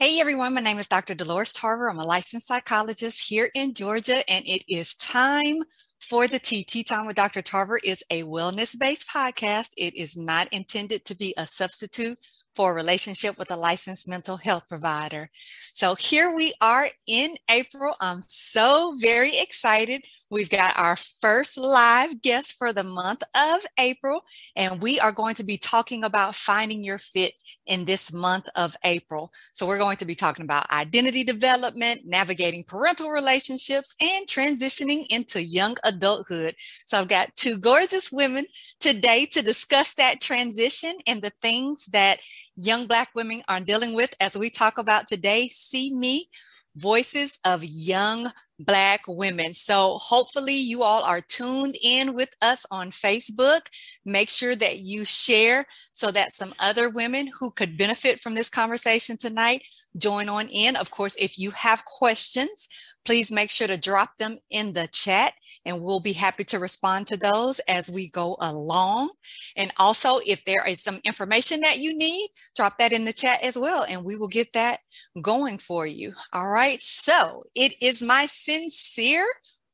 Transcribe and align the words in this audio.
Hey 0.00 0.20
everyone, 0.20 0.54
my 0.54 0.60
name 0.60 0.78
is 0.78 0.86
Dr. 0.86 1.16
Dolores 1.16 1.52
Tarver. 1.52 1.90
I'm 1.90 1.98
a 1.98 2.04
licensed 2.04 2.46
psychologist 2.46 3.20
here 3.28 3.50
in 3.52 3.74
Georgia, 3.74 4.22
and 4.30 4.46
it 4.46 4.62
is 4.72 4.94
time 4.94 5.56
for 5.98 6.28
the 6.28 6.38
Tea. 6.38 6.62
Tea 6.62 6.84
Time 6.84 7.04
with 7.08 7.16
Dr. 7.16 7.42
Tarver 7.42 7.80
is 7.82 8.04
a 8.08 8.22
wellness 8.22 8.78
based 8.78 9.08
podcast. 9.08 9.70
It 9.76 9.96
is 9.96 10.16
not 10.16 10.46
intended 10.52 11.04
to 11.06 11.16
be 11.16 11.34
a 11.36 11.48
substitute 11.48 12.16
for 12.58 12.72
a 12.72 12.74
relationship 12.74 13.38
with 13.38 13.52
a 13.52 13.56
licensed 13.56 14.08
mental 14.08 14.36
health 14.36 14.66
provider. 14.68 15.30
So 15.74 15.94
here 15.94 16.34
we 16.34 16.52
are 16.60 16.88
in 17.06 17.36
April. 17.48 17.94
I'm 18.00 18.20
so 18.26 18.96
very 18.98 19.38
excited. 19.38 20.04
We've 20.28 20.50
got 20.50 20.76
our 20.76 20.96
first 20.96 21.56
live 21.56 22.20
guest 22.20 22.56
for 22.58 22.72
the 22.72 22.82
month 22.82 23.22
of 23.36 23.60
April, 23.78 24.22
and 24.56 24.82
we 24.82 24.98
are 24.98 25.12
going 25.12 25.36
to 25.36 25.44
be 25.44 25.56
talking 25.56 26.02
about 26.02 26.34
finding 26.34 26.82
your 26.82 26.98
fit 26.98 27.34
in 27.66 27.84
this 27.84 28.12
month 28.12 28.48
of 28.56 28.74
April. 28.82 29.30
So 29.52 29.64
we're 29.64 29.78
going 29.78 29.98
to 29.98 30.04
be 30.04 30.16
talking 30.16 30.44
about 30.44 30.68
identity 30.72 31.22
development, 31.22 32.00
navigating 32.06 32.64
parental 32.64 33.10
relationships, 33.10 33.94
and 34.00 34.26
transitioning 34.26 35.06
into 35.10 35.40
young 35.40 35.76
adulthood. 35.84 36.56
So 36.88 36.98
I've 36.98 37.06
got 37.06 37.36
two 37.36 37.56
gorgeous 37.56 38.10
women 38.10 38.46
today 38.80 39.26
to 39.26 39.42
discuss 39.42 39.94
that 39.94 40.20
transition 40.20 40.94
and 41.06 41.22
the 41.22 41.30
things 41.40 41.86
that 41.92 42.18
young 42.58 42.86
Black 42.86 43.10
women 43.14 43.42
are 43.48 43.60
dealing 43.60 43.94
with 43.94 44.14
as 44.20 44.36
we 44.36 44.50
talk 44.50 44.78
about 44.78 45.06
today. 45.06 45.48
See 45.48 45.94
me, 45.94 46.28
voices 46.74 47.38
of 47.44 47.62
young 47.64 48.32
Black 48.58 49.02
women. 49.06 49.54
So 49.54 49.98
hopefully 49.98 50.56
you 50.56 50.82
all 50.82 51.02
are 51.02 51.20
tuned 51.20 51.76
in 51.82 52.14
with 52.14 52.34
us 52.42 52.66
on 52.70 52.90
Facebook. 52.90 53.60
Make 54.04 54.30
sure 54.30 54.56
that 54.56 54.80
you 54.80 55.04
share 55.04 55.64
so 55.92 56.10
that 56.10 56.34
some 56.34 56.54
other 56.58 56.88
women 56.88 57.30
who 57.38 57.50
could 57.50 57.78
benefit 57.78 58.20
from 58.20 58.34
this 58.34 58.50
conversation 58.50 59.16
tonight 59.16 59.62
join 59.96 60.28
on 60.28 60.48
in. 60.48 60.76
Of 60.76 60.90
course, 60.90 61.16
if 61.18 61.38
you 61.38 61.50
have 61.52 61.84
questions, 61.84 62.68
please 63.04 63.30
make 63.30 63.50
sure 63.50 63.66
to 63.66 63.80
drop 63.80 64.10
them 64.18 64.36
in 64.50 64.72
the 64.74 64.86
chat 64.88 65.32
and 65.64 65.80
we'll 65.80 66.00
be 66.00 66.12
happy 66.12 66.44
to 66.44 66.58
respond 66.58 67.06
to 67.06 67.16
those 67.16 67.58
as 67.60 67.90
we 67.90 68.10
go 68.10 68.36
along. 68.40 69.10
And 69.56 69.72
also, 69.78 70.20
if 70.26 70.44
there 70.44 70.66
is 70.66 70.82
some 70.82 71.00
information 71.04 71.60
that 71.60 71.78
you 71.78 71.96
need, 71.96 72.28
drop 72.54 72.78
that 72.78 72.92
in 72.92 73.04
the 73.04 73.12
chat 73.12 73.42
as 73.42 73.56
well 73.56 73.86
and 73.88 74.04
we 74.04 74.16
will 74.16 74.28
get 74.28 74.52
that 74.52 74.80
going 75.22 75.58
for 75.58 75.86
you. 75.86 76.12
All 76.32 76.48
right. 76.48 76.80
So 76.82 77.44
it 77.54 77.74
is 77.80 78.02
my 78.02 78.26
sincere 78.48 79.26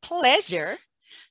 pleasure 0.02 0.76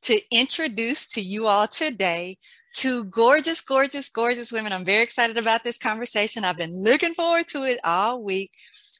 to 0.02 0.17
introduce 0.31 1.05
to 1.08 1.22
you 1.22 1.45
all 1.45 1.67
today 1.67 2.38
two 2.73 3.03
gorgeous, 3.05 3.59
gorgeous, 3.59 4.08
gorgeous 4.08 4.52
women. 4.52 4.72
I'm 4.72 4.86
very 4.86 5.03
excited 5.03 5.38
about 5.38 5.64
this 5.64 5.77
conversation. 5.77 6.45
I've 6.45 6.58
been 6.58 6.73
looking 6.73 7.14
forward 7.14 7.49
to 7.49 7.64
it 7.64 7.80
all 7.83 8.23
week. 8.23 8.52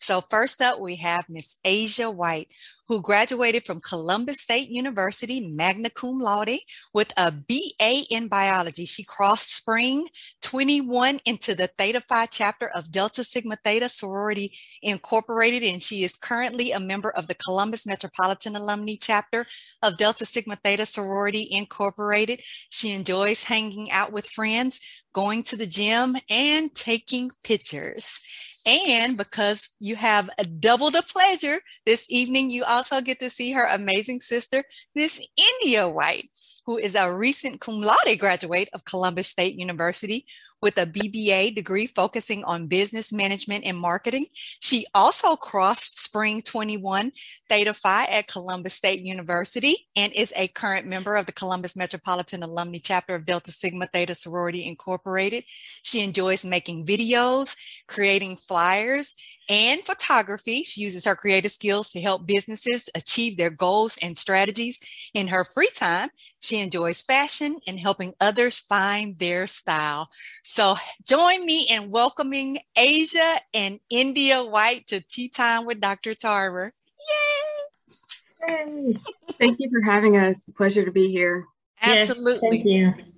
So 0.04 0.20
first 0.20 0.62
up, 0.62 0.82
we 0.82 0.98
have 0.98 1.30
Miss 1.30 1.56
Asia 1.64 2.12
White, 2.12 2.50
who 2.90 3.02
graduated 3.02 3.64
from 3.64 3.80
Columbus 3.80 4.42
State 4.42 4.68
University, 4.68 5.40
magna 5.48 5.90
cum 5.90 6.20
laude, 6.20 6.60
with 6.94 7.14
a 7.16 7.32
BA 7.32 8.04
in 8.12 8.28
biology. 8.28 8.84
She 8.84 9.06
crossed 9.06 9.56
spring 9.56 10.10
21 10.42 11.22
into 11.24 11.56
the 11.56 11.68
Theta 11.68 12.02
Phi 12.02 12.26
chapter 12.26 12.68
of 12.68 12.92
Delta 12.92 13.24
Sigma 13.24 13.56
Theta 13.64 13.88
Sorority 13.88 14.52
Incorporated, 14.82 15.64
and 15.64 15.82
she 15.82 16.04
is 16.04 16.18
currently 16.18 16.74
a 16.74 16.82
member 16.82 17.12
of 17.12 17.28
the 17.28 17.36
Columbus 17.36 17.86
Metropolitan 17.88 18.58
Alumni 18.58 18.96
chapter 19.00 19.46
of 19.82 19.98
Delta 19.98 20.26
Sigma 20.26 20.58
Theta 20.58 20.86
Sorority 20.86 21.48
Incorporated. 21.50 22.42
She 22.70 22.92
enjoys 22.92 23.46
hanging 23.46 23.90
out 23.90 24.12
with 24.12 24.28
friends, 24.28 24.82
going 25.14 25.44
to 25.44 25.56
the 25.56 25.66
gym, 25.66 26.18
and 26.30 26.76
taking 26.76 27.32
pictures. 27.42 28.20
And 28.66 29.18
because 29.18 29.70
you 29.80 29.96
have 29.98 30.30
a 30.40 30.46
double 30.46 30.90
the 30.90 31.04
pleasure 31.04 31.60
this 31.86 32.06
evening, 32.10 32.50
you 32.50 32.64
also 32.64 33.02
get 33.02 33.20
to 33.20 33.30
see 33.30 33.52
her 33.52 33.66
amazing 33.66 34.22
sister, 34.22 34.64
Miss 34.96 35.26
India 35.62 35.88
White, 35.88 36.30
who 36.66 36.78
is 36.78 36.96
a 36.96 37.14
recent 37.14 37.60
cum 37.60 37.82
laude 37.82 38.20
graduate 38.20 38.70
of 38.74 38.86
Columbus 38.86 39.28
State 39.28 39.56
University 39.56 40.26
with 40.64 40.78
a 40.78 40.86
BBA 40.86 41.54
degree 41.54 41.88
focusing 41.88 42.42
on 42.46 42.68
business 42.68 43.12
management 43.12 43.66
and 43.66 43.78
marketing. 43.78 44.28
She 44.34 44.86
also 44.96 45.36
crossed 45.36 46.02
Spring 46.02 46.42
21 46.42 47.12
Theta 47.50 47.74
Phi 47.74 48.06
at 48.06 48.28
Columbus 48.28 48.74
State 48.74 49.02
University 49.02 49.76
and 49.98 50.14
is 50.14 50.32
a 50.38 50.48
current 50.48 50.88
member 50.88 51.18
of 51.18 51.26
the 51.26 51.34
Columbus 51.34 51.76
Metropolitan 51.76 52.44
Alumni 52.44 52.80
Chapter 52.82 53.14
of 53.14 53.26
Delta 53.26 53.52
Sigma 53.52 53.88
Theta 53.88 54.16
Sorority 54.16 54.66
Incorporated. 54.66 55.44
She 55.84 56.02
enjoys 56.02 56.46
making 56.46 56.86
videos, 56.86 57.58
creating 57.90 58.38
flyers, 58.38 59.18
and 59.50 59.82
photography. 59.82 60.64
She 60.64 60.82
uses 60.82 61.04
her 61.04 61.16
creative 61.16 61.52
skills 61.52 61.90
to 61.90 62.00
help 62.00 62.26
businesses 62.26 62.90
achieve 62.96 63.36
their 63.36 63.50
goals 63.50 63.98
and 64.02 64.18
strategies. 64.18 64.80
In 65.14 65.28
her 65.28 65.44
free 65.44 65.70
time, 65.76 66.10
she 66.42 66.53
enjoys 66.60 67.02
fashion 67.02 67.60
and 67.68 67.80
helping 67.80 68.14
others 68.20 68.60
find 68.60 69.18
their 69.20 69.48
style. 69.48 70.10
So 70.44 70.76
join 71.06 71.46
me 71.46 71.68
in 71.70 71.92
welcoming 71.92 72.60
Asia 72.76 73.36
and 73.54 73.80
India 73.90 74.44
White 74.44 74.88
to 74.88 75.02
Tea 75.02 75.30
Time 75.30 75.66
with 75.66 75.82
Dr. 75.82 76.14
Tarver. 76.14 76.74
Yay! 77.10 78.48
Yay. 78.48 78.98
Thank 79.40 79.60
you 79.60 79.70
for 79.70 79.82
having 79.82 80.18
us. 80.18 80.50
Pleasure 80.56 80.86
to 80.86 80.92
be 80.92 81.12
here. 81.12 81.46
Absolutely. 81.82 82.64
Yes, 82.64 82.64
thank 82.64 82.66
you. 82.66 83.13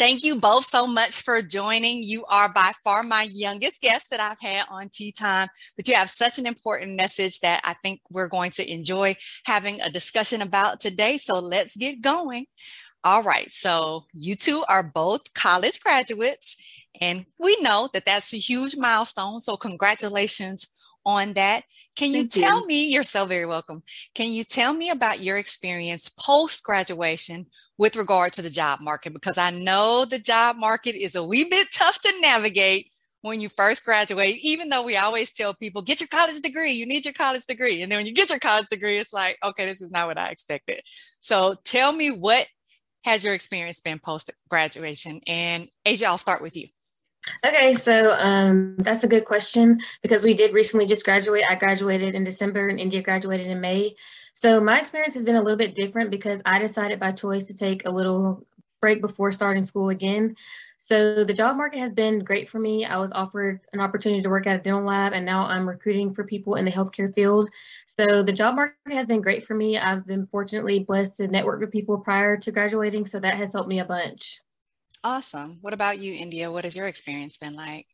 Thank 0.00 0.24
you 0.24 0.36
both 0.36 0.64
so 0.64 0.86
much 0.86 1.20
for 1.20 1.42
joining. 1.42 2.02
You 2.02 2.24
are 2.24 2.50
by 2.50 2.72
far 2.82 3.02
my 3.02 3.28
youngest 3.30 3.82
guest 3.82 4.08
that 4.08 4.18
I've 4.18 4.40
had 4.40 4.64
on 4.70 4.88
Tea 4.88 5.12
Time, 5.12 5.48
but 5.76 5.86
you 5.86 5.94
have 5.94 6.08
such 6.08 6.38
an 6.38 6.46
important 6.46 6.96
message 6.96 7.38
that 7.40 7.60
I 7.64 7.74
think 7.82 8.00
we're 8.10 8.30
going 8.30 8.50
to 8.52 8.72
enjoy 8.72 9.16
having 9.44 9.78
a 9.82 9.90
discussion 9.90 10.40
about 10.40 10.80
today. 10.80 11.18
So 11.18 11.38
let's 11.38 11.76
get 11.76 12.00
going. 12.00 12.46
All 13.04 13.22
right. 13.22 13.50
So 13.50 14.06
you 14.14 14.36
two 14.36 14.64
are 14.70 14.82
both 14.82 15.34
college 15.34 15.78
graduates, 15.80 16.56
and 16.98 17.26
we 17.38 17.60
know 17.60 17.90
that 17.92 18.06
that's 18.06 18.32
a 18.32 18.38
huge 18.38 18.78
milestone. 18.78 19.42
So 19.42 19.58
congratulations 19.58 20.66
on 21.06 21.34
that. 21.34 21.62
Can 21.96 22.10
you 22.10 22.22
Thank 22.22 22.32
tell 22.32 22.60
you. 22.60 22.66
me, 22.66 22.92
you're 22.92 23.02
so 23.04 23.24
very 23.24 23.46
welcome. 23.46 23.82
Can 24.14 24.32
you 24.32 24.44
tell 24.44 24.72
me 24.74 24.90
about 24.90 25.20
your 25.20 25.36
experience 25.38 26.08
post 26.08 26.62
graduation 26.62 27.46
with 27.78 27.96
regard 27.96 28.32
to 28.34 28.42
the 28.42 28.50
job 28.50 28.80
market? 28.80 29.12
Because 29.12 29.38
I 29.38 29.50
know 29.50 30.04
the 30.04 30.18
job 30.18 30.56
market 30.56 30.94
is 30.94 31.14
a 31.14 31.24
wee 31.24 31.44
bit 31.44 31.68
tough 31.72 32.00
to 32.00 32.12
navigate 32.20 32.90
when 33.22 33.40
you 33.40 33.48
first 33.48 33.84
graduate, 33.84 34.38
even 34.42 34.68
though 34.68 34.82
we 34.82 34.96
always 34.96 35.30
tell 35.32 35.52
people, 35.52 35.82
get 35.82 36.00
your 36.00 36.08
college 36.08 36.40
degree, 36.40 36.72
you 36.72 36.86
need 36.86 37.04
your 37.04 37.14
college 37.14 37.44
degree. 37.44 37.82
And 37.82 37.92
then 37.92 37.98
when 37.98 38.06
you 38.06 38.14
get 38.14 38.30
your 38.30 38.38
college 38.38 38.68
degree, 38.68 38.96
it's 38.96 39.12
like, 39.12 39.36
okay, 39.44 39.66
this 39.66 39.82
is 39.82 39.90
not 39.90 40.06
what 40.06 40.18
I 40.18 40.30
expected. 40.30 40.80
So 41.20 41.54
tell 41.64 41.92
me 41.92 42.10
what 42.10 42.46
has 43.04 43.24
your 43.24 43.34
experience 43.34 43.80
been 43.80 43.98
post 43.98 44.30
graduation? 44.48 45.20
And 45.26 45.68
Asia, 45.84 46.06
I'll 46.06 46.18
start 46.18 46.42
with 46.42 46.56
you. 46.56 46.68
Okay, 47.44 47.74
so 47.74 48.12
um, 48.12 48.76
that's 48.78 49.04
a 49.04 49.08
good 49.08 49.24
question 49.24 49.80
because 50.02 50.24
we 50.24 50.34
did 50.34 50.52
recently 50.52 50.86
just 50.86 51.04
graduate. 51.04 51.44
I 51.48 51.54
graduated 51.54 52.14
in 52.14 52.24
December 52.24 52.68
and 52.68 52.80
India 52.80 53.02
graduated 53.02 53.46
in 53.46 53.60
May. 53.60 53.94
So 54.32 54.60
my 54.60 54.78
experience 54.78 55.14
has 55.14 55.24
been 55.24 55.36
a 55.36 55.42
little 55.42 55.58
bit 55.58 55.74
different 55.74 56.10
because 56.10 56.40
I 56.46 56.58
decided 56.58 57.00
by 57.00 57.12
choice 57.12 57.46
to 57.46 57.54
take 57.54 57.86
a 57.86 57.90
little 57.90 58.46
break 58.80 59.00
before 59.00 59.32
starting 59.32 59.64
school 59.64 59.90
again. 59.90 60.34
So 60.78 61.24
the 61.24 61.34
job 61.34 61.56
market 61.56 61.78
has 61.78 61.92
been 61.92 62.20
great 62.20 62.48
for 62.48 62.58
me. 62.58 62.86
I 62.86 62.96
was 62.96 63.12
offered 63.12 63.60
an 63.74 63.80
opportunity 63.80 64.22
to 64.22 64.30
work 64.30 64.46
at 64.46 64.60
a 64.60 64.62
dental 64.62 64.84
lab 64.84 65.12
and 65.12 65.26
now 65.26 65.44
I'm 65.44 65.68
recruiting 65.68 66.14
for 66.14 66.24
people 66.24 66.54
in 66.54 66.64
the 66.64 66.70
healthcare 66.70 67.14
field. 67.14 67.50
So 67.98 68.22
the 68.22 68.32
job 68.32 68.54
market 68.54 68.76
has 68.92 69.06
been 69.06 69.20
great 69.20 69.46
for 69.46 69.54
me. 69.54 69.76
I've 69.76 70.06
been 70.06 70.26
fortunately 70.26 70.80
blessed 70.80 71.18
to 71.18 71.28
network 71.28 71.60
with 71.60 71.70
people 71.70 71.98
prior 71.98 72.38
to 72.38 72.50
graduating, 72.50 73.06
so 73.06 73.20
that 73.20 73.36
has 73.36 73.52
helped 73.52 73.68
me 73.68 73.80
a 73.80 73.84
bunch. 73.84 74.40
Awesome. 75.02 75.58
What 75.60 75.72
about 75.72 75.98
you, 75.98 76.12
India? 76.12 76.52
What 76.52 76.64
has 76.64 76.76
your 76.76 76.86
experience 76.86 77.38
been 77.38 77.54
like? 77.54 77.86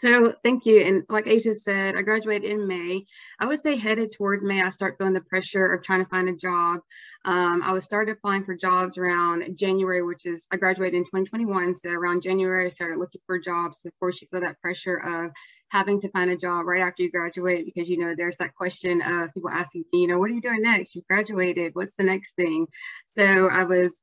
So 0.00 0.32
thank 0.44 0.64
you. 0.64 0.80
And 0.80 1.02
like 1.08 1.26
Asia 1.26 1.54
said, 1.54 1.96
I 1.96 2.02
graduated 2.02 2.48
in 2.48 2.68
May. 2.68 3.04
I 3.40 3.46
would 3.46 3.58
say 3.58 3.74
headed 3.74 4.12
toward 4.12 4.44
May, 4.44 4.62
I 4.62 4.68
start 4.68 4.96
feeling 4.96 5.12
the 5.12 5.20
pressure 5.20 5.72
of 5.72 5.82
trying 5.82 6.04
to 6.04 6.08
find 6.08 6.28
a 6.28 6.36
job. 6.36 6.80
Um, 7.24 7.62
I 7.64 7.72
was 7.72 7.84
started 7.84 8.12
applying 8.12 8.44
for 8.44 8.54
jobs 8.54 8.96
around 8.96 9.56
January, 9.56 10.02
which 10.02 10.24
is 10.24 10.46
I 10.52 10.56
graduated 10.56 10.94
in 10.94 11.04
2021. 11.04 11.74
So 11.74 11.90
around 11.90 12.22
January, 12.22 12.66
I 12.66 12.68
started 12.68 12.98
looking 12.98 13.20
for 13.26 13.40
jobs. 13.40 13.84
Of 13.84 13.92
course, 13.98 14.22
you 14.22 14.28
feel 14.30 14.40
that 14.42 14.60
pressure 14.60 14.98
of 14.98 15.32
having 15.70 16.00
to 16.00 16.10
find 16.10 16.30
a 16.30 16.36
job 16.36 16.66
right 16.66 16.80
after 16.80 17.02
you 17.02 17.10
graduate 17.10 17.64
because 17.64 17.88
you 17.88 17.98
know 17.98 18.14
there's 18.16 18.36
that 18.36 18.54
question 18.54 19.02
of 19.02 19.32
people 19.34 19.50
asking 19.50 19.84
you 19.92 20.06
know 20.06 20.18
what 20.18 20.30
are 20.30 20.34
you 20.34 20.40
doing 20.40 20.62
next 20.62 20.94
you 20.94 21.02
graduated 21.08 21.74
what's 21.74 21.96
the 21.96 22.02
next 22.02 22.34
thing 22.36 22.66
so 23.04 23.48
i 23.48 23.64
was 23.64 24.00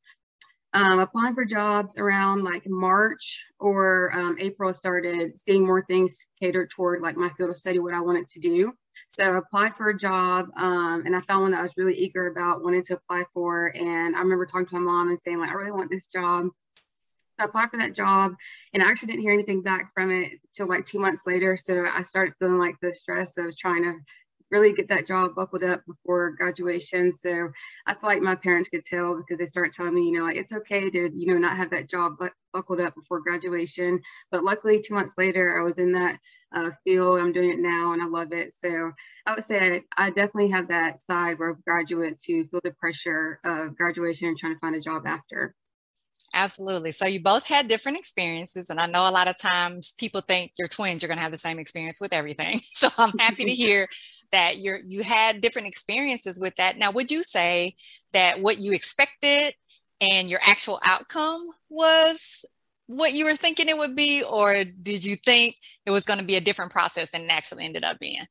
um, 0.76 1.00
applying 1.00 1.34
for 1.34 1.46
jobs 1.46 1.98
around 1.98 2.44
like 2.44 2.64
march 2.68 3.46
or 3.60 4.12
um, 4.14 4.38
april 4.40 4.74
started 4.74 5.38
seeing 5.40 5.66
more 5.66 5.84
things 5.86 6.26
catered 6.42 6.70
toward 6.70 7.02
like 7.02 7.18
my 7.18 7.30
field 7.38 7.50
of 7.50 7.58
study 7.58 7.80
what 7.80 7.94
i 7.94 8.02
wanted 8.02 8.28
to 8.28 8.40
do 8.40 8.72
so 9.10 9.24
I 9.24 9.38
applied 9.38 9.76
for 9.76 9.90
a 9.90 9.98
job 9.98 10.50
um, 10.58 11.04
and 11.06 11.16
I 11.16 11.22
found 11.22 11.44
one 11.44 11.52
that 11.52 11.60
I 11.60 11.64
was 11.64 11.78
really 11.78 11.96
eager 11.96 12.28
about 12.28 12.64
wanting 12.64 12.84
to 12.84 12.96
apply 12.96 13.24
for. 13.34 13.68
And 13.76 14.16
I 14.16 14.20
remember 14.20 14.46
talking 14.46 14.68
to 14.68 14.76
my 14.76 14.82
mom 14.82 15.10
and 15.10 15.20
saying 15.20 15.40
like, 15.40 15.50
I 15.50 15.54
really 15.54 15.72
want 15.72 15.90
this 15.90 16.08
job. 16.08 16.48
So 16.48 17.44
I 17.44 17.46
applied 17.46 17.72
for 17.72 17.78
that 17.78 17.94
job 17.94 18.34
and 18.74 18.82
I 18.82 18.90
actually 18.90 19.08
didn't 19.08 19.24
hear 19.24 19.34
anything 19.34 19.62
back 19.62 19.92
from 19.94 20.12
it 20.12 20.40
till 20.54 20.68
like 20.68 20.86
two 20.86 21.00
months 21.00 21.24
later. 21.28 21.58
So 21.62 21.86
I 21.86 22.02
started 22.02 22.34
feeling 22.40 22.58
like 22.58 22.76
the 22.82 22.94
stress 22.94 23.38
of 23.38 23.56
trying 23.58 23.84
to 23.84 23.96
really 24.52 24.74
get 24.74 24.90
that 24.90 25.08
job 25.08 25.36
buckled 25.36 25.64
up 25.64 25.86
before 25.86 26.32
graduation. 26.32 27.14
So 27.14 27.52
I 27.86 27.94
feel 27.94 28.10
like 28.10 28.22
my 28.22 28.36
parents 28.36 28.70
could 28.70 28.86
tell 28.86 29.18
because 29.18 29.40
they 29.40 29.46
start 29.46 29.74
telling 29.74 29.96
me, 29.96 30.04
you 30.04 30.18
know, 30.18 30.26
like 30.26 30.38
it's 30.38 30.54
okay 30.54 30.90
to, 30.90 31.10
you 31.14 31.28
know, 31.28 31.38
not 31.38 31.58
have 31.58 31.72
that 31.72 31.90
job 31.90 32.18
buckled 32.54 32.80
up 32.80 32.96
before 32.96 33.22
graduation. 33.22 34.02
But 34.32 34.44
luckily, 34.44 34.82
two 34.82 34.94
months 34.94 35.16
later, 35.18 35.60
I 35.60 35.64
was 35.64 35.80
in 35.80 35.94
that 35.94 36.20
uh, 36.54 36.72
field. 36.84 37.20
I'm 37.20 37.34
doing 37.34 37.52
it 37.52 37.60
now 37.60 37.94
and 37.94 38.02
I 38.02 38.06
love 38.06 38.32
it. 38.34 38.54
So 38.54 38.92
I 39.26 39.34
would 39.36 39.44
say 39.44 39.84
I, 39.98 40.06
I 40.08 40.10
definitely 40.10 40.50
have 40.52 40.70
that 40.70 41.00
side 41.00 41.40
where 41.40 41.58
graduates 41.66 42.24
who 42.26 42.46
feel 42.48 42.62
the 42.64 42.72
pressure 42.72 43.40
of 43.44 43.76
graduation 43.76 44.30
and 44.30 44.38
trying 44.38 44.54
to 44.54 44.60
find 44.60 44.76
a 44.76 44.80
job 44.80 45.06
after. 45.06 45.56
Absolutely. 46.36 46.92
So 46.92 47.06
you 47.06 47.22
both 47.22 47.48
had 47.48 47.70
different 47.70 47.98
experiences. 47.98 48.70
And 48.70 48.78
I 48.78 48.88
know 48.88 49.10
a 49.10 49.10
lot 49.10 49.30
of 49.30 49.38
times 49.38 49.94
people 49.94 50.20
think 50.20 50.52
you're 50.60 50.68
twins, 50.68 51.02
you're 51.02 51.08
going 51.08 51.18
to 51.18 51.24
have 51.24 51.32
the 51.32 51.38
same 51.38 51.60
experience 51.60 52.00
with 52.00 52.14
everything. 52.14 52.60
So 52.76 52.90
I'm 52.98 53.18
happy 53.18 53.46
to 53.46 53.52
hear 53.56 53.88
that 54.34 54.58
you're, 54.58 54.82
you 54.86 55.02
had 55.02 55.40
different 55.40 55.70
experiences 55.70 56.38
with 56.40 56.54
that. 56.58 56.78
Now, 56.78 56.92
would 56.92 57.10
you 57.10 57.24
say 57.24 57.76
that 58.12 58.42
what 58.42 58.60
you 58.60 58.74
expected 58.74 59.54
and 60.02 60.30
your 60.30 60.42
actual 60.46 60.78
outcome 60.84 61.42
was 61.70 62.44
what 62.88 63.14
you 63.14 63.24
were 63.24 63.36
thinking 63.36 63.70
it 63.70 63.78
would 63.78 63.96
be? 63.96 64.24
Or 64.24 64.66
did 64.66 65.06
you 65.06 65.16
think 65.16 65.56
it 65.86 65.92
was 65.92 66.04
going 66.04 66.20
to 66.20 66.26
be 66.26 66.36
a 66.36 66.42
different 66.42 66.74
process 66.74 67.12
than 67.12 67.22
it 67.22 67.32
actually 67.32 67.64
ended 67.64 67.86
up 67.86 67.98
being? 67.98 68.26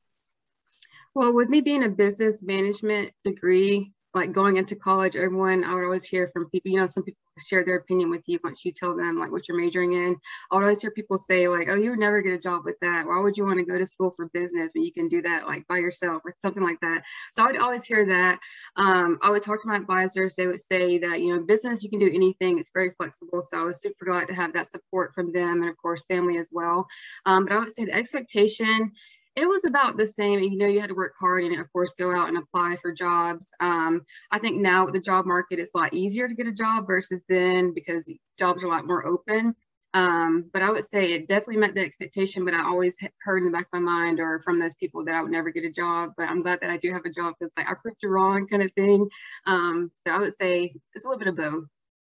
Well, 1.15 1.33
with 1.33 1.49
me 1.49 1.61
being 1.61 1.83
a 1.83 1.89
business 1.89 2.43
management 2.43 3.13
degree, 3.23 3.93
like 4.13 4.31
going 4.31 4.57
into 4.57 4.75
college, 4.75 5.15
everyone, 5.15 5.63
I 5.63 5.73
would 5.73 5.83
always 5.83 6.05
hear 6.05 6.29
from 6.31 6.49
people, 6.51 6.71
you 6.71 6.77
know, 6.77 6.85
some 6.85 7.03
people 7.03 7.24
share 7.39 7.65
their 7.65 7.77
opinion 7.77 8.09
with 8.09 8.23
you 8.27 8.39
once 8.43 8.63
you 8.63 8.71
tell 8.71 8.95
them 8.95 9.19
like 9.19 9.31
what 9.31 9.47
you're 9.47 9.59
majoring 9.59 9.93
in. 9.93 10.15
I 10.51 10.55
would 10.55 10.63
always 10.63 10.81
hear 10.81 10.91
people 10.91 11.17
say 11.17 11.47
like, 11.47 11.67
oh, 11.69 11.75
you 11.75 11.89
would 11.89 11.99
never 11.99 12.21
get 12.21 12.33
a 12.33 12.39
job 12.39 12.63
with 12.63 12.79
that. 12.81 13.05
Why 13.05 13.19
would 13.19 13.37
you 13.37 13.43
want 13.43 13.59
to 13.59 13.65
go 13.65 13.77
to 13.77 13.85
school 13.85 14.13
for 14.15 14.29
business 14.33 14.71
when 14.73 14.83
you 14.83 14.93
can 14.93 15.09
do 15.09 15.21
that 15.21 15.45
like 15.45 15.67
by 15.67 15.77
yourself 15.77 16.21
or 16.23 16.31
something 16.41 16.63
like 16.63 16.79
that? 16.81 17.03
So 17.33 17.43
I 17.43 17.47
would 17.47 17.59
always 17.59 17.83
hear 17.83 18.05
that. 18.07 18.39
Um, 18.77 19.19
I 19.21 19.29
would 19.31 19.43
talk 19.43 19.61
to 19.61 19.67
my 19.67 19.75
advisors. 19.75 20.35
They 20.35 20.47
would 20.47 20.61
say 20.61 20.99
that, 20.99 21.21
you 21.21 21.35
know, 21.35 21.41
business, 21.43 21.83
you 21.83 21.89
can 21.89 21.99
do 21.99 22.11
anything. 22.13 22.57
It's 22.57 22.71
very 22.73 22.91
flexible. 22.97 23.41
So 23.41 23.59
I 23.59 23.63
was 23.63 23.81
super 23.81 24.05
glad 24.05 24.27
to 24.29 24.33
have 24.33 24.53
that 24.53 24.69
support 24.69 25.13
from 25.13 25.33
them 25.33 25.61
and 25.61 25.69
of 25.69 25.77
course 25.77 26.05
family 26.05 26.37
as 26.37 26.49
well. 26.51 26.87
Um, 27.25 27.45
but 27.45 27.53
I 27.53 27.59
would 27.59 27.71
say 27.71 27.85
the 27.85 27.93
expectation 27.93 28.91
it 29.35 29.47
was 29.47 29.65
about 29.65 29.97
the 29.97 30.07
same. 30.07 30.39
You 30.39 30.57
know, 30.57 30.67
you 30.67 30.79
had 30.79 30.89
to 30.89 30.95
work 30.95 31.13
hard 31.19 31.43
and, 31.43 31.59
of 31.59 31.71
course, 31.73 31.93
go 31.97 32.11
out 32.11 32.29
and 32.29 32.37
apply 32.37 32.77
for 32.77 32.93
jobs. 32.93 33.51
Um, 33.59 34.05
I 34.31 34.39
think 34.39 34.61
now 34.61 34.85
with 34.85 34.93
the 34.93 35.01
job 35.01 35.25
market, 35.25 35.59
it's 35.59 35.73
a 35.75 35.77
lot 35.77 35.93
easier 35.93 36.27
to 36.27 36.33
get 36.35 36.47
a 36.47 36.53
job 36.53 36.87
versus 36.87 37.23
then 37.27 37.73
because 37.73 38.11
jobs 38.39 38.63
are 38.63 38.67
a 38.67 38.69
lot 38.69 38.87
more 38.87 39.05
open. 39.05 39.55
Um, 39.93 40.49
but 40.51 40.61
I 40.61 40.69
would 40.71 40.83
say 40.83 41.13
it 41.13 41.29
definitely 41.29 41.57
met 41.57 41.73
the 41.73 41.81
expectation, 41.81 42.43
but 42.43 42.53
I 42.53 42.65
always 42.65 42.97
heard 43.23 43.37
in 43.37 43.45
the 43.45 43.51
back 43.51 43.67
of 43.73 43.73
my 43.73 43.79
mind 43.79 44.19
or 44.19 44.41
from 44.41 44.59
those 44.59 44.75
people 44.75 45.05
that 45.05 45.15
I 45.15 45.21
would 45.21 45.31
never 45.31 45.51
get 45.51 45.63
a 45.63 45.71
job. 45.71 46.11
But 46.17 46.27
I'm 46.27 46.41
glad 46.41 46.59
that 46.61 46.69
I 46.69 46.77
do 46.77 46.91
have 46.91 47.05
a 47.05 47.09
job 47.09 47.35
because 47.39 47.53
like 47.57 47.69
I 47.69 47.75
proved 47.81 47.97
you 48.03 48.09
wrong 48.09 48.45
kind 48.47 48.61
of 48.61 48.71
thing. 48.73 49.07
Um, 49.47 49.91
so 50.05 50.13
I 50.13 50.19
would 50.19 50.33
say 50.35 50.73
it's 50.93 51.05
a 51.05 51.07
little 51.07 51.19
bit 51.19 51.29
of 51.29 51.37
both. 51.37 51.65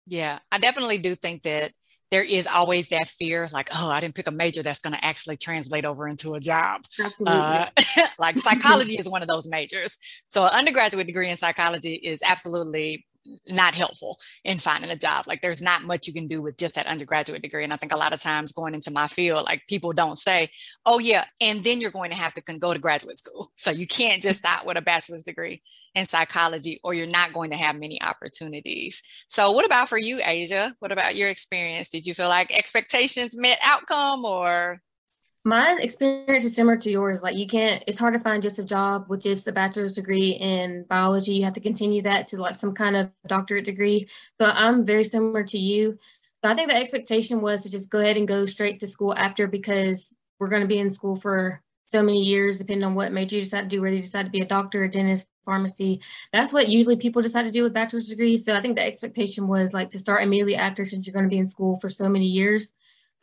Yeah, 0.07 0.39
I 0.53 0.59
definitely 0.59 0.99
do 0.99 1.15
think 1.15 1.43
that 1.43 1.73
there 2.11 2.23
is 2.23 2.47
always 2.47 2.91
that 2.91 3.09
fear 3.09 3.49
like, 3.53 3.69
oh, 3.75 3.91
I 3.91 4.01
didn't 4.01 4.15
pick 4.15 4.29
a 4.29 4.31
major 4.31 4.63
that's 4.63 4.81
going 4.81 4.95
to 4.95 5.05
actually 5.05 5.37
translate 5.37 5.85
over 5.85 6.07
into 6.07 6.35
a 6.35 6.41
job. 6.41 6.83
Uh, 7.27 7.67
like 8.19 8.39
psychology 8.39 8.95
is 8.95 9.09
one 9.09 9.23
of 9.23 9.29
those 9.29 9.49
majors. 9.49 9.99
So, 10.29 10.45
an 10.45 10.51
undergraduate 10.53 11.07
degree 11.07 11.29
in 11.29 11.37
psychology 11.37 11.95
is 11.95 12.23
absolutely 12.25 13.05
not 13.49 13.75
helpful 13.75 14.19
in 14.45 14.59
finding 14.59 14.91
a 14.91 14.97
job. 14.97 15.27
Like 15.27 15.43
there's 15.43 15.63
not 15.63 15.85
much 15.85 16.07
you 16.07 16.13
can 16.13 16.27
do 16.29 16.43
with 16.43 16.57
just 16.57 16.75
that 16.75 16.87
undergraduate 16.87 17.43
degree. 17.43 17.65
And 17.65 17.73
I 17.73 17.77
think 17.77 17.93
a 17.93 17.97
lot 17.97 18.15
of 18.15 18.21
times 18.21 18.53
going 18.53 18.75
into 18.75 18.91
my 18.91 19.07
field, 19.09 19.47
like 19.47 19.63
people 19.69 19.93
don't 19.93 20.19
say, 20.19 20.49
oh 20.85 20.99
yeah, 20.99 21.25
and 21.41 21.63
then 21.65 21.81
you're 21.81 21.91
going 21.91 22.11
to 22.11 22.17
have 22.17 22.35
to 22.35 22.41
go 22.59 22.73
to 22.73 22.79
graduate 22.79 23.19
school. 23.19 23.51
So 23.59 23.73
you 23.73 23.87
can't 23.87 24.23
just 24.23 24.41
start 24.41 24.65
with 24.65 24.77
a 24.77 24.81
bachelor's 24.81 25.25
degree 25.25 25.61
in 25.95 26.07
psychology 26.07 26.79
or 26.85 26.95
you're 26.95 27.07
not 27.07 27.33
going 27.33 27.51
to 27.51 27.57
have 27.57 27.77
many 27.77 28.01
opportunities. 28.01 29.03
So 29.27 29.51
what 29.51 29.67
about 29.67 29.89
for 29.89 29.99
you, 29.99 30.21
Asia? 30.25 30.73
What 30.79 30.93
about 30.93 31.17
your 31.17 31.29
experience? 31.29 31.91
Did 31.91 32.07
you 32.07 32.15
feel 32.15 32.29
like 32.29 32.57
expectations 32.57 33.37
met 33.37 33.59
outcome 33.65 34.25
or 34.25 34.81
my 35.47 35.79
experience 35.79 36.45
is 36.45 36.57
similar 36.57 36.77
to 36.77 36.91
yours. 36.91 37.23
Like 37.23 37.37
you 37.37 37.47
can't, 37.47 37.83
it's 37.87 37.99
hard 37.99 38.15
to 38.15 38.21
find 38.21 38.43
just 38.43 38.59
a 38.59 38.65
job 38.65 39.07
with 39.09 39.23
just 39.23 39.47
a 39.47 39.53
bachelor's 39.53 39.95
degree 39.95 40.31
in 40.31 40.85
biology. 40.89 41.35
You 41.35 41.45
have 41.45 41.55
to 41.55 41.61
continue 41.61 42.03
that 42.03 42.27
to 42.29 42.37
like 42.39 42.57
some 42.57 42.75
kind 42.75 42.97
of 42.97 43.11
doctorate 43.29 43.65
degree. 43.65 44.09
So 44.41 44.47
I'm 44.47 44.85
very 44.85 45.05
similar 45.05 45.45
to 45.45 45.57
you. 45.57 45.97
So 46.43 46.51
I 46.51 46.57
think 46.57 46.69
the 46.69 46.77
expectation 46.77 47.41
was 47.41 47.63
to 47.63 47.71
just 47.71 47.91
go 47.91 48.01
ahead 48.01 48.17
and 48.17 48.27
go 48.27 48.47
straight 48.47 48.81
to 48.81 48.89
school 48.89 49.15
after 49.15 49.47
because 49.47 50.13
we're 50.41 50.49
going 50.49 50.63
to 50.63 50.69
be 50.69 50.81
in 50.81 50.91
school 50.91 51.15
for 51.15 51.63
so 51.87 52.03
many 52.03 52.23
years, 52.23 52.59
depending 52.59 52.85
on 52.85 52.97
what 52.97 53.13
major 53.13 53.37
you 53.37 53.45
decide 53.45 53.63
to 53.63 53.69
do, 53.69 53.81
whether 53.81 53.95
you 53.95 54.03
decide 54.03 54.25
to 54.25 54.33
be 54.33 54.41
a 54.41 54.47
doctor, 54.47 54.83
a 54.83 54.91
dentist, 54.91 55.29
pharmacy. 55.45 56.01
That's 56.33 56.53
what 56.53 56.67
usually 56.67 56.97
people 56.97 57.23
decide 57.23 57.45
to 57.45 57.53
do 57.53 57.63
with 57.63 57.73
bachelor's 57.73 58.09
degrees. 58.09 58.45
So 58.45 58.53
I 58.53 58.61
think 58.61 58.75
the 58.75 58.83
expectation 58.83 59.47
was 59.47 59.73
like 59.73 59.93
to 59.93 60.01
start 60.01 60.25
immediately 60.25 60.57
after 60.57 60.85
since 60.85 61.07
you're 61.07 61.15
going 61.15 61.25
to 61.25 61.31
be 61.31 61.39
in 61.39 61.47
school 61.47 61.79
for 61.79 61.89
so 61.89 62.09
many 62.09 62.27
years. 62.27 62.67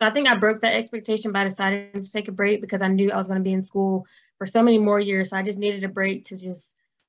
So 0.00 0.08
I 0.08 0.12
think 0.12 0.28
I 0.28 0.36
broke 0.36 0.60
that 0.62 0.74
expectation 0.74 1.32
by 1.32 1.44
deciding 1.44 2.02
to 2.02 2.10
take 2.10 2.28
a 2.28 2.32
break 2.32 2.60
because 2.60 2.82
I 2.82 2.88
knew 2.88 3.12
I 3.12 3.16
was 3.16 3.26
going 3.26 3.38
to 3.38 3.44
be 3.44 3.52
in 3.52 3.62
school 3.62 4.06
for 4.38 4.46
so 4.46 4.62
many 4.62 4.78
more 4.78 4.98
years. 4.98 5.30
So 5.30 5.36
I 5.36 5.42
just 5.42 5.58
needed 5.58 5.84
a 5.84 5.88
break 5.88 6.26
to 6.26 6.36
just 6.36 6.60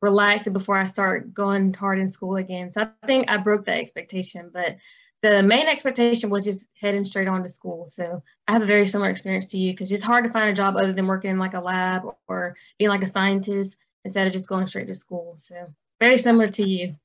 relax 0.01 0.47
before 0.47 0.77
I 0.77 0.85
start 0.85 1.33
going 1.33 1.73
hard 1.73 1.99
in 1.99 2.11
school 2.11 2.35
again. 2.37 2.71
So 2.73 2.81
I 2.81 3.07
think 3.07 3.29
I 3.29 3.37
broke 3.37 3.65
that 3.65 3.79
expectation, 3.79 4.51
but 4.53 4.77
the 5.23 5.41
main 5.41 5.67
expectation 5.67 6.29
was 6.29 6.43
just 6.45 6.59
heading 6.79 7.05
straight 7.05 7.27
on 7.27 7.41
to 7.41 7.49
school. 7.49 7.89
So 7.95 8.21
I 8.47 8.53
have 8.53 8.61
a 8.61 8.67
very 8.67 8.87
similar 8.87 9.09
experience 9.09 9.47
to 9.47 9.57
you 9.57 9.73
because 9.73 9.91
it's 9.91 10.03
hard 10.03 10.23
to 10.25 10.29
find 10.29 10.51
a 10.51 10.53
job 10.53 10.75
other 10.75 10.93
than 10.93 11.07
working 11.07 11.31
in 11.31 11.39
like 11.39 11.55
a 11.55 11.59
lab 11.59 12.03
or 12.27 12.55
being 12.77 12.89
like 12.89 13.01
a 13.01 13.09
scientist 13.09 13.75
instead 14.03 14.27
of 14.27 14.33
just 14.33 14.47
going 14.47 14.67
straight 14.67 14.87
to 14.87 14.93
school. 14.93 15.35
So 15.37 15.55
very 15.99 16.19
similar 16.19 16.49
to 16.49 16.67
you. 16.67 16.95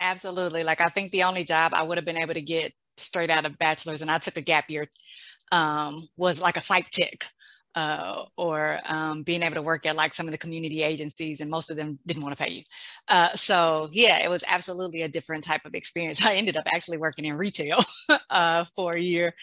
Absolutely. 0.00 0.64
Like 0.64 0.82
I 0.82 0.88
think 0.88 1.12
the 1.12 1.22
only 1.22 1.44
job 1.44 1.72
I 1.74 1.82
would 1.82 1.96
have 1.96 2.04
been 2.04 2.18
able 2.18 2.34
to 2.34 2.42
get 2.42 2.74
straight 3.00 3.30
out 3.30 3.46
of 3.46 3.58
bachelor's 3.58 4.02
and 4.02 4.10
I 4.10 4.18
took 4.18 4.36
a 4.36 4.42
gap 4.42 4.70
year 4.70 4.88
um, 5.52 6.06
was 6.16 6.40
like 6.40 6.56
a 6.56 6.60
psych 6.60 6.90
tech 6.90 7.26
uh, 7.76 8.24
or 8.36 8.80
um, 8.88 9.22
being 9.22 9.42
able 9.42 9.54
to 9.54 9.62
work 9.62 9.86
at 9.86 9.94
like 9.94 10.12
some 10.12 10.26
of 10.26 10.32
the 10.32 10.38
community 10.38 10.82
agencies, 10.82 11.40
and 11.40 11.50
most 11.50 11.70
of 11.70 11.76
them 11.76 11.98
didn't 12.04 12.22
want 12.22 12.36
to 12.36 12.42
pay 12.42 12.50
you. 12.52 12.62
Uh, 13.08 13.28
so 13.34 13.88
yeah, 13.92 14.18
it 14.18 14.28
was 14.28 14.44
absolutely 14.48 15.02
a 15.02 15.08
different 15.08 15.44
type 15.44 15.64
of 15.64 15.74
experience. 15.74 16.24
I 16.26 16.34
ended 16.34 16.56
up 16.56 16.66
actually 16.72 16.98
working 16.98 17.24
in 17.24 17.36
retail 17.36 17.78
uh, 18.30 18.64
for 18.74 18.94
a 18.94 19.00
year 19.00 19.34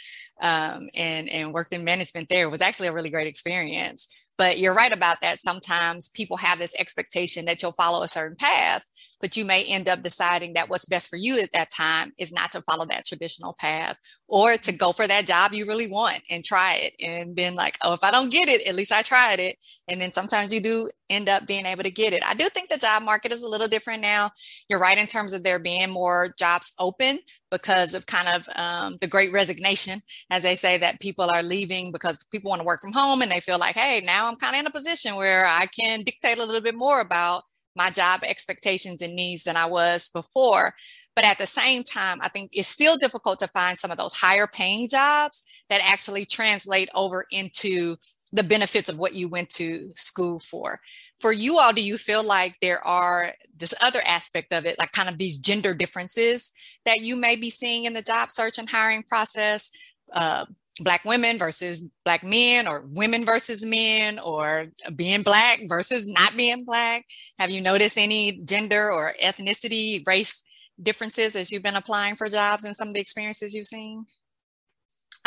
um, 0.42 0.90
and 0.94 1.30
and 1.30 1.54
worked 1.54 1.74
in 1.74 1.84
management 1.84 2.30
there. 2.30 2.46
It 2.46 2.52
was 2.52 2.62
actually 2.62 2.88
a 2.88 2.94
really 2.94 3.10
great 3.10 3.28
experience. 3.28 4.08
But 4.38 4.60
you're 4.60 4.74
right 4.74 4.94
about 4.94 5.22
that. 5.22 5.40
Sometimes 5.40 6.10
people 6.10 6.38
have 6.38 6.60
this 6.60 6.76
expectation 6.80 7.46
that 7.46 7.62
you'll 7.62 7.72
follow 7.72 8.04
a 8.04 8.08
certain 8.08 8.38
path, 8.38 8.84
but 9.20 9.36
you 9.36 9.46
may 9.46 9.64
end 9.66 9.90
up 9.90 10.04
deciding 10.04 10.54
that 10.54 10.70
what's 10.70 10.86
best 10.86 11.10
for 11.10 11.16
you 11.18 11.40
at 11.42 11.52
that 11.54 11.72
time 11.76 12.14
is 12.18 12.32
not 12.32 12.52
to 12.52 12.62
follow 12.62 12.86
that 12.86 13.06
traditional 13.06 13.54
path 13.60 13.98
or 14.28 14.58
to 14.58 14.72
go 14.72 14.92
for 14.92 15.08
that 15.08 15.26
job 15.26 15.54
you 15.54 15.66
really 15.66 15.88
want 15.88 16.22
and 16.30 16.44
try 16.44 16.76
it 16.76 16.94
and 17.02 17.36
then 17.36 17.56
like, 17.56 17.78
oh, 17.84 17.94
if 17.94 18.04
I 18.04 18.12
don't 18.12 18.32
get 18.32 18.48
it, 18.48 18.68
at 18.68 18.76
least 18.76 18.92
I 18.92 19.02
tried 19.02 19.40
it. 19.40 19.58
And 19.88 20.00
then 20.00 20.12
sometimes 20.12 20.54
you 20.54 20.62
do 20.62 20.90
end 21.10 21.30
up 21.30 21.48
being 21.48 21.66
able 21.66 21.84
to 21.84 21.92
get 21.92 22.14
it. 22.14 22.22
I 22.28 22.34
do 22.34 22.48
think 22.50 22.70
the 22.70 22.78
job 22.78 23.04
market 23.04 23.34
is 23.34 23.42
a 23.42 23.48
little 23.48 23.68
different 23.68 24.02
now. 24.02 24.32
You're 24.70 24.80
right 24.80 24.98
in 24.98 25.08
terms 25.08 25.34
of 25.34 25.44
there 25.44 25.60
being 25.60 25.90
more 25.90 26.34
jobs 26.38 26.74
open 26.80 27.20
because 27.52 27.94
of 27.94 28.06
kind 28.06 28.28
of 28.28 28.50
um, 28.56 28.98
the 29.02 29.08
great 29.08 29.32
resignation, 29.32 30.02
as 30.30 30.44
they 30.44 30.56
say, 30.56 30.78
that 30.78 31.00
people 31.00 31.30
are 31.30 31.44
leaving 31.44 31.92
because 31.92 32.26
people 32.32 32.50
want 32.50 32.62
to 32.62 32.66
work 32.66 32.82
from 32.82 32.94
home 32.94 33.22
and 33.22 33.32
they 33.32 33.40
feel 33.40 33.58
like, 33.58 33.76
hey, 33.76 34.02
now 34.06 34.28
I'm 34.28 34.36
kind 34.36 34.56
of 34.56 34.60
in 34.62 34.68
a 34.68 34.72
position 34.72 35.16
where 35.16 35.46
I 35.46 35.68
can 35.68 36.02
dictate 36.02 36.38
a 36.38 36.46
little 36.46 36.62
bit 36.62 36.76
more 36.76 37.02
about 37.02 37.44
my 37.78 37.90
job 37.92 38.22
expectations 38.24 39.02
and 39.02 39.16
needs 39.16 39.44
than 39.44 39.56
I 39.56 39.68
was 39.68 40.10
before. 40.10 40.74
But 41.16 41.26
at 41.26 41.38
the 41.38 41.46
same 41.46 41.84
time, 41.84 42.20
I 42.22 42.28
think 42.28 42.52
it's 42.54 42.68
still 42.68 42.98
difficult 42.98 43.40
to 43.40 43.48
find 43.48 43.78
some 43.78 43.92
of 43.92 43.98
those 43.98 44.16
higher 44.16 44.48
paying 44.48 44.90
jobs 44.90 45.44
that 45.70 45.82
actually 45.84 46.26
translate 46.26 46.90
over 46.96 47.26
into 47.32 47.96
the 48.32 48.44
benefits 48.44 48.90
of 48.90 48.98
what 48.98 49.14
you 49.14 49.28
went 49.28 49.50
to 49.50 49.92
school 49.96 50.40
for. 50.40 50.80
For 51.20 51.32
you 51.32 51.60
all, 51.60 51.74
do 51.74 51.82
you 51.82 51.98
feel 51.98 52.24
like 52.24 52.56
there 52.62 52.86
are 52.86 53.34
this 53.56 53.74
other 53.82 54.02
aspect 54.06 54.52
of 54.52 54.66
it, 54.66 54.78
like 54.78 54.92
kind 54.92 55.10
of 55.10 55.18
these 55.18 55.38
gender 55.38 55.74
differences 55.74 56.52
that 56.86 57.02
you 57.02 57.16
may 57.16 57.36
be 57.36 57.50
seeing 57.50 57.86
in 57.86 57.94
the 57.94 58.02
job 58.02 58.32
search 58.32 58.58
and 58.58 58.70
hiring 58.70 59.04
process? 59.04 59.72
Uh, 60.12 60.46
black 60.80 61.04
women 61.06 61.38
versus 61.38 61.84
black 62.06 62.24
men 62.24 62.68
or 62.68 62.86
women 62.88 63.26
versus 63.26 63.66
men 63.66 64.20
or 64.20 64.68
being 64.96 65.24
black 65.24 65.62
versus 65.68 66.06
not 66.06 66.38
being 66.38 66.66
black 66.66 67.04
have 67.40 67.50
you 67.50 67.60
noticed 67.62 67.98
any 67.98 68.44
gender 68.46 68.92
or 68.92 69.16
ethnicity 69.24 70.06
race 70.06 70.44
differences 70.82 71.36
as 71.36 71.52
you've 71.52 71.64
been 71.64 71.76
applying 71.76 72.16
for 72.16 72.30
jobs 72.30 72.64
and 72.64 72.76
some 72.76 72.90
of 72.90 72.94
the 72.94 73.00
experiences 73.00 73.56
you've 73.56 73.66
seen 73.66 74.06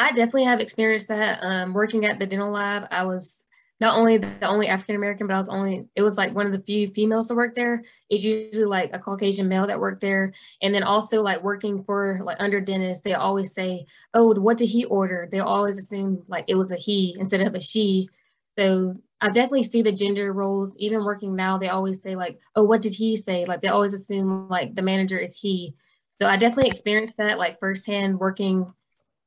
I 0.01 0.13
definitely 0.13 0.45
have 0.45 0.61
experienced 0.61 1.09
that. 1.09 1.41
Um, 1.43 1.75
working 1.75 2.07
at 2.07 2.19
the 2.19 2.27
dental 2.27 2.51
lab, 2.51 2.89
I 2.91 3.05
was 3.05 3.45
not 3.81 3.99
only 3.99 4.17
the 4.17 4.47
only 4.47 4.67
African 4.67 4.97
American, 4.97 5.27
but 5.27 5.35
I 5.35 5.39
was 5.39 5.51
only 5.51 5.87
it 5.95 6.01
was 6.03 6.17
like 6.17 6.35
one 6.35 6.47
of 6.47 6.53
the 6.53 6.63
few 6.63 6.89
females 6.89 7.29
to 7.29 7.35
work 7.35 7.55
there. 7.55 7.85
It's 8.09 8.25
usually 8.25 8.65
like 8.65 8.91
a 8.95 8.99
Caucasian 8.99 9.47
male 9.47 9.67
that 9.67 9.79
worked 9.79 10.01
there, 10.01 10.33
and 10.63 10.75
then 10.75 10.85
also 10.85 11.23
like 11.23 11.43
working 11.43 11.85
for 11.85 12.21
like 12.25 12.39
under 12.41 12.63
dentists, 12.63 13.05
they 13.05 13.13
always 13.13 13.53
say, 13.53 13.85
"Oh, 14.15 14.35
what 14.41 14.57
did 14.57 14.71
he 14.71 14.87
order?" 14.87 15.29
They 15.31 15.41
always 15.41 15.77
assume 15.77 16.25
like 16.29 16.47
it 16.49 16.55
was 16.55 16.73
a 16.73 16.77
he 16.77 17.15
instead 17.19 17.43
of 17.43 17.55
a 17.55 17.61
she. 17.61 18.09
So 18.57 18.97
I 19.21 19.29
definitely 19.29 19.65
see 19.65 19.83
the 19.83 19.93
gender 19.93 20.33
roles. 20.33 20.75
Even 20.79 21.05
working 21.05 21.37
now, 21.37 21.59
they 21.59 21.69
always 21.69 22.01
say 22.03 22.17
like, 22.17 22.39
"Oh, 22.57 22.65
what 22.65 22.81
did 22.81 22.95
he 22.95 23.19
say?" 23.19 23.45
Like 23.45 23.61
they 23.61 23.69
always 23.69 23.93
assume 23.93 24.49
like 24.49 24.75
the 24.75 24.83
manager 24.83 25.19
is 25.19 25.35
he. 25.35 25.75
So 26.19 26.27
I 26.27 26.39
definitely 26.39 26.71
experienced 26.71 27.19
that 27.19 27.39
like 27.39 27.61
firsthand 27.61 28.19
working 28.19 28.73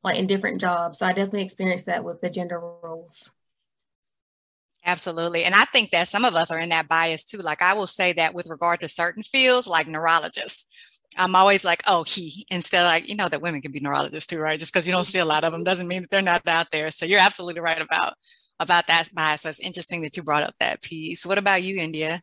like 0.03 0.17
in 0.17 0.27
different 0.27 0.62
jobs. 0.62 1.00
So 1.00 1.05
I 1.05 1.13
definitely 1.13 1.43
experienced 1.43 1.86
that 1.86 2.03
with 2.03 2.22
the 2.22 2.29
gender 2.29 2.60
roles. 2.60 3.29
Absolutely. 4.86 5.45
And 5.45 5.55
I 5.55 5.63
think 5.65 5.91
that 5.91 6.10
some 6.10 6.25
of 6.25 6.36
us 6.36 6.51
are 6.51 6.60
in 6.60 6.69
that 6.69 6.89
bias 6.89 7.24
too. 7.24 7.38
Like 7.38 7.62
I 7.62 7.74
will 7.74 7.88
say 7.88 8.12
that 8.13 8.33
with 8.33 8.50
regard 8.50 8.81
to 8.81 8.89
certain 8.89 9.24
fields, 9.24 9.65
like 9.65 9.88
neurologists, 9.88 10.65
I'm 11.17 11.36
always 11.36 11.63
like, 11.63 11.83
oh, 11.88 12.03
he, 12.03 12.45
instead 12.50 12.81
of 12.81 12.88
like, 12.88 13.07
you 13.07 13.15
know, 13.15 13.29
that 13.29 13.41
women 13.41 13.62
can 13.62 13.72
be 13.72 13.79
neurologists 13.79 14.27
too, 14.27 14.39
right? 14.39 14.60
Just 14.60 14.74
because 14.74 14.86
you 14.86 14.91
don't 14.91 15.05
see 15.05 15.19
a 15.19 15.25
lot 15.25 15.43
of 15.45 15.53
them 15.53 15.63
doesn't 15.63 15.88
mean 15.88 16.01
that 16.01 16.10
they're 16.10 16.22
not 16.22 16.45
out 16.48 16.67
there. 16.72 16.91
So 16.91 17.05
you're 17.05 17.19
absolutely 17.19 17.62
right 17.62 17.81
about 17.81 18.15
about 18.60 18.88
that 18.88 19.10
bias. 19.13 19.43
That's 19.43 19.60
interesting 19.60 20.01
that 20.01 20.17
you 20.17 20.24
brought 20.24 20.43
up 20.43 20.55
that 20.60 20.81
piece. 20.81 21.25
What 21.25 21.38
about 21.38 21.63
you, 21.63 21.77
India? 21.77 22.22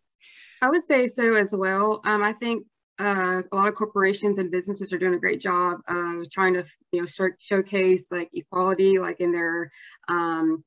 I 0.61 0.69
would 0.69 0.85
say 0.85 1.07
so 1.07 1.35
as 1.35 1.55
well. 1.57 2.01
Um, 2.05 2.23
I 2.23 2.35
think 2.35 2.67
uh, 3.01 3.43
a 3.51 3.57
lot 3.57 3.69
of 3.69 3.75
corporations 3.75 4.39
and 4.39 4.51
businesses 4.51 4.93
are 4.93 4.99
doing 4.99 5.15
a 5.15 5.19
great 5.19 5.41
job 5.41 5.79
of 5.89 6.31
trying 6.31 6.55
to, 6.55 6.65
you 6.93 7.01
know, 7.01 7.31
showcase 7.39 8.13
like 8.13 8.29
equality, 8.35 8.99
like 8.99 9.21
in 9.21 9.33
their 9.33 9.73
um, 10.09 10.63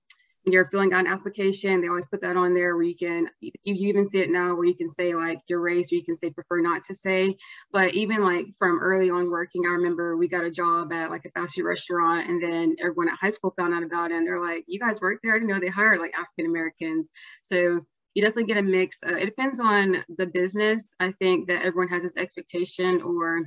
you're 0.45 0.69
filling 0.69 0.91
out 0.93 1.05
an 1.05 1.11
application, 1.11 1.79
they 1.79 1.87
always 1.87 2.07
put 2.07 2.21
that 2.21 2.35
on 2.35 2.53
there 2.53 2.75
where 2.75 2.83
you 2.83 2.95
can, 2.95 3.29
you, 3.39 3.51
even 3.63 4.05
see 4.05 4.19
it 4.19 4.29
now 4.29 4.55
where 4.55 4.65
you 4.65 4.75
can 4.75 4.89
say 4.89 5.15
like 5.15 5.39
your 5.47 5.61
race 5.61 5.91
or 5.91 5.95
you 5.95 6.03
can 6.03 6.17
say 6.17 6.31
prefer 6.31 6.59
not 6.59 6.83
to 6.85 6.93
say. 6.93 7.37
But 7.71 7.93
even 7.93 8.23
like 8.23 8.47
from 8.59 8.79
early 8.81 9.09
on 9.09 9.29
working, 9.29 9.63
I 9.65 9.73
remember 9.73 10.17
we 10.17 10.27
got 10.27 10.43
a 10.43 10.51
job 10.51 10.91
at 10.91 11.11
like 11.11 11.25
a 11.25 11.31
fast 11.31 11.55
food 11.55 11.63
restaurant 11.63 12.29
and 12.29 12.43
then 12.43 12.75
everyone 12.79 13.07
at 13.07 13.17
high 13.19 13.29
school 13.29 13.53
found 13.57 13.73
out 13.73 13.83
about 13.83 14.11
it 14.11 14.15
and 14.15 14.27
they're 14.27 14.39
like, 14.39 14.65
you 14.67 14.79
guys 14.79 14.99
work 14.99 15.19
there? 15.23 15.33
I 15.33 15.35
didn't 15.37 15.49
know 15.49 15.59
they 15.59 15.67
hired 15.67 16.01
like 16.01 16.13
African 16.13 16.51
Americans. 16.51 17.09
So 17.41 17.85
you 18.13 18.21
definitely 18.21 18.45
get 18.45 18.57
a 18.57 18.63
mix. 18.63 18.99
Uh, 19.05 19.15
it 19.15 19.25
depends 19.25 19.59
on 19.59 20.03
the 20.17 20.27
business. 20.27 20.95
I 20.99 21.11
think 21.13 21.47
that 21.47 21.63
everyone 21.63 21.89
has 21.89 22.03
this 22.03 22.17
expectation 22.17 23.01
or 23.01 23.41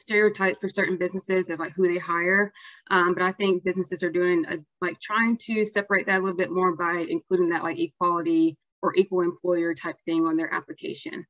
stereotypes 0.00 0.58
for 0.60 0.68
certain 0.68 0.96
businesses 0.96 1.50
of 1.50 1.58
like 1.58 1.72
who 1.74 1.88
they 1.88 1.98
hire. 1.98 2.52
Um, 2.90 3.14
but 3.14 3.22
I 3.22 3.32
think 3.32 3.64
businesses 3.64 4.02
are 4.02 4.10
doing 4.10 4.44
a, 4.46 4.58
like 4.80 5.00
trying 5.00 5.38
to 5.38 5.66
separate 5.66 6.06
that 6.06 6.18
a 6.18 6.22
little 6.22 6.36
bit 6.36 6.50
more 6.50 6.76
by 6.76 7.06
including 7.08 7.48
that 7.50 7.62
like 7.62 7.78
equality 7.78 8.56
or 8.82 8.94
equal 8.94 9.22
employer 9.22 9.74
type 9.74 9.96
thing 10.04 10.24
on 10.26 10.36
their 10.36 10.52
application. 10.52 11.26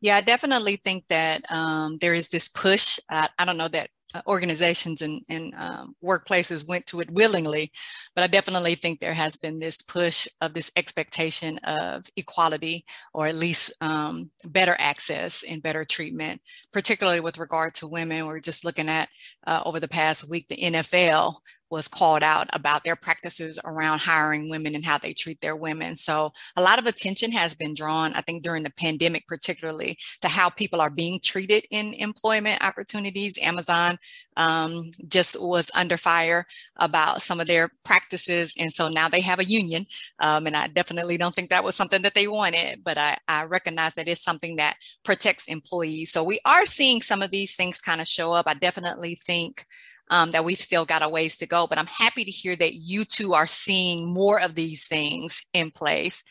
Yeah, 0.00 0.16
I 0.16 0.20
definitely 0.20 0.76
think 0.76 1.04
that 1.08 1.50
um, 1.50 1.98
there 2.00 2.12
is 2.12 2.28
this 2.28 2.48
push. 2.48 2.98
I 3.08 3.28
don't 3.44 3.56
know 3.56 3.68
that 3.68 3.88
organizations 4.26 5.02
and, 5.02 5.22
and 5.28 5.54
um, 5.56 5.94
workplaces 6.04 6.66
went 6.66 6.86
to 6.86 7.00
it 7.00 7.10
willingly, 7.10 7.72
but 8.14 8.24
I 8.24 8.26
definitely 8.26 8.74
think 8.74 9.00
there 9.00 9.14
has 9.14 9.36
been 9.36 9.58
this 9.58 9.82
push 9.82 10.26
of 10.40 10.54
this 10.54 10.70
expectation 10.76 11.58
of 11.58 12.04
equality 12.16 12.84
or 13.14 13.26
at 13.26 13.36
least 13.36 13.72
um, 13.80 14.30
better 14.44 14.76
access 14.78 15.42
and 15.42 15.62
better 15.62 15.84
treatment, 15.84 16.40
particularly 16.72 17.20
with 17.20 17.38
regard 17.38 17.74
to 17.74 17.88
women. 17.88 18.26
We're 18.26 18.40
just 18.40 18.64
looking 18.64 18.88
at 18.88 19.08
uh, 19.46 19.62
over 19.64 19.80
the 19.80 19.88
past 19.88 20.28
week, 20.28 20.48
the 20.48 20.56
NFL 20.56 21.36
was 21.72 21.88
called 21.88 22.22
out 22.22 22.46
about 22.52 22.84
their 22.84 22.94
practices 22.94 23.58
around 23.64 23.98
hiring 23.98 24.50
women 24.50 24.74
and 24.74 24.84
how 24.84 24.98
they 24.98 25.14
treat 25.14 25.40
their 25.40 25.56
women. 25.56 25.96
So 25.96 26.30
a 26.54 26.60
lot 26.60 26.78
of 26.78 26.86
attention 26.86 27.32
has 27.32 27.54
been 27.54 27.72
drawn, 27.72 28.12
I 28.12 28.20
think, 28.20 28.42
during 28.42 28.62
the 28.62 28.70
pandemic, 28.70 29.26
particularly 29.26 29.96
to 30.20 30.28
how 30.28 30.50
people 30.50 30.82
are 30.82 30.90
being 30.90 31.18
treated 31.18 31.64
in 31.70 31.94
employment 31.94 32.62
opportunities. 32.62 33.38
Amazon 33.40 33.96
um, 34.36 34.90
just 35.08 35.40
was 35.40 35.70
under 35.74 35.96
fire 35.96 36.46
about 36.76 37.22
some 37.22 37.40
of 37.40 37.46
their 37.46 37.70
practices. 37.84 38.54
And 38.58 38.72
so 38.72 38.88
now 38.88 39.08
they 39.08 39.20
have 39.20 39.38
a 39.38 39.44
union. 39.44 39.86
Um, 40.20 40.46
and 40.46 40.56
I 40.56 40.68
definitely 40.68 41.16
don't 41.16 41.34
think 41.34 41.50
that 41.50 41.64
was 41.64 41.76
something 41.76 42.02
that 42.02 42.14
they 42.14 42.28
wanted, 42.28 42.82
but 42.84 42.98
I, 42.98 43.18
I 43.28 43.44
recognize 43.44 43.94
that 43.94 44.08
it's 44.08 44.22
something 44.22 44.56
that 44.56 44.76
protects 45.04 45.46
employees. 45.46 46.12
So 46.12 46.24
we 46.24 46.40
are 46.44 46.64
seeing 46.64 47.00
some 47.00 47.22
of 47.22 47.30
these 47.30 47.54
things 47.56 47.80
kind 47.80 48.00
of 48.00 48.08
show 48.08 48.32
up. 48.32 48.46
I 48.46 48.54
definitely 48.54 49.14
think 49.14 49.66
um, 50.10 50.30
that 50.32 50.44
we've 50.44 50.58
still 50.58 50.84
got 50.84 51.02
a 51.02 51.08
ways 51.08 51.36
to 51.38 51.46
go. 51.46 51.66
But 51.66 51.78
I'm 51.78 51.86
happy 51.86 52.24
to 52.24 52.30
hear 52.30 52.54
that 52.56 52.74
you 52.74 53.04
two 53.04 53.34
are 53.34 53.46
seeing 53.46 54.12
more 54.12 54.40
of 54.40 54.54
these 54.54 54.86
things 54.86 55.42
in 55.52 55.70
place 55.70 56.22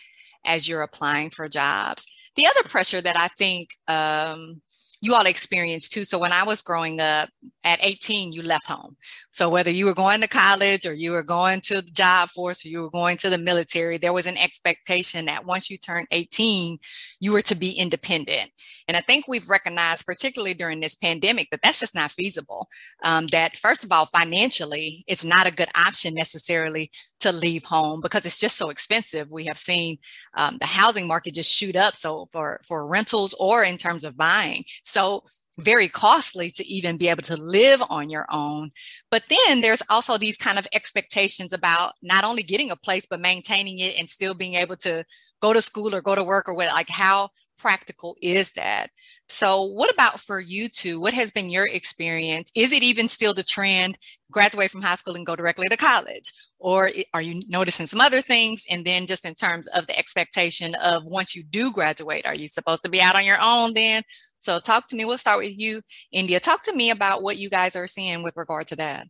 as 0.46 0.68
you're 0.68 0.84
applying 0.84 1.30
for 1.30 1.48
jobs. 1.48 2.06
The 2.36 2.48
other 2.48 2.68
pressure 2.68 3.02
that 3.02 3.18
I 3.18 3.28
think 3.28 3.70
um, 3.88 4.62
you 5.02 5.16
all 5.16 5.26
experienced 5.26 5.92
too. 5.92 6.06
So 6.06 6.20
when 6.20 6.32
I 6.32 6.44
was 6.44 6.62
growing 6.62 7.02
up 7.02 7.30
at 7.64 7.84
18, 7.84 8.32
you 8.32 8.44
left 8.44 8.68
home. 8.68 8.96
So 9.32 9.50
whether 9.50 9.72
you 9.72 9.86
were 9.86 9.96
going 9.96 10.22
to 10.22 10.28
college 10.28 10.86
or 10.86 10.94
you 10.94 11.12
were 11.12 11.24
going 11.24 11.62
to 11.62 11.82
the 11.82 11.92
job 11.92 12.30
force 12.30 12.64
or 12.64 12.70
you 12.70 12.82
were 12.82 12.90
going 12.92 13.18
to 13.18 13.30
the 13.32 13.40
military, 13.40 13.98
there 13.98 14.14
was 14.14 14.28
an 14.28 14.38
expectation 14.38 15.26
that 15.26 15.46
once 15.46 15.72
you 15.72 15.78
turned 15.78 16.08
18, 16.12 16.78
you 17.20 17.32
were 17.32 17.42
to 17.42 17.56
be 17.56 17.72
independent. 17.72 18.52
And 18.88 18.96
I 18.96 19.02
think 19.02 19.28
we've 19.28 19.50
recognized, 19.50 20.06
particularly 20.06 20.54
during 20.54 20.80
this 20.80 20.96
pandemic, 20.96 21.50
that 21.50 21.62
that's 21.64 21.80
just 21.80 21.96
not 21.96 22.12
feasible. 22.12 22.68
Um, 23.04 23.26
that 23.28 23.58
first 23.58 23.84
of 23.84 23.92
all, 23.92 24.06
financially, 24.06 25.04
it's 25.08 25.26
not 25.26 25.48
a 25.48 25.52
good 25.52 25.70
option 25.76 26.14
necessarily 26.14 26.92
to 27.22 27.32
leave 27.32 27.64
home 27.64 28.02
because 28.02 28.26
it's 28.26 28.40
just 28.40 28.58
so 28.58 28.70
expensive. 28.70 29.30
We 29.30 29.46
have 29.46 29.58
seen 29.58 29.98
um, 30.36 30.58
the 30.58 30.66
housing 30.66 31.08
market 31.08 31.34
just 31.34 31.52
shoot 31.52 31.76
up. 31.76 31.96
So 31.96 32.30
for, 32.32 32.62
for 32.68 32.88
rentals 32.88 33.34
or 33.40 33.64
in 33.64 33.78
terms 33.78 34.04
of 34.04 34.18
buying 34.18 34.64
so 34.84 35.24
very 35.58 35.88
costly 35.88 36.50
to 36.52 36.66
even 36.66 36.98
be 36.98 37.10
able 37.10 37.22
to 37.24 37.36
live 37.38 37.82
on 37.90 38.10
your 38.10 38.26
own. 38.32 38.70
But 39.10 39.24
then 39.30 39.62
there's 39.62 39.84
also 39.90 40.18
these 40.18 40.38
kind 40.38 40.58
of 40.58 40.68
expectations 40.74 41.54
about 41.54 41.94
not 42.02 42.24
only 42.24 42.44
getting 42.44 42.72
a 42.72 42.76
place, 42.76 43.06
but 43.06 43.20
maintaining 43.20 43.80
it 43.80 43.98
and 43.98 44.10
still 44.10 44.34
being 44.34 44.56
able 44.56 44.78
to 44.78 45.04
go 45.42 45.54
to 45.54 45.62
school 45.62 45.94
or 45.94 46.02
go 46.02 46.16
to 46.16 46.24
work 46.24 46.48
or 46.48 46.54
what, 46.54 46.68
like 46.68 46.90
how 46.90 47.30
practical 47.62 48.16
is 48.22 48.52
that? 48.52 48.90
So, 49.30 49.64
what 49.64 49.94
about 49.94 50.20
for 50.20 50.40
you 50.40 50.68
two? 50.68 51.00
What 51.00 51.14
has 51.14 51.32
been 51.32 51.50
your 51.50 51.68
experience? 51.68 52.52
Is 52.56 52.72
it 52.72 52.84
even 52.84 53.08
still 53.08 53.34
the 53.34 53.44
trend, 53.44 53.98
graduate 54.32 54.72
from 54.72 54.82
high 54.82 54.96
school 54.96 55.16
and 55.16 55.26
go 55.26 55.36
directly 55.36 55.70
to 55.70 55.78
college? 55.78 56.34
Or 56.60 56.90
are 57.14 57.22
you 57.22 57.40
noticing 57.48 57.88
some 57.88 58.02
other 58.02 58.22
things? 58.22 58.66
And 58.70 58.84
then, 58.84 59.06
just 59.06 59.24
in 59.26 59.36
terms 59.36 59.68
of 59.68 59.88
the 59.88 59.98
expectation 59.98 60.76
of 60.76 61.04
once 61.06 61.36
you 61.36 61.44
do 61.44 61.72
graduate, 61.72 62.26
are 62.26 62.36
you 62.36 62.48
supposed 62.48 62.84
to 62.84 62.90
be 62.90 63.02
out 63.02 63.16
on 63.16 63.26
your 63.26 63.40
own 63.42 63.74
then? 63.74 64.04
So, 64.40 64.60
talk 64.60 64.88
to 64.90 64.96
me. 64.96 65.06
We'll 65.06 65.18
start 65.18 65.40
with 65.40 65.58
you, 65.58 65.82
India. 66.12 66.40
Talk 66.40 66.64
to 66.64 66.76
me 66.76 66.90
about 66.90 67.24
what 67.24 67.38
you 67.38 67.50
guys 67.50 67.76
are 67.76 67.88
seeing 67.88 68.24
with 68.24 68.36
regard 68.36 68.68
to 68.68 68.76
that. 68.78 69.08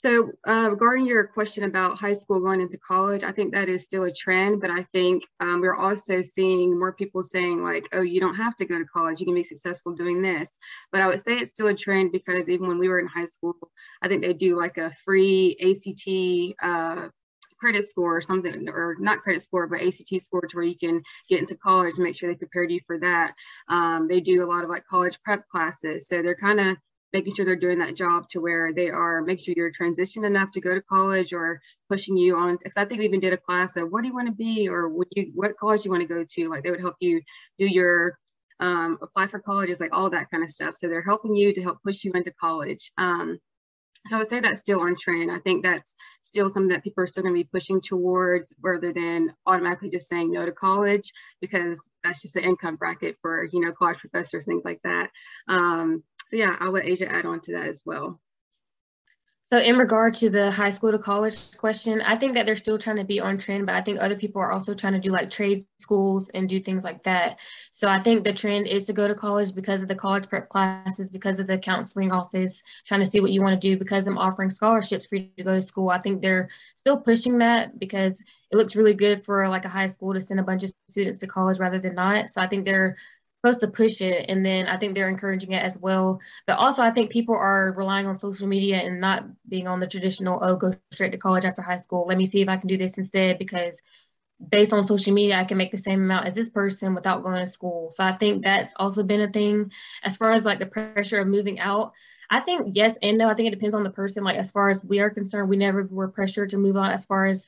So, 0.00 0.30
uh, 0.46 0.68
regarding 0.70 1.06
your 1.06 1.26
question 1.26 1.64
about 1.64 1.96
high 1.98 2.12
school 2.12 2.38
going 2.40 2.60
into 2.60 2.78
college, 2.78 3.24
I 3.24 3.32
think 3.32 3.52
that 3.54 3.70
is 3.70 3.82
still 3.84 4.04
a 4.04 4.12
trend, 4.12 4.60
but 4.60 4.70
I 4.70 4.82
think 4.82 5.24
um, 5.40 5.60
we're 5.62 5.74
also 5.74 6.20
seeing 6.20 6.78
more 6.78 6.92
people 6.92 7.22
saying, 7.22 7.62
like, 7.62 7.88
oh, 7.92 8.02
you 8.02 8.20
don't 8.20 8.34
have 8.34 8.54
to 8.56 8.66
go 8.66 8.78
to 8.78 8.84
college, 8.84 9.20
you 9.20 9.26
can 9.26 9.34
be 9.34 9.42
successful 9.42 9.94
doing 9.94 10.20
this. 10.20 10.58
But 10.92 11.00
I 11.00 11.08
would 11.08 11.20
say 11.20 11.38
it's 11.38 11.52
still 11.52 11.68
a 11.68 11.74
trend 11.74 12.12
because 12.12 12.48
even 12.50 12.68
when 12.68 12.78
we 12.78 12.88
were 12.88 12.98
in 12.98 13.06
high 13.06 13.24
school, 13.24 13.56
I 14.02 14.08
think 14.08 14.22
they 14.22 14.34
do 14.34 14.54
like 14.54 14.76
a 14.76 14.92
free 15.04 15.56
ACT 15.62 16.62
uh, 16.62 17.08
credit 17.58 17.88
score 17.88 18.18
or 18.18 18.20
something, 18.20 18.68
or 18.68 18.96
not 18.98 19.22
credit 19.22 19.42
score, 19.42 19.66
but 19.66 19.80
ACT 19.80 20.20
score 20.20 20.42
to 20.42 20.56
where 20.56 20.64
you 20.66 20.76
can 20.78 21.02
get 21.30 21.40
into 21.40 21.56
college 21.56 21.94
and 21.94 22.04
make 22.04 22.16
sure 22.16 22.28
they 22.28 22.36
prepared 22.36 22.70
you 22.70 22.80
for 22.86 22.98
that. 22.98 23.32
Um, 23.68 24.08
they 24.08 24.20
do 24.20 24.44
a 24.44 24.46
lot 24.46 24.62
of 24.62 24.68
like 24.68 24.84
college 24.86 25.18
prep 25.24 25.48
classes. 25.48 26.06
So 26.06 26.20
they're 26.20 26.36
kind 26.36 26.60
of 26.60 26.76
making 27.12 27.34
sure 27.34 27.44
they're 27.44 27.56
doing 27.56 27.78
that 27.78 27.94
job 27.94 28.28
to 28.28 28.40
where 28.40 28.72
they 28.72 28.90
are 28.90 29.22
making 29.22 29.44
sure 29.44 29.54
you're 29.56 29.72
transitioned 29.72 30.26
enough 30.26 30.50
to 30.50 30.60
go 30.60 30.74
to 30.74 30.82
college 30.82 31.32
or 31.32 31.60
pushing 31.88 32.16
you 32.16 32.36
on 32.36 32.56
because 32.56 32.76
i 32.76 32.84
think 32.84 33.00
we 33.00 33.06
even 33.06 33.20
did 33.20 33.32
a 33.32 33.38
class 33.38 33.76
of 33.76 33.90
what 33.90 34.02
do 34.02 34.08
you 34.08 34.14
want 34.14 34.28
to 34.28 34.34
be 34.34 34.68
or 34.68 34.88
what 34.88 35.08
you 35.12 35.30
what 35.34 35.56
college 35.56 35.84
you 35.84 35.90
want 35.90 36.02
to 36.02 36.08
go 36.08 36.24
to 36.28 36.48
like 36.48 36.62
they 36.64 36.70
would 36.70 36.80
help 36.80 36.96
you 37.00 37.20
do 37.58 37.66
your 37.66 38.18
um, 38.58 38.96
apply 39.02 39.26
for 39.26 39.38
colleges 39.38 39.80
like 39.80 39.94
all 39.94 40.08
that 40.08 40.30
kind 40.30 40.42
of 40.42 40.50
stuff 40.50 40.76
so 40.76 40.88
they're 40.88 41.02
helping 41.02 41.36
you 41.36 41.52
to 41.52 41.62
help 41.62 41.82
push 41.82 42.04
you 42.04 42.12
into 42.14 42.32
college 42.32 42.90
um, 42.96 43.38
so 44.06 44.16
I 44.16 44.18
would 44.20 44.28
say 44.28 44.40
that's 44.40 44.60
still 44.60 44.80
on 44.80 44.96
trend. 44.96 45.30
I 45.30 45.38
think 45.38 45.62
that's 45.62 45.96
still 46.22 46.48
something 46.48 46.68
that 46.68 46.84
people 46.84 47.02
are 47.02 47.06
still 47.06 47.22
going 47.22 47.34
to 47.34 47.40
be 47.40 47.48
pushing 47.50 47.80
towards 47.80 48.54
rather 48.62 48.92
than 48.92 49.34
automatically 49.46 49.90
just 49.90 50.08
saying 50.08 50.30
no 50.30 50.46
to 50.46 50.52
college 50.52 51.12
because 51.40 51.90
that's 52.04 52.22
just 52.22 52.34
the 52.34 52.42
income 52.42 52.76
bracket 52.76 53.16
for, 53.20 53.44
you 53.44 53.60
know, 53.60 53.72
college 53.72 53.98
professors, 53.98 54.44
things 54.44 54.62
like 54.64 54.80
that. 54.84 55.10
Um, 55.48 56.04
so 56.26 56.36
yeah, 56.36 56.56
I'll 56.60 56.72
let 56.72 56.86
Asia 56.86 57.10
add 57.10 57.26
on 57.26 57.40
to 57.42 57.52
that 57.52 57.68
as 57.68 57.82
well. 57.84 58.20
So, 59.48 59.58
in 59.58 59.76
regard 59.76 60.14
to 60.14 60.28
the 60.28 60.50
high 60.50 60.70
school 60.70 60.90
to 60.90 60.98
college 60.98 61.36
question, 61.56 62.00
I 62.00 62.18
think 62.18 62.34
that 62.34 62.46
they're 62.46 62.56
still 62.56 62.80
trying 62.80 62.96
to 62.96 63.04
be 63.04 63.20
on 63.20 63.38
trend, 63.38 63.66
but 63.66 63.76
I 63.76 63.80
think 63.80 64.00
other 64.00 64.16
people 64.16 64.42
are 64.42 64.50
also 64.50 64.74
trying 64.74 64.94
to 64.94 64.98
do 64.98 65.10
like 65.10 65.30
trade 65.30 65.64
schools 65.78 66.28
and 66.34 66.48
do 66.48 66.58
things 66.58 66.82
like 66.82 67.04
that. 67.04 67.38
So, 67.70 67.86
I 67.86 68.02
think 68.02 68.24
the 68.24 68.32
trend 68.32 68.66
is 68.66 68.82
to 68.84 68.92
go 68.92 69.06
to 69.06 69.14
college 69.14 69.54
because 69.54 69.82
of 69.82 69.88
the 69.88 69.94
college 69.94 70.28
prep 70.28 70.48
classes, 70.48 71.10
because 71.10 71.38
of 71.38 71.46
the 71.46 71.58
counseling 71.58 72.10
office, 72.10 72.60
trying 72.88 73.04
to 73.04 73.10
see 73.10 73.20
what 73.20 73.30
you 73.30 73.40
want 73.40 73.60
to 73.60 73.68
do, 73.70 73.78
because 73.78 74.04
I'm 74.08 74.18
offering 74.18 74.50
scholarships 74.50 75.06
for 75.06 75.14
you 75.14 75.28
to 75.38 75.44
go 75.44 75.54
to 75.54 75.62
school. 75.62 75.90
I 75.90 76.00
think 76.00 76.22
they're 76.22 76.48
still 76.78 76.98
pushing 77.00 77.38
that 77.38 77.78
because 77.78 78.20
it 78.50 78.56
looks 78.56 78.74
really 78.74 78.94
good 78.94 79.24
for 79.24 79.48
like 79.48 79.64
a 79.64 79.68
high 79.68 79.88
school 79.90 80.12
to 80.12 80.20
send 80.20 80.40
a 80.40 80.42
bunch 80.42 80.64
of 80.64 80.72
students 80.90 81.20
to 81.20 81.28
college 81.28 81.60
rather 81.60 81.78
than 81.78 81.94
not. 81.94 82.30
So, 82.30 82.40
I 82.40 82.48
think 82.48 82.64
they're 82.64 82.96
supposed 83.46 83.76
to 83.76 83.78
push 83.78 84.12
it 84.12 84.42
and 84.44 84.56
then 84.56 84.82
i 84.82 84.92
think 84.92 85.10
they're 85.10 85.26
encouraging 85.26 85.66
it 85.66 85.76
as 85.76 85.88
well 85.96 86.30
but 86.56 86.58
also 86.58 86.82
i 86.82 87.04
think 87.04 87.24
people 87.26 87.48
are 87.58 87.86
relying 87.92 88.18
on 88.18 88.32
social 88.36 88.68
media 88.68 88.94
and 88.96 89.14
not 89.16 89.40
being 89.48 89.82
on 89.82 89.96
the 89.96 90.06
traditional 90.06 90.56
oh 90.56 90.68
go 90.72 90.92
straight 90.94 91.12
to 91.12 91.18
college 91.18 91.44
after 91.44 91.62
high 91.62 91.78
school 91.78 92.06
let 92.08 92.18
me 92.18 92.30
see 92.30 92.42
if 92.42 92.48
i 92.48 92.56
can 92.58 92.68
do 92.68 92.78
this 92.78 92.98
instead 92.98 93.38
because 93.38 93.74
based 94.50 94.72
on 94.72 94.84
social 94.84 95.14
media 95.14 95.36
i 95.38 95.44
can 95.44 95.58
make 95.58 95.72
the 95.72 95.78
same 95.78 96.02
amount 96.04 96.26
as 96.26 96.34
this 96.34 96.50
person 96.50 96.94
without 96.94 97.22
going 97.22 97.44
to 97.44 97.52
school 97.52 97.92
so 97.94 98.04
i 98.04 98.16
think 98.16 98.42
that's 98.44 98.74
also 98.78 99.02
been 99.02 99.22
a 99.22 99.30
thing 99.32 99.70
as 100.04 100.16
far 100.16 100.32
as 100.32 100.44
like 100.44 100.58
the 100.58 100.66
pressure 100.66 101.20
of 101.20 101.28
moving 101.28 101.58
out 101.60 101.92
I 102.30 102.40
think 102.40 102.54
yes 102.60 102.80
and 103.02 103.18
no. 103.18 103.28
I 103.28 103.34
think 103.34 103.38
it 103.38 103.50
depends 103.50 103.74
on 103.74 103.84
the 103.84 103.90
person. 103.90 104.24
Like 104.24 104.36
as 104.36 104.50
far 104.50 104.70
as 104.70 104.82
we 104.84 104.98
are 104.98 105.10
concerned, 105.10 105.48
we 105.48 105.56
never 105.56 105.84
were 105.88 106.08
pressured 106.08 106.50
to 106.50 106.56
move 106.58 106.76
on. 106.76 106.90
As 106.90 107.04
far 107.04 107.26
as 107.26 107.40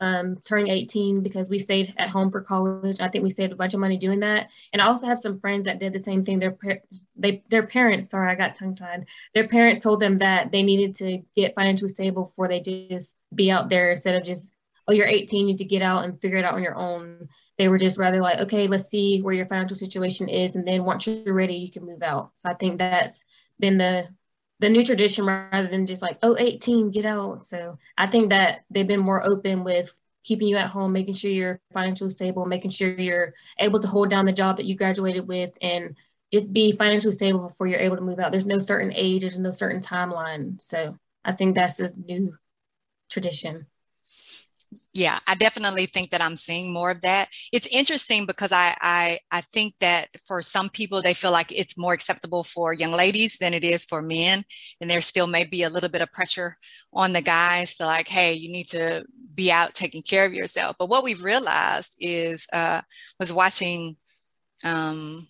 um, 0.00 0.38
turning 0.48 0.68
18 0.68 1.22
because 1.22 1.48
we 1.48 1.62
stayed 1.62 1.94
at 1.98 2.08
home 2.08 2.30
for 2.30 2.40
college. 2.40 2.96
I 3.00 3.08
think 3.08 3.24
we 3.24 3.34
saved 3.34 3.52
a 3.52 3.56
bunch 3.56 3.74
of 3.74 3.80
money 3.80 3.98
doing 3.98 4.20
that. 4.20 4.48
And 4.72 4.80
I 4.80 4.86
also 4.86 5.06
have 5.06 5.18
some 5.22 5.40
friends 5.40 5.66
that 5.66 5.78
did 5.78 5.92
the 5.92 6.02
same 6.02 6.24
thing. 6.24 6.38
Their 6.38 6.56
they 7.16 7.42
their 7.50 7.66
parents, 7.66 8.10
sorry, 8.10 8.30
I 8.30 8.34
got 8.34 8.58
tongue 8.58 8.76
tied. 8.76 9.04
Their 9.34 9.48
parents 9.48 9.82
told 9.82 10.00
them 10.00 10.18
that 10.18 10.50
they 10.52 10.62
needed 10.62 10.96
to 10.98 11.22
get 11.36 11.54
financially 11.54 11.92
stable 11.92 12.24
before 12.26 12.48
they 12.48 12.60
just 12.60 13.06
be 13.34 13.50
out 13.50 13.68
there 13.68 13.92
instead 13.92 14.16
of 14.16 14.24
just 14.24 14.42
oh 14.88 14.92
you're 14.92 15.06
18, 15.06 15.40
you 15.40 15.46
need 15.46 15.58
to 15.58 15.64
get 15.64 15.82
out 15.82 16.04
and 16.04 16.20
figure 16.20 16.38
it 16.38 16.44
out 16.44 16.54
on 16.54 16.62
your 16.62 16.76
own. 16.76 17.28
They 17.58 17.68
were 17.68 17.78
just 17.78 17.98
rather 17.98 18.22
like 18.22 18.38
okay, 18.40 18.68
let's 18.68 18.90
see 18.90 19.20
where 19.20 19.34
your 19.34 19.46
financial 19.46 19.76
situation 19.76 20.28
is, 20.28 20.54
and 20.54 20.66
then 20.66 20.84
once 20.84 21.06
you're 21.06 21.34
ready, 21.34 21.56
you 21.56 21.70
can 21.70 21.84
move 21.84 22.02
out. 22.02 22.32
So 22.36 22.48
I 22.48 22.54
think 22.54 22.78
that's 22.78 23.18
been 23.58 23.76
the 23.76 24.08
the 24.60 24.68
new 24.68 24.84
tradition 24.84 25.24
rather 25.24 25.68
than 25.68 25.86
just 25.86 26.02
like, 26.02 26.18
oh, 26.22 26.36
18, 26.38 26.90
get 26.90 27.06
out. 27.06 27.46
So 27.48 27.78
I 27.96 28.06
think 28.06 28.28
that 28.30 28.60
they've 28.70 28.86
been 28.86 29.00
more 29.00 29.24
open 29.24 29.64
with 29.64 29.90
keeping 30.22 30.48
you 30.48 30.56
at 30.56 30.68
home, 30.68 30.92
making 30.92 31.14
sure 31.14 31.30
you're 31.30 31.60
financially 31.72 32.10
stable, 32.10 32.44
making 32.44 32.70
sure 32.70 32.90
you're 32.90 33.32
able 33.58 33.80
to 33.80 33.88
hold 33.88 34.10
down 34.10 34.26
the 34.26 34.32
job 34.32 34.58
that 34.58 34.66
you 34.66 34.76
graduated 34.76 35.26
with 35.26 35.50
and 35.62 35.96
just 36.30 36.52
be 36.52 36.72
financially 36.72 37.14
stable 37.14 37.48
before 37.48 37.66
you're 37.66 37.80
able 37.80 37.96
to 37.96 38.02
move 38.02 38.20
out. 38.20 38.32
There's 38.32 38.46
no 38.46 38.58
certain 38.58 38.92
age, 38.94 39.22
there's 39.22 39.38
no 39.38 39.50
certain 39.50 39.80
timeline. 39.80 40.62
So 40.62 40.96
I 41.24 41.32
think 41.32 41.54
that's 41.54 41.80
a 41.80 41.90
new 41.96 42.36
tradition 43.08 43.66
yeah 44.92 45.18
i 45.26 45.34
definitely 45.34 45.86
think 45.86 46.10
that 46.10 46.22
i'm 46.22 46.36
seeing 46.36 46.72
more 46.72 46.90
of 46.90 47.00
that. 47.00 47.28
It's 47.52 47.66
interesting 47.68 48.26
because 48.26 48.52
I, 48.52 48.76
I 48.80 49.18
i 49.30 49.40
think 49.40 49.74
that 49.80 50.08
for 50.26 50.42
some 50.42 50.68
people 50.68 51.02
they 51.02 51.14
feel 51.14 51.32
like 51.32 51.52
it's 51.52 51.78
more 51.78 51.92
acceptable 51.92 52.44
for 52.44 52.72
young 52.72 52.92
ladies 52.92 53.38
than 53.38 53.54
it 53.54 53.64
is 53.64 53.84
for 53.84 54.02
men. 54.02 54.44
And 54.80 54.90
there 54.90 55.02
still 55.02 55.26
may 55.26 55.44
be 55.44 55.62
a 55.62 55.70
little 55.70 55.88
bit 55.88 56.02
of 56.02 56.12
pressure 56.12 56.56
on 56.92 57.12
the 57.12 57.22
guys 57.22 57.74
to 57.76 57.86
like 57.86 58.08
hey 58.08 58.34
you 58.34 58.50
need 58.50 58.68
to 58.68 59.04
be 59.34 59.50
out 59.50 59.74
taking 59.74 60.02
care 60.02 60.24
of 60.26 60.34
yourself. 60.34 60.76
But 60.78 60.88
what 60.88 61.04
we've 61.04 61.22
realized 61.22 61.94
is 61.98 62.46
uh 62.52 62.82
was 63.18 63.32
watching 63.32 63.96
um 64.64 65.28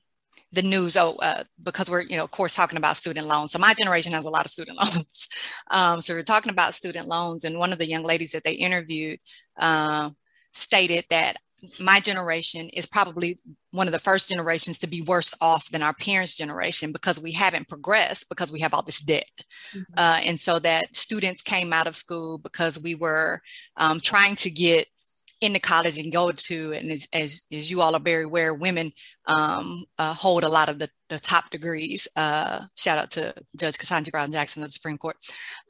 the 0.52 0.62
news 0.62 0.96
oh 0.96 1.14
uh, 1.16 1.44
because 1.62 1.90
we're 1.90 2.02
you 2.02 2.16
know 2.16 2.24
of 2.24 2.30
course 2.30 2.54
talking 2.54 2.78
about 2.78 2.96
student 2.96 3.26
loans. 3.26 3.52
So 3.52 3.58
my 3.58 3.74
generation 3.74 4.12
has 4.12 4.24
a 4.24 4.30
lot 4.30 4.44
of 4.44 4.50
student 4.50 4.78
loans. 4.78 5.28
Um, 5.70 6.00
so 6.00 6.14
we're 6.14 6.22
talking 6.22 6.50
about 6.50 6.74
student 6.74 7.06
loans 7.06 7.44
and 7.44 7.58
one 7.58 7.72
of 7.72 7.78
the 7.78 7.88
young 7.88 8.02
ladies 8.02 8.32
that 8.32 8.44
they 8.44 8.52
interviewed 8.52 9.20
uh, 9.58 10.10
stated 10.52 11.04
that 11.10 11.36
my 11.78 12.00
generation 12.00 12.68
is 12.70 12.86
probably 12.86 13.38
one 13.70 13.86
of 13.86 13.92
the 13.92 13.98
first 13.98 14.28
generations 14.28 14.78
to 14.78 14.86
be 14.86 15.02
worse 15.02 15.34
off 15.40 15.68
than 15.70 15.82
our 15.82 15.94
parents 15.94 16.36
generation 16.36 16.92
because 16.92 17.20
we 17.20 17.32
haven't 17.32 17.68
progressed 17.68 18.28
because 18.28 18.50
we 18.50 18.60
have 18.60 18.74
all 18.74 18.82
this 18.82 19.00
debt. 19.00 19.28
Mm-hmm. 19.74 19.92
uh, 19.96 20.20
and 20.24 20.40
so 20.40 20.58
that 20.58 20.96
students 20.96 21.42
came 21.42 21.72
out 21.72 21.86
of 21.86 21.96
school 21.96 22.38
because 22.38 22.80
we 22.80 22.94
were 22.94 23.42
um, 23.76 24.00
trying 24.00 24.36
to 24.36 24.50
get 24.50 24.86
into 25.40 25.58
college 25.58 25.98
and 25.98 26.12
go 26.12 26.30
to, 26.30 26.72
and 26.72 26.90
as, 26.92 27.08
as, 27.12 27.44
as 27.52 27.70
you 27.70 27.80
all 27.80 27.96
are 27.96 28.00
very 28.00 28.24
aware, 28.24 28.52
women 28.52 28.92
um, 29.30 29.84
uh, 29.98 30.14
hold 30.14 30.42
a 30.42 30.48
lot 30.48 30.68
of 30.68 30.78
the, 30.78 30.90
the 31.08 31.20
top 31.20 31.50
degrees. 31.50 32.08
Uh, 32.16 32.62
shout 32.76 32.98
out 32.98 33.10
to 33.12 33.34
Judge 33.56 33.76
Ketanji 33.76 34.10
Brown 34.10 34.32
Jackson 34.32 34.62
of 34.62 34.68
the 34.68 34.72
Supreme 34.72 34.98
Court. 34.98 35.16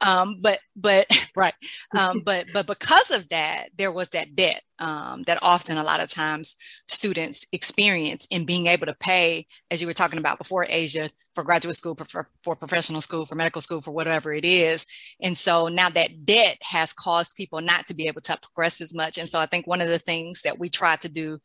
Um, 0.01 0.37
but 0.41 0.59
but 0.75 1.07
right, 1.35 1.53
um, 1.97 2.19
but 2.25 2.47
but 2.53 2.65
because 2.65 3.11
of 3.11 3.29
that, 3.29 3.69
there 3.77 3.91
was 3.91 4.09
that 4.09 4.35
debt 4.35 4.63
um, 4.79 5.23
that 5.23 5.39
often 5.41 5.77
a 5.77 5.83
lot 5.83 6.01
of 6.01 6.09
times 6.09 6.55
students 6.87 7.45
experience 7.51 8.25
in 8.31 8.45
being 8.45 8.67
able 8.67 8.87
to 8.87 8.95
pay, 8.95 9.45
as 9.69 9.79
you 9.79 9.87
were 9.87 9.93
talking 9.93 10.19
about 10.19 10.39
before, 10.39 10.65
Asia, 10.67 11.09
for 11.35 11.43
graduate 11.43 11.75
school, 11.75 11.95
for, 11.95 12.27
for 12.43 12.55
professional 12.55 12.99
school, 12.99 13.25
for 13.25 13.35
medical 13.35 13.61
school, 13.61 13.81
for 13.81 13.91
whatever 13.91 14.33
it 14.33 14.43
is. 14.43 14.85
And 15.21 15.37
so 15.37 15.67
now 15.67 15.89
that 15.89 16.25
debt 16.25 16.57
has 16.61 16.93
caused 16.93 17.35
people 17.35 17.61
not 17.61 17.85
to 17.87 17.93
be 17.93 18.07
able 18.07 18.21
to 18.21 18.37
progress 18.41 18.81
as 18.81 18.93
much. 18.93 19.17
And 19.17 19.29
so 19.29 19.39
I 19.39 19.45
think 19.45 19.67
one 19.67 19.81
of 19.81 19.87
the 19.87 19.99
things 19.99 20.41
that 20.41 20.59
we 20.59 20.69
try 20.69 20.95
to 20.97 21.09
do 21.09 21.39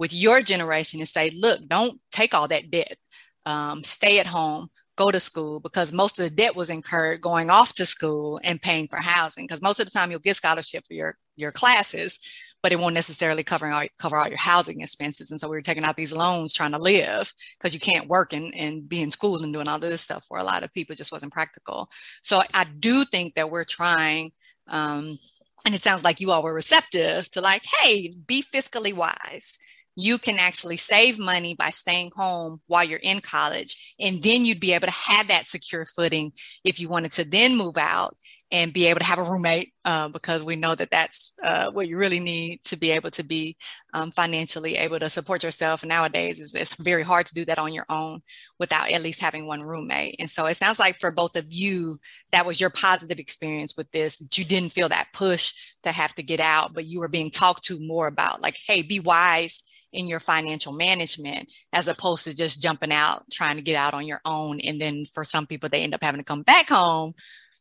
with 0.00 0.14
your 0.14 0.40
generation 0.40 0.98
and 0.98 1.08
say, 1.08 1.30
look, 1.30 1.60
don't 1.68 2.00
take 2.10 2.32
all 2.34 2.48
that 2.48 2.70
debt. 2.70 2.96
Um, 3.44 3.84
stay 3.84 4.18
at 4.18 4.26
home, 4.26 4.70
go 4.96 5.10
to 5.10 5.20
school 5.20 5.60
because 5.60 5.92
most 5.92 6.18
of 6.18 6.24
the 6.24 6.34
debt 6.34 6.56
was 6.56 6.70
incurred 6.70 7.20
going 7.20 7.50
off 7.50 7.74
to 7.74 7.86
school 7.86 8.40
and 8.42 8.60
paying 8.60 8.88
for 8.88 8.96
housing. 8.96 9.44
Because 9.44 9.62
most 9.62 9.78
of 9.78 9.84
the 9.84 9.92
time 9.92 10.10
you'll 10.10 10.20
get 10.20 10.36
scholarship 10.36 10.86
for 10.86 10.94
your 10.94 11.16
your 11.36 11.52
classes, 11.52 12.18
but 12.62 12.72
it 12.72 12.78
won't 12.78 12.94
necessarily 12.94 13.42
cover 13.42 13.70
all, 13.70 13.86
cover 13.98 14.16
all 14.16 14.28
your 14.28 14.38
housing 14.38 14.80
expenses. 14.80 15.30
And 15.30 15.38
so 15.38 15.48
we 15.48 15.56
were 15.56 15.62
taking 15.62 15.84
out 15.84 15.96
these 15.96 16.12
loans 16.12 16.52
trying 16.52 16.72
to 16.72 16.78
live 16.78 17.32
because 17.58 17.74
you 17.74 17.80
can't 17.80 18.08
work 18.08 18.32
and, 18.32 18.54
and 18.54 18.88
be 18.88 19.02
in 19.02 19.10
school 19.10 19.42
and 19.42 19.52
doing 19.52 19.68
all 19.68 19.78
this 19.78 20.00
stuff 20.00 20.24
for 20.28 20.38
a 20.38 20.44
lot 20.44 20.64
of 20.64 20.72
people 20.72 20.96
just 20.96 21.12
wasn't 21.12 21.32
practical. 21.32 21.88
So 22.22 22.42
I 22.52 22.64
do 22.64 23.04
think 23.04 23.34
that 23.34 23.50
we're 23.50 23.64
trying, 23.64 24.32
um, 24.68 25.18
and 25.64 25.74
it 25.74 25.82
sounds 25.82 26.04
like 26.04 26.20
you 26.20 26.30
all 26.30 26.42
were 26.42 26.54
receptive 26.54 27.30
to 27.30 27.40
like, 27.40 27.64
hey, 27.64 28.14
be 28.26 28.42
fiscally 28.42 28.92
wise 28.92 29.58
you 30.00 30.18
can 30.18 30.38
actually 30.38 30.76
save 30.76 31.18
money 31.18 31.54
by 31.54 31.70
staying 31.70 32.10
home 32.16 32.60
while 32.66 32.84
you're 32.84 32.98
in 33.02 33.20
college. 33.20 33.94
And 34.00 34.22
then 34.22 34.44
you'd 34.44 34.60
be 34.60 34.72
able 34.72 34.86
to 34.86 34.92
have 34.92 35.28
that 35.28 35.46
secure 35.46 35.86
footing 35.86 36.32
if 36.64 36.80
you 36.80 36.88
wanted 36.88 37.12
to 37.12 37.24
then 37.24 37.56
move 37.56 37.76
out 37.76 38.16
and 38.52 38.72
be 38.72 38.86
able 38.86 38.98
to 38.98 39.06
have 39.06 39.18
a 39.18 39.22
roommate 39.22 39.72
uh, 39.84 40.08
because 40.08 40.42
we 40.42 40.56
know 40.56 40.74
that 40.74 40.90
that's 40.90 41.32
uh, 41.42 41.70
what 41.70 41.88
you 41.88 41.96
really 41.96 42.18
need 42.18 42.62
to 42.64 42.76
be 42.76 42.90
able 42.90 43.10
to 43.10 43.22
be 43.22 43.56
um, 43.94 44.10
financially 44.10 44.76
able 44.76 44.98
to 44.98 45.08
support 45.08 45.42
yourself 45.42 45.84
nowadays 45.84 46.54
it's 46.54 46.74
very 46.76 47.02
hard 47.02 47.26
to 47.26 47.34
do 47.34 47.44
that 47.44 47.58
on 47.58 47.72
your 47.72 47.86
own 47.88 48.20
without 48.58 48.90
at 48.90 49.02
least 49.02 49.22
having 49.22 49.46
one 49.46 49.62
roommate 49.62 50.16
and 50.18 50.30
so 50.30 50.46
it 50.46 50.56
sounds 50.56 50.78
like 50.78 50.98
for 50.98 51.10
both 51.10 51.36
of 51.36 51.46
you 51.48 51.98
that 52.32 52.46
was 52.46 52.60
your 52.60 52.70
positive 52.70 53.18
experience 53.18 53.76
with 53.76 53.90
this 53.92 54.18
that 54.18 54.36
you 54.36 54.44
didn't 54.44 54.72
feel 54.72 54.88
that 54.88 55.08
push 55.12 55.52
to 55.82 55.92
have 55.92 56.14
to 56.14 56.22
get 56.22 56.40
out 56.40 56.74
but 56.74 56.84
you 56.84 56.98
were 57.00 57.08
being 57.08 57.30
talked 57.30 57.64
to 57.64 57.78
more 57.80 58.06
about 58.06 58.40
like 58.40 58.56
hey 58.66 58.82
be 58.82 59.00
wise 59.00 59.62
in 59.92 60.06
your 60.06 60.20
financial 60.20 60.72
management 60.72 61.52
as 61.72 61.88
opposed 61.88 62.24
to 62.24 62.34
just 62.34 62.62
jumping 62.62 62.92
out 62.92 63.24
trying 63.30 63.56
to 63.56 63.62
get 63.62 63.76
out 63.76 63.94
on 63.94 64.06
your 64.06 64.20
own 64.24 64.60
and 64.60 64.80
then 64.80 65.04
for 65.12 65.24
some 65.24 65.46
people 65.46 65.68
they 65.68 65.82
end 65.82 65.94
up 65.94 66.02
having 66.02 66.20
to 66.20 66.24
come 66.24 66.42
back 66.42 66.68
home 66.68 67.12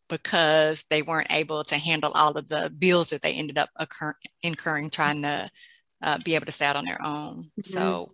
because 0.07 0.85
they 0.89 1.01
weren't 1.01 1.31
able 1.31 1.63
to 1.63 1.77
handle 1.77 2.11
all 2.15 2.37
of 2.37 2.47
the 2.47 2.71
bills 2.77 3.09
that 3.09 3.21
they 3.21 3.33
ended 3.33 3.57
up 3.57 3.69
occur- 3.75 4.15
incurring 4.43 4.89
trying 4.89 5.21
to 5.21 5.49
uh, 6.01 6.17
be 6.23 6.35
able 6.35 6.45
to 6.45 6.51
stay 6.51 6.65
out 6.65 6.75
on 6.75 6.85
their 6.85 7.01
own 7.03 7.49
mm-hmm. 7.59 7.73
so 7.73 8.11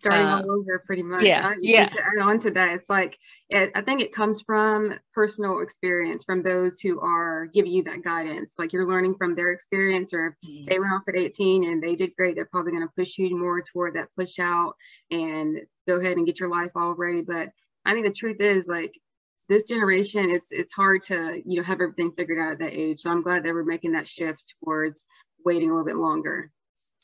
starting 0.00 0.26
uh, 0.26 0.42
all 0.42 0.60
over 0.60 0.82
pretty 0.86 1.02
much. 1.02 1.22
Yeah. 1.22 1.48
I, 1.48 1.56
yeah. 1.60 1.86
To 1.86 2.02
add 2.02 2.22
on 2.22 2.38
to 2.40 2.50
that, 2.52 2.74
it's 2.74 2.88
like, 2.88 3.18
it, 3.50 3.70
I 3.74 3.82
think 3.82 4.00
it 4.00 4.14
comes 4.14 4.40
from 4.40 4.98
personal 5.14 5.60
experience 5.60 6.24
from 6.24 6.42
those 6.42 6.80
who 6.80 7.00
are 7.00 7.46
giving 7.52 7.72
you 7.72 7.84
that 7.84 8.02
guidance. 8.02 8.54
Like 8.58 8.72
you're 8.72 8.86
learning 8.86 9.16
from 9.16 9.34
their 9.34 9.52
experience, 9.52 10.12
or 10.12 10.28
if 10.28 10.50
mm-hmm. 10.50 10.64
they 10.68 10.78
went 10.78 10.92
off 10.92 11.02
at 11.08 11.16
18 11.16 11.68
and 11.68 11.82
they 11.82 11.96
did 11.96 12.16
great, 12.16 12.34
they're 12.34 12.46
probably 12.46 12.72
going 12.72 12.86
to 12.86 12.94
push 12.96 13.18
you 13.18 13.36
more 13.36 13.62
toward 13.62 13.94
that 13.94 14.08
push 14.16 14.38
out 14.38 14.74
and 15.10 15.58
go 15.86 15.96
ahead 15.96 16.16
and 16.16 16.26
get 16.26 16.40
your 16.40 16.50
life 16.50 16.70
all 16.74 16.94
ready. 16.94 17.20
But 17.20 17.50
I 17.84 17.92
think 17.92 18.06
the 18.06 18.12
truth 18.12 18.40
is, 18.40 18.66
like, 18.66 18.94
this 19.48 19.64
generation, 19.64 20.30
it's 20.30 20.52
it's 20.52 20.72
hard 20.72 21.02
to 21.04 21.42
you 21.44 21.56
know 21.56 21.64
have 21.64 21.80
everything 21.80 22.12
figured 22.12 22.38
out 22.38 22.52
at 22.52 22.58
that 22.60 22.72
age. 22.72 23.00
So 23.00 23.10
I'm 23.10 23.22
glad 23.22 23.42
that 23.42 23.52
we're 23.52 23.64
making 23.64 23.92
that 23.92 24.08
shift 24.08 24.54
towards 24.62 25.04
waiting 25.44 25.70
a 25.70 25.72
little 25.72 25.84
bit 25.84 25.96
longer. 25.96 26.52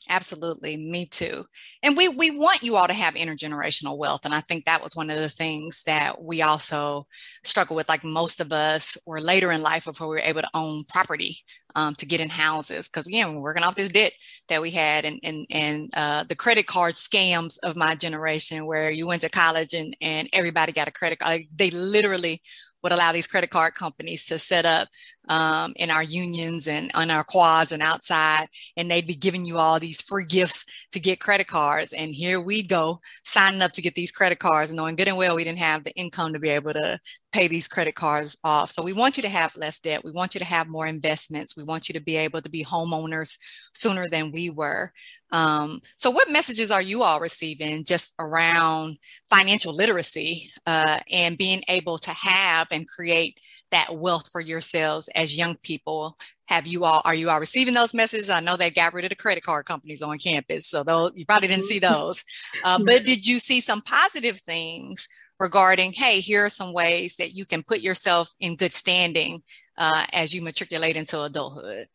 Absolutely, 0.09 0.77
me 0.77 1.05
too. 1.05 1.43
And 1.83 1.97
we 1.97 2.07
we 2.07 2.31
want 2.31 2.63
you 2.63 2.77
all 2.77 2.87
to 2.87 2.93
have 2.93 3.15
intergenerational 3.15 3.97
wealth, 3.97 4.23
and 4.23 4.33
I 4.33 4.39
think 4.39 4.63
that 4.65 4.81
was 4.81 4.95
one 4.95 5.09
of 5.09 5.17
the 5.17 5.27
things 5.29 5.83
that 5.85 6.21
we 6.23 6.41
also 6.41 7.07
struggle 7.43 7.75
with. 7.75 7.89
Like 7.89 8.05
most 8.05 8.39
of 8.39 8.53
us 8.53 8.97
were 9.05 9.19
later 9.19 9.51
in 9.51 9.61
life 9.61 9.83
before 9.83 10.07
we 10.07 10.15
were 10.15 10.21
able 10.21 10.41
to 10.41 10.49
own 10.53 10.85
property 10.85 11.39
um, 11.75 11.93
to 11.95 12.05
get 12.05 12.21
in 12.21 12.29
houses, 12.29 12.87
because 12.87 13.05
again, 13.05 13.35
we're 13.35 13.41
working 13.41 13.63
off 13.63 13.75
this 13.75 13.89
debt 13.89 14.13
that 14.47 14.61
we 14.61 14.71
had, 14.71 15.03
and 15.03 15.19
and 15.23 15.45
and 15.49 15.89
uh, 15.93 16.23
the 16.23 16.35
credit 16.35 16.67
card 16.67 16.93
scams 16.93 17.57
of 17.63 17.75
my 17.75 17.93
generation, 17.93 18.65
where 18.65 18.89
you 18.89 19.07
went 19.07 19.23
to 19.23 19.29
college 19.29 19.73
and 19.73 19.93
and 20.01 20.29
everybody 20.31 20.71
got 20.71 20.87
a 20.87 20.91
credit 20.91 21.19
card. 21.19 21.31
Like 21.33 21.49
they 21.53 21.69
literally 21.71 22.41
would 22.83 22.91
allow 22.93 23.11
these 23.11 23.27
credit 23.27 23.49
card 23.49 23.73
companies 23.73 24.25
to 24.27 24.37
set 24.39 24.65
up 24.65 24.87
um, 25.29 25.73
in 25.75 25.89
our 25.89 26.03
unions 26.03 26.67
and 26.67 26.91
on 26.93 27.11
our 27.11 27.23
quads 27.23 27.71
and 27.71 27.81
outside, 27.81 28.47
and 28.75 28.89
they'd 28.89 29.07
be 29.07 29.13
giving 29.13 29.45
you 29.45 29.57
all 29.57 29.79
these 29.79 30.01
free 30.01 30.25
gifts 30.25 30.65
to 30.91 30.99
get 30.99 31.19
credit 31.19 31.47
cards. 31.47 31.93
And 31.93 32.13
here 32.13 32.39
we 32.39 32.63
go 32.63 32.99
signing 33.23 33.61
up 33.61 33.71
to 33.73 33.81
get 33.81 33.95
these 33.95 34.11
credit 34.11 34.39
cards, 34.39 34.73
knowing 34.73 34.95
good 34.95 35.07
and 35.07 35.17
well 35.17 35.35
we 35.35 35.43
didn't 35.43 35.59
have 35.59 35.83
the 35.83 35.95
income 35.95 36.33
to 36.33 36.39
be 36.39 36.49
able 36.49 36.73
to 36.73 36.99
pay 37.31 37.47
these 37.47 37.67
credit 37.67 37.95
cards 37.95 38.37
off. 38.43 38.71
So 38.71 38.81
we 38.81 38.93
want 38.93 39.17
you 39.17 39.23
to 39.23 39.29
have 39.29 39.55
less 39.55 39.79
debt. 39.79 40.03
We 40.03 40.11
want 40.11 40.33
you 40.33 40.39
to 40.39 40.45
have 40.45 40.67
more 40.67 40.87
investments. 40.87 41.55
We 41.55 41.63
want 41.63 41.87
you 41.87 41.93
to 41.93 42.01
be 42.01 42.15
able 42.15 42.41
to 42.41 42.49
be 42.49 42.63
homeowners 42.63 43.37
sooner 43.73 44.07
than 44.09 44.31
we 44.31 44.49
were. 44.49 44.91
Um, 45.31 45.81
so, 45.97 46.09
what 46.09 46.31
messages 46.31 46.71
are 46.71 46.81
you 46.81 47.03
all 47.03 47.19
receiving 47.19 47.83
just 47.83 48.13
around 48.17 48.97
financial 49.29 49.75
literacy 49.75 50.49
uh, 50.65 50.99
and 51.11 51.37
being 51.37 51.63
able 51.67 51.97
to 51.97 52.11
have 52.11 52.67
and 52.71 52.87
create 52.87 53.37
that 53.71 53.95
wealth 53.95 54.31
for 54.31 54.39
yourselves 54.39 55.09
as 55.17 55.35
young 55.35 55.55
people? 55.57 56.17
Have 56.45 56.65
you 56.65 56.85
all 56.85 57.01
are 57.03 57.15
you 57.15 57.29
all 57.29 57.39
receiving 57.39 57.73
those 57.73 57.93
messages? 57.93 58.29
I 58.29 58.39
know 58.39 58.55
they 58.55 58.69
got 58.69 58.93
rid 58.93 59.03
of 59.03 59.09
the 59.09 59.15
credit 59.15 59.43
card 59.43 59.65
companies 59.65 60.01
on 60.01 60.17
campus, 60.17 60.65
so 60.67 60.83
those 60.83 61.11
you 61.15 61.25
probably 61.25 61.49
didn't 61.49 61.65
see 61.65 61.79
those. 61.79 62.23
Uh, 62.63 62.79
but 62.85 63.03
did 63.03 63.27
you 63.27 63.39
see 63.39 63.59
some 63.59 63.81
positive 63.81 64.39
things 64.39 65.09
regarding? 65.39 65.91
Hey, 65.91 66.21
here 66.21 66.45
are 66.45 66.49
some 66.49 66.71
ways 66.71 67.17
that 67.17 67.33
you 67.33 67.45
can 67.45 67.63
put 67.63 67.81
yourself 67.81 68.33
in 68.39 68.55
good 68.55 68.71
standing 68.71 69.41
uh, 69.77 70.05
as 70.13 70.33
you 70.33 70.41
matriculate 70.41 70.95
into 70.95 71.21
adulthood. 71.21 71.87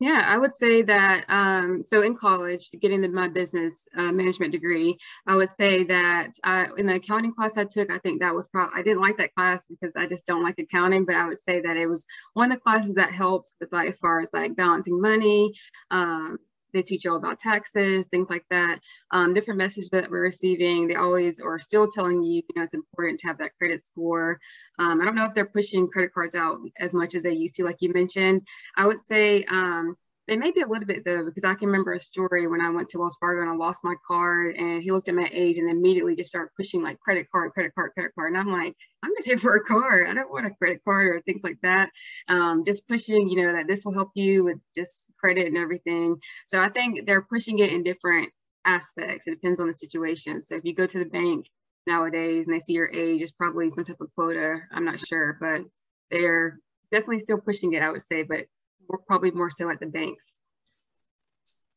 Yeah, 0.00 0.22
I 0.24 0.38
would 0.38 0.54
say 0.54 0.82
that. 0.82 1.24
Um, 1.28 1.82
so 1.82 2.02
in 2.02 2.16
college, 2.16 2.70
getting 2.80 3.00
the, 3.00 3.08
my 3.08 3.28
business 3.28 3.88
uh, 3.96 4.12
management 4.12 4.52
degree, 4.52 4.96
I 5.26 5.34
would 5.34 5.50
say 5.50 5.82
that 5.84 6.34
I, 6.44 6.68
in 6.76 6.86
the 6.86 6.94
accounting 6.96 7.34
class 7.34 7.56
I 7.56 7.64
took, 7.64 7.90
I 7.90 7.98
think 7.98 8.20
that 8.20 8.34
was 8.34 8.46
probably 8.46 8.78
I 8.78 8.82
didn't 8.84 9.00
like 9.00 9.16
that 9.18 9.34
class 9.34 9.66
because 9.66 9.96
I 9.96 10.06
just 10.06 10.24
don't 10.24 10.44
like 10.44 10.58
accounting. 10.60 11.04
But 11.04 11.16
I 11.16 11.26
would 11.26 11.40
say 11.40 11.60
that 11.62 11.76
it 11.76 11.88
was 11.88 12.04
one 12.34 12.52
of 12.52 12.58
the 12.58 12.62
classes 12.62 12.94
that 12.94 13.10
helped 13.12 13.52
with 13.60 13.72
like 13.72 13.88
as 13.88 13.98
far 13.98 14.20
as 14.20 14.30
like 14.32 14.54
balancing 14.54 15.00
money, 15.00 15.52
um, 15.90 16.38
they 16.72 16.82
teach 16.82 17.04
you 17.04 17.10
all 17.10 17.16
about 17.16 17.38
taxes, 17.38 18.06
things 18.06 18.28
like 18.30 18.44
that. 18.50 18.80
Um, 19.10 19.34
different 19.34 19.58
messages 19.58 19.90
that 19.90 20.10
we're 20.10 20.22
receiving, 20.22 20.88
they 20.88 20.94
always 20.94 21.40
are 21.40 21.58
still 21.58 21.88
telling 21.88 22.22
you, 22.22 22.36
you 22.36 22.54
know, 22.56 22.62
it's 22.62 22.74
important 22.74 23.20
to 23.20 23.26
have 23.28 23.38
that 23.38 23.56
credit 23.58 23.84
score. 23.84 24.38
Um, 24.78 25.00
I 25.00 25.04
don't 25.04 25.14
know 25.14 25.24
if 25.24 25.34
they're 25.34 25.46
pushing 25.46 25.88
credit 25.88 26.12
cards 26.12 26.34
out 26.34 26.58
as 26.78 26.94
much 26.94 27.14
as 27.14 27.22
they 27.22 27.32
used 27.32 27.54
to, 27.56 27.64
like 27.64 27.78
you 27.80 27.92
mentioned. 27.92 28.42
I 28.76 28.86
would 28.86 29.00
say 29.00 29.44
um, 29.44 29.96
they 30.28 30.36
may 30.36 30.50
be 30.50 30.60
a 30.60 30.66
little 30.68 30.86
bit 30.86 31.04
though, 31.06 31.24
because 31.24 31.44
I 31.44 31.54
can 31.54 31.68
remember 31.68 31.94
a 31.94 32.00
story 32.00 32.46
when 32.46 32.60
I 32.60 32.68
went 32.68 32.90
to 32.90 32.98
Wells 32.98 33.16
Fargo 33.18 33.40
and 33.40 33.50
I 33.50 33.54
lost 33.54 33.82
my 33.82 33.94
card 34.06 34.56
and 34.56 34.82
he 34.82 34.92
looked 34.92 35.08
at 35.08 35.14
my 35.14 35.28
age 35.32 35.56
and 35.56 35.70
immediately 35.70 36.14
just 36.16 36.28
started 36.28 36.50
pushing 36.54 36.82
like 36.82 37.00
credit 37.00 37.28
card, 37.32 37.52
credit 37.52 37.74
card, 37.74 37.92
credit 37.94 38.12
card. 38.14 38.32
And 38.32 38.40
I'm 38.40 38.52
like, 38.52 38.74
I'm 39.02 39.10
just 39.16 39.26
here 39.26 39.38
for 39.38 39.56
a 39.56 39.64
card. 39.64 40.06
I 40.06 40.12
don't 40.12 40.30
want 40.30 40.46
a 40.46 40.50
credit 40.50 40.82
card 40.84 41.06
or 41.06 41.22
things 41.22 41.40
like 41.42 41.56
that. 41.62 41.90
Um, 42.28 42.64
just 42.66 42.86
pushing, 42.86 43.30
you 43.30 43.42
know, 43.42 43.54
that 43.54 43.66
this 43.66 43.86
will 43.86 43.94
help 43.94 44.10
you 44.14 44.44
with 44.44 44.58
just 44.76 45.06
credit 45.18 45.46
and 45.46 45.56
everything. 45.56 46.16
So 46.46 46.60
I 46.60 46.68
think 46.68 47.06
they're 47.06 47.22
pushing 47.22 47.58
it 47.60 47.72
in 47.72 47.82
different 47.82 48.28
aspects. 48.66 49.26
It 49.26 49.30
depends 49.30 49.60
on 49.60 49.66
the 49.66 49.74
situation. 49.74 50.42
So 50.42 50.56
if 50.56 50.64
you 50.64 50.74
go 50.74 50.86
to 50.86 50.98
the 50.98 51.06
bank 51.06 51.46
nowadays 51.86 52.46
and 52.46 52.54
they 52.54 52.60
see 52.60 52.74
your 52.74 52.90
age, 52.92 53.22
it's 53.22 53.32
probably 53.32 53.70
some 53.70 53.84
type 53.84 54.00
of 54.02 54.14
quota. 54.14 54.58
I'm 54.72 54.84
not 54.84 55.00
sure, 55.00 55.38
but 55.40 55.62
they're 56.10 56.58
definitely 56.92 57.20
still 57.20 57.38
pushing 57.38 57.72
it, 57.72 57.82
I 57.82 57.90
would 57.90 58.02
say, 58.02 58.24
but 58.24 58.44
we're 58.88 58.98
probably 58.98 59.30
more 59.30 59.50
so 59.50 59.70
at 59.70 59.80
the 59.80 59.86
banks. 59.86 60.38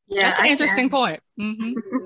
Yeah, 0.07 0.23
that's 0.23 0.39
an 0.39 0.45
I 0.45 0.49
interesting 0.49 0.89
point. 0.89 1.19
Mm-hmm. 1.39 2.05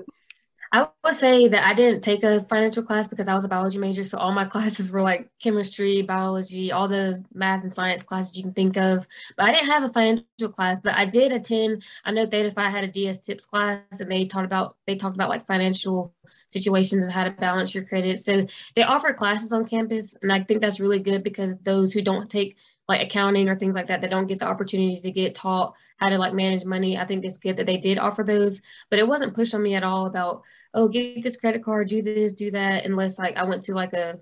I 0.72 0.88
would 1.04 1.14
say 1.14 1.48
that 1.48 1.64
I 1.64 1.74
didn't 1.74 2.02
take 2.02 2.24
a 2.24 2.42
financial 2.44 2.82
class 2.82 3.08
because 3.08 3.28
I 3.28 3.34
was 3.34 3.44
a 3.44 3.48
biology 3.48 3.78
major. 3.78 4.04
So 4.04 4.18
all 4.18 4.32
my 4.32 4.44
classes 4.54 4.90
were 4.90 5.00
like 5.00 5.30
chemistry, 5.42 6.02
biology, 6.02 6.72
all 6.72 6.88
the 6.88 7.24
math 7.32 7.62
and 7.62 7.72
science 7.72 8.02
classes 8.02 8.36
you 8.36 8.42
can 8.42 8.52
think 8.52 8.76
of. 8.76 9.06
But 9.36 9.48
I 9.48 9.52
didn't 9.52 9.70
have 9.70 9.84
a 9.84 9.92
financial 9.92 10.48
class, 10.50 10.78
but 10.82 10.94
I 10.94 11.06
did 11.06 11.32
attend. 11.32 11.84
I 12.04 12.10
know 12.10 12.26
Theta 12.26 12.50
Phi 12.50 12.68
had 12.68 12.84
a 12.84 12.88
DS 12.88 13.18
tips 13.18 13.46
class 13.46 13.80
and 14.00 14.10
they 14.10 14.26
talked 14.26 14.46
about 14.46 14.76
they 14.86 14.96
talked 14.96 15.16
about 15.16 15.30
like 15.30 15.46
financial 15.46 16.12
situations 16.48 17.04
and 17.04 17.12
how 17.12 17.24
to 17.24 17.30
balance 17.30 17.74
your 17.74 17.84
credit. 17.84 18.20
So 18.20 18.46
they 18.74 18.82
offer 18.82 19.12
classes 19.14 19.52
on 19.52 19.66
campus. 19.66 20.16
And 20.22 20.32
I 20.32 20.42
think 20.42 20.60
that's 20.60 20.80
really 20.80 21.00
good 21.00 21.22
because 21.22 21.56
those 21.58 21.92
who 21.92 22.02
don't 22.02 22.30
take 22.30 22.56
like 22.88 23.02
accounting 23.02 23.48
or 23.48 23.58
things 23.58 23.74
like 23.74 23.88
that 23.88 24.00
that 24.00 24.10
don't 24.10 24.26
get 24.26 24.38
the 24.38 24.46
opportunity 24.46 25.00
to 25.00 25.10
get 25.10 25.34
taught 25.34 25.74
how 25.98 26.08
to 26.08 26.18
like 26.18 26.34
manage 26.34 26.64
money. 26.64 26.96
I 26.96 27.06
think 27.06 27.24
it's 27.24 27.38
good 27.38 27.56
that 27.56 27.66
they 27.66 27.78
did 27.78 27.98
offer 27.98 28.22
those, 28.22 28.60
but 28.90 28.98
it 28.98 29.08
wasn't 29.08 29.34
pushed 29.34 29.54
on 29.54 29.62
me 29.62 29.74
at 29.74 29.82
all 29.82 30.06
about, 30.06 30.42
oh, 30.74 30.88
get 30.88 31.22
this 31.22 31.36
credit 31.36 31.64
card, 31.64 31.88
do 31.88 32.02
this, 32.02 32.34
do 32.34 32.50
that, 32.52 32.84
unless 32.84 33.18
like 33.18 33.36
I 33.36 33.44
went 33.44 33.64
to 33.64 33.74
like 33.74 33.92
a 33.92 34.20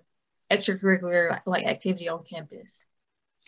extracurricular 0.50 1.40
like 1.46 1.66
activity 1.66 2.08
on 2.08 2.24
campus. 2.24 2.84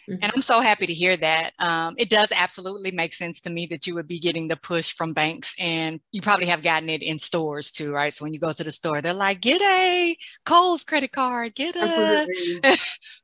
Mm-hmm. 0.09 0.23
And 0.23 0.33
I'm 0.35 0.43
so 0.43 0.61
happy 0.61 0.87
to 0.87 0.93
hear 0.93 1.17
that. 1.17 1.53
Um, 1.59 1.95
it 1.99 2.11
does 2.11 2.33
absolutely 2.33 2.91
make 2.91 3.13
sense 3.13 3.41
to 3.43 3.51
me 3.51 3.67
that 3.67 3.87
you 3.87 3.95
would 3.95 4.07
be 4.07 4.19
getting 4.19 4.49
the 4.49 4.57
push 4.57 4.93
from 4.93 5.13
banks, 5.13 5.55
and 5.59 6.01
you 6.13 6.23
probably 6.23 6.47
have 6.47 6.63
gotten 6.63 6.89
it 6.89 7.03
in 7.03 7.19
stores 7.19 7.71
too, 7.71 7.93
right? 7.93 8.13
So 8.13 8.25
when 8.25 8.33
you 8.33 8.41
go 8.41 8.53
to 8.53 8.65
the 8.65 8.73
store, 8.73 9.01
they're 9.01 9.13
like, 9.13 9.41
"Get 9.41 9.61
a 9.63 10.17
Kohl's 10.45 10.85
credit 10.85 11.13
card, 11.13 11.55
get 11.55 11.77
a 11.77 12.27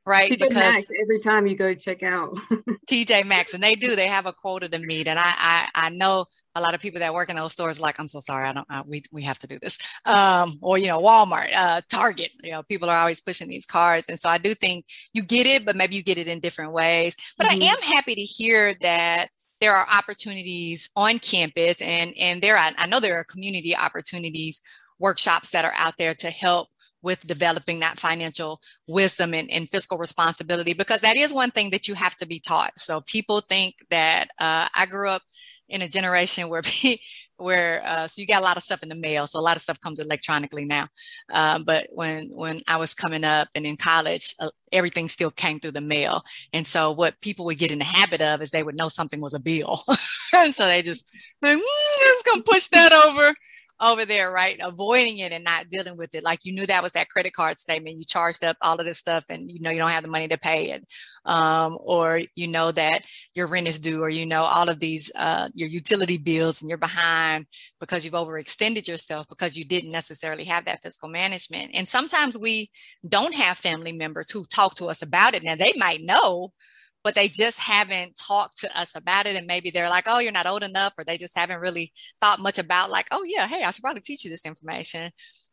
right." 0.05 0.31
TJ 0.31 0.39
because 0.39 0.53
Maxx 0.53 0.87
every 1.01 1.19
time 1.19 1.47
you 1.47 1.55
go 1.55 1.73
check 1.73 2.03
out 2.03 2.35
TJ 2.89 3.25
Maxx, 3.25 3.53
and 3.53 3.63
they 3.63 3.75
do. 3.75 3.95
They 3.95 4.07
have 4.07 4.25
a 4.25 4.33
quota 4.33 4.67
to 4.69 4.79
meet, 4.79 5.07
and 5.07 5.19
I 5.19 5.33
I, 5.35 5.67
I 5.73 5.89
know 5.89 6.25
a 6.55 6.61
lot 6.61 6.73
of 6.73 6.81
people 6.81 6.99
that 6.99 7.13
work 7.13 7.29
in 7.29 7.35
those 7.35 7.53
stores 7.53 7.79
like 7.79 7.99
i'm 7.99 8.07
so 8.07 8.19
sorry 8.19 8.47
i 8.47 8.53
don't 8.53 8.67
uh, 8.69 8.83
we, 8.85 9.03
we 9.11 9.23
have 9.23 9.39
to 9.39 9.47
do 9.47 9.59
this. 9.59 9.77
Um, 10.05 10.57
or 10.61 10.77
you 10.77 10.87
know 10.87 11.01
walmart 11.01 11.53
uh, 11.53 11.81
target 11.89 12.31
you 12.43 12.51
know 12.51 12.63
people 12.63 12.89
are 12.89 12.97
always 12.97 13.21
pushing 13.21 13.49
these 13.49 13.65
cards 13.65 14.07
and 14.09 14.19
so 14.19 14.29
i 14.29 14.37
do 14.37 14.53
think 14.53 14.85
you 15.13 15.23
get 15.23 15.45
it 15.45 15.65
but 15.65 15.75
maybe 15.75 15.95
you 15.95 16.03
get 16.03 16.17
it 16.17 16.27
in 16.27 16.39
different 16.39 16.73
ways. 16.73 17.15
But 17.37 17.47
mm-hmm. 17.47 17.63
i 17.63 17.65
am 17.65 17.81
happy 17.81 18.15
to 18.15 18.21
hear 18.21 18.75
that 18.81 19.27
there 19.59 19.75
are 19.75 19.87
opportunities 19.91 20.89
on 20.95 21.19
campus 21.19 21.81
and 21.81 22.13
and 22.19 22.41
there 22.41 22.57
are, 22.57 22.71
i 22.77 22.87
know 22.87 22.99
there 22.99 23.17
are 23.17 23.23
community 23.23 23.75
opportunities 23.75 24.61
workshops 24.99 25.51
that 25.51 25.65
are 25.65 25.73
out 25.75 25.95
there 25.97 26.13
to 26.13 26.29
help 26.29 26.69
with 27.03 27.27
developing 27.27 27.81
that 27.81 27.99
financial 27.99 28.61
wisdom 28.87 29.33
and, 29.33 29.51
and, 29.51 29.69
fiscal 29.69 29.97
responsibility 29.97 30.73
because 30.73 31.01
that 31.01 31.17
is 31.17 31.33
one 31.33 31.51
thing 31.51 31.69
that 31.69 31.87
you 31.87 31.93
have 31.93 32.15
to 32.15 32.25
be 32.25 32.39
taught. 32.39 32.71
So 32.79 33.01
people 33.01 33.41
think 33.41 33.75
that 33.89 34.29
uh, 34.39 34.67
i 34.73 34.85
grew 34.89 35.09
up 35.09 35.21
in 35.73 35.81
a 35.81 35.89
generation 35.89 36.47
where 36.49 36.61
where 37.37 37.85
uh, 37.85 38.07
so 38.07 38.21
you 38.21 38.27
got 38.27 38.41
a 38.41 38.45
lot 38.45 38.57
of 38.57 38.63
stuff 38.63 38.83
in 38.83 38.89
the 38.89 38.95
mail 38.95 39.27
so 39.27 39.39
a 39.39 39.41
lot 39.41 39.57
of 39.57 39.63
stuff 39.63 39.81
comes 39.81 39.99
electronically 39.99 40.65
now. 40.65 40.87
Um, 41.33 41.63
but 41.63 41.87
when 41.91 42.29
when 42.29 42.61
i 42.67 42.77
was 42.77 42.93
coming 42.93 43.23
up 43.23 43.49
and 43.55 43.65
in 43.65 43.75
college 43.75 44.35
uh, 44.39 44.49
everything 44.71 45.07
still 45.07 45.31
came 45.31 45.59
through 45.59 45.71
the 45.71 45.81
mail. 45.81 46.23
And 46.53 46.65
so 46.65 46.91
what 46.91 47.19
people 47.21 47.45
would 47.45 47.57
get 47.57 47.71
in 47.71 47.79
the 47.79 47.85
habit 47.85 48.21
of 48.21 48.41
is 48.41 48.51
they 48.51 48.63
would 48.63 48.79
know 48.79 48.87
something 48.87 49.19
was 49.19 49.33
a 49.33 49.39
bill. 49.39 49.83
And 50.35 50.55
so 50.55 50.65
they 50.65 50.81
just 50.81 51.07
like, 51.43 51.55
mm, 51.59 51.99
just 51.99 52.25
gonna 52.25 52.41
push 52.41 52.67
that 52.69 52.91
over 52.91 53.35
over 53.79 54.05
there, 54.05 54.31
right? 54.31 54.57
Avoiding 54.61 55.17
it 55.19 55.31
and 55.31 55.43
not 55.43 55.69
dealing 55.69 55.97
with 55.97 56.15
it. 56.15 56.23
Like 56.23 56.39
you 56.43 56.53
knew 56.53 56.65
that 56.65 56.83
was 56.83 56.93
that 56.93 57.09
credit 57.09 57.33
card 57.33 57.57
statement. 57.57 57.97
You 57.97 58.03
charged 58.03 58.43
up 58.43 58.57
all 58.61 58.79
of 58.79 58.85
this 58.85 58.97
stuff 58.97 59.25
and 59.29 59.49
you 59.51 59.59
know 59.59 59.69
you 59.71 59.77
don't 59.77 59.89
have 59.89 60.03
the 60.03 60.09
money 60.09 60.27
to 60.27 60.37
pay 60.37 60.71
it. 60.71 60.85
Um, 61.25 61.77
or 61.79 62.21
you 62.35 62.47
know 62.47 62.71
that 62.71 63.03
your 63.35 63.47
rent 63.47 63.67
is 63.67 63.79
due, 63.79 64.01
or 64.01 64.09
you 64.09 64.25
know 64.25 64.43
all 64.43 64.69
of 64.69 64.79
these 64.79 65.11
uh, 65.15 65.49
your 65.53 65.69
utility 65.69 66.17
bills 66.17 66.61
and 66.61 66.69
you're 66.69 66.77
behind 66.77 67.45
because 67.79 68.05
you've 68.05 68.13
overextended 68.13 68.87
yourself 68.87 69.27
because 69.27 69.57
you 69.57 69.65
didn't 69.65 69.91
necessarily 69.91 70.45
have 70.45 70.65
that 70.65 70.81
fiscal 70.81 71.09
management. 71.09 71.71
And 71.73 71.87
sometimes 71.87 72.37
we 72.37 72.69
don't 73.07 73.35
have 73.35 73.57
family 73.57 73.91
members 73.91 74.31
who 74.31 74.45
talk 74.45 74.75
to 74.75 74.85
us 74.85 75.01
about 75.01 75.33
it. 75.33 75.43
Now 75.43 75.55
they 75.55 75.73
might 75.75 76.01
know, 76.03 76.53
but 77.03 77.15
they 77.15 77.27
just 77.27 77.59
haven't 77.59 78.15
talked 78.17 78.59
to 78.59 78.79
us 78.79 78.95
about 78.95 79.25
it. 79.25 79.35
And 79.35 79.47
maybe 79.47 79.69
they're 79.69 79.89
like, 79.89 80.05
oh, 80.07 80.19
you're 80.19 80.31
not 80.31 80.47
old 80.47 80.63
enough, 80.63 80.93
or 80.97 81.03
they 81.03 81.17
just 81.17 81.37
haven't 81.37 81.59
really 81.59 81.91
thought 82.21 82.39
much 82.39 82.57
about, 82.59 82.91
like, 82.91 83.07
oh, 83.11 83.23
yeah, 83.25 83.47
hey, 83.47 83.63
I 83.63 83.71
should 83.71 83.83
probably 83.83 84.01
teach 84.01 84.23
you 84.23 84.29
this 84.29 84.45
information. 84.45 85.11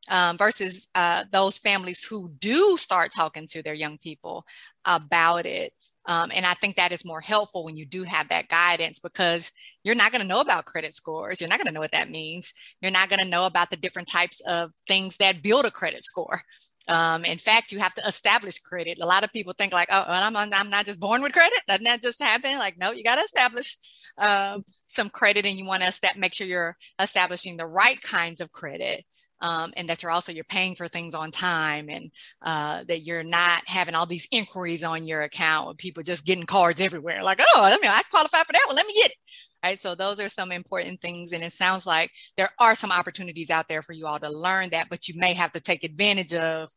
Um, 0.08 0.38
versus 0.38 0.88
uh, 0.94 1.24
those 1.30 1.58
families 1.58 2.02
who 2.02 2.30
do 2.38 2.76
start 2.78 3.10
talking 3.14 3.46
to 3.48 3.62
their 3.62 3.74
young 3.74 3.98
people 3.98 4.44
about 4.84 5.44
it. 5.44 5.74
Um, 6.06 6.32
and 6.34 6.46
I 6.46 6.54
think 6.54 6.76
that 6.76 6.92
is 6.92 7.04
more 7.04 7.20
helpful 7.20 7.64
when 7.64 7.76
you 7.76 7.84
do 7.84 8.04
have 8.04 8.28
that 8.28 8.48
guidance 8.48 8.98
because 8.98 9.52
you're 9.84 9.94
not 9.94 10.10
going 10.10 10.22
to 10.22 10.26
know 10.26 10.40
about 10.40 10.64
credit 10.64 10.94
scores. 10.96 11.40
You're 11.40 11.50
not 11.50 11.58
going 11.58 11.66
to 11.66 11.72
know 11.72 11.80
what 11.80 11.92
that 11.92 12.10
means. 12.10 12.54
You're 12.80 12.90
not 12.90 13.10
going 13.10 13.22
to 13.22 13.28
know 13.28 13.44
about 13.44 13.68
the 13.70 13.76
different 13.76 14.08
types 14.08 14.40
of 14.46 14.72
things 14.88 15.18
that 15.18 15.42
build 15.42 15.66
a 15.66 15.70
credit 15.70 16.02
score. 16.02 16.40
Um, 16.88 17.24
in 17.24 17.38
fact, 17.38 17.72
you 17.72 17.78
have 17.78 17.94
to 17.94 18.06
establish 18.06 18.58
credit. 18.58 18.98
A 19.00 19.06
lot 19.06 19.24
of 19.24 19.32
people 19.32 19.52
think 19.56 19.72
like, 19.72 19.88
oh, 19.90 20.04
I'm, 20.06 20.36
I'm 20.36 20.70
not 20.70 20.86
just 20.86 21.00
born 21.00 21.22
with 21.22 21.32
credit. 21.32 21.60
Doesn't 21.68 21.84
that 21.84 22.02
just 22.02 22.22
happen? 22.22 22.58
Like, 22.58 22.78
no, 22.78 22.90
you 22.90 23.04
got 23.04 23.16
to 23.16 23.22
establish 23.22 23.76
um, 24.18 24.64
some 24.86 25.08
credit 25.08 25.46
and 25.46 25.58
you 25.58 25.64
want 25.64 25.82
to 25.82 26.12
make 26.16 26.34
sure 26.34 26.46
you're 26.46 26.76
establishing 26.98 27.56
the 27.56 27.66
right 27.66 28.00
kinds 28.02 28.40
of 28.40 28.50
credit 28.50 29.04
um, 29.40 29.72
and 29.76 29.88
that 29.88 30.02
you're 30.02 30.10
also 30.10 30.32
you're 30.32 30.44
paying 30.44 30.74
for 30.74 30.88
things 30.88 31.14
on 31.14 31.30
time 31.30 31.88
and 31.88 32.10
uh, 32.42 32.82
that 32.88 33.04
you're 33.04 33.22
not 33.22 33.62
having 33.66 33.94
all 33.94 34.06
these 34.06 34.28
inquiries 34.32 34.84
on 34.84 35.06
your 35.06 35.22
account 35.22 35.68
with 35.68 35.78
people 35.78 36.02
just 36.02 36.26
getting 36.26 36.44
cards 36.44 36.80
everywhere 36.80 37.22
like 37.22 37.40
oh 37.40 37.62
i 37.62 37.70
mean 37.80 37.90
i 37.90 38.02
qualify 38.10 38.42
for 38.42 38.52
that 38.52 38.64
one 38.66 38.76
let 38.76 38.86
me 38.86 38.94
get 39.00 39.10
it 39.10 39.16
right? 39.62 39.78
So 39.78 39.94
those 39.94 40.20
are 40.20 40.28
some 40.28 40.52
important 40.52 41.00
things 41.00 41.32
and 41.32 41.42
it 41.42 41.52
sounds 41.52 41.86
like 41.86 42.10
there 42.36 42.50
are 42.58 42.74
some 42.74 42.92
opportunities 42.92 43.50
out 43.50 43.68
there 43.68 43.82
for 43.82 43.92
you 43.92 44.06
all 44.06 44.18
to 44.18 44.30
learn 44.30 44.70
that 44.70 44.88
but 44.88 45.08
you 45.08 45.18
may 45.18 45.34
have 45.34 45.52
to 45.52 45.60
take 45.60 45.84
advantage 45.84 46.34
of 46.34 46.70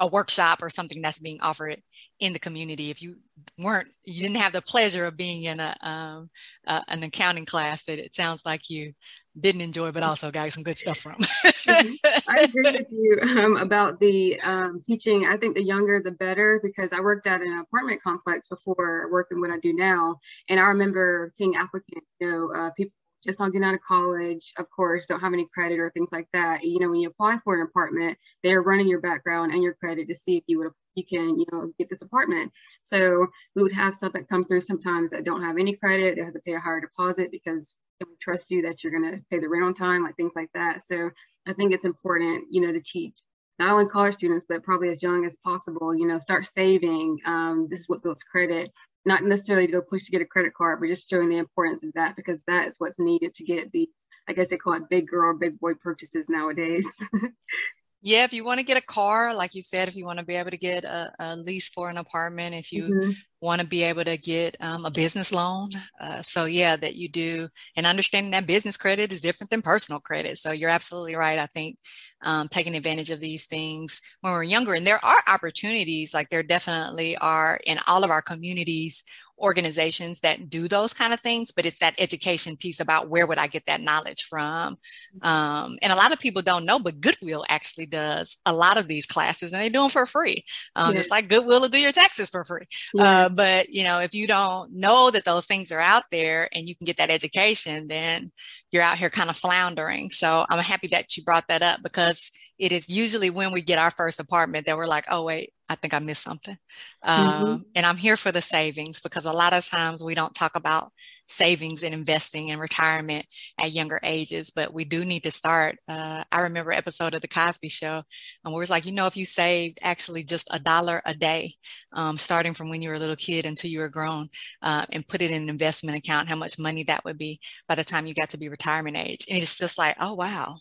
a 0.00 0.06
workshop 0.06 0.62
or 0.62 0.70
something 0.70 1.00
that's 1.00 1.18
being 1.18 1.40
offered 1.40 1.80
in 2.20 2.32
the 2.32 2.38
community. 2.38 2.90
If 2.90 3.02
you 3.02 3.16
weren't 3.58 3.88
you 4.04 4.20
didn't 4.20 4.36
have 4.36 4.52
the 4.52 4.62
pleasure 4.62 5.06
of 5.06 5.16
being 5.16 5.44
in 5.44 5.60
a 5.60 5.76
um, 5.82 6.30
uh, 6.66 6.80
an 6.88 7.02
accounting 7.02 7.46
class 7.46 7.84
that 7.84 7.98
it 7.98 8.14
sounds 8.14 8.44
like 8.44 8.68
you 8.68 8.92
didn't 9.38 9.60
enjoy 9.60 9.90
but 9.90 10.02
also 10.02 10.30
got 10.30 10.52
some 10.52 10.62
good 10.62 10.78
stuff 10.78 10.98
from. 10.98 11.16
Mm-hmm. 11.16 12.30
i 12.30 12.40
agree 12.42 12.62
with 12.72 12.86
you 12.90 13.18
um, 13.22 13.56
about 13.56 13.98
the 14.00 14.40
um, 14.42 14.80
teaching. 14.84 15.26
I 15.26 15.36
think 15.36 15.56
the 15.56 15.64
younger 15.64 16.00
the 16.00 16.12
better 16.12 16.60
because 16.62 16.92
i 16.92 17.00
worked 17.00 17.26
at 17.26 17.40
an 17.40 17.58
apartment 17.58 18.02
complex 18.02 18.48
before 18.48 19.08
working 19.10 19.40
what 19.40 19.50
i 19.50 19.58
do 19.58 19.72
now 19.72 20.16
and 20.48 20.60
i 20.60 20.64
remember 20.64 21.30
seeing 21.34 21.56
applicants 21.56 22.06
you 22.20 22.30
know 22.30 22.52
uh, 22.52 22.70
people 22.70 22.94
just 23.24 23.40
not 23.40 23.52
getting 23.52 23.66
out 23.66 23.74
of 23.74 23.80
college, 23.82 24.52
of 24.58 24.66
course, 24.70 25.06
don't 25.06 25.20
have 25.20 25.32
any 25.32 25.46
credit 25.52 25.80
or 25.80 25.90
things 25.90 26.12
like 26.12 26.28
that. 26.32 26.62
You 26.62 26.78
know, 26.80 26.90
when 26.90 27.00
you 27.00 27.08
apply 27.08 27.38
for 27.44 27.54
an 27.54 27.66
apartment, 27.66 28.18
they're 28.42 28.62
running 28.62 28.88
your 28.88 29.00
background 29.00 29.52
and 29.52 29.62
your 29.62 29.74
credit 29.74 30.08
to 30.08 30.14
see 30.14 30.36
if 30.36 30.44
you 30.46 30.58
would 30.58 30.72
you 30.94 31.04
can, 31.04 31.38
you 31.38 31.44
know, 31.50 31.72
get 31.78 31.90
this 31.90 32.02
apartment. 32.02 32.52
So 32.84 33.26
we 33.56 33.62
would 33.62 33.72
have 33.72 33.94
stuff 33.94 34.12
that 34.12 34.28
come 34.28 34.44
through 34.44 34.60
sometimes 34.60 35.10
that 35.10 35.24
don't 35.24 35.42
have 35.42 35.58
any 35.58 35.74
credit. 35.74 36.16
They 36.16 36.22
have 36.22 36.34
to 36.34 36.40
pay 36.40 36.54
a 36.54 36.60
higher 36.60 36.80
deposit 36.80 37.30
because 37.32 37.76
we 38.00 38.14
trust 38.20 38.50
you 38.50 38.62
that 38.62 38.84
you're 38.84 38.92
going 38.96 39.10
to 39.10 39.20
pay 39.30 39.40
the 39.40 39.48
rent 39.48 39.64
on 39.64 39.74
time, 39.74 40.04
like 40.04 40.16
things 40.16 40.34
like 40.36 40.50
that. 40.54 40.84
So 40.84 41.10
I 41.46 41.52
think 41.52 41.72
it's 41.72 41.84
important, 41.84 42.44
you 42.50 42.60
know, 42.60 42.72
to 42.72 42.80
teach 42.80 43.18
not 43.58 43.70
only 43.70 43.86
college 43.86 44.14
students, 44.14 44.44
but 44.48 44.64
probably 44.64 44.88
as 44.88 45.02
young 45.02 45.24
as 45.24 45.36
possible, 45.44 45.94
you 45.94 46.06
know, 46.06 46.18
start 46.18 46.46
saving. 46.46 47.18
Um, 47.24 47.68
this 47.70 47.80
is 47.80 47.88
what 47.88 48.02
builds 48.02 48.22
credit 48.22 48.70
not 49.04 49.22
necessarily 49.22 49.66
to 49.66 49.72
go 49.72 49.82
push 49.82 50.04
to 50.04 50.12
get 50.12 50.22
a 50.22 50.26
credit 50.26 50.54
card, 50.54 50.80
but 50.80 50.88
just 50.88 51.08
showing 51.08 51.28
the 51.28 51.36
importance 51.36 51.84
of 51.84 51.92
that 51.94 52.16
because 52.16 52.44
that 52.44 52.68
is 52.68 52.76
what's 52.78 52.98
needed 52.98 53.34
to 53.34 53.44
get 53.44 53.70
these, 53.72 53.88
I 54.28 54.32
guess 54.32 54.48
they 54.48 54.56
call 54.56 54.74
it 54.74 54.88
big 54.88 55.08
girl, 55.08 55.36
big 55.38 55.58
boy 55.60 55.74
purchases 55.74 56.28
nowadays. 56.28 56.86
yeah, 58.02 58.24
if 58.24 58.32
you 58.32 58.44
want 58.44 58.60
to 58.60 58.66
get 58.66 58.78
a 58.78 58.86
car, 58.86 59.34
like 59.34 59.54
you 59.54 59.62
said, 59.62 59.88
if 59.88 59.96
you 59.96 60.04
want 60.04 60.18
to 60.18 60.24
be 60.24 60.36
able 60.36 60.50
to 60.50 60.56
get 60.56 60.84
a, 60.84 61.12
a 61.18 61.36
lease 61.36 61.68
for 61.68 61.90
an 61.90 61.98
apartment, 61.98 62.54
if 62.54 62.72
you 62.72 62.84
mm-hmm 62.84 63.10
want 63.44 63.60
to 63.60 63.66
be 63.66 63.82
able 63.82 64.02
to 64.04 64.16
get 64.16 64.56
um, 64.60 64.86
a 64.86 64.90
business 64.90 65.30
loan. 65.32 65.70
Uh, 66.00 66.22
so 66.22 66.46
yeah, 66.46 66.76
that 66.76 66.96
you 66.96 67.08
do, 67.08 67.46
and 67.76 67.86
understanding 67.86 68.30
that 68.32 68.46
business 68.46 68.76
credit 68.76 69.12
is 69.12 69.20
different 69.20 69.50
than 69.50 69.60
personal 69.60 70.00
credit. 70.00 70.38
So 70.38 70.50
you're 70.50 70.70
absolutely 70.70 71.14
right. 71.14 71.38
I 71.38 71.46
think 71.46 71.76
um, 72.22 72.48
taking 72.48 72.74
advantage 72.74 73.10
of 73.10 73.20
these 73.20 73.46
things 73.46 74.00
when 74.22 74.32
we're 74.32 74.42
younger, 74.42 74.72
and 74.72 74.86
there 74.86 75.04
are 75.04 75.18
opportunities, 75.28 76.14
like 76.14 76.30
there 76.30 76.42
definitely 76.42 77.16
are 77.18 77.60
in 77.66 77.78
all 77.86 78.02
of 78.02 78.10
our 78.10 78.22
communities 78.22 79.04
organizations 79.38 80.20
that 80.20 80.48
do 80.48 80.68
those 80.68 80.94
kind 80.94 81.12
of 81.12 81.20
things 81.20 81.50
but 81.50 81.66
it's 81.66 81.80
that 81.80 81.94
education 81.98 82.56
piece 82.56 82.78
about 82.78 83.08
where 83.08 83.26
would 83.26 83.38
i 83.38 83.48
get 83.48 83.66
that 83.66 83.80
knowledge 83.80 84.22
from 84.22 84.78
um, 85.22 85.76
and 85.82 85.92
a 85.92 85.96
lot 85.96 86.12
of 86.12 86.20
people 86.20 86.40
don't 86.40 86.64
know 86.64 86.78
but 86.78 87.00
goodwill 87.00 87.44
actually 87.48 87.86
does 87.86 88.36
a 88.46 88.52
lot 88.52 88.78
of 88.78 88.86
these 88.86 89.06
classes 89.06 89.52
and 89.52 89.60
they 89.60 89.68
do 89.68 89.80
them 89.80 89.90
for 89.90 90.06
free 90.06 90.44
um, 90.76 90.92
yes. 90.92 91.02
just 91.02 91.10
like 91.10 91.28
goodwill 91.28 91.60
will 91.60 91.68
do 91.68 91.80
your 91.80 91.92
taxes 91.92 92.30
for 92.30 92.44
free 92.44 92.66
yes. 92.94 93.04
uh, 93.04 93.33
but 93.34 93.70
you 93.70 93.84
know 93.84 94.00
if 94.00 94.14
you 94.14 94.26
don't 94.26 94.72
know 94.72 95.10
that 95.10 95.24
those 95.24 95.46
things 95.46 95.72
are 95.72 95.80
out 95.80 96.04
there 96.10 96.48
and 96.52 96.68
you 96.68 96.76
can 96.76 96.84
get 96.84 96.96
that 96.98 97.10
education 97.10 97.88
then 97.88 98.30
you're 98.72 98.82
out 98.82 98.98
here 98.98 99.10
kind 99.10 99.30
of 99.30 99.36
floundering. 99.36 100.10
So 100.10 100.44
i'm 100.50 100.58
happy 100.60 100.88
that 100.88 101.16
you 101.16 101.24
brought 101.24 101.48
that 101.48 101.62
up 101.62 101.80
because 101.82 102.30
it 102.58 102.72
is 102.72 102.88
usually 102.88 103.30
when 103.30 103.52
we 103.52 103.62
get 103.62 103.78
our 103.78 103.90
first 103.90 104.20
apartment 104.20 104.66
that 104.66 104.76
we're 104.76 104.86
like 104.86 105.06
oh 105.10 105.24
wait 105.24 105.53
I 105.68 105.76
think 105.76 105.94
I 105.94 105.98
missed 105.98 106.22
something. 106.22 106.56
Mm-hmm. 107.04 107.44
Um, 107.44 107.64
and 107.74 107.86
I'm 107.86 107.96
here 107.96 108.16
for 108.16 108.32
the 108.32 108.42
savings 108.42 109.00
because 109.00 109.24
a 109.24 109.32
lot 109.32 109.52
of 109.52 109.66
times 109.66 110.02
we 110.02 110.14
don't 110.14 110.34
talk 110.34 110.56
about 110.56 110.92
savings 111.26 111.82
and 111.82 111.94
investing 111.94 112.50
and 112.50 112.60
retirement 112.60 113.24
at 113.58 113.72
younger 113.72 113.98
ages, 114.02 114.50
but 114.50 114.74
we 114.74 114.84
do 114.84 115.04
need 115.04 115.22
to 115.22 115.30
start. 115.30 115.78
Uh, 115.88 116.22
I 116.30 116.42
remember 116.42 116.72
episode 116.72 117.14
of 117.14 117.22
the 117.22 117.28
Cosby 117.28 117.68
Show, 117.70 118.02
and 118.44 118.52
where 118.52 118.62
it's 118.62 118.70
like, 118.70 118.84
you 118.84 118.92
know, 118.92 119.06
if 119.06 119.16
you 119.16 119.24
saved 119.24 119.78
actually 119.82 120.24
just 120.24 120.48
a 120.50 120.58
dollar 120.58 121.00
a 121.04 121.14
day, 121.14 121.54
um, 121.92 122.18
starting 122.18 122.54
from 122.54 122.68
when 122.68 122.82
you 122.82 122.90
were 122.90 122.96
a 122.96 122.98
little 122.98 123.16
kid 123.16 123.46
until 123.46 123.70
you 123.70 123.80
were 123.80 123.88
grown, 123.88 124.28
uh, 124.62 124.84
and 124.90 125.08
put 125.08 125.22
it 125.22 125.30
in 125.30 125.44
an 125.44 125.48
investment 125.48 125.96
account, 125.96 126.28
how 126.28 126.36
much 126.36 126.58
money 126.58 126.84
that 126.84 127.04
would 127.04 127.18
be 127.18 127.40
by 127.68 127.74
the 127.74 127.84
time 127.84 128.06
you 128.06 128.14
got 128.14 128.30
to 128.30 128.38
be 128.38 128.48
retirement 128.48 128.96
age. 128.96 129.26
And 129.30 129.42
it's 129.42 129.58
just 129.58 129.78
like, 129.78 129.96
oh 130.00 130.14
wow, 130.14 130.56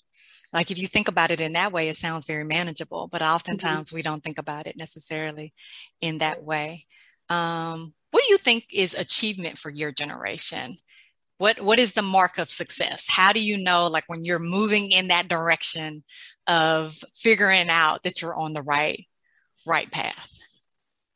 like 0.54 0.70
if 0.70 0.78
you 0.78 0.88
think 0.88 1.08
about 1.08 1.32
it 1.32 1.42
in 1.42 1.54
that 1.54 1.72
way, 1.72 1.90
it 1.90 1.98
sounds 1.98 2.26
very 2.26 2.46
manageable, 2.46 3.10
but 3.12 3.22
mm-hmm. 3.22 3.34
oftentimes 3.34 3.88
mm-hmm. 3.88 3.96
we 3.96 4.02
don't 4.04 4.24
think 4.24 4.38
about 4.38 4.68
it 4.68 4.78
necessarily 4.78 5.54
in 6.00 6.20
that 6.20 6.44
way. 6.44 6.86
Um, 7.30 7.94
what 8.12 8.24
do 8.24 8.32
you 8.32 8.38
think 8.38 8.68
is 8.72 8.94
achievement 8.94 9.58
for 9.58 9.72
your 9.72 9.92
generation? 9.92 10.76
What 11.40 11.60
what 11.60 11.80
is 11.80 11.94
the 11.94 12.04
mark 12.04 12.38
of 12.38 12.50
success? 12.50 13.08
How 13.10 13.34
do 13.34 13.44
you 13.44 13.58
know 13.58 13.88
like 13.88 14.04
when 14.08 14.24
you're 14.24 14.40
moving 14.40 14.92
in 14.92 15.08
that 15.08 15.28
direction 15.28 16.04
of 16.46 16.96
figuring 17.16 17.70
out 17.70 18.04
that 18.04 18.22
you're 18.22 18.36
on 18.36 18.54
the 18.54 18.62
right 18.62 19.08
right 19.66 19.90
path? 19.92 20.30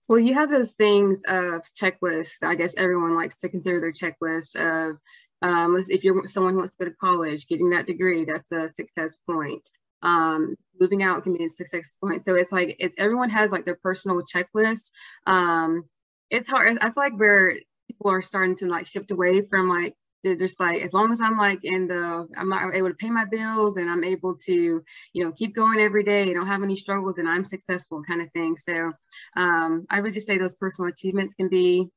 Well, 0.08 0.20
you 0.20 0.34
have 0.34 0.50
those 0.50 0.74
things 0.74 1.22
of 1.28 1.62
checklists. 1.80 2.42
I 2.42 2.56
guess 2.56 2.76
everyone 2.78 3.16
likes 3.16 3.42
to 3.42 3.50
consider 3.50 3.80
their 3.80 3.92
checklist 3.92 4.56
of 4.56 4.98
um, 5.42 5.78
if 5.90 6.04
you're 6.04 6.26
someone 6.28 6.54
who 6.54 6.60
wants 6.60 6.76
to 6.76 6.84
go 6.84 6.90
to 6.90 6.96
college, 6.96 7.48
getting 7.48 7.70
that 7.72 7.88
degree, 7.88 8.26
that's 8.26 8.52
a 8.52 8.70
success 8.70 9.18
point. 9.30 9.70
Um, 10.02 10.56
moving 10.80 11.04
out 11.04 11.24
can 11.24 11.36
be 11.36 11.46
a 11.46 11.50
success 11.50 11.94
point. 12.02 12.24
So 12.24 12.36
it's 12.36 12.52
like 12.52 12.76
it's 12.80 12.98
everyone 13.00 13.30
has 13.30 13.52
like 13.52 13.66
their 13.66 13.76
personal 13.82 14.22
checklist. 14.24 14.92
Um, 15.26 15.86
it's 16.30 16.48
hard. 16.48 16.78
I 16.80 16.92
feel 16.92 17.04
like 17.04 17.20
where 17.20 17.56
people 17.88 18.12
are 18.12 18.22
starting 18.22 18.56
to 18.58 18.68
like 18.68 18.88
shift 18.88 19.12
away 19.12 19.42
from 19.42 19.70
like 19.70 19.96
they're 20.24 20.36
just 20.36 20.60
like 20.60 20.82
as 20.82 20.94
long 20.94 21.12
as 21.12 21.22
I'm 21.22 21.38
like 21.38 21.60
in 21.64 21.88
the 21.88 22.28
I'm 22.36 22.50
not 22.50 22.76
able 22.76 22.90
to 22.90 22.96
pay 22.96 23.10
my 23.10 23.26
bills 23.26 23.78
and 23.78 23.90
I'm 23.90 24.04
able 24.04 24.36
to 24.46 24.84
you 25.14 25.24
know 25.24 25.32
keep 25.32 25.56
going 25.56 25.80
every 25.80 26.04
day. 26.04 26.24
I 26.24 26.34
don't 26.34 26.48
have 26.48 26.64
any 26.64 26.76
struggles 26.76 27.18
and 27.18 27.30
I'm 27.30 27.46
successful 27.46 28.04
kind 28.04 28.22
of 28.22 28.32
thing. 28.32 28.58
So 28.58 28.94
um, 29.36 29.86
I 29.90 30.02
would 30.02 30.14
just 30.14 30.28
say 30.28 30.38
those 30.38 30.56
personal 30.56 30.90
achievements 30.90 31.36
can 31.36 31.50
be 31.50 31.90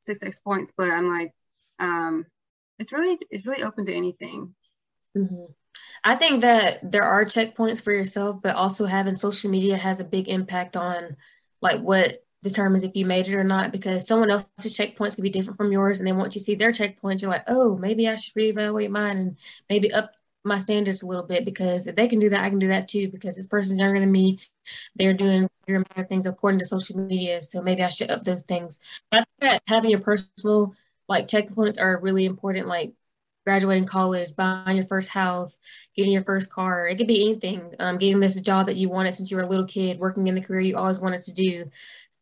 success 0.00 0.38
points, 0.38 0.72
but 0.76 0.90
I'm 0.90 1.08
like 1.08 1.32
um, 1.78 2.26
it's 2.78 2.92
really 2.92 3.18
it's 3.30 3.46
really 3.46 3.62
open 3.62 3.86
to 3.86 3.94
anything. 3.94 4.54
Mm-hmm. 5.16 5.52
I 6.04 6.16
think 6.16 6.42
that 6.42 6.78
there 6.90 7.02
are 7.02 7.24
checkpoints 7.24 7.82
for 7.82 7.92
yourself, 7.92 8.40
but 8.42 8.56
also 8.56 8.86
having 8.86 9.16
social 9.16 9.50
media 9.50 9.76
has 9.76 10.00
a 10.00 10.04
big 10.04 10.28
impact 10.28 10.76
on 10.76 11.16
like 11.60 11.80
what 11.80 12.24
determines 12.42 12.84
if 12.84 12.94
you 12.94 13.04
made 13.04 13.26
it 13.26 13.34
or 13.34 13.44
not 13.44 13.72
because 13.72 14.06
someone 14.06 14.30
else's 14.30 14.76
checkpoints 14.76 15.16
can 15.16 15.22
be 15.22 15.30
different 15.30 15.56
from 15.56 15.72
yours 15.72 15.98
and 15.98 16.06
then 16.06 16.16
once 16.16 16.34
you 16.34 16.40
see 16.40 16.54
their 16.54 16.70
checkpoints 16.70 17.20
you're 17.20 17.30
like 17.30 17.42
oh 17.48 17.76
maybe 17.76 18.08
i 18.08 18.14
should 18.14 18.34
reevaluate 18.34 18.90
mine 18.90 19.18
and 19.18 19.36
maybe 19.68 19.92
up 19.92 20.12
my 20.44 20.56
standards 20.56 21.02
a 21.02 21.06
little 21.06 21.24
bit 21.24 21.44
because 21.44 21.88
if 21.88 21.96
they 21.96 22.06
can 22.06 22.20
do 22.20 22.30
that 22.30 22.44
i 22.44 22.48
can 22.48 22.60
do 22.60 22.68
that 22.68 22.88
too 22.88 23.08
because 23.10 23.34
this 23.34 23.48
person's 23.48 23.80
younger 23.80 23.98
than 23.98 24.12
me 24.12 24.38
they're 24.94 25.14
doing 25.14 25.48
bigger 25.66 25.84
things 26.08 26.26
according 26.26 26.60
to 26.60 26.64
social 26.64 26.96
media 26.96 27.42
so 27.42 27.60
maybe 27.60 27.82
i 27.82 27.88
should 27.88 28.10
up 28.10 28.22
those 28.22 28.42
things 28.42 28.78
that 29.10 29.26
having 29.66 29.90
your 29.90 30.00
personal 30.00 30.72
like 31.08 31.28
checkpoints 31.28 31.80
are 31.80 32.00
really 32.00 32.26
important, 32.26 32.68
like 32.68 32.92
graduating 33.44 33.86
college, 33.86 34.36
buying 34.36 34.76
your 34.76 34.86
first 34.86 35.08
house, 35.08 35.50
getting 35.96 36.12
your 36.12 36.24
first 36.24 36.50
car. 36.50 36.86
It 36.86 36.98
could 36.98 37.06
be 37.06 37.30
anything. 37.30 37.74
Um, 37.78 37.98
getting 37.98 38.20
this 38.20 38.38
job 38.40 38.66
that 38.66 38.76
you 38.76 38.88
wanted 38.88 39.14
since 39.14 39.30
you 39.30 39.36
were 39.36 39.44
a 39.44 39.48
little 39.48 39.66
kid, 39.66 39.98
working 39.98 40.26
in 40.26 40.34
the 40.34 40.42
career 40.42 40.60
you 40.60 40.76
always 40.76 41.00
wanted 41.00 41.24
to 41.24 41.32
do. 41.32 41.64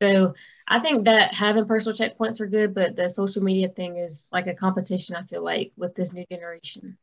So 0.01 0.35
I 0.68 0.81
think 0.81 1.07
that 1.07 1.33
having 1.33 1.66
personal 1.66 1.96
checkpoints 1.96 2.40
are 2.40 2.46
good, 2.46 2.75
but 2.75 2.96
the 2.96 3.11
social 3.11 3.42
media 3.42 3.68
thing 3.68 3.96
is 3.96 4.22
like 4.31 4.46
a 4.46 4.55
competition. 4.55 5.16
I 5.16 5.25
feel 5.25 5.42
like 5.42 5.72
with 5.77 5.94
this 5.94 6.12
new 6.12 6.25
generation 6.31 6.96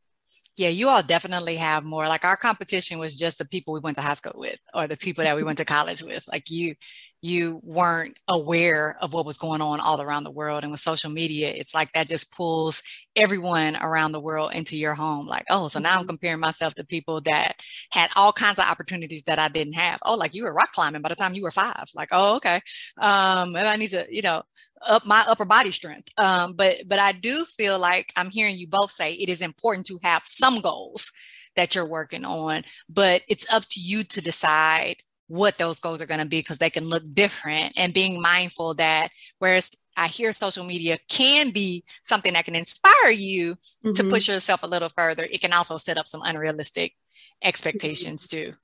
yeah, 0.56 0.68
you 0.68 0.88
all 0.88 1.02
definitely 1.02 1.56
have 1.56 1.84
more. 1.84 2.06
Like 2.06 2.24
our 2.24 2.36
competition 2.36 2.98
was 2.98 3.16
just 3.16 3.38
the 3.38 3.44
people 3.44 3.74
we 3.74 3.80
went 3.80 3.96
to 3.96 4.02
high 4.02 4.14
school 4.14 4.34
with 4.36 4.58
or 4.72 4.86
the 4.86 4.96
people 4.96 5.24
that 5.24 5.34
we 5.34 5.42
went 5.42 5.58
to 5.58 5.64
college 5.64 6.02
with. 6.02 6.28
Like 6.28 6.48
you, 6.48 6.76
you 7.24 7.58
weren't 7.64 8.18
aware 8.28 8.98
of 9.00 9.14
what 9.14 9.24
was 9.24 9.38
going 9.38 9.62
on 9.62 9.80
all 9.80 10.02
around 10.02 10.24
the 10.24 10.30
world. 10.30 10.62
And 10.62 10.70
with 10.70 10.80
social 10.80 11.08
media, 11.10 11.54
it's 11.56 11.72
like 11.72 11.90
that 11.92 12.06
just 12.06 12.30
pulls 12.36 12.82
everyone 13.16 13.76
around 13.76 14.12
the 14.12 14.20
world 14.20 14.52
into 14.52 14.76
your 14.76 14.92
home. 14.92 15.26
Like, 15.26 15.46
oh, 15.48 15.68
so 15.68 15.80
now 15.80 15.94
I'm 15.94 16.00
mm-hmm. 16.00 16.08
comparing 16.08 16.40
myself 16.40 16.74
to 16.74 16.84
people 16.84 17.22
that 17.22 17.62
had 17.92 18.10
all 18.14 18.30
kinds 18.30 18.58
of 18.58 18.66
opportunities 18.66 19.22
that 19.22 19.38
I 19.38 19.48
didn't 19.48 19.72
have. 19.72 20.00
Oh, 20.04 20.16
like 20.16 20.34
you 20.34 20.44
were 20.44 20.52
rock 20.52 20.72
climbing 20.72 21.00
by 21.00 21.08
the 21.08 21.14
time 21.14 21.32
you 21.32 21.40
were 21.40 21.50
five. 21.50 21.86
Like, 21.94 22.10
oh, 22.12 22.36
okay. 22.36 22.56
Um, 22.98 23.56
I 23.56 23.76
need 23.76 23.92
to, 23.92 24.06
you 24.10 24.20
know, 24.20 24.42
up 24.86 25.06
my 25.06 25.24
upper 25.26 25.46
body 25.46 25.70
strength. 25.70 26.10
Um, 26.18 26.52
but 26.52 26.82
but 26.86 26.98
I 26.98 27.12
do 27.12 27.46
feel 27.46 27.78
like 27.78 28.12
I'm 28.18 28.28
hearing 28.28 28.58
you 28.58 28.68
both 28.68 28.90
say 28.90 29.14
it 29.14 29.30
is 29.30 29.40
important 29.40 29.86
to 29.86 29.98
have 30.02 30.24
some 30.26 30.60
goals 30.60 31.10
that 31.56 31.74
you're 31.74 31.88
working 31.88 32.26
on, 32.26 32.64
but 32.86 33.22
it's 33.28 33.50
up 33.50 33.64
to 33.70 33.80
you 33.80 34.04
to 34.04 34.20
decide 34.20 34.96
what 35.28 35.58
those 35.58 35.80
goals 35.80 36.00
are 36.00 36.06
going 36.06 36.20
to 36.20 36.26
be 36.26 36.40
because 36.40 36.58
they 36.58 36.70
can 36.70 36.84
look 36.84 37.02
different 37.14 37.72
and 37.76 37.94
being 37.94 38.20
mindful 38.20 38.74
that 38.74 39.10
whereas 39.38 39.74
I 39.96 40.08
hear 40.08 40.32
social 40.32 40.64
media 40.64 40.98
can 41.08 41.50
be 41.50 41.84
something 42.02 42.32
that 42.32 42.44
can 42.44 42.56
inspire 42.56 43.10
you 43.10 43.54
mm-hmm. 43.54 43.92
to 43.92 44.04
push 44.04 44.28
yourself 44.28 44.62
a 44.62 44.66
little 44.66 44.88
further. 44.88 45.26
It 45.30 45.40
can 45.40 45.52
also 45.52 45.76
set 45.76 45.98
up 45.98 46.06
some 46.06 46.22
unrealistic 46.22 46.94
expectations 47.42 48.26
too. 48.26 48.54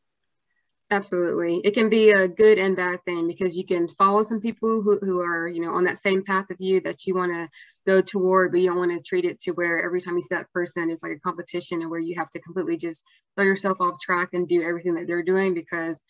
Absolutely. 0.92 1.60
It 1.62 1.72
can 1.72 1.88
be 1.88 2.10
a 2.10 2.26
good 2.26 2.58
and 2.58 2.74
bad 2.74 3.04
thing 3.04 3.28
because 3.28 3.56
you 3.56 3.64
can 3.64 3.86
follow 3.86 4.24
some 4.24 4.40
people 4.40 4.82
who, 4.82 4.98
who 4.98 5.20
are, 5.20 5.46
you 5.46 5.60
know, 5.60 5.74
on 5.74 5.84
that 5.84 5.98
same 5.98 6.24
path 6.24 6.50
of 6.50 6.56
you 6.60 6.80
that 6.80 7.06
you 7.06 7.14
want 7.14 7.32
to 7.32 7.48
go 7.86 8.02
toward, 8.02 8.50
but 8.50 8.60
you 8.60 8.66
don't 8.66 8.78
want 8.78 8.90
to 8.90 9.00
treat 9.00 9.24
it 9.24 9.38
to 9.42 9.52
where 9.52 9.84
every 9.84 10.00
time 10.00 10.16
you 10.16 10.22
see 10.22 10.34
that 10.34 10.52
person, 10.52 10.90
it's 10.90 11.04
like 11.04 11.12
a 11.12 11.20
competition 11.20 11.80
and 11.80 11.90
where 11.90 12.00
you 12.00 12.16
have 12.16 12.28
to 12.30 12.40
completely 12.40 12.76
just 12.76 13.04
throw 13.36 13.44
yourself 13.44 13.80
off 13.80 14.00
track 14.00 14.30
and 14.32 14.48
do 14.48 14.64
everything 14.64 14.94
that 14.94 15.06
they're 15.06 15.22
doing 15.22 15.54
because 15.54 16.02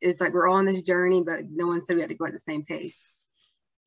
it's 0.00 0.20
like 0.20 0.32
we're 0.32 0.48
all 0.48 0.56
on 0.56 0.64
this 0.64 0.82
journey, 0.82 1.22
but 1.22 1.44
no 1.50 1.66
one 1.66 1.82
said 1.82 1.96
we 1.96 2.02
had 2.02 2.10
to 2.10 2.16
go 2.16 2.26
at 2.26 2.32
the 2.32 2.38
same 2.38 2.64
pace. 2.64 3.14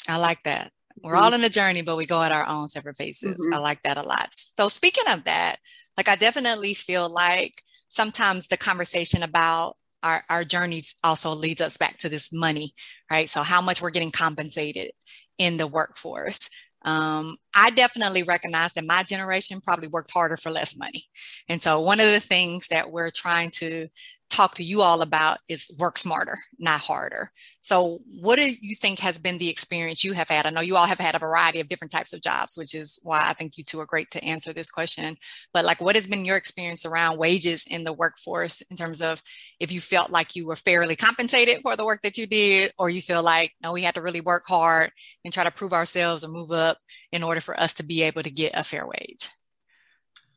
I 0.08 0.18
like 0.18 0.44
that. 0.44 0.72
We're 1.02 1.14
mm-hmm. 1.14 1.24
all 1.24 1.34
in 1.34 1.44
a 1.44 1.50
journey, 1.50 1.82
but 1.82 1.96
we 1.96 2.06
go 2.06 2.22
at 2.22 2.32
our 2.32 2.48
own 2.48 2.68
separate 2.68 2.98
paces. 2.98 3.34
Mm-hmm. 3.34 3.54
I 3.54 3.58
like 3.58 3.82
that 3.84 3.98
a 3.98 4.04
lot. 4.04 4.30
So 4.32 4.68
speaking 4.68 5.08
of 5.08 5.24
that, 5.26 5.58
like 5.98 6.10
I 6.10 6.16
definitely 6.16 6.74
feel 6.74 7.12
like 7.12 7.62
sometimes 7.90 8.48
the 8.48 8.58
conversation 8.58 9.24
about 9.24 9.78
our, 10.04 10.24
our 10.30 10.44
journeys 10.44 10.96
also 11.04 11.34
leads 11.34 11.62
us 11.62 11.78
back 11.78 12.00
to 12.00 12.10
this 12.10 12.34
money, 12.34 12.74
right? 13.10 13.30
So 13.30 13.42
how 13.42 13.62
much 13.62 13.82
we're 13.82 13.92
getting 13.92 14.12
compensated 14.12 14.92
in 15.38 15.58
the 15.58 15.68
workforce. 15.68 16.50
Um, 16.84 17.38
I 17.56 17.70
definitely 17.72 18.24
recognize 18.24 18.74
that 18.74 18.86
my 18.86 19.04
generation 19.04 19.62
probably 19.62 19.88
worked 19.88 20.12
harder 20.12 20.38
for 20.38 20.52
less 20.52 20.76
money. 20.78 21.06
And 21.48 21.62
so 21.62 21.82
one 21.82 22.00
of 22.00 22.12
the 22.12 22.20
things 22.20 22.68
that 22.68 22.92
we're 22.92 23.12
trying 23.12 23.52
to 23.56 23.88
talk 24.32 24.56
to 24.56 24.64
you 24.64 24.82
all 24.82 25.02
about 25.02 25.40
is 25.50 25.70
work 25.78 25.98
smarter, 25.98 26.38
not 26.58 26.80
harder. 26.80 27.32
So, 27.62 28.00
what 28.20 28.38
do 28.38 28.56
you 28.62 28.76
think 28.76 29.00
has 29.00 29.18
been 29.20 29.38
the 29.38 29.50
experience 29.50 30.04
you 30.04 30.14
have 30.14 30.30
had? 30.30 30.48
I 30.48 30.50
know 30.50 30.62
you 30.62 30.78
all 30.78 30.86
have 30.86 31.00
had 31.00 31.16
a 31.16 31.20
variety 31.20 31.60
of 31.60 31.70
different 31.70 31.92
types 31.92 32.14
of 32.14 32.22
jobs, 32.22 32.58
which 32.58 32.74
is 32.74 33.00
why 33.04 33.24
I 33.28 33.34
think 33.34 33.58
you 33.58 33.64
two 33.64 33.80
are 33.80 33.86
great 33.86 34.10
to 34.12 34.24
answer 34.24 34.54
this 34.54 34.72
question. 34.72 35.18
But, 35.54 35.66
like, 35.66 35.82
what 35.82 35.96
has 35.96 36.08
been 36.08 36.26
your 36.26 36.38
experience 36.38 36.86
around 36.86 37.18
wages 37.18 37.68
in 37.68 37.84
the 37.84 37.94
workforce 37.94 38.62
in 38.72 38.78
terms 38.78 39.02
of 39.02 39.22
if 39.60 39.72
you 39.72 39.82
felt 39.82 40.10
like 40.10 40.36
you 40.36 40.48
were 40.48 40.56
fairly 40.56 40.96
compensated 40.96 41.62
for 41.62 41.76
the 41.76 41.86
work 41.86 42.02
that 42.04 42.18
you 42.18 42.26
did, 42.26 42.74
or 42.80 42.90
you 42.90 43.02
feel 43.02 43.24
like, 43.24 43.54
no, 43.62 43.74
we 43.74 43.84
had 43.84 43.96
to 43.96 44.02
really 44.02 44.22
work 44.22 44.44
hard 44.48 44.92
and 45.24 45.34
try 45.34 45.44
to 45.44 45.52
prove 45.52 45.74
ourselves 45.74 46.24
or 46.24 46.30
move 46.30 46.52
up 46.52 46.78
in 47.12 47.24
order 47.24 47.42
for 47.42 47.60
us 47.60 47.74
to 47.76 47.84
be 47.84 48.04
able 48.04 48.24
to 48.24 48.32
get 48.32 48.54
a 48.56 48.64
fair 48.64 48.88
wage? 48.88 49.30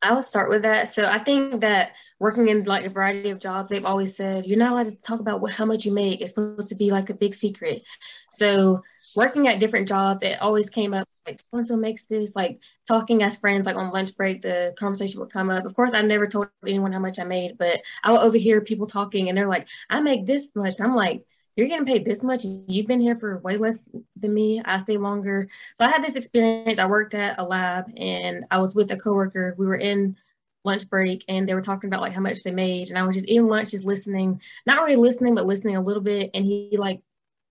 I 0.05 0.13
will 0.13 0.23
start 0.23 0.51
with 0.51 0.63
that. 0.63 0.91
So 0.91 1.07
I 1.07 1.19
think 1.19 1.63
that 1.63 1.93
working 2.21 2.49
in 2.49 2.63
like 2.65 2.85
a 2.85 2.91
variety 2.91 3.31
of 3.31 3.39
jobs, 3.39 3.71
they've 3.71 3.85
always 3.85 4.15
said 4.15 4.47
you're 4.47 4.59
not 4.59 4.73
allowed 4.73 4.87
to 4.87 4.97
talk 4.97 5.21
about 5.21 5.41
what, 5.41 5.53
how 5.53 5.65
much 5.65 5.87
you 5.87 5.93
make. 5.93 6.21
It's 6.21 6.33
supposed 6.33 6.69
to 6.69 6.75
be 6.75 6.91
like 6.91 7.09
a 7.09 7.15
big 7.15 7.35
secret. 7.35 7.83
So 8.31 8.83
working 9.17 9.49
at 9.49 9.61
different 9.61 9.89
jobs, 9.89 10.23
it 10.23 10.43
always 10.43 10.69
came 10.69 10.93
up 10.93 11.09
like 11.27 11.43
so 11.65 11.77
makes 11.77 12.05
this. 12.05 12.37
Like 12.37 12.61
talking 12.87 13.23
as 13.23 13.37
friends, 13.37 13.65
like 13.65 13.77
on 13.77 13.93
lunch 13.93 14.15
break, 14.17 14.43
the 14.43 14.75
conversation 14.79 15.21
would 15.21 15.33
come 15.33 15.49
up. 15.49 15.65
Of 15.65 15.75
course, 15.75 15.95
I 15.95 16.03
never 16.03 16.27
told 16.27 16.49
anyone 16.67 16.93
how 16.93 16.99
much 16.99 17.19
I 17.19 17.25
made, 17.25 17.57
but 17.59 17.81
I 18.03 18.13
would 18.13 18.21
overhear 18.21 18.61
people 18.61 18.87
talking, 18.87 19.29
and 19.29 19.39
they're 19.39 19.49
like, 19.49 19.67
"I 19.89 20.01
make 20.01 20.27
this 20.27 20.49
much." 20.55 20.75
I'm 20.81 20.95
like, 20.95 21.25
you're 21.57 21.69
getting 21.69 21.87
paid 21.87 22.05
this 22.05 22.23
much. 22.23 22.45
You've 22.45 22.87
been 22.87 23.01
here 23.01 23.17
for 23.17 23.39
way 23.39 23.57
less 23.57 23.79
than 24.17 24.35
me. 24.35 24.61
I 24.65 24.79
stay 24.79 24.97
longer. 24.97 25.49
So 25.77 25.85
I 25.85 25.91
had 25.91 26.05
this 26.05 26.17
experience. 26.17 26.79
I 26.79 26.87
worked 26.87 27.15
at 27.15 27.39
a 27.39 27.45
lab 27.45 27.87
and 27.97 28.45
I 28.51 28.59
was 28.59 28.75
with 28.75 28.91
a 28.91 28.97
coworker. 28.97 29.55
We 29.57 29.67
were 29.67 29.77
in 29.77 30.17
lunch 30.65 30.89
break 30.89 31.25
and 31.29 31.49
they 31.49 31.55
were 31.55 31.63
talking 31.63 31.89
about 31.89 32.01
like 32.01 32.13
how 32.13 32.21
much 32.21 32.43
they 32.43 32.51
made. 32.51 32.89
And 32.89 32.99
I 32.99 33.07
was 33.07 33.15
just 33.15 33.29
eating 33.29 33.47
lunch, 33.47 33.71
just 33.71 33.85
listening, 33.85 34.41
not 34.67 34.83
really 34.83 34.97
listening, 34.97 35.35
but 35.35 35.47
listening 35.47 35.77
a 35.77 35.83
little 35.83 36.03
bit. 36.03 36.31
And 36.35 36.45
he 36.45 36.77
like 36.79 37.03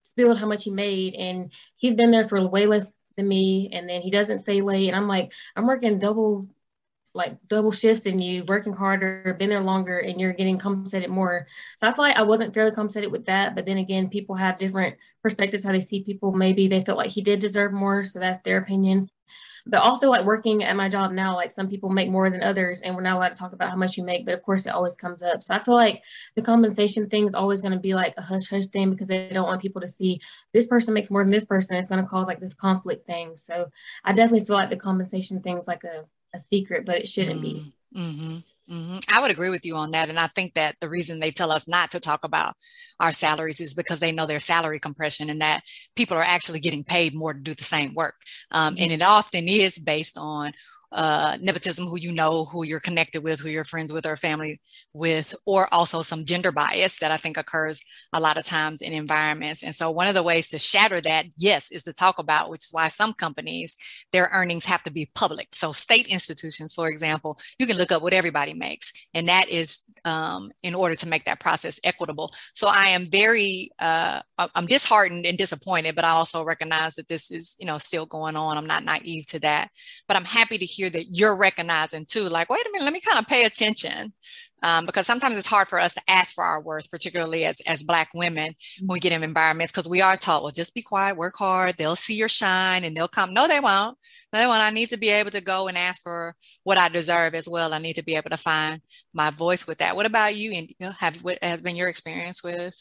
spilled 0.04 0.38
how 0.38 0.48
much 0.48 0.64
he 0.64 0.72
made. 0.72 1.14
And 1.16 1.52
he's 1.78 1.96
been 1.96 2.12
there 2.12 2.28
for 2.28 2.46
way 2.48 2.66
less 2.66 2.86
than 3.16 3.28
me. 3.28 3.70
And 3.72 3.88
then 3.88 4.02
he 4.02 4.12
doesn't 4.12 4.40
stay 4.40 4.62
late. 4.62 4.88
And 4.88 4.98
I'm 4.98 5.08
like, 5.08 5.32
I'm 5.56 5.68
working 5.68 6.00
double 6.00 6.48
like 7.14 7.38
double 7.48 7.72
shifts 7.72 8.06
and 8.06 8.24
you 8.24 8.44
working 8.48 8.74
harder, 8.74 9.36
been 9.38 9.50
there 9.50 9.62
longer, 9.62 10.00
and 10.00 10.20
you're 10.20 10.34
getting 10.34 10.58
compensated 10.60 11.10
more. 11.10 11.46
So 11.80 11.88
I 11.88 11.94
feel 11.94 12.04
like 12.04 12.18
I 12.18 12.24
wasn't 12.24 12.54
fairly 12.54 12.72
compensated 12.72 13.12
with 13.12 13.26
that. 13.26 13.56
But 13.56 13.66
then 13.66 13.78
again, 13.78 14.10
people 14.10 14.36
have 14.36 14.58
different 14.58 14.96
perspectives 15.22 15.64
how 15.64 15.72
they 15.72 15.82
see 15.82 16.04
people. 16.04 16.32
Maybe 16.32 16.68
they 16.68 16.84
felt 16.84 16.98
like 16.98 17.12
he 17.12 17.22
did 17.22 17.40
deserve 17.40 17.72
more, 17.72 18.04
so 18.04 18.20
that's 18.20 18.44
their 18.44 18.58
opinion. 18.58 19.10
But 19.66 19.82
also 19.82 20.10
like 20.10 20.26
working 20.26 20.64
at 20.64 20.76
my 20.76 20.90
job 20.90 21.12
now, 21.14 21.36
like 21.36 21.52
some 21.52 21.70
people 21.70 21.90
make 21.90 22.10
more 22.10 22.30
than 22.30 22.44
others, 22.44 22.82
and 22.84 22.96
we're 22.96 23.02
not 23.02 23.16
allowed 23.16 23.30
to 23.30 23.36
talk 23.36 23.54
about 23.54 23.70
how 23.70 23.78
much 23.78 23.96
you 23.96 24.04
make. 24.04 24.26
But 24.26 24.34
of 24.34 24.42
course, 24.44 24.66
it 24.66 24.74
always 24.74 24.96
comes 24.96 25.22
up. 25.22 25.42
So 25.42 25.54
I 25.54 25.64
feel 25.64 25.76
like 25.76 26.02
the 26.36 26.42
compensation 26.42 27.10
thing 27.10 27.28
is 27.28 27.36
always 27.36 27.62
going 27.62 27.74
to 27.74 27.80
be 27.80 27.94
like 27.94 28.14
a 28.18 28.22
hush 28.22 28.50
hush 28.50 28.66
thing 28.74 28.90
because 28.90 29.08
they 29.08 29.30
don't 29.32 29.48
want 29.48 29.62
people 29.62 29.82
to 29.82 29.88
see 29.88 30.20
this 30.52 30.68
person 30.68 30.94
makes 30.94 31.10
more 31.10 31.24
than 31.24 31.32
this 31.32 31.46
person. 31.46 31.78
It's 31.78 31.88
going 31.88 32.04
to 32.04 32.10
cause 32.10 32.28
like 32.28 32.42
this 32.42 32.54
conflict 32.56 33.06
thing. 33.08 33.36
So 33.48 33.70
I 34.04 34.14
definitely 34.14 34.46
feel 34.46 34.58
like 34.58 34.70
the 34.70 34.78
compensation 34.78 35.42
thing 35.42 35.60
is 35.60 35.68
like 35.68 35.84
a 35.86 36.06
a 36.34 36.40
secret, 36.40 36.86
but 36.86 37.00
it 37.00 37.08
shouldn't 37.08 37.42
be. 37.42 37.74
Mm-hmm. 37.96 38.38
Mm-hmm. 38.70 39.00
I 39.14 39.22
would 39.22 39.32
agree 39.32 39.50
with 39.50 39.66
you 39.66 39.76
on 39.76 39.92
that. 39.92 40.10
And 40.10 40.18
I 40.18 40.28
think 40.28 40.54
that 40.54 40.78
the 40.80 40.90
reason 40.90 41.20
they 41.20 41.32
tell 41.32 41.52
us 41.52 41.68
not 41.68 41.92
to 41.92 42.00
talk 42.00 42.24
about 42.24 42.56
our 43.00 43.12
salaries 43.12 43.60
is 43.60 43.74
because 43.74 44.00
they 44.00 44.12
know 44.12 44.26
there's 44.26 44.46
salary 44.46 44.80
compression 44.80 45.30
and 45.30 45.42
that 45.42 45.64
people 45.96 46.18
are 46.18 46.24
actually 46.24 46.62
getting 46.62 46.84
paid 46.84 47.14
more 47.14 47.34
to 47.34 47.40
do 47.40 47.54
the 47.54 47.64
same 47.64 47.94
work. 47.94 48.16
Um, 48.52 48.76
mm-hmm. 48.76 48.84
And 48.84 48.92
it 48.94 49.02
often 49.02 49.48
is 49.48 49.78
based 49.78 50.18
on 50.18 50.54
uh, 50.94 51.38
nepotism, 51.42 51.88
who 51.88 51.98
you 51.98 52.12
know, 52.12 52.46
who 52.46 52.64
you're 52.64 52.80
connected 52.80 53.24
with, 53.24 53.40
who 53.40 53.50
you're 53.50 53.64
friends 53.64 53.92
with 53.92 54.06
or 54.06 54.16
family 54.16 54.62
with, 54.94 55.34
or 55.46 55.74
also 55.74 56.04
some 56.04 56.24
gender 56.24 56.52
bias 56.52 57.00
that 57.00 57.12
I 57.12 57.18
think 57.18 57.36
occurs 57.36 57.84
a 58.14 58.20
lot 58.20 58.38
of 58.38 58.46
times 58.46 58.82
in 58.82 58.94
environments. 58.94 59.64
And 59.64 59.76
so, 59.76 59.90
one 59.90 60.08
of 60.08 60.14
the 60.14 60.22
ways 60.22 60.50
to 60.50 60.60
shatter 60.60 61.02
that, 61.02 61.26
yes, 61.36 61.72
is 61.72 61.84
to 61.84 61.94
talk 61.94 62.20
about, 62.20 62.50
which 62.52 62.66
is 62.66 62.70
why 62.72 62.90
some 62.90 63.14
companies, 63.14 63.76
their 64.12 64.30
earnings 64.32 64.66
have 64.66 64.84
to 64.84 64.92
be 64.92 65.10
public. 65.16 65.50
So, 65.56 65.72
state 65.72 66.08
institutions, 66.08 66.74
for 66.74 66.88
example, 66.90 67.40
you 67.58 67.66
can 67.66 67.78
look 67.78 67.92
up 67.92 68.04
what 68.04 68.14
everybody 68.14 68.54
makes, 68.54 68.94
and 69.16 69.28
that 69.28 69.50
is 69.50 69.84
um, 70.06 70.52
in 70.62 70.76
order 70.76 70.96
to 70.96 71.08
make 71.08 71.26
that 71.26 71.40
process 71.40 71.80
equitable. 71.84 72.32
So, 72.54 72.68
I 72.68 72.90
am 72.90 73.10
very, 73.10 73.72
uh, 73.80 74.22
I'm 74.38 74.68
disheartened 74.68 75.26
and 75.26 75.38
disappointed, 75.40 75.96
but 75.96 76.06
I 76.06 76.12
also 76.12 76.44
recognize 76.44 76.96
that 76.96 77.08
this 77.08 77.32
is, 77.32 77.56
you 77.60 77.66
know, 77.66 77.80
still 77.80 78.06
going 78.06 78.36
on. 78.36 78.58
I'm 78.58 78.68
not 78.68 78.84
naive 78.84 79.26
to 79.28 79.40
that, 79.40 79.72
but 80.08 80.16
I'm 80.16 80.26
happy 80.26 80.60
to 80.60 80.66
hear 80.66 80.83
that 80.90 81.16
you're 81.16 81.36
recognizing 81.36 82.06
too, 82.06 82.30
like, 82.30 82.50
wait 82.50 82.66
a 82.66 82.70
minute, 82.72 82.86
let 82.86 82.94
me 82.94 83.02
kind 83.02 83.20
of 83.20 83.28
pay 83.28 83.46
attention. 83.46 84.14
Um, 84.62 84.86
because 84.86 85.06
sometimes 85.06 85.38
it's 85.38 85.46
hard 85.46 85.68
for 85.68 85.78
us 85.78 85.94
to 85.96 86.02
ask 86.08 86.34
for 86.34 86.44
our 86.44 86.62
worth, 86.62 86.90
particularly 86.90 87.44
as, 87.44 87.60
as 87.68 87.84
Black 87.84 88.10
women 88.14 88.54
when 88.80 88.96
we 88.96 89.00
get 89.02 89.12
in 89.12 89.22
environments, 89.22 89.74
because 89.74 89.90
we 89.90 90.00
are 90.00 90.16
taught, 90.16 90.42
well, 90.42 90.52
just 90.52 90.74
be 90.74 90.82
quiet, 90.82 91.18
work 91.18 91.36
hard, 91.36 91.76
they'll 91.78 91.98
see 91.98 92.14
your 92.14 92.30
shine 92.30 92.86
and 92.86 92.96
they'll 92.96 93.10
come. 93.10 93.34
No, 93.34 93.46
they 93.46 93.60
won't. 93.60 93.98
No, 94.32 94.40
they 94.40 94.48
won't. 94.48 94.62
I 94.62 94.70
need 94.70 94.90
to 94.90 94.98
be 94.98 95.10
able 95.10 95.32
to 95.32 95.42
go 95.42 95.68
and 95.68 95.78
ask 95.78 96.02
for 96.02 96.34
what 96.64 96.78
I 96.78 96.88
deserve 96.88 97.36
as 97.36 97.48
well. 97.48 97.74
I 97.74 97.78
need 97.80 97.98
to 97.98 98.06
be 98.06 98.16
able 98.16 98.30
to 98.30 98.38
find 98.38 98.82
my 99.14 99.32
voice 99.32 99.68
with 99.68 99.80
that. 99.80 99.98
What 99.98 100.06
about 100.06 100.36
you? 100.36 100.54
And 100.54 100.94
have 100.98 101.18
what 101.18 101.40
has 101.42 101.62
been 101.62 101.76
your 101.76 101.90
experience 101.90 102.42
with 102.42 102.74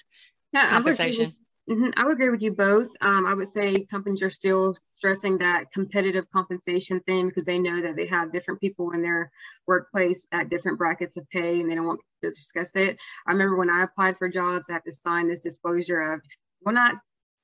yeah, 0.53 0.69
compensation? 0.69 1.33
Mm-hmm. 1.71 1.91
I 1.97 2.05
would 2.05 2.15
agree 2.15 2.31
with 2.31 2.43
you 2.43 2.51
both. 2.53 2.91
Um, 3.01 3.25
I 3.25 3.35
would 3.35 3.49
say 3.49 3.87
companies 3.87 4.23
are 4.23 4.31
still 4.31 4.77
stressing 4.91 5.39
that 5.39 5.73
competitive 5.73 6.29
compensation 6.33 7.01
thing 7.07 7.29
because 7.29 7.45
they 7.45 7.59
know 7.59 7.81
that 7.81 7.95
they 7.95 8.07
have 8.07 8.33
different 8.33 8.61
people 8.61 8.91
in 8.91 9.01
their 9.01 9.31
workplace 9.67 10.27
at 10.33 10.49
different 10.49 10.79
brackets 10.79 11.17
of 11.17 11.29
pay 11.31 11.61
and 11.61 11.71
they 11.71 11.77
don't 11.77 11.87
want 11.87 12.01
to 12.23 12.31
discuss 12.31 12.75
it. 12.75 12.97
I 13.27 13.33
remember 13.33 13.57
when 13.57 13.71
I 13.71 13.85
applied 13.85 14.19
for 14.19 14.29
jobs, 14.29 14.69
I 14.69 14.75
had 14.75 14.85
to 14.87 14.93
sign 14.93 15.29
this 15.29 15.39
disclosure 15.39 16.01
of 16.01 16.21
will 16.65 16.73
not 16.73 16.97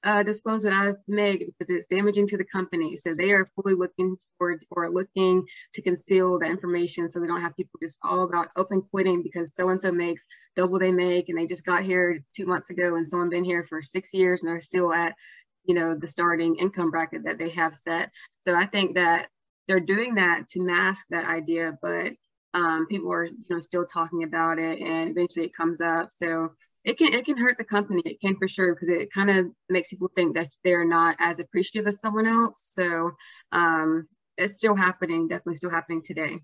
uh, 0.05 0.23
disclose 0.23 0.65
what 0.65 0.73
I've 0.73 0.97
made 1.09 1.41
because 1.41 1.75
it's 1.75 1.87
damaging 1.87 2.29
to 2.29 2.37
the 2.37 2.45
company. 2.45 2.97
So 2.97 3.15
they 3.15 3.33
are 3.33 3.51
fully 3.57 3.75
looking 3.75 4.17
for 4.39 4.59
or 4.71 4.89
looking 4.91 5.45
to 5.75 5.83
conceal 5.83 6.39
that 6.39 6.51
information 6.51 7.09
so 7.09 7.19
they 7.19 7.27
don't 7.27 7.41
have 7.41 7.57
people 7.57 7.81
just 7.83 7.99
all 8.03 8.23
about 8.23 8.49
open 8.57 8.83
quitting 8.91 9.23
because 9.23 9.55
so 9.55 9.69
and 9.69 9.81
so 9.81 9.91
makes 9.91 10.27
double 10.55 10.79
they 10.79 10.93
make 10.93 11.29
and 11.29 11.37
they 11.37 11.47
just 11.47 11.65
got 11.65 11.83
here 11.83 12.21
two 12.37 12.47
months 12.47 12.71
ago 12.71 12.95
and 12.95 13.07
someone 13.07 13.29
been 13.29 13.45
here 13.45 13.65
for 13.65 13.83
six 13.83 14.15
years 14.15 14.43
and 14.43 14.49
they're 14.49 14.61
still 14.61 14.93
at 14.93 15.15
you 15.65 15.75
know 15.75 15.95
the 15.95 16.07
starting 16.07 16.57
income 16.57 16.91
bracket 16.91 17.25
that 17.25 17.39
they 17.39 17.51
have 17.51 17.75
set. 17.75 18.11
So 18.43 18.55
I 18.55 18.67
think 18.67 18.95
that 18.95 19.29
they're 19.67 19.81
doing 19.81 20.15
that 20.15 20.49
to 20.51 20.63
mask 20.63 21.05
that 21.11 21.27
idea, 21.27 21.77
but 21.83 22.13
um, 22.55 22.87
people 22.87 23.13
are 23.13 23.25
you 23.25 23.45
know 23.51 23.61
still 23.61 23.85
talking 23.85 24.23
about 24.23 24.59
it 24.59 24.81
and 24.81 25.11
eventually 25.11 25.47
it 25.47 25.55
comes 25.55 25.81
up. 25.81 26.11
So 26.13 26.53
it 26.85 26.99
can 26.99 27.12
it 27.12 27.25
can 27.25 27.37
hurt 27.37 27.59
the 27.59 27.64
company. 27.64 28.03
It 28.05 28.21
can 28.21 28.37
for 28.37 28.49
sure 28.49 28.75
because 28.75 28.88
it 28.88 29.12
kind 29.12 29.31
of 29.31 29.47
makes 29.69 29.88
people 29.88 30.11
think 30.14 30.37
that 30.37 30.49
they're 30.64 30.85
not 30.87 31.17
as 31.19 31.41
appreciative 31.41 31.87
as 31.87 32.01
someone 32.01 32.27
else. 32.27 32.73
So 32.75 33.12
um, 33.53 34.09
it's 34.37 34.59
still 34.59 34.75
happening. 34.75 35.29
Definitely 35.29 35.57
still 35.57 35.71
happening 35.71 36.03
today. 36.03 36.38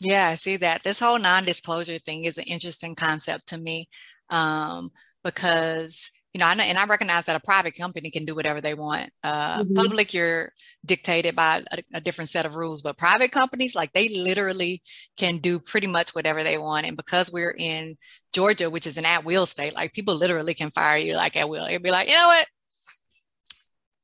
Yeah, 0.00 0.28
I 0.28 0.36
see 0.36 0.56
that. 0.56 0.82
This 0.82 0.98
whole 0.98 1.18
non-disclosure 1.18 1.98
thing 1.98 2.24
is 2.24 2.38
an 2.38 2.44
interesting 2.44 2.94
concept 2.94 3.48
to 3.48 3.58
me 3.58 3.88
um, 4.30 4.90
because 5.22 6.10
you 6.32 6.38
know, 6.38 6.46
I 6.46 6.54
know, 6.54 6.62
and 6.62 6.78
I 6.78 6.86
recognize 6.86 7.24
that 7.24 7.34
a 7.34 7.40
private 7.40 7.76
company 7.76 8.10
can 8.10 8.24
do 8.24 8.36
whatever 8.36 8.60
they 8.60 8.74
want. 8.74 9.10
Uh, 9.22 9.62
mm-hmm. 9.62 9.74
Public, 9.74 10.14
you're 10.14 10.52
dictated 10.86 11.34
by 11.34 11.64
a, 11.72 11.82
a, 11.94 12.00
different 12.00 12.30
set 12.30 12.46
of 12.46 12.54
rules, 12.54 12.82
but 12.82 12.96
private 12.96 13.32
companies, 13.32 13.74
like 13.74 13.92
they 13.92 14.08
literally 14.08 14.80
can 15.16 15.38
do 15.38 15.58
pretty 15.58 15.88
much 15.88 16.14
whatever 16.14 16.44
they 16.44 16.56
want. 16.56 16.86
And 16.86 16.96
because 16.96 17.32
we're 17.32 17.54
in 17.58 17.96
Georgia, 18.32 18.70
which 18.70 18.86
is 18.86 18.96
an 18.96 19.06
at-will 19.06 19.46
state, 19.46 19.74
like 19.74 19.92
people 19.92 20.14
literally 20.14 20.54
can 20.54 20.70
fire 20.70 20.98
you 20.98 21.14
like 21.16 21.36
at 21.36 21.48
will. 21.48 21.66
It'd 21.66 21.82
be 21.82 21.90
like, 21.90 22.08
you 22.08 22.14
know 22.14 22.28
what? 22.28 22.46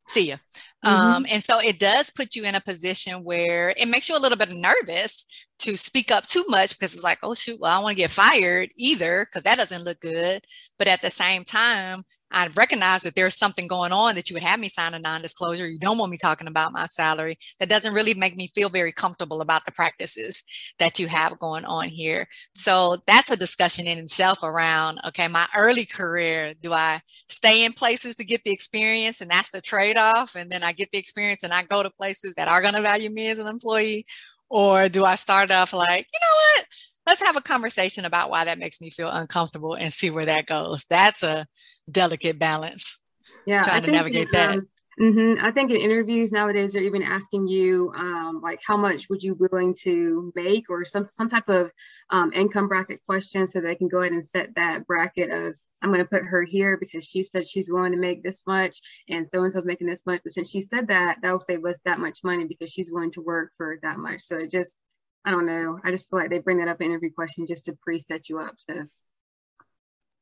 See 0.09 0.29
ya. 0.29 0.37
Mm-hmm. 0.85 0.89
Um, 0.89 1.27
and 1.29 1.43
so 1.43 1.61
it 1.61 1.79
does 1.79 2.11
put 2.11 2.35
you 2.35 2.45
in 2.45 2.55
a 2.55 2.61
position 2.61 3.25
where 3.25 3.73
it 3.77 3.89
makes 3.89 4.09
you 4.09 4.17
a 4.17 4.21
little 4.21 4.39
bit 4.39 4.51
nervous 4.51 5.27
to 5.61 5.77
speak 5.77 6.11
up 6.11 6.27
too 6.27 6.45
much 6.49 6.79
because 6.79 6.95
it's 6.95 7.03
like, 7.03 7.19
oh 7.23 7.35
shoot, 7.35 7.59
well, 7.61 7.71
I 7.71 7.75
don't 7.77 7.85
want 7.85 7.97
to 7.97 8.03
get 8.03 8.11
fired 8.11 8.71
either 8.77 9.25
because 9.25 9.45
that 9.45 9.59
doesn't 9.59 9.85
look 9.85 10.01
good. 10.01 10.45
But 10.79 10.89
at 10.89 11.03
the 11.03 11.11
same 11.11 11.45
time, 11.45 12.05
I 12.37 12.49
recognize 12.55 13.01
that 13.03 13.15
there's 13.15 13.35
something 13.35 13.67
going 13.67 13.93
on 13.93 14.15
that 14.15 14.29
you 14.29 14.35
would 14.35 14.43
have 14.43 14.61
me 14.61 14.69
sign 14.69 14.93
a 14.93 14.99
non-disclosure. 14.99 15.67
You 15.67 15.79
don't 15.79 15.97
want 15.97 16.11
me 16.11 16.19
talking 16.19 16.49
about 16.49 16.71
my 16.71 16.87
salary. 16.87 17.39
That 17.59 17.71
doesn't 17.71 17.95
really 17.95 18.13
make 18.13 18.37
me 18.37 18.49
feel 18.49 18.69
very 18.69 18.93
comfortable 18.93 19.41
about 19.41 19.65
the 19.65 19.73
practices 19.73 20.43
that 20.79 20.99
you 20.99 21.07
have 21.07 21.39
going 21.39 21.65
on 21.65 21.89
here. 21.89 22.29
So 22.55 22.99
that's 23.07 23.31
a 23.31 23.39
discussion 23.39 23.87
in 23.87 23.97
itself 23.97 24.43
around, 24.43 25.01
okay, 25.07 25.29
my 25.29 25.47
early 25.57 25.87
career, 25.87 26.53
do 26.61 26.75
I 26.75 27.01
stay 27.31 27.65
in 27.65 27.73
places 27.73 28.17
to 28.17 28.25
get 28.25 28.45
the 28.45 28.53
experience 28.53 29.23
and 29.23 29.31
that's 29.31 29.49
the 29.49 29.63
trade-off? 29.63 30.35
And 30.35 30.51
then 30.53 30.63
I 30.63 30.73
get 30.73 30.91
the 30.91 30.99
experience 30.99 31.43
and 31.43 31.55
I 31.55 31.63
go 31.63 31.83
to 31.83 31.89
places 31.89 32.35
that 32.37 32.49
are 32.49 32.61
going 32.61 32.75
to 32.75 32.83
value 32.83 33.09
me 33.09 33.31
as 33.31 33.39
an 33.39 33.47
employee? 33.47 34.05
Or 34.51 34.91
do 34.91 35.07
I 35.07 35.15
start 35.15 35.51
off 35.51 35.73
like, 35.73 36.07
you 36.13 36.21
know 36.21 36.37
what? 36.59 36.67
Let's 37.07 37.23
have 37.23 37.37
a 37.37 37.41
conversation 37.41 38.05
about 38.05 38.31
why 38.31 38.45
that 38.45 38.59
makes 38.59 38.81
me 38.81 38.91
feel 38.91 39.09
uncomfortable 39.09 39.75
and 39.75 39.93
see 39.93 40.11
where 40.11 40.27
that 40.27 40.47
goes. 40.47 40.85
That's 40.87 41.23
a 41.23 41.47
delicate 41.91 42.39
balance. 42.39 43.01
Yeah, 43.47 43.63
trying 43.63 43.83
to 43.85 43.93
navigate 43.93 44.33
that. 44.33 44.59
Um, 44.59 44.69
mm-hmm. 45.01 45.45
I 45.45 45.53
think 45.53 45.71
in 45.71 45.77
interviews 45.77 46.33
nowadays 46.33 46.73
they're 46.73 46.83
even 46.83 47.03
asking 47.03 47.47
you 47.47 47.93
um, 47.97 48.41
like 48.43 48.61
how 48.67 48.77
much 48.77 49.09
would 49.09 49.23
you 49.23 49.35
be 49.35 49.47
willing 49.51 49.75
to 49.83 50.33
make 50.35 50.69
or 50.69 50.85
some 50.85 51.07
some 51.07 51.29
type 51.29 51.49
of 51.49 51.71
um, 52.11 52.33
income 52.33 52.69
bracket 52.69 53.01
question 53.07 53.47
so 53.47 53.61
they 53.61 53.77
can 53.77 53.89
go 53.89 54.01
ahead 54.01 54.13
and 54.13 54.27
set 54.27 54.55
that 54.57 54.87
bracket 54.87 55.31
of 55.31 55.55
I'm 55.83 55.91
going 55.91 56.03
to 56.03 56.09
put 56.09 56.25
her 56.25 56.43
here 56.43 56.79
because 56.79 57.05
she 57.05 57.23
said 57.23 57.47
she's 57.47 57.71
willing 57.71 57.93
to 57.93 57.99
make 57.99 58.23
this 58.23 58.43
much 58.47 58.81
and 59.09 59.29
so 59.29 59.45
and 59.45 59.53
so's 59.53 59.67
making 59.67 59.87
this 59.87 60.07
much. 60.07 60.21
But 60.25 60.33
since 60.33 60.49
she 60.49 60.61
said 60.61 60.89
that, 60.89 61.19
that 61.23 61.31
will 61.31 61.41
save 61.41 61.65
us 61.65 61.79
that 61.85 62.01
much 62.01 62.25
money 62.25 62.45
because 62.45 62.71
she's 62.71 62.91
willing 62.91 63.13
to 63.13 63.21
work 63.21 63.53
for 63.57 63.79
that 63.83 63.99
much. 63.99 64.23
So 64.23 64.37
it 64.37 64.51
just 64.51 64.79
I 65.27 65.33
don't 65.33 65.45
know. 65.45 65.81
I 65.85 65.91
just 65.91 66.09
feel 66.09 66.21
like 66.21 66.31
they 66.31 66.39
bring 66.39 66.59
that 66.59 66.69
up 66.69 66.81
in 66.81 66.93
every 66.93 67.11
question 67.11 67.47
just 67.47 67.65
to 67.65 67.77
pre-set 67.83 68.29
you 68.29 68.39
up 68.39 68.57
to 68.69 68.87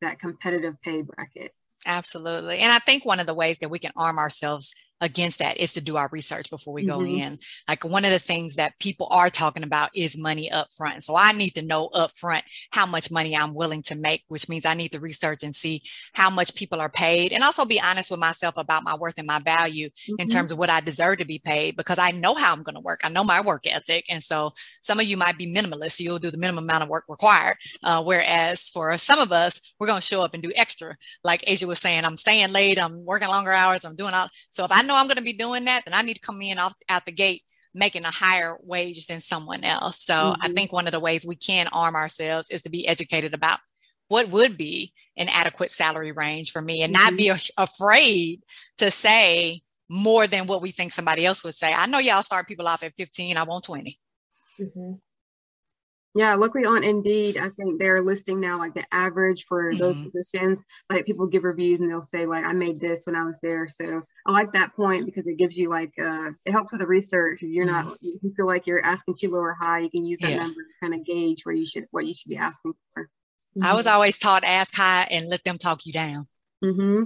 that 0.00 0.18
competitive 0.18 0.80
pay 0.82 1.02
bracket. 1.02 1.52
Absolutely. 1.86 2.58
And 2.60 2.72
I 2.72 2.78
think 2.78 3.04
one 3.04 3.20
of 3.20 3.26
the 3.26 3.34
ways 3.34 3.58
that 3.58 3.70
we 3.70 3.78
can 3.78 3.92
arm 3.96 4.18
ourselves 4.18 4.74
against 5.04 5.38
that 5.38 5.58
is 5.58 5.74
to 5.74 5.80
do 5.80 5.96
our 5.96 6.08
research 6.10 6.50
before 6.50 6.72
we 6.72 6.86
mm-hmm. 6.86 6.98
go 6.98 7.04
in. 7.04 7.38
Like 7.68 7.84
one 7.84 8.04
of 8.04 8.10
the 8.10 8.18
things 8.18 8.56
that 8.56 8.78
people 8.80 9.06
are 9.10 9.28
talking 9.28 9.62
about 9.62 9.90
is 9.94 10.16
money 10.16 10.50
up 10.50 10.68
front. 10.76 11.04
So 11.04 11.14
I 11.14 11.32
need 11.32 11.50
to 11.50 11.62
know 11.62 11.86
up 11.88 12.10
front 12.12 12.44
how 12.70 12.86
much 12.86 13.10
money 13.10 13.36
I'm 13.36 13.54
willing 13.54 13.82
to 13.84 13.94
make, 13.94 14.24
which 14.28 14.48
means 14.48 14.64
I 14.64 14.74
need 14.74 14.92
to 14.92 15.00
research 15.00 15.42
and 15.42 15.54
see 15.54 15.82
how 16.14 16.30
much 16.30 16.54
people 16.54 16.80
are 16.80 16.88
paid 16.88 17.32
and 17.32 17.44
also 17.44 17.64
be 17.64 17.80
honest 17.80 18.10
with 18.10 18.20
myself 18.20 18.56
about 18.56 18.82
my 18.82 18.96
worth 18.96 19.14
and 19.18 19.26
my 19.26 19.38
value 19.40 19.90
mm-hmm. 19.90 20.14
in 20.18 20.28
terms 20.28 20.50
of 20.50 20.58
what 20.58 20.70
I 20.70 20.80
deserve 20.80 21.18
to 21.18 21.26
be 21.26 21.38
paid 21.38 21.76
because 21.76 21.98
I 21.98 22.10
know 22.10 22.34
how 22.34 22.52
I'm 22.52 22.62
going 22.62 22.74
to 22.74 22.80
work. 22.80 23.02
I 23.04 23.10
know 23.10 23.24
my 23.24 23.40
work 23.40 23.66
ethic. 23.66 24.06
And 24.08 24.22
so 24.22 24.52
some 24.80 24.98
of 24.98 25.06
you 25.06 25.16
might 25.16 25.36
be 25.36 25.52
minimalist. 25.52 25.92
So 25.92 26.04
you'll 26.04 26.18
do 26.18 26.30
the 26.30 26.38
minimum 26.38 26.64
amount 26.64 26.84
of 26.84 26.88
work 26.88 27.04
required. 27.08 27.56
Uh, 27.82 28.02
whereas 28.02 28.70
for 28.70 28.96
some 28.96 29.18
of 29.18 29.32
us, 29.32 29.60
we're 29.78 29.86
going 29.86 30.00
to 30.00 30.06
show 30.06 30.22
up 30.22 30.32
and 30.32 30.42
do 30.42 30.52
extra. 30.56 30.96
Like 31.22 31.44
Asia 31.46 31.66
was 31.66 31.78
saying, 31.78 32.04
I'm 32.04 32.16
staying 32.16 32.52
late. 32.52 32.78
I'm 32.78 33.04
working 33.04 33.28
longer 33.28 33.52
hours. 33.52 33.84
I'm 33.84 33.96
doing 33.96 34.14
all. 34.14 34.28
So 34.50 34.64
if 34.64 34.72
I 34.72 34.82
know 34.82 34.93
know 34.94 35.00
I'm 35.00 35.06
going 35.06 35.16
to 35.16 35.22
be 35.22 35.32
doing 35.32 35.64
that, 35.64 35.84
then 35.84 35.94
I 35.94 36.02
need 36.02 36.14
to 36.14 36.20
come 36.20 36.40
in 36.42 36.58
off 36.58 36.74
out 36.88 37.06
the 37.06 37.12
gate 37.12 37.42
making 37.74 38.04
a 38.04 38.10
higher 38.10 38.56
wage 38.62 39.06
than 39.06 39.20
someone 39.20 39.64
else. 39.64 40.00
So 40.00 40.14
mm-hmm. 40.14 40.42
I 40.42 40.48
think 40.52 40.72
one 40.72 40.86
of 40.86 40.92
the 40.92 41.00
ways 41.00 41.26
we 41.26 41.34
can 41.34 41.66
arm 41.72 41.96
ourselves 41.96 42.50
is 42.50 42.62
to 42.62 42.70
be 42.70 42.86
educated 42.86 43.34
about 43.34 43.58
what 44.08 44.28
would 44.28 44.56
be 44.56 44.92
an 45.16 45.28
adequate 45.28 45.70
salary 45.70 46.12
range 46.12 46.52
for 46.52 46.62
me 46.62 46.82
and 46.82 46.94
mm-hmm. 46.94 47.04
not 47.04 47.16
be 47.16 47.26
mm-hmm. 47.26 47.62
afraid 47.62 48.42
to 48.78 48.90
say 48.90 49.60
more 49.88 50.26
than 50.26 50.46
what 50.46 50.62
we 50.62 50.70
think 50.70 50.92
somebody 50.92 51.26
else 51.26 51.42
would 51.44 51.54
say. 51.54 51.72
I 51.72 51.86
know 51.86 51.98
y'all 51.98 52.22
start 52.22 52.46
people 52.46 52.68
off 52.68 52.82
at 52.82 52.94
15, 52.94 53.36
I 53.36 53.42
want 53.42 53.64
20. 53.64 53.98
Mm-hmm. 54.60 54.92
Yeah, 56.16 56.36
luckily 56.36 56.64
on 56.64 56.84
Indeed, 56.84 57.38
I 57.38 57.48
think 57.48 57.80
they're 57.80 58.00
listing 58.00 58.38
now 58.38 58.56
like 58.58 58.74
the 58.74 58.84
average 58.92 59.46
for 59.48 59.70
mm-hmm. 59.70 59.78
those 59.78 60.00
positions. 60.00 60.64
Like 60.88 61.06
people 61.06 61.26
give 61.26 61.42
reviews 61.42 61.80
and 61.80 61.90
they'll 61.90 62.02
say 62.02 62.24
like 62.24 62.44
I 62.44 62.52
made 62.52 62.80
this 62.80 63.04
when 63.04 63.16
I 63.16 63.24
was 63.24 63.40
there. 63.40 63.66
So 63.66 64.02
I 64.24 64.32
like 64.32 64.52
that 64.52 64.76
point 64.76 65.06
because 65.06 65.26
it 65.26 65.38
gives 65.38 65.56
you 65.56 65.68
like 65.68 65.92
uh 66.00 66.30
it 66.46 66.52
helps 66.52 66.70
with 66.70 66.80
the 66.80 66.86
research. 66.86 67.42
If 67.42 67.48
you're 67.48 67.66
not 67.66 67.86
mm-hmm. 67.86 68.06
you 68.22 68.32
feel 68.36 68.46
like 68.46 68.68
you're 68.68 68.84
asking 68.84 69.16
too 69.18 69.30
low 69.30 69.40
or 69.40 69.54
high, 69.54 69.80
you 69.80 69.90
can 69.90 70.04
use 70.04 70.20
that 70.20 70.30
yeah. 70.30 70.36
number 70.38 70.60
to 70.62 70.68
kind 70.80 70.94
of 70.94 71.04
gauge 71.04 71.44
where 71.44 71.54
you 71.54 71.66
should 71.66 71.86
what 71.90 72.06
you 72.06 72.14
should 72.14 72.28
be 72.28 72.36
asking 72.36 72.74
for. 72.94 73.10
Mm-hmm. 73.56 73.66
I 73.66 73.74
was 73.74 73.88
always 73.88 74.16
taught 74.16 74.44
ask 74.44 74.72
high 74.72 75.08
and 75.10 75.28
let 75.28 75.42
them 75.42 75.58
talk 75.58 75.84
you 75.84 75.92
down. 75.92 76.28
Mm-hmm. 76.62 77.04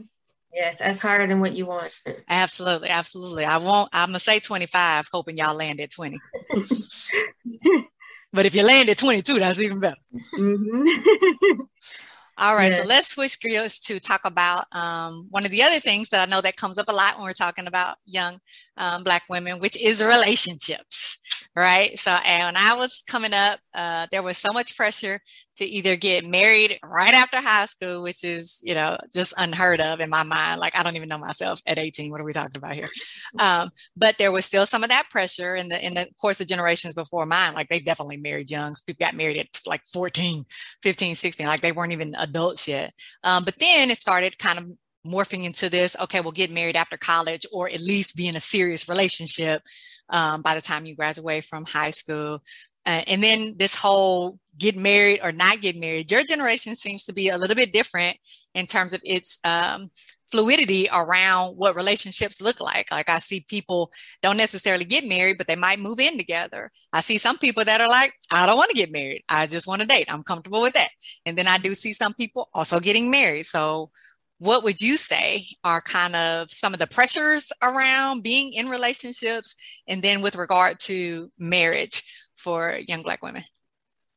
Yes, 0.53 0.79
that's 0.79 0.99
higher 0.99 1.27
than 1.27 1.41
what 1.41 1.53
you 1.53 1.65
want. 1.67 1.93
Absolutely, 2.29 2.91
absolutely. 2.91 3.45
I 3.47 3.57
won't. 3.57 3.89
I'm 3.93 4.09
gonna 4.09 4.19
say 4.19 4.39
25, 4.39 5.09
hoping 5.11 5.39
y'all 5.39 5.57
land 5.57 5.81
at 5.81 5.91
20. 5.91 6.19
But 8.33 8.47
if 8.47 8.55
you 8.55 8.65
land 8.65 8.89
at 8.89 8.99
22, 8.99 9.39
that's 9.39 9.61
even 9.61 9.81
better. 9.81 9.97
Mm-hmm. 10.37 11.61
All 12.41 12.55
right, 12.55 12.71
yes. 12.71 12.83
so 12.83 12.89
let's 12.89 13.09
switch 13.09 13.41
gears 13.41 13.81
to 13.81 13.99
talk 13.99 14.21
about 14.25 14.67
um, 14.71 15.27
one 15.31 15.45
of 15.45 15.51
the 15.51 15.63
other 15.63 15.81
things 15.81 16.11
that 16.11 16.21
I 16.27 16.31
know 16.31 16.41
that 16.41 16.57
comes 16.57 16.79
up 16.79 16.89
a 16.89 16.93
lot 16.93 17.17
when 17.17 17.25
we're 17.25 17.33
talking 17.33 17.67
about 17.67 17.97
young 18.07 18.39
um, 18.77 19.03
Black 19.03 19.25
women, 19.29 19.59
which 19.59 19.77
is 19.77 20.01
relationships 20.01 21.18
right? 21.59 21.99
So, 21.99 22.13
and 22.13 22.45
when 22.45 22.57
I 22.57 22.75
was 22.75 23.03
coming 23.07 23.35
up, 23.35 23.59
uh, 23.75 24.07
there 24.11 24.23
was 24.23 24.39
so 24.39 24.53
much 24.53 24.77
pressure 24.77 25.21
to 25.57 25.65
either 25.65 25.97
get 25.97 26.25
married 26.25 26.79
right 26.85 27.13
after 27.13 27.39
high 27.39 27.65
school, 27.65 28.03
which 28.03 28.23
is, 28.23 28.61
you 28.63 28.75
know, 28.75 28.97
just 29.13 29.35
unheard 29.37 29.81
of 29.81 29.99
in 30.01 30.09
my 30.09 30.23
mind. 30.23 30.61
Like, 30.61 30.79
I 30.79 30.83
don't 30.83 30.97
even 30.97 31.09
know 31.09 31.19
myself 31.19 31.61
at 31.67 31.79
18. 31.79 32.11
What 32.11 32.21
are 32.21 32.25
we 32.25 32.33
talking 32.33 32.57
about 32.57 32.75
here? 32.75 32.89
Um, 33.39 33.71
but 33.97 34.17
there 34.19 34.33
was 34.33 34.47
still 34.47 34.67
some 34.67 34.83
of 34.83 34.89
that 34.89 35.11
pressure 35.11 35.55
in 35.55 35.69
the, 35.69 35.85
in 35.85 35.95
the 35.95 36.09
course 36.21 36.41
of 36.41 36.47
generations 36.47 36.95
before 36.95 37.27
mine. 37.27 37.55
Like, 37.55 37.69
they 37.69 37.79
definitely 37.79 38.17
married 38.17 38.51
young. 38.51 38.75
People 38.87 39.05
got 39.05 39.15
married 39.15 39.37
at 39.37 39.47
like 39.67 39.83
14, 39.93 40.45
15, 40.83 41.15
16. 41.15 41.47
Like, 41.47 41.61
they 41.61 41.73
weren't 41.73 41.93
even 41.93 42.15
adults 42.17 42.67
yet. 42.67 42.95
Um, 43.23 43.45
but 43.45 43.59
then 43.59 43.91
it 43.91 43.99
started 43.99 44.39
kind 44.39 44.59
of 44.59 44.73
morphing 45.07 45.45
into 45.45 45.69
this 45.71 45.97
okay 46.01 46.21
we'll 46.21 46.33
get 46.33 46.51
married 46.51 46.77
after 46.77 46.97
college 46.97 47.47
or 47.53 47.69
at 47.69 47.81
least 47.81 48.17
be 48.17 48.29
in 48.29 48.37
a 48.37 48.41
serious 48.41 48.89
relationship 48.89 49.63
um, 50.11 50.43
by 50.43 50.55
the 50.55 50.61
time 50.61 50.87
you 50.87 50.97
graduate 50.97 51.45
from 51.45 51.65
high 51.65 51.91
school 51.91 52.43
uh, 52.87 53.03
and 53.07 53.23
then 53.23 53.55
this 53.59 53.75
whole 53.75 54.39
get 54.57 54.77
married 54.77 55.21
or 55.23 55.33
not 55.33 55.61
get 55.61 55.79
married 55.79 56.11
your 56.11 56.25
generation 56.25 56.75
seems 56.75 57.05
to 57.05 57.13
be 57.13 57.29
a 57.29 57.39
little 57.39 57.57
bit 57.57 57.73
different 57.73 58.17
in 58.55 58.67
terms 58.67 58.93
of 58.93 59.01
its 59.05 59.39
um, 59.45 59.89
fluidity 60.31 60.89
around 60.93 61.55
what 61.57 61.77
relationships 61.77 62.41
look 62.41 62.61
like. 62.61 62.91
Like 62.91 63.09
I 63.09 63.19
see 63.19 63.45
people 63.49 63.93
don't 64.23 64.37
necessarily 64.37 64.85
get 64.85 65.07
married, 65.07 65.39
but 65.39 65.47
they 65.47 65.57
might 65.57 65.81
move 65.81 66.01
in 66.01 66.19
together. 66.19 66.71
I 66.93 67.01
see 67.01 67.19
some 67.19 67.39
people 67.39 67.65
that 67.65 67.81
are 67.81 67.89
like, 67.89 68.15
I 68.31 68.47
don't 68.47 68.57
want 68.57 68.71
to 68.71 68.77
get 68.77 68.93
married. 68.93 69.25
I 69.29 69.47
just 69.47 69.67
want 69.67 69.81
to 69.81 69.87
date. 69.87 70.07
I'm 70.13 70.23
comfortable 70.23 70.63
with 70.63 70.75
that. 70.75 70.91
And 71.25 71.37
then 71.37 71.49
I 71.49 71.59
do 71.59 71.75
see 71.75 71.93
some 71.93 72.15
people 72.15 72.49
also 72.55 72.81
getting 72.81 73.11
married. 73.11 73.47
So 73.47 73.91
what 74.39 74.63
would 74.63 74.81
you 74.81 74.97
say 74.97 75.45
are 75.65 75.81
kind 75.81 76.15
of 76.15 76.51
some 76.51 76.73
of 76.73 76.79
the 76.79 76.87
pressures 76.87 77.51
around 77.63 78.23
being 78.23 78.53
in 78.53 78.69
relationships 78.69 79.57
and 79.87 80.03
then 80.03 80.23
with 80.23 80.37
regard 80.37 80.79
to 80.81 81.31
marriage 81.39 82.03
for 82.37 82.79
young 82.87 83.03
black 83.03 83.23
women? 83.23 83.43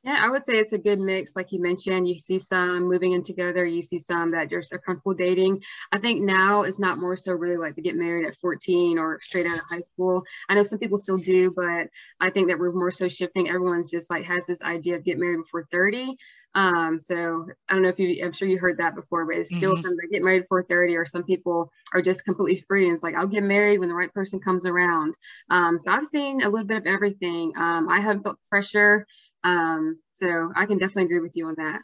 Yeah 0.03 0.17
i 0.19 0.29
would 0.29 0.43
say 0.43 0.57
it's 0.57 0.73
a 0.73 0.79
good 0.79 0.99
mix 0.99 1.35
like 1.35 1.51
you 1.51 1.61
mentioned. 1.61 2.07
You 2.07 2.15
see 2.15 2.39
some 2.39 2.83
moving 2.83 3.13
in 3.13 3.21
together 3.23 3.65
you 3.65 3.81
see 3.81 3.99
some 3.99 4.31
that 4.31 4.49
just 4.49 4.73
are 4.73 4.79
comfortable 4.79 5.13
dating. 5.13 5.61
I 5.91 5.99
think 5.99 6.21
now 6.21 6.63
it's 6.63 6.79
not 6.79 6.99
more 6.99 7.17
so 7.17 7.33
really 7.33 7.57
like 7.57 7.75
to 7.75 7.81
get 7.81 7.95
married 7.95 8.25
at 8.25 8.37
14 8.41 8.97
or 8.97 9.19
straight 9.21 9.45
out 9.45 9.59
of 9.59 9.65
high 9.69 9.81
school. 9.81 10.23
I 10.49 10.55
know 10.55 10.63
some 10.63 10.79
people 10.79 10.97
still 10.97 11.17
do 11.17 11.51
but 11.55 11.89
i 12.19 12.29
think 12.29 12.47
that 12.49 12.59
we're 12.59 12.71
more 12.71 12.91
so 12.91 13.07
shifting. 13.07 13.49
Everyone's 13.49 13.91
just 13.91 14.09
like 14.09 14.25
has 14.25 14.45
this 14.45 14.61
idea 14.61 14.95
of 14.95 15.03
get 15.03 15.19
married 15.19 15.43
before 15.43 15.67
30 15.71 16.17
um, 16.53 16.99
so 16.99 17.47
I 17.69 17.73
don't 17.73 17.83
know 17.83 17.89
if 17.89 17.99
you, 17.99 18.23
I'm 18.23 18.33
sure 18.33 18.47
you 18.47 18.57
heard 18.57 18.77
that 18.77 18.95
before, 18.95 19.25
but 19.25 19.37
it's 19.37 19.55
still 19.55 19.73
mm-hmm. 19.73 19.81
some 19.81 19.95
that 19.95 20.09
get 20.11 20.23
married 20.23 20.41
before 20.41 20.63
30, 20.63 20.95
or 20.95 21.05
some 21.05 21.23
people 21.23 21.71
are 21.93 22.01
just 22.01 22.25
completely 22.25 22.63
free. 22.67 22.85
And 22.85 22.93
it's 22.93 23.03
like, 23.03 23.15
I'll 23.15 23.27
get 23.27 23.43
married 23.43 23.79
when 23.79 23.89
the 23.89 23.95
right 23.95 24.13
person 24.13 24.39
comes 24.39 24.65
around. 24.65 25.17
Um, 25.49 25.79
so 25.79 25.91
I've 25.91 26.07
seen 26.07 26.41
a 26.41 26.49
little 26.49 26.67
bit 26.67 26.77
of 26.77 26.87
everything. 26.87 27.53
Um, 27.55 27.87
I 27.89 28.01
haven't 28.01 28.23
felt 28.23 28.37
pressure. 28.49 29.05
Um, 29.43 29.99
so 30.13 30.51
I 30.55 30.65
can 30.65 30.77
definitely 30.77 31.05
agree 31.05 31.19
with 31.19 31.35
you 31.35 31.47
on 31.47 31.55
that. 31.57 31.81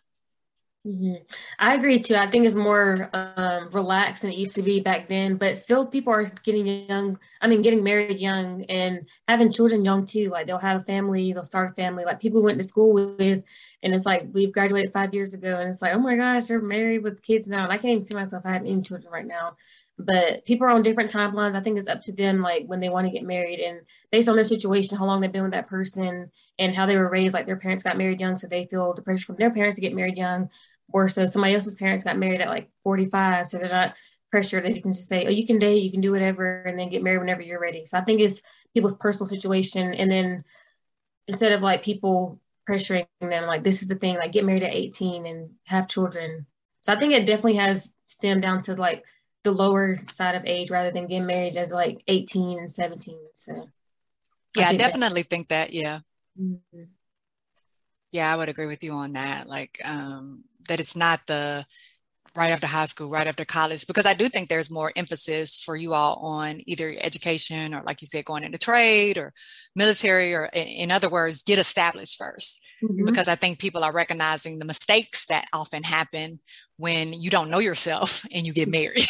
Mm-hmm. 0.87 1.15
I 1.59 1.73
agree 1.75 1.99
too. 1.99 2.15
I 2.15 2.29
think 2.31 2.45
it's 2.45 2.55
more 2.55 3.09
um, 3.11 3.67
relaxed 3.71 4.21
than 4.21 4.31
it 4.31 4.37
used 4.37 4.53
to 4.53 4.61
be 4.61 4.79
back 4.79 5.09
then, 5.09 5.35
but 5.35 5.57
still 5.57 5.85
people 5.85 6.13
are 6.13 6.23
getting 6.43 6.65
young. 6.87 7.19
I 7.41 7.49
mean, 7.49 7.61
getting 7.61 7.83
married 7.83 8.19
young 8.19 8.63
and 8.65 9.05
having 9.27 9.51
children 9.51 9.83
young 9.83 10.05
too. 10.05 10.29
Like 10.29 10.47
they'll 10.47 10.57
have 10.59 10.79
a 10.81 10.83
family, 10.85 11.33
they'll 11.33 11.43
start 11.43 11.71
a 11.71 11.73
family. 11.73 12.05
Like 12.05 12.21
people 12.21 12.41
went 12.41 12.57
to 12.61 12.67
school 12.67 12.93
with, 12.93 13.43
and 13.83 13.93
it's 13.93 14.05
like 14.05 14.29
we've 14.33 14.53
graduated 14.53 14.93
five 14.93 15.13
years 15.13 15.33
ago, 15.33 15.59
and 15.59 15.69
it's 15.69 15.81
like, 15.81 15.93
oh 15.93 15.99
my 15.99 16.15
gosh, 16.15 16.45
they're 16.45 16.61
married 16.61 17.03
with 17.03 17.21
kids 17.21 17.49
now. 17.49 17.63
And 17.65 17.73
I 17.73 17.77
can't 17.77 17.91
even 17.95 18.05
see 18.05 18.13
myself 18.13 18.43
having 18.45 18.71
any 18.71 18.81
children 18.81 19.11
right 19.11 19.27
now. 19.27 19.57
But 19.99 20.45
people 20.45 20.67
are 20.67 20.71
on 20.71 20.83
different 20.83 21.11
timelines. 21.11 21.55
I 21.55 21.61
think 21.61 21.77
it's 21.77 21.87
up 21.87 22.01
to 22.03 22.11
them, 22.13 22.41
like 22.41 22.65
when 22.67 22.79
they 22.79 22.89
want 22.89 23.07
to 23.07 23.11
get 23.11 23.23
married, 23.25 23.59
and 23.59 23.81
based 24.11 24.29
on 24.29 24.35
their 24.35 24.45
situation, 24.45 24.97
how 24.97 25.05
long 25.05 25.19
they've 25.21 25.31
been 25.31 25.41
with 25.43 25.53
that 25.53 25.67
person, 25.67 26.31
and 26.59 26.75
how 26.75 26.85
they 26.85 26.95
were 26.95 27.09
raised. 27.09 27.33
Like 27.33 27.47
their 27.47 27.57
parents 27.57 27.83
got 27.83 27.97
married 27.97 28.19
young, 28.21 28.37
so 28.37 28.47
they 28.47 28.67
feel 28.67 28.93
the 28.93 29.01
pressure 29.01 29.25
from 29.25 29.37
their 29.37 29.51
parents 29.51 29.75
to 29.77 29.81
get 29.81 29.95
married 29.95 30.15
young 30.15 30.49
or 30.93 31.09
so 31.09 31.25
somebody 31.25 31.53
else's 31.53 31.75
parents 31.75 32.03
got 32.03 32.17
married 32.17 32.41
at 32.41 32.49
like 32.49 32.69
45 32.83 33.47
so 33.47 33.57
they're 33.57 33.69
not 33.69 33.93
pressured 34.31 34.65
they 34.65 34.79
can 34.79 34.93
just 34.93 35.09
say 35.09 35.25
oh 35.25 35.29
you 35.29 35.47
can 35.47 35.59
date 35.59 35.83
you 35.83 35.91
can 35.91 36.01
do 36.01 36.11
whatever 36.11 36.63
and 36.63 36.77
then 36.77 36.89
get 36.89 37.03
married 37.03 37.19
whenever 37.19 37.41
you're 37.41 37.61
ready 37.61 37.85
so 37.85 37.97
i 37.97 38.01
think 38.03 38.19
it's 38.19 38.41
people's 38.73 38.95
personal 38.95 39.27
situation 39.27 39.93
and 39.93 40.11
then 40.11 40.43
instead 41.27 41.51
of 41.51 41.61
like 41.61 41.83
people 41.83 42.39
pressuring 42.69 43.05
them 43.21 43.45
like 43.45 43.63
this 43.63 43.81
is 43.81 43.87
the 43.87 43.95
thing 43.95 44.15
like 44.15 44.33
get 44.33 44.45
married 44.45 44.63
at 44.63 44.73
18 44.73 45.25
and 45.25 45.49
have 45.63 45.87
children 45.87 46.45
So 46.81 46.93
I 46.93 46.99
think 46.99 47.13
it 47.13 47.25
definitely 47.25 47.55
has 47.55 47.93
stemmed 48.05 48.41
down 48.43 48.61
to 48.63 48.75
like 48.75 49.03
the 49.43 49.51
lower 49.51 49.97
side 50.09 50.35
of 50.35 50.45
age 50.45 50.69
rather 50.69 50.91
than 50.91 51.07
getting 51.07 51.25
married 51.25 51.57
as 51.57 51.71
like 51.71 52.03
18 52.07 52.59
and 52.59 52.71
17. 52.71 53.17
So 53.35 53.69
yeah, 54.55 54.67
I, 54.67 54.69
I 54.69 54.77
definitely 54.77 55.23
think 55.23 55.49
that. 55.49 55.73
Yeah. 55.73 55.99
Mm-hmm. 56.39 56.83
Yeah, 58.11 58.31
I 58.31 58.35
would 58.37 58.49
agree 58.49 58.67
with 58.67 58.83
you 58.83 58.93
on 58.93 59.13
that. 59.13 59.47
Like 59.47 59.81
um, 59.83 60.43
that 60.67 60.79
it's 60.79 60.95
not 60.95 61.21
the 61.27 61.65
right 62.35 62.51
after 62.51 62.67
high 62.67 62.85
school, 62.85 63.09
right 63.09 63.27
after 63.27 63.43
college, 63.43 63.87
because 63.87 64.05
I 64.05 64.13
do 64.13 64.29
think 64.29 64.47
there's 64.47 64.69
more 64.69 64.91
emphasis 64.95 65.59
for 65.59 65.75
you 65.75 65.93
all 65.93 66.15
on 66.21 66.61
either 66.65 66.95
education 66.99 67.73
or, 67.73 67.81
like 67.83 68.01
you 68.01 68.07
said, 68.07 68.25
going 68.25 68.43
into 68.43 68.59
trade 68.59 69.17
or 69.17 69.33
military, 69.75 70.33
or 70.33 70.45
in 70.53 70.91
other 70.91 71.09
words, 71.09 71.41
get 71.41 71.57
established 71.57 72.19
1st 72.19 72.53
mm-hmm. 72.83 73.05
Because 73.05 73.27
I 73.27 73.35
think 73.35 73.59
people 73.59 73.83
are 73.83 73.91
recognizing 73.91 74.59
the 74.59 74.65
mistakes 74.65 75.25
that 75.25 75.47
often 75.51 75.81
happen 75.83 76.39
when 76.77 77.11
you 77.11 77.31
don't 77.31 77.49
know 77.49 77.59
yourself 77.59 78.23
and 78.31 78.45
you 78.45 78.53
get 78.53 78.69
married. 78.69 79.07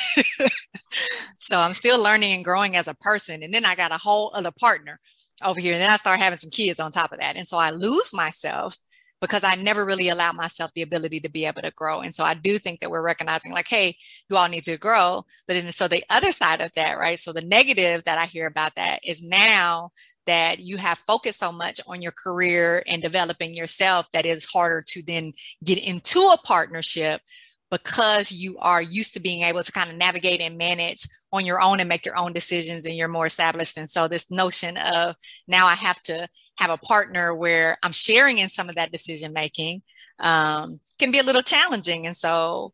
so 1.39 1.60
I'm 1.60 1.74
still 1.74 2.01
learning 2.01 2.34
and 2.34 2.45
growing 2.45 2.78
as 2.78 2.88
a 2.88 2.95
person. 2.95 3.43
And 3.43 3.53
then 3.53 3.66
I 3.66 3.76
got 3.76 3.91
a 3.91 3.97
whole 3.97 4.32
other 4.34 4.51
partner 4.58 4.99
over 5.43 5.60
here. 5.60 5.74
And 5.74 5.82
then 5.82 5.89
I 5.89 5.97
start 5.97 6.20
having 6.20 6.39
some 6.39 6.49
kids 6.49 6.80
on 6.80 6.91
top 6.91 7.12
of 7.12 7.20
that. 7.20 7.36
And 7.36 7.47
so 7.47 7.58
I 7.58 7.72
lose 7.72 8.14
myself 8.14 8.76
because 9.22 9.43
I 9.43 9.55
never 9.55 9.86
really 9.86 10.09
allowed 10.09 10.36
myself 10.36 10.74
the 10.74 10.82
ability 10.82 11.20
to 11.22 11.30
be 11.30 11.45
able 11.45 11.61
to 11.61 11.72
grow. 11.72 12.01
And 12.01 12.13
so 12.13 12.24
I 12.24 12.34
do 12.34 12.57
think 12.59 12.80
that 12.80 12.91
we're 12.91 13.01
recognizing 13.01 13.51
like, 13.51 13.68
hey, 13.68 13.95
you 14.30 14.38
all 14.38 14.47
need 14.47 14.65
to 14.65 14.78
grow. 14.78 15.26
But 15.47 15.53
then 15.53 15.72
so 15.72 15.88
the 15.88 16.03
other 16.09 16.32
side 16.32 16.61
of 16.61 16.72
that, 16.74 16.97
right? 16.97 17.20
So 17.20 17.34
the 17.34 17.41
negative 17.41 18.03
that 18.03 18.20
I 18.20 18.26
hear 18.26 18.47
about 18.47 18.76
that 18.76 18.99
is 19.03 19.24
now 19.24 19.91
that 20.28 20.59
you 20.59 20.78
have 20.78 20.99
focused 20.99 21.39
so 21.39 21.51
much 21.51 21.80
on 21.88 22.01
your 22.01 22.11
career 22.11 22.84
and 22.86 23.01
developing 23.01 23.53
yourself 23.53 24.11
that 24.11 24.26
it's 24.26 24.45
harder 24.45 24.82
to 24.82 25.01
then 25.01 25.32
get 25.63 25.78
into 25.78 26.20
a 26.20 26.38
partnership 26.43 27.22
because 27.70 28.32
you 28.32 28.57
are 28.59 28.82
used 28.82 29.13
to 29.13 29.20
being 29.20 29.43
able 29.43 29.63
to 29.63 29.72
kind 29.72 29.89
of 29.89 29.95
navigate 29.95 30.41
and 30.41 30.57
manage 30.57 31.07
on 31.34 31.45
your 31.45 31.61
own 31.61 31.80
and 31.80 31.89
make 31.89 32.05
your 32.05 32.18
own 32.18 32.34
decisions 32.34 32.86
and 32.86 32.95
you're 32.95 33.07
more 33.07 33.26
established. 33.26 33.78
And 33.78 33.89
so 33.89 34.07
this 34.07 34.32
notion 34.32 34.78
of 34.78 35.15
now 35.47 35.68
I 35.68 35.76
have 35.76 36.01
to 36.03 36.28
have 36.57 36.70
a 36.70 36.78
partner 36.78 37.36
where 37.36 37.78
I'm 37.84 37.91
sharing 37.91 38.38
in 38.38 38.49
some 38.49 38.70
of 38.70 38.76
that 38.76 38.91
decision 38.91 39.34
making 39.34 39.82
um, 40.20 40.80
can 40.97 41.11
be 41.11 41.20
a 41.20 41.24
little 41.24 41.41
challenging. 41.41 42.07
And 42.07 42.15
so 42.15 42.74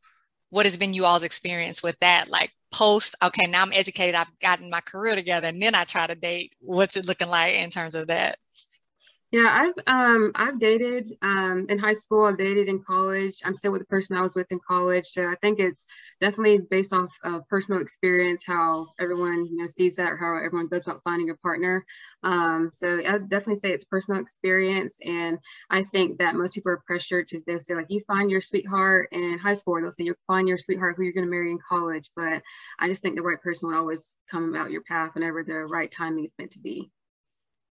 what 0.49 0.65
has 0.65 0.77
been 0.77 0.93
you 0.93 1.05
all's 1.05 1.23
experience 1.23 1.81
with 1.81 1.97
that? 1.99 2.29
Like 2.29 2.51
post, 2.71 3.15
okay, 3.23 3.47
now 3.47 3.63
I'm 3.63 3.73
educated, 3.73 4.15
I've 4.15 4.37
gotten 4.39 4.69
my 4.69 4.81
career 4.81 5.15
together, 5.15 5.47
and 5.47 5.61
then 5.61 5.75
I 5.75 5.83
try 5.83 6.07
to 6.07 6.15
date. 6.15 6.53
What's 6.59 6.95
it 6.95 7.07
looking 7.07 7.29
like 7.29 7.55
in 7.55 7.69
terms 7.69 7.95
of 7.95 8.07
that? 8.07 8.37
Yeah, 9.34 9.49
I've 9.49 9.84
um, 9.88 10.31
I've 10.36 10.59
dated 10.59 11.07
um, 11.23 11.65
in 11.67 11.79
high 11.79 11.93
school. 11.95 12.23
I've 12.25 12.38
dated 12.38 12.69
in 12.69 12.84
college. 12.84 13.41
I'm 13.43 13.55
still 13.55 13.71
with 13.71 13.81
the 13.81 13.88
person 13.88 14.15
I 14.15 14.21
was 14.21 14.36
with 14.36 14.51
in 14.51 14.59
college. 14.65 15.07
So 15.07 15.25
I 15.27 15.36
think 15.41 15.59
it's 15.59 15.86
definitely 16.21 16.59
based 16.69 16.93
off 16.93 17.11
of 17.23 17.47
personal 17.49 17.81
experience 17.81 18.43
how 18.45 18.89
everyone 18.99 19.47
you 19.47 19.57
know 19.57 19.67
sees 19.67 19.95
that 19.97 20.11
or 20.11 20.17
how 20.17 20.38
everyone 20.38 20.67
goes 20.67 20.84
about 20.84 21.01
finding 21.03 21.31
a 21.31 21.36
partner. 21.38 21.84
Um, 22.23 22.71
so 22.75 22.99
I 22.99 23.17
definitely 23.17 23.55
say 23.57 23.71
it's 23.73 23.86
personal 23.86 24.21
experience, 24.21 24.99
and 25.03 25.39
I 25.71 25.84
think 25.84 26.19
that 26.19 26.36
most 26.36 26.53
people 26.53 26.71
are 26.71 26.84
pressured 26.86 27.27
to 27.29 27.41
they'll 27.47 27.59
say 27.59 27.75
like 27.75 27.88
you 27.89 28.03
find 28.07 28.31
your 28.31 28.41
sweetheart 28.41 29.09
in 29.11 29.39
high 29.39 29.55
school. 29.55 29.81
They'll 29.81 29.91
say 29.91 30.05
you 30.05 30.15
find 30.27 30.47
your 30.47 30.59
sweetheart 30.59 30.95
who 30.95 31.03
you're 31.03 31.13
going 31.13 31.25
to 31.25 31.31
marry 31.31 31.51
in 31.51 31.59
college. 31.67 32.09
But 32.15 32.43
I 32.79 32.88
just 32.88 33.01
think 33.01 33.17
the 33.17 33.23
right 33.23 33.41
person 33.41 33.67
will 33.69 33.77
always 33.77 34.15
come 34.31 34.55
out 34.55 34.71
your 34.71 34.84
path 34.84 35.15
whenever 35.15 35.43
the 35.43 35.65
right 35.65 35.91
timing 35.91 36.23
is 36.25 36.34
meant 36.39 36.51
to 36.53 36.59
be. 36.59 36.91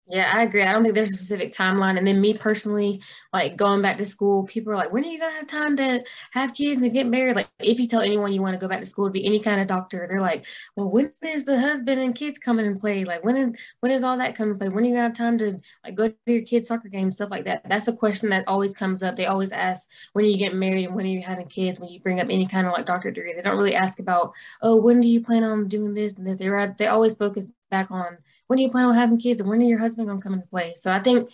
Yeah, 0.09 0.29
I 0.35 0.43
agree. 0.43 0.65
I 0.65 0.73
don't 0.73 0.83
think 0.83 0.97
there's 0.97 1.11
a 1.11 1.13
specific 1.13 1.53
timeline. 1.53 1.97
And 1.97 2.05
then 2.05 2.21
me 2.21 2.35
personally, 2.37 3.01
like 3.33 3.57
going 3.57 3.81
back 3.81 3.97
to 3.99 4.05
school, 4.05 4.45
people 4.45 4.73
are 4.73 4.77
like, 4.77 4.93
when 4.93 5.05
are 5.05 5.07
you 5.07 5.21
gonna 5.21 5.37
have 5.37 5.47
time 5.47 5.77
to 5.77 6.03
have 6.33 6.53
kids 6.53 6.83
and 6.83 6.93
get 6.93 7.07
married? 7.07 7.37
Like 7.37 7.49
if 7.61 7.79
you 7.79 7.87
tell 7.87 8.01
anyone 8.01 8.33
you 8.33 8.43
want 8.43 8.55
to 8.55 8.61
go 8.61 8.67
back 8.67 8.81
to 8.81 8.87
school 8.87 9.07
to 9.07 9.13
be 9.13 9.25
any 9.25 9.39
kind 9.39 9.61
of 9.61 9.69
doctor, 9.69 10.07
they're 10.11 10.21
like, 10.21 10.47
Well, 10.75 10.91
when 10.91 11.13
is 11.23 11.45
the 11.45 11.61
husband 11.61 12.01
and 12.01 12.13
kids 12.13 12.39
coming 12.39 12.67
and 12.67 12.81
play? 12.81 13.05
Like 13.05 13.23
when 13.25 13.37
is 13.37 13.51
when 13.81 13.93
is 13.93 14.03
all 14.03 14.19
that 14.19 14.35
coming 14.35 14.59
play? 14.59 14.69
When 14.69 14.83
are 14.83 14.87
you 14.89 14.95
gonna 14.95 15.07
have 15.09 15.17
time 15.17 15.39
to 15.39 15.61
like 15.85 15.95
go 15.95 16.09
to 16.09 16.17
your 16.27 16.43
kids' 16.43 16.67
soccer 16.67 16.89
games, 16.89 17.15
stuff 17.15 17.31
like 17.31 17.45
that? 17.45 17.63
That's 17.69 17.87
a 17.87 17.93
question 17.93 18.31
that 18.31 18.49
always 18.49 18.73
comes 18.73 19.05
up. 19.05 19.15
They 19.15 19.27
always 19.27 19.53
ask 19.53 19.89
when 20.15 20.25
are 20.25 20.29
you 20.29 20.39
getting 20.39 20.59
married 20.59 20.87
and 20.87 20.97
when 20.97 21.05
are 21.07 21.09
you 21.09 21.23
having 21.23 21.47
kids 21.47 21.79
when 21.79 21.89
you 21.91 22.01
bring 22.01 22.19
up 22.19 22.27
any 22.29 22.49
kind 22.49 22.67
of 22.67 22.73
like 22.73 22.87
doctor 22.87 23.13
degree. 23.13 23.33
They 23.35 23.43
don't 23.43 23.57
really 23.57 23.77
ask 23.77 24.01
about, 24.01 24.33
oh, 24.61 24.77
when 24.81 25.01
do 25.01 25.07
you 25.07 25.21
plan 25.23 25.45
on 25.45 25.69
doing 25.69 25.95
this 25.95 26.15
and? 26.17 26.27
They're 26.37 26.75
they 26.79 26.89
always 26.89 27.15
focus 27.15 27.45
back 27.71 27.91
on 27.93 28.19
when 28.51 28.57
do 28.57 28.65
you 28.65 28.71
plan 28.71 28.87
on 28.87 28.97
having 28.97 29.17
kids 29.17 29.39
and 29.39 29.49
when 29.49 29.61
are 29.61 29.65
your 29.65 29.79
husband 29.79 30.09
gonna 30.09 30.21
come 30.21 30.35
into 30.35 30.49
play? 30.49 30.75
So 30.75 30.91
I 30.91 31.01
think 31.01 31.31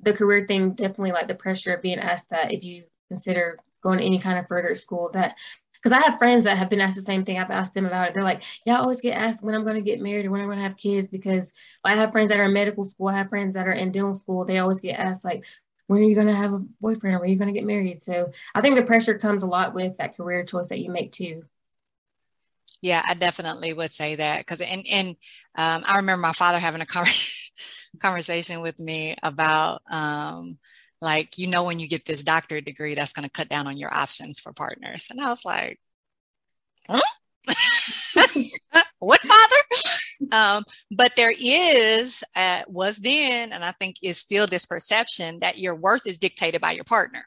the 0.00 0.12
career 0.12 0.48
thing 0.48 0.72
definitely 0.72 1.12
like 1.12 1.28
the 1.28 1.34
pressure 1.36 1.72
of 1.72 1.82
being 1.82 2.00
asked 2.00 2.30
that 2.30 2.52
if 2.52 2.64
you 2.64 2.86
consider 3.08 3.60
going 3.84 3.98
to 3.98 4.04
any 4.04 4.18
kind 4.18 4.36
of 4.36 4.48
further 4.48 4.74
school 4.74 5.10
that 5.12 5.36
because 5.74 5.92
I 5.92 6.02
have 6.02 6.18
friends 6.18 6.42
that 6.44 6.58
have 6.58 6.68
been 6.68 6.80
asked 6.80 6.96
the 6.96 7.02
same 7.02 7.24
thing. 7.24 7.38
I've 7.38 7.52
asked 7.52 7.72
them 7.72 7.86
about 7.86 8.08
it. 8.08 8.14
They're 8.14 8.24
like, 8.24 8.42
yeah, 8.66 8.76
I 8.76 8.80
always 8.80 9.00
get 9.00 9.12
asked 9.16 9.42
when 9.42 9.54
I'm 9.54 9.62
going 9.62 9.76
to 9.76 9.80
get 9.80 10.00
married 10.00 10.26
or 10.26 10.30
when 10.32 10.40
I'm 10.40 10.48
going 10.48 10.58
to 10.58 10.64
have 10.64 10.76
kids 10.76 11.08
because 11.08 11.50
I 11.84 11.94
have 11.94 12.12
friends 12.12 12.30
that 12.30 12.38
are 12.38 12.44
in 12.44 12.52
medical 12.52 12.84
school. 12.84 13.08
I 13.08 13.16
have 13.16 13.30
friends 13.30 13.54
that 13.54 13.66
are 13.66 13.72
in 13.72 13.92
dental 13.92 14.18
school. 14.18 14.44
They 14.44 14.58
always 14.58 14.80
get 14.80 14.98
asked 14.98 15.24
like, 15.24 15.42
when 15.86 16.00
are 16.00 16.04
you 16.04 16.14
going 16.14 16.26
to 16.26 16.34
have 16.34 16.52
a 16.52 16.58
boyfriend 16.82 17.16
or 17.16 17.20
when 17.20 17.30
are 17.30 17.32
you 17.32 17.38
going 17.38 17.48
to 17.48 17.58
get 17.58 17.66
married? 17.66 18.02
So 18.04 18.30
I 18.54 18.60
think 18.60 18.76
the 18.76 18.82
pressure 18.82 19.18
comes 19.18 19.42
a 19.42 19.46
lot 19.46 19.72
with 19.72 19.96
that 19.96 20.18
career 20.18 20.44
choice 20.44 20.68
that 20.68 20.80
you 20.80 20.90
make 20.90 21.12
too. 21.12 21.44
Yeah, 22.82 23.02
I 23.06 23.14
definitely 23.14 23.72
would 23.72 23.92
say 23.92 24.16
that 24.16 24.38
because 24.38 24.60
and 24.62 24.86
and 24.90 25.08
um, 25.54 25.84
I 25.86 25.96
remember 25.96 26.22
my 26.22 26.32
father 26.32 26.58
having 26.58 26.80
a 26.80 26.86
conversation 28.00 28.60
with 28.62 28.78
me 28.78 29.16
about 29.22 29.82
um, 29.90 30.58
like 31.00 31.36
you 31.38 31.46
know 31.46 31.64
when 31.64 31.78
you 31.78 31.88
get 31.88 32.06
this 32.06 32.22
doctorate 32.22 32.64
degree 32.64 32.94
that's 32.94 33.12
going 33.12 33.24
to 33.24 33.30
cut 33.30 33.48
down 33.48 33.66
on 33.66 33.76
your 33.76 33.92
options 33.94 34.40
for 34.40 34.52
partners, 34.52 35.08
and 35.10 35.20
I 35.20 35.28
was 35.28 35.44
like, 35.44 35.78
huh? 36.88 37.00
what 38.98 39.20
father? 39.20 39.56
Um, 40.32 40.64
but 40.90 41.16
there 41.16 41.32
is 41.38 42.22
uh, 42.36 42.62
was 42.68 42.96
then, 42.98 43.52
and 43.52 43.64
I 43.64 43.72
think 43.72 43.96
is 44.02 44.18
still 44.18 44.46
this 44.46 44.66
perception 44.66 45.40
that 45.40 45.58
your 45.58 45.74
worth 45.74 46.06
is 46.06 46.18
dictated 46.18 46.60
by 46.60 46.72
your 46.72 46.84
partner. 46.84 47.24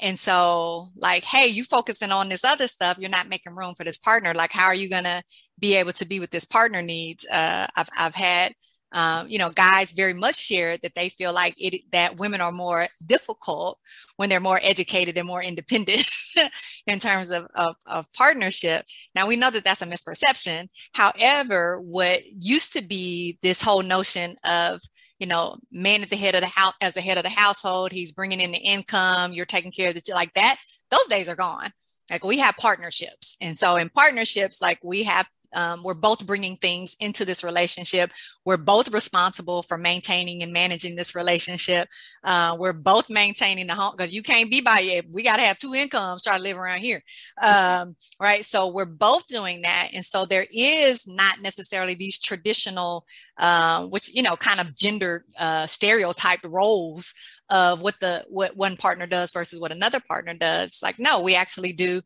And 0.00 0.18
so, 0.18 0.90
like, 0.96 1.24
hey, 1.24 1.46
you 1.46 1.64
focusing 1.64 2.10
on 2.10 2.28
this 2.28 2.44
other 2.44 2.66
stuff, 2.66 2.98
you're 2.98 3.10
not 3.10 3.28
making 3.28 3.54
room 3.54 3.74
for 3.74 3.84
this 3.84 3.98
partner. 3.98 4.34
Like, 4.34 4.52
how 4.52 4.66
are 4.66 4.74
you 4.74 4.88
to 5.04 5.22
be 5.58 5.76
able 5.76 5.92
to 5.92 6.04
be 6.04 6.20
with 6.20 6.30
this 6.30 6.44
partner 6.44 6.82
needs? 6.82 7.24
Uh, 7.26 7.66
I've, 7.76 7.88
I've 7.96 8.14
had, 8.14 8.54
um, 8.92 9.28
you 9.28 9.38
know, 9.38 9.50
guys 9.50 9.92
very 9.92 10.14
much 10.14 10.36
shared 10.36 10.82
that 10.82 10.94
they 10.94 11.08
feel 11.08 11.32
like 11.32 11.54
it, 11.58 11.84
that 11.92 12.16
women 12.16 12.40
are 12.40 12.52
more 12.52 12.88
difficult 13.04 13.78
when 14.16 14.28
they're 14.28 14.40
more 14.40 14.60
educated 14.62 15.16
and 15.16 15.26
more 15.26 15.42
independent 15.42 16.06
in 16.86 16.98
terms 16.98 17.30
of, 17.30 17.46
of, 17.54 17.76
of 17.86 18.12
partnership. 18.12 18.84
Now, 19.14 19.26
we 19.26 19.36
know 19.36 19.50
that 19.50 19.64
that's 19.64 19.82
a 19.82 19.86
misperception. 19.86 20.68
However, 20.92 21.80
what 21.80 22.22
used 22.26 22.72
to 22.74 22.82
be 22.82 23.38
this 23.42 23.60
whole 23.60 23.82
notion 23.82 24.36
of, 24.44 24.80
you 25.24 25.30
know, 25.30 25.56
man 25.72 26.02
at 26.02 26.10
the 26.10 26.16
head 26.16 26.34
of 26.34 26.42
the 26.42 26.46
house 26.48 26.74
as 26.82 26.92
the 26.92 27.00
head 27.00 27.16
of 27.16 27.24
the 27.24 27.30
household. 27.30 27.92
He's 27.92 28.12
bringing 28.12 28.42
in 28.42 28.52
the 28.52 28.58
income. 28.58 29.32
You're 29.32 29.46
taking 29.46 29.72
care 29.72 29.88
of 29.88 29.94
the 29.94 30.02
like 30.12 30.34
that. 30.34 30.58
Those 30.90 31.06
days 31.06 31.30
are 31.30 31.34
gone. 31.34 31.72
Like 32.10 32.24
we 32.24 32.40
have 32.40 32.58
partnerships, 32.58 33.34
and 33.40 33.56
so 33.56 33.76
in 33.76 33.88
partnerships, 33.88 34.60
like 34.60 34.80
we 34.84 35.04
have 35.04 35.26
um, 35.54 35.82
we're 35.82 35.94
both 35.94 36.26
bringing 36.26 36.56
things 36.56 36.96
into 37.00 37.24
this 37.24 37.44
relationship. 37.44 38.12
We're 38.44 38.56
both 38.56 38.92
responsible 38.92 39.62
for 39.62 39.78
maintaining 39.78 40.42
and 40.42 40.52
managing 40.52 40.96
this 40.96 41.14
relationship. 41.14 41.88
Uh, 42.22 42.56
we're 42.58 42.72
both 42.72 43.08
maintaining 43.08 43.66
the 43.66 43.74
home 43.74 43.94
because 43.96 44.14
you 44.14 44.22
can't 44.22 44.50
be 44.50 44.60
by 44.60 44.80
it. 44.80 45.10
We 45.10 45.22
got 45.22 45.36
to 45.36 45.42
have 45.42 45.58
two 45.58 45.74
incomes 45.74 46.22
try 46.22 46.36
to 46.36 46.42
live 46.42 46.58
around 46.58 46.80
here. 46.80 47.02
Um, 47.40 47.96
right. 48.20 48.44
So 48.44 48.68
we're 48.68 48.84
both 48.84 49.26
doing 49.26 49.62
that. 49.62 49.90
And 49.92 50.04
so 50.04 50.24
there 50.24 50.46
is 50.52 51.06
not 51.06 51.40
necessarily 51.40 51.94
these 51.94 52.18
traditional, 52.18 53.06
uh, 53.38 53.86
which, 53.86 54.14
you 54.14 54.22
know, 54.22 54.36
kind 54.36 54.60
of 54.60 54.74
gender 54.76 55.24
uh, 55.38 55.66
stereotyped 55.66 56.44
roles 56.44 57.14
of 57.50 57.82
what 57.82 58.00
the 58.00 58.24
what 58.28 58.56
one 58.56 58.76
partner 58.76 59.06
does 59.06 59.32
versus 59.32 59.60
what 59.60 59.72
another 59.72 60.00
partner 60.00 60.34
does. 60.34 60.80
Like, 60.82 60.98
no, 60.98 61.20
we 61.20 61.34
actually 61.34 61.72
do 61.72 62.00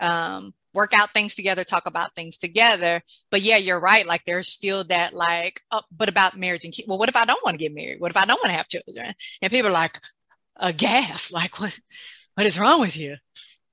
um, 0.00 0.52
work 0.74 0.92
out 0.94 1.10
things 1.10 1.34
together, 1.34 1.64
talk 1.64 1.86
about 1.86 2.14
things 2.14 2.38
together. 2.38 3.02
But 3.30 3.42
yeah, 3.42 3.56
you're 3.56 3.80
right. 3.80 4.06
Like 4.06 4.24
there's 4.24 4.48
still 4.48 4.84
that 4.84 5.14
like, 5.14 5.60
oh, 5.70 5.82
but 5.90 6.08
about 6.08 6.36
marriage 6.36 6.64
and 6.64 6.72
kids. 6.72 6.88
Well, 6.88 6.98
what 6.98 7.08
if 7.08 7.16
I 7.16 7.24
don't 7.24 7.44
want 7.44 7.54
to 7.54 7.62
get 7.62 7.74
married? 7.74 8.00
What 8.00 8.10
if 8.10 8.16
I 8.16 8.24
don't 8.24 8.40
want 8.40 8.50
to 8.50 8.56
have 8.56 8.68
children? 8.68 9.14
And 9.42 9.52
people 9.52 9.70
are 9.70 9.72
like, 9.72 9.98
aghast, 10.56 11.32
like 11.32 11.60
what, 11.60 11.78
what 12.34 12.46
is 12.46 12.58
wrong 12.58 12.80
with 12.80 12.96
you? 12.96 13.16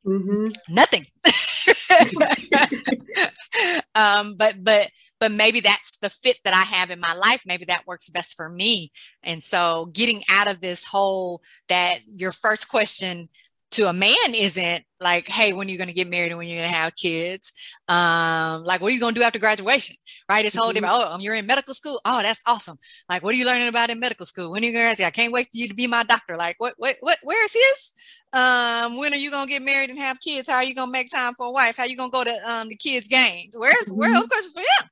Mm-hmm. 0.05 0.47
Nothing. 0.69 1.07
um, 3.95 4.35
but 4.35 4.63
but 4.63 4.91
but 5.19 5.31
maybe 5.31 5.61
that's 5.61 5.97
the 5.97 6.09
fit 6.09 6.39
that 6.43 6.53
I 6.53 6.61
have 6.61 6.91
in 6.91 6.99
my 6.99 7.13
life. 7.13 7.43
Maybe 7.45 7.65
that 7.65 7.87
works 7.87 8.09
best 8.09 8.35
for 8.35 8.49
me. 8.49 8.91
And 9.23 9.41
so 9.41 9.87
getting 9.87 10.21
out 10.29 10.47
of 10.47 10.61
this 10.61 10.83
whole 10.83 11.41
that 11.69 11.99
your 12.15 12.31
first 12.31 12.69
question 12.69 13.29
to 13.75 13.89
a 13.89 13.93
man 13.93 14.33
isn't 14.33 14.85
like, 15.01 15.27
hey, 15.27 15.51
when 15.51 15.67
are 15.67 15.69
you're 15.69 15.77
going 15.77 15.89
to 15.89 15.93
get 15.93 16.09
married 16.09 16.31
and 16.31 16.37
when 16.37 16.47
you're 16.47 16.59
going 16.59 16.69
to 16.69 16.75
have 16.75 16.95
kids. 16.95 17.51
Um, 17.89 18.63
like, 18.63 18.79
what 18.79 18.87
are 18.87 18.93
you 18.93 19.01
going 19.01 19.13
to 19.13 19.19
do 19.19 19.23
after 19.23 19.37
graduation? 19.37 19.97
Right? 20.29 20.45
It's 20.45 20.55
whole 20.55 20.67
mm-hmm. 20.67 20.75
different. 20.75 20.95
Oh, 20.95 21.17
you're 21.19 21.35
in 21.35 21.45
medical 21.45 21.73
school. 21.73 21.99
Oh, 22.05 22.21
that's 22.21 22.41
awesome. 22.45 22.77
Like, 23.09 23.21
what 23.21 23.35
are 23.35 23.37
you 23.37 23.45
learning 23.45 23.67
about 23.67 23.89
in 23.89 23.99
medical 23.99 24.25
school? 24.25 24.51
When 24.51 24.63
are 24.63 24.65
you 24.65 24.71
going 24.71 24.83
to 24.83 24.87
graduate? 24.87 25.07
I 25.07 25.11
can't 25.11 25.33
wait 25.33 25.47
for 25.47 25.57
you 25.57 25.67
to 25.67 25.73
be 25.73 25.87
my 25.87 26.03
doctor. 26.03 26.37
Like, 26.37 26.55
what, 26.57 26.75
what, 26.77 26.95
what, 27.01 27.17
where 27.23 27.43
is 27.43 27.53
his? 27.53 27.91
Um, 28.31 28.97
when 28.97 29.13
are 29.13 29.17
you 29.17 29.29
going 29.29 29.47
to 29.47 29.51
get 29.51 29.61
married 29.61 29.89
and 29.89 29.99
have 29.99 30.21
kids? 30.21 30.49
How 30.49 30.55
are 30.55 30.63
you 30.63 30.73
going 30.73 30.87
to 30.87 30.91
make 30.93 31.11
time 31.11 31.33
for 31.35 31.47
a 31.47 31.51
wife? 31.51 31.75
How 31.75 31.83
are 31.83 31.87
you 31.87 31.97
going 31.97 32.11
to 32.11 32.17
go 32.17 32.23
to 32.23 32.51
um, 32.51 32.69
the 32.69 32.75
kids' 32.77 33.09
games? 33.09 33.57
Where's, 33.57 33.75
mm-hmm. 33.75 33.95
where 33.95 34.09
are 34.09 34.15
those 34.15 34.27
questions 34.27 34.53
for 34.53 34.59
him? 34.61 34.89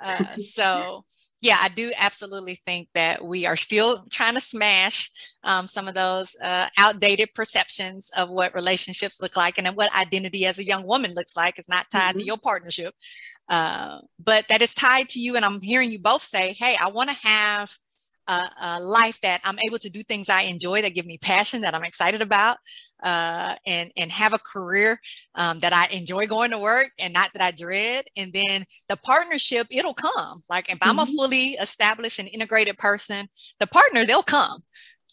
Uh, 0.00 0.36
so, 0.38 1.04
yeah, 1.44 1.58
I 1.60 1.68
do 1.68 1.92
absolutely 1.98 2.54
think 2.54 2.88
that 2.94 3.22
we 3.22 3.44
are 3.44 3.54
still 3.56 4.06
trying 4.10 4.32
to 4.32 4.40
smash 4.40 5.10
um, 5.44 5.66
some 5.66 5.86
of 5.86 5.94
those 5.94 6.34
uh, 6.42 6.68
outdated 6.78 7.34
perceptions 7.34 8.10
of 8.16 8.30
what 8.30 8.54
relationships 8.54 9.20
look 9.20 9.36
like 9.36 9.58
and 9.58 9.68
what 9.76 9.94
identity 9.94 10.46
as 10.46 10.58
a 10.58 10.64
young 10.64 10.86
woman 10.86 11.12
looks 11.12 11.36
like. 11.36 11.58
It's 11.58 11.68
not 11.68 11.90
tied 11.90 12.12
mm-hmm. 12.12 12.20
to 12.20 12.24
your 12.24 12.38
partnership, 12.38 12.94
uh, 13.50 13.98
but 14.18 14.46
that 14.48 14.62
is 14.62 14.72
tied 14.72 15.10
to 15.10 15.20
you. 15.20 15.36
And 15.36 15.44
I'm 15.44 15.60
hearing 15.60 15.92
you 15.92 15.98
both 15.98 16.22
say, 16.22 16.54
hey, 16.54 16.76
I 16.80 16.88
want 16.88 17.10
to 17.10 17.26
have 17.26 17.76
a, 18.26 18.50
a, 18.62 18.80
life 18.80 19.20
that 19.20 19.40
I'm 19.44 19.58
able 19.66 19.78
to 19.78 19.90
do 19.90 20.02
things 20.02 20.28
I 20.28 20.42
enjoy 20.42 20.82
that 20.82 20.94
give 20.94 21.06
me 21.06 21.18
passion 21.18 21.62
that 21.62 21.74
I'm 21.74 21.84
excited 21.84 22.22
about, 22.22 22.58
uh, 23.02 23.54
and 23.66 23.90
and 23.96 24.10
have 24.10 24.32
a 24.32 24.38
career 24.38 24.98
um, 25.34 25.58
that 25.60 25.72
I 25.72 25.86
enjoy 25.86 26.26
going 26.26 26.50
to 26.50 26.58
work 26.58 26.90
and 26.98 27.12
not 27.12 27.32
that 27.34 27.42
I 27.42 27.50
dread. 27.50 28.06
And 28.16 28.32
then 28.32 28.64
the 28.88 28.96
partnership, 28.96 29.66
it'll 29.70 29.94
come. 29.94 30.42
Like 30.48 30.70
if 30.70 30.78
I'm 30.82 30.96
mm-hmm. 30.96 31.00
a 31.00 31.06
fully 31.06 31.44
established 31.54 32.18
and 32.18 32.28
integrated 32.28 32.78
person, 32.78 33.28
the 33.60 33.66
partner 33.66 34.04
they'll 34.04 34.22
come, 34.22 34.60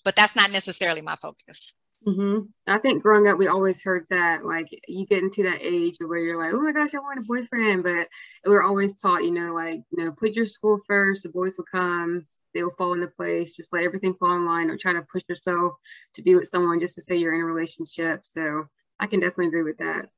but 0.04 0.16
that's 0.16 0.36
not 0.36 0.52
necessarily 0.52 1.02
my 1.02 1.16
focus. 1.16 1.74
Mm-hmm. 2.08 2.48
I 2.66 2.80
think 2.80 3.04
growing 3.04 3.28
up, 3.28 3.38
we 3.38 3.48
always 3.48 3.84
heard 3.84 4.08
that 4.10 4.44
like 4.44 4.68
you 4.88 5.06
get 5.06 5.22
into 5.22 5.44
that 5.44 5.60
age 5.62 5.98
where 6.00 6.18
you're 6.18 6.38
like, 6.38 6.54
oh 6.54 6.62
my 6.62 6.72
gosh, 6.72 6.96
I 6.96 7.00
want 7.00 7.20
a 7.20 7.28
boyfriend, 7.28 7.84
but 7.84 8.08
we 8.46 8.56
are 8.56 8.64
always 8.64 9.00
taught, 9.00 9.24
you 9.24 9.32
know, 9.32 9.54
like 9.54 9.82
you 9.92 10.04
know, 10.04 10.12
put 10.12 10.34
your 10.34 10.48
school 10.48 10.80
first, 10.88 11.24
the 11.24 11.30
boys 11.30 11.58
will 11.58 11.66
come 11.72 12.26
they 12.54 12.64
will 12.64 12.76
fall 12.78 12.94
into 12.94 13.08
place. 13.08 13.54
Just 13.54 13.74
let 13.74 13.84
everything 13.84 14.14
fall 14.14 14.36
in 14.36 14.46
line. 14.46 14.68
Don't 14.68 14.80
try 14.80 14.94
to 14.94 15.06
push 15.12 15.24
yourself 15.28 15.74
to 16.16 16.22
be 16.22 16.36
with 16.36 16.48
someone 16.48 16.80
just 16.80 16.96
to 16.96 17.02
say 17.02 17.16
you're 17.16 17.34
in 17.34 17.42
a 17.42 17.46
relationship. 17.46 18.22
So 18.24 18.66
I 19.00 19.08
can 19.08 19.20
definitely 19.20 19.48
agree 19.48 19.64
with 19.64 19.78
that. 19.78 20.10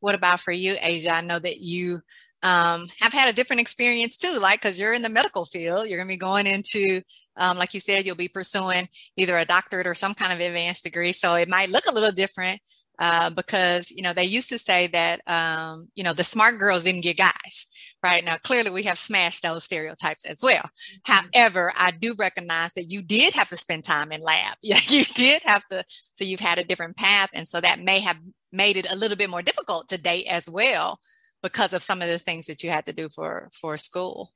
What 0.00 0.14
about 0.14 0.40
for 0.40 0.52
you, 0.52 0.76
Asia? 0.80 1.14
I 1.14 1.20
know 1.22 1.38
that 1.38 1.60
you 1.60 2.02
um, 2.42 2.88
have 3.00 3.14
had 3.14 3.30
a 3.30 3.32
different 3.32 3.60
experience 3.60 4.18
too, 4.18 4.38
like 4.38 4.60
because 4.60 4.78
you're 4.78 4.92
in 4.92 5.00
the 5.00 5.08
medical 5.08 5.46
field, 5.46 5.88
you're 5.88 5.96
going 5.96 6.08
to 6.08 6.12
be 6.12 6.18
going 6.18 6.46
into, 6.46 7.00
um, 7.36 7.56
like 7.56 7.72
you 7.72 7.80
said, 7.80 8.04
you'll 8.04 8.14
be 8.14 8.28
pursuing 8.28 8.86
either 9.16 9.38
a 9.38 9.46
doctorate 9.46 9.86
or 9.86 9.94
some 9.94 10.12
kind 10.12 10.30
of 10.30 10.40
advanced 10.40 10.84
degree. 10.84 11.12
So 11.12 11.34
it 11.36 11.48
might 11.48 11.70
look 11.70 11.86
a 11.86 11.94
little 11.94 12.12
different 12.12 12.60
uh, 12.98 13.30
because 13.30 13.90
you 13.90 14.02
know 14.02 14.12
they 14.12 14.24
used 14.24 14.48
to 14.48 14.58
say 14.58 14.86
that 14.88 15.20
um, 15.26 15.86
you 15.94 16.04
know 16.04 16.12
the 16.12 16.24
smart 16.24 16.58
girls 16.58 16.84
didn't 16.84 17.02
get 17.02 17.16
guys 17.16 17.66
right? 18.04 18.22
Now 18.24 18.36
clearly 18.36 18.70
we 18.70 18.82
have 18.82 18.98
smashed 18.98 19.42
those 19.42 19.64
stereotypes 19.64 20.24
as 20.26 20.40
well. 20.42 20.62
Mm-hmm. 20.62 21.12
however 21.12 21.72
i 21.76 21.90
do 21.90 22.14
recognize 22.18 22.72
that 22.74 22.90
you 22.90 23.02
did 23.02 23.34
have 23.34 23.48
to 23.48 23.56
spend 23.56 23.84
time 23.84 24.12
in 24.12 24.20
lab. 24.20 24.56
Yeah 24.62 24.80
you 24.88 25.04
did 25.04 25.42
have 25.44 25.64
to 25.70 25.84
so 25.88 26.24
you've 26.24 26.40
had 26.40 26.58
a 26.58 26.64
different 26.64 26.96
path 26.96 27.30
and 27.32 27.46
so 27.48 27.60
that 27.60 27.80
may 27.80 28.00
have 28.00 28.18
made 28.52 28.76
it 28.76 28.90
a 28.90 28.96
little 28.96 29.16
bit 29.16 29.30
more 29.30 29.42
difficult 29.42 29.88
to 29.88 29.98
date 29.98 30.26
as 30.26 30.48
well 30.48 30.98
because 31.42 31.72
of 31.72 31.82
some 31.82 32.02
of 32.02 32.08
the 32.08 32.18
things 32.18 32.46
that 32.46 32.62
you 32.62 32.70
had 32.70 32.86
to 32.86 32.92
do 32.92 33.08
for 33.08 33.50
for 33.60 33.76
school. 33.76 34.32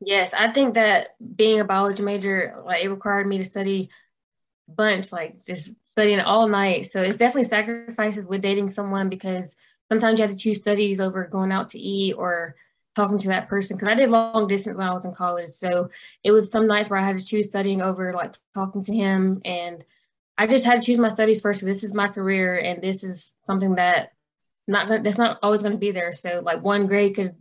Yes 0.00 0.32
i 0.32 0.48
think 0.48 0.74
that 0.74 1.08
being 1.36 1.60
a 1.60 1.64
biology 1.64 2.02
major 2.02 2.54
like 2.64 2.84
it 2.84 2.88
required 2.88 3.26
me 3.26 3.38
to 3.38 3.44
study 3.44 3.90
bunch, 4.68 5.12
like 5.12 5.44
just 5.44 5.74
studying 5.84 6.20
all 6.20 6.48
night. 6.48 6.90
So 6.90 7.02
it's 7.02 7.16
definitely 7.16 7.48
sacrifices 7.48 8.26
with 8.26 8.42
dating 8.42 8.68
someone 8.68 9.08
because 9.08 9.56
sometimes 9.88 10.18
you 10.18 10.26
have 10.26 10.34
to 10.34 10.40
choose 10.40 10.58
studies 10.58 11.00
over 11.00 11.26
going 11.26 11.52
out 11.52 11.70
to 11.70 11.78
eat 11.78 12.14
or 12.14 12.54
talking 12.94 13.18
to 13.18 13.28
that 13.28 13.48
person. 13.48 13.76
Because 13.76 13.88
I 13.88 13.94
did 13.94 14.10
long 14.10 14.48
distance 14.48 14.76
when 14.76 14.86
I 14.86 14.92
was 14.92 15.04
in 15.04 15.14
college. 15.14 15.54
So 15.54 15.90
it 16.24 16.32
was 16.32 16.50
some 16.50 16.66
nights 16.66 16.90
where 16.90 16.98
I 16.98 17.06
had 17.06 17.18
to 17.18 17.24
choose 17.24 17.46
studying 17.46 17.80
over 17.82 18.12
like 18.12 18.34
talking 18.54 18.84
to 18.84 18.94
him. 18.94 19.40
And 19.44 19.84
I 20.36 20.46
just 20.46 20.64
had 20.64 20.80
to 20.80 20.86
choose 20.86 20.98
my 20.98 21.08
studies 21.08 21.40
first. 21.40 21.60
So 21.60 21.66
this 21.66 21.84
is 21.84 21.94
my 21.94 22.08
career 22.08 22.58
and 22.58 22.82
this 22.82 23.02
is 23.04 23.32
something 23.42 23.74
that 23.76 24.12
not 24.66 25.02
that's 25.02 25.18
not 25.18 25.38
always 25.42 25.62
going 25.62 25.72
to 25.72 25.78
be 25.78 25.92
there. 25.92 26.12
So 26.12 26.40
like 26.44 26.62
one 26.62 26.86
grade 26.86 27.16
could 27.16 27.34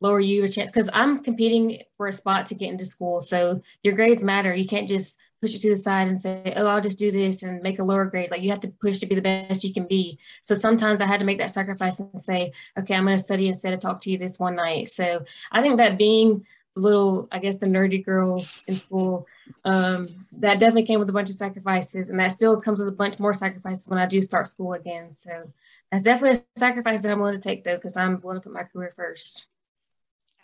lower 0.00 0.20
you 0.20 0.42
a 0.42 0.48
chance 0.48 0.70
because 0.70 0.90
I'm 0.92 1.22
competing 1.22 1.82
for 1.96 2.08
a 2.08 2.12
spot 2.12 2.48
to 2.48 2.54
get 2.54 2.70
into 2.70 2.84
school. 2.84 3.20
So 3.20 3.62
your 3.82 3.94
grades 3.94 4.22
matter. 4.22 4.54
You 4.54 4.66
can't 4.66 4.88
just 4.88 5.18
push 5.42 5.54
it 5.56 5.60
to 5.60 5.68
the 5.68 5.76
side 5.76 6.06
and 6.06 6.22
say, 6.22 6.52
oh, 6.56 6.66
I'll 6.66 6.80
just 6.80 6.98
do 6.98 7.10
this 7.10 7.42
and 7.42 7.60
make 7.62 7.80
a 7.80 7.84
lower 7.84 8.04
grade. 8.04 8.30
Like 8.30 8.42
you 8.42 8.50
have 8.50 8.60
to 8.60 8.68
push 8.68 9.00
to 9.00 9.06
be 9.06 9.16
the 9.16 9.20
best 9.20 9.64
you 9.64 9.74
can 9.74 9.86
be. 9.88 10.18
So 10.42 10.54
sometimes 10.54 11.00
I 11.00 11.06
had 11.06 11.18
to 11.18 11.26
make 11.26 11.38
that 11.38 11.50
sacrifice 11.50 11.98
and 11.98 12.22
say, 12.22 12.52
okay, 12.78 12.94
I'm 12.94 13.04
going 13.04 13.18
to 13.18 13.22
study 13.22 13.48
instead 13.48 13.74
of 13.74 13.80
talk 13.80 14.00
to 14.02 14.10
you 14.10 14.18
this 14.18 14.38
one 14.38 14.54
night. 14.54 14.88
So 14.88 15.24
I 15.50 15.60
think 15.60 15.78
that 15.78 15.98
being 15.98 16.46
little, 16.76 17.26
I 17.32 17.40
guess, 17.40 17.56
the 17.56 17.66
nerdy 17.66 18.04
girl 18.04 18.38
in 18.68 18.74
school, 18.74 19.26
um, 19.64 20.26
that 20.38 20.60
definitely 20.60 20.86
came 20.86 21.00
with 21.00 21.10
a 21.10 21.12
bunch 21.12 21.28
of 21.28 21.36
sacrifices. 21.36 22.08
And 22.08 22.20
that 22.20 22.32
still 22.32 22.60
comes 22.60 22.78
with 22.78 22.88
a 22.88 22.92
bunch 22.92 23.18
more 23.18 23.34
sacrifices 23.34 23.88
when 23.88 23.98
I 23.98 24.06
do 24.06 24.22
start 24.22 24.46
school 24.46 24.74
again. 24.74 25.16
So 25.18 25.50
that's 25.90 26.04
definitely 26.04 26.38
a 26.38 26.58
sacrifice 26.58 27.00
that 27.02 27.10
I'm 27.10 27.18
willing 27.18 27.34
to 27.34 27.40
take, 27.40 27.64
though, 27.64 27.76
because 27.76 27.96
I'm 27.96 28.20
willing 28.20 28.40
to 28.40 28.44
put 28.44 28.52
my 28.52 28.62
career 28.62 28.92
first. 28.94 29.46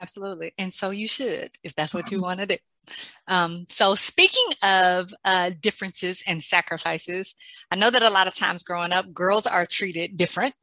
Absolutely. 0.01 0.55
And 0.59 0.75
so 0.75 0.91
you 0.91 1.07
should, 1.09 1.51
if 1.63 1.75
that's 1.77 1.95
what 1.95 2.11
you 2.11 2.21
want 2.21 2.41
to 2.41 2.47
do. 2.47 2.57
Um, 3.29 3.67
so, 3.69 3.95
speaking 3.95 4.47
of 4.63 5.13
uh, 5.25 5.51
differences 5.61 6.23
and 6.27 6.43
sacrifices, 6.43 7.35
I 7.71 7.77
know 7.77 7.91
that 7.91 8.03
a 8.03 8.11
lot 8.11 8.27
of 8.27 8.35
times 8.35 8.63
growing 8.63 8.93
up, 8.93 9.13
girls 9.13 9.47
are 9.47 9.67
treated 9.67 10.17
different, 10.17 10.55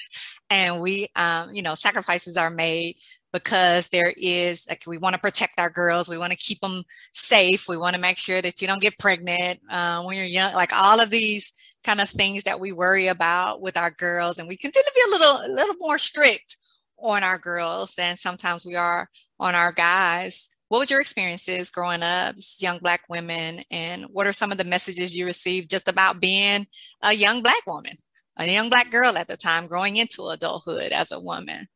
and 0.50 0.80
we, 0.80 1.08
um, 1.16 1.54
you 1.54 1.62
know, 1.62 1.74
sacrifices 1.74 2.36
are 2.36 2.50
made 2.50 2.96
because 3.32 3.88
there 3.88 4.12
is 4.16 4.66
like 4.68 4.82
we 4.86 4.98
want 4.98 5.14
to 5.14 5.20
protect 5.20 5.60
our 5.60 5.70
girls, 5.70 6.08
we 6.08 6.18
want 6.18 6.32
to 6.32 6.38
keep 6.38 6.60
them 6.60 6.82
safe, 7.14 7.68
we 7.68 7.76
want 7.76 7.94
to 7.94 8.02
make 8.02 8.18
sure 8.18 8.42
that 8.42 8.60
you 8.60 8.66
don't 8.66 8.82
get 8.82 8.98
pregnant 8.98 9.60
uh, 9.70 10.02
when 10.02 10.16
you're 10.16 10.26
young, 10.26 10.52
like 10.52 10.72
all 10.72 11.00
of 11.00 11.10
these 11.10 11.52
kind 11.84 12.00
of 12.00 12.08
things 12.10 12.42
that 12.44 12.60
we 12.60 12.72
worry 12.72 13.06
about 13.06 13.62
with 13.62 13.76
our 13.76 13.90
girls, 13.90 14.38
and 14.38 14.48
we 14.48 14.56
can 14.56 14.70
tend 14.72 14.84
to 14.84 14.92
be 14.94 15.02
a 15.06 15.18
little, 15.18 15.36
a 15.36 15.54
little 15.54 15.76
more 15.78 15.98
strict 15.98 16.56
on 16.98 17.22
our 17.22 17.38
girls 17.38 17.94
than 17.94 18.16
sometimes 18.16 18.66
we 18.66 18.74
are 18.74 19.08
on 19.38 19.54
our 19.54 19.72
guys 19.72 20.49
what 20.70 20.78
was 20.78 20.90
your 20.90 21.00
experiences 21.00 21.68
growing 21.68 22.02
up 22.02 22.34
as 22.36 22.62
young 22.62 22.78
black 22.78 23.02
women 23.08 23.60
and 23.72 24.04
what 24.04 24.26
are 24.26 24.32
some 24.32 24.52
of 24.52 24.58
the 24.58 24.64
messages 24.64 25.16
you 25.16 25.26
received 25.26 25.68
just 25.68 25.88
about 25.88 26.20
being 26.20 26.66
a 27.02 27.12
young 27.12 27.42
black 27.42 27.66
woman 27.66 27.92
a 28.36 28.46
young 28.46 28.70
black 28.70 28.90
girl 28.90 29.18
at 29.18 29.28
the 29.28 29.36
time 29.36 29.66
growing 29.66 29.96
into 29.96 30.28
adulthood 30.28 30.92
as 30.92 31.12
a 31.12 31.20
woman? 31.20 31.66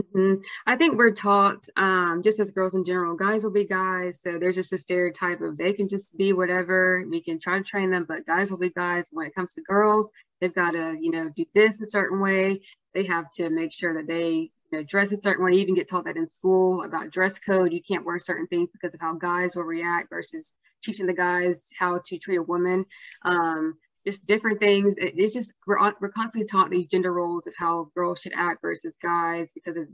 Mm-hmm. 0.00 0.42
i 0.66 0.76
think 0.76 0.96
we're 0.96 1.10
taught 1.10 1.66
um, 1.76 2.22
just 2.22 2.38
as 2.38 2.52
girls 2.52 2.74
in 2.74 2.84
general 2.84 3.16
guys 3.16 3.42
will 3.42 3.50
be 3.50 3.66
guys 3.66 4.22
so 4.22 4.38
there's 4.38 4.54
just 4.54 4.72
a 4.72 4.78
stereotype 4.78 5.40
of 5.40 5.58
they 5.58 5.72
can 5.72 5.88
just 5.88 6.16
be 6.16 6.32
whatever 6.32 7.04
we 7.10 7.20
can 7.20 7.40
try 7.40 7.58
to 7.58 7.64
train 7.64 7.90
them 7.90 8.06
but 8.08 8.24
guys 8.24 8.48
will 8.48 8.58
be 8.58 8.70
guys 8.70 9.08
when 9.10 9.26
it 9.26 9.34
comes 9.34 9.54
to 9.54 9.60
girls. 9.62 10.08
They've 10.40 10.54
got 10.54 10.70
to 10.70 10.96
you 11.00 11.10
know 11.10 11.30
do 11.34 11.44
this 11.54 11.80
a 11.80 11.86
certain 11.86 12.20
way. 12.20 12.62
They 12.94 13.04
have 13.04 13.30
to 13.32 13.50
make 13.50 13.72
sure 13.72 13.94
that 13.94 14.06
they 14.06 14.52
you 14.70 14.78
know, 14.78 14.84
dress 14.84 15.12
a 15.12 15.16
certain 15.16 15.44
way. 15.44 15.52
You 15.52 15.60
even 15.60 15.74
get 15.74 15.88
told 15.88 16.06
that 16.06 16.16
in 16.16 16.26
school 16.26 16.82
about 16.82 17.10
dress 17.10 17.38
code. 17.38 17.72
You 17.72 17.82
can't 17.82 18.04
wear 18.04 18.18
certain 18.18 18.46
things 18.46 18.68
because 18.72 18.94
of 18.94 19.00
how 19.00 19.14
guys 19.14 19.56
will 19.56 19.64
react 19.64 20.10
versus 20.10 20.52
teaching 20.82 21.06
the 21.06 21.14
guys 21.14 21.68
how 21.78 22.00
to 22.06 22.18
treat 22.18 22.36
a 22.36 22.42
woman. 22.42 22.84
Um, 23.22 23.74
just 24.06 24.26
different 24.26 24.60
things. 24.60 24.96
It, 24.96 25.14
it's 25.16 25.34
just 25.34 25.52
we're 25.66 25.78
we're 26.00 26.10
constantly 26.10 26.46
taught 26.46 26.70
these 26.70 26.86
gender 26.86 27.12
roles 27.12 27.46
of 27.46 27.54
how 27.56 27.90
girls 27.94 28.20
should 28.20 28.32
act 28.34 28.62
versus 28.62 28.96
guys 29.02 29.50
because 29.54 29.76
of 29.76 29.88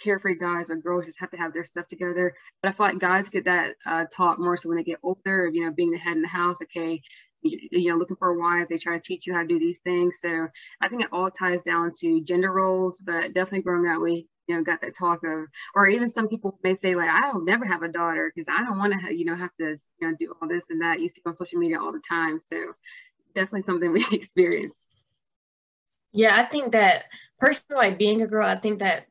carefree 0.00 0.36
guys 0.36 0.70
or 0.70 0.76
girls 0.76 1.06
just 1.06 1.20
have 1.20 1.30
to 1.30 1.36
have 1.36 1.52
their 1.52 1.64
stuff 1.64 1.86
together. 1.88 2.34
But 2.62 2.68
I 2.68 2.72
feel 2.72 2.86
like 2.86 2.98
guys 2.98 3.28
get 3.28 3.46
that 3.46 3.74
uh, 3.84 4.04
taught 4.14 4.38
more 4.38 4.56
so 4.56 4.68
when 4.68 4.78
they 4.78 4.84
get 4.84 5.00
older 5.02 5.46
of 5.46 5.54
you 5.54 5.64
know 5.64 5.72
being 5.72 5.90
the 5.90 5.98
head 5.98 6.16
in 6.16 6.22
the 6.22 6.28
house. 6.28 6.58
Okay, 6.62 7.00
you 7.42 7.90
know, 7.90 7.96
looking 7.96 8.16
for 8.16 8.28
a 8.28 8.38
wife, 8.38 8.68
they 8.68 8.78
try 8.78 8.94
to 8.96 9.02
teach 9.02 9.26
you 9.26 9.34
how 9.34 9.42
to 9.42 9.46
do 9.46 9.58
these 9.58 9.78
things. 9.78 10.18
So 10.20 10.48
I 10.80 10.88
think 10.88 11.02
it 11.02 11.08
all 11.12 11.30
ties 11.30 11.62
down 11.62 11.92
to 12.00 12.22
gender 12.22 12.52
roles, 12.52 12.98
but 12.98 13.34
definitely 13.34 13.62
growing 13.62 13.88
up, 13.88 14.00
we, 14.00 14.26
you 14.46 14.56
know, 14.56 14.62
got 14.62 14.80
that 14.80 14.96
talk 14.96 15.20
of, 15.24 15.46
or 15.74 15.88
even 15.88 16.10
some 16.10 16.28
people 16.28 16.58
may 16.62 16.74
say 16.74 16.94
like, 16.94 17.10
I'll 17.10 17.42
never 17.42 17.64
have 17.64 17.82
a 17.82 17.88
daughter 17.88 18.32
because 18.34 18.48
I 18.48 18.64
don't 18.64 18.78
want 18.78 18.94
to, 19.00 19.14
you 19.16 19.24
know, 19.24 19.36
have 19.36 19.54
to, 19.60 19.78
you 20.00 20.08
know, 20.08 20.16
do 20.18 20.34
all 20.40 20.48
this 20.48 20.70
and 20.70 20.80
that. 20.82 21.00
You 21.00 21.08
see 21.08 21.22
on 21.26 21.34
social 21.34 21.58
media 21.58 21.80
all 21.80 21.92
the 21.92 22.02
time. 22.08 22.40
So 22.40 22.56
definitely 23.34 23.62
something 23.62 23.92
we 23.92 24.06
experience. 24.12 24.86
Yeah, 26.12 26.34
I 26.36 26.44
think 26.44 26.72
that 26.72 27.04
personally, 27.38 27.88
like 27.88 27.98
being 27.98 28.22
a 28.22 28.26
girl, 28.26 28.46
I 28.48 28.58
think 28.58 28.80
that 28.80 29.06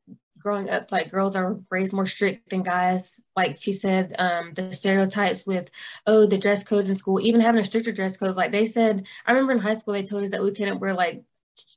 growing 0.47 0.69
up 0.69 0.89
like 0.93 1.11
girls 1.11 1.35
are 1.35 1.59
raised 1.69 1.91
more 1.91 2.05
strict 2.07 2.49
than 2.49 2.63
guys. 2.63 3.19
Like 3.35 3.57
she 3.59 3.73
said 3.73 4.15
um, 4.17 4.53
the 4.55 4.73
stereotypes 4.73 5.45
with 5.45 5.69
oh 6.05 6.25
the 6.25 6.37
dress 6.37 6.63
codes 6.63 6.89
in 6.89 6.95
school 6.95 7.19
even 7.19 7.41
having 7.41 7.59
a 7.59 7.65
stricter 7.65 7.91
dress 7.91 8.15
codes. 8.15 8.37
Like 8.37 8.53
they 8.53 8.65
said 8.65 9.05
i 9.25 9.33
remember 9.33 9.51
in 9.51 9.59
high 9.59 9.73
school 9.73 9.93
they 9.93 10.03
told 10.03 10.23
us 10.23 10.31
that 10.31 10.41
we 10.41 10.53
couldn't 10.53 10.79
wear 10.79 10.93
like 10.93 11.21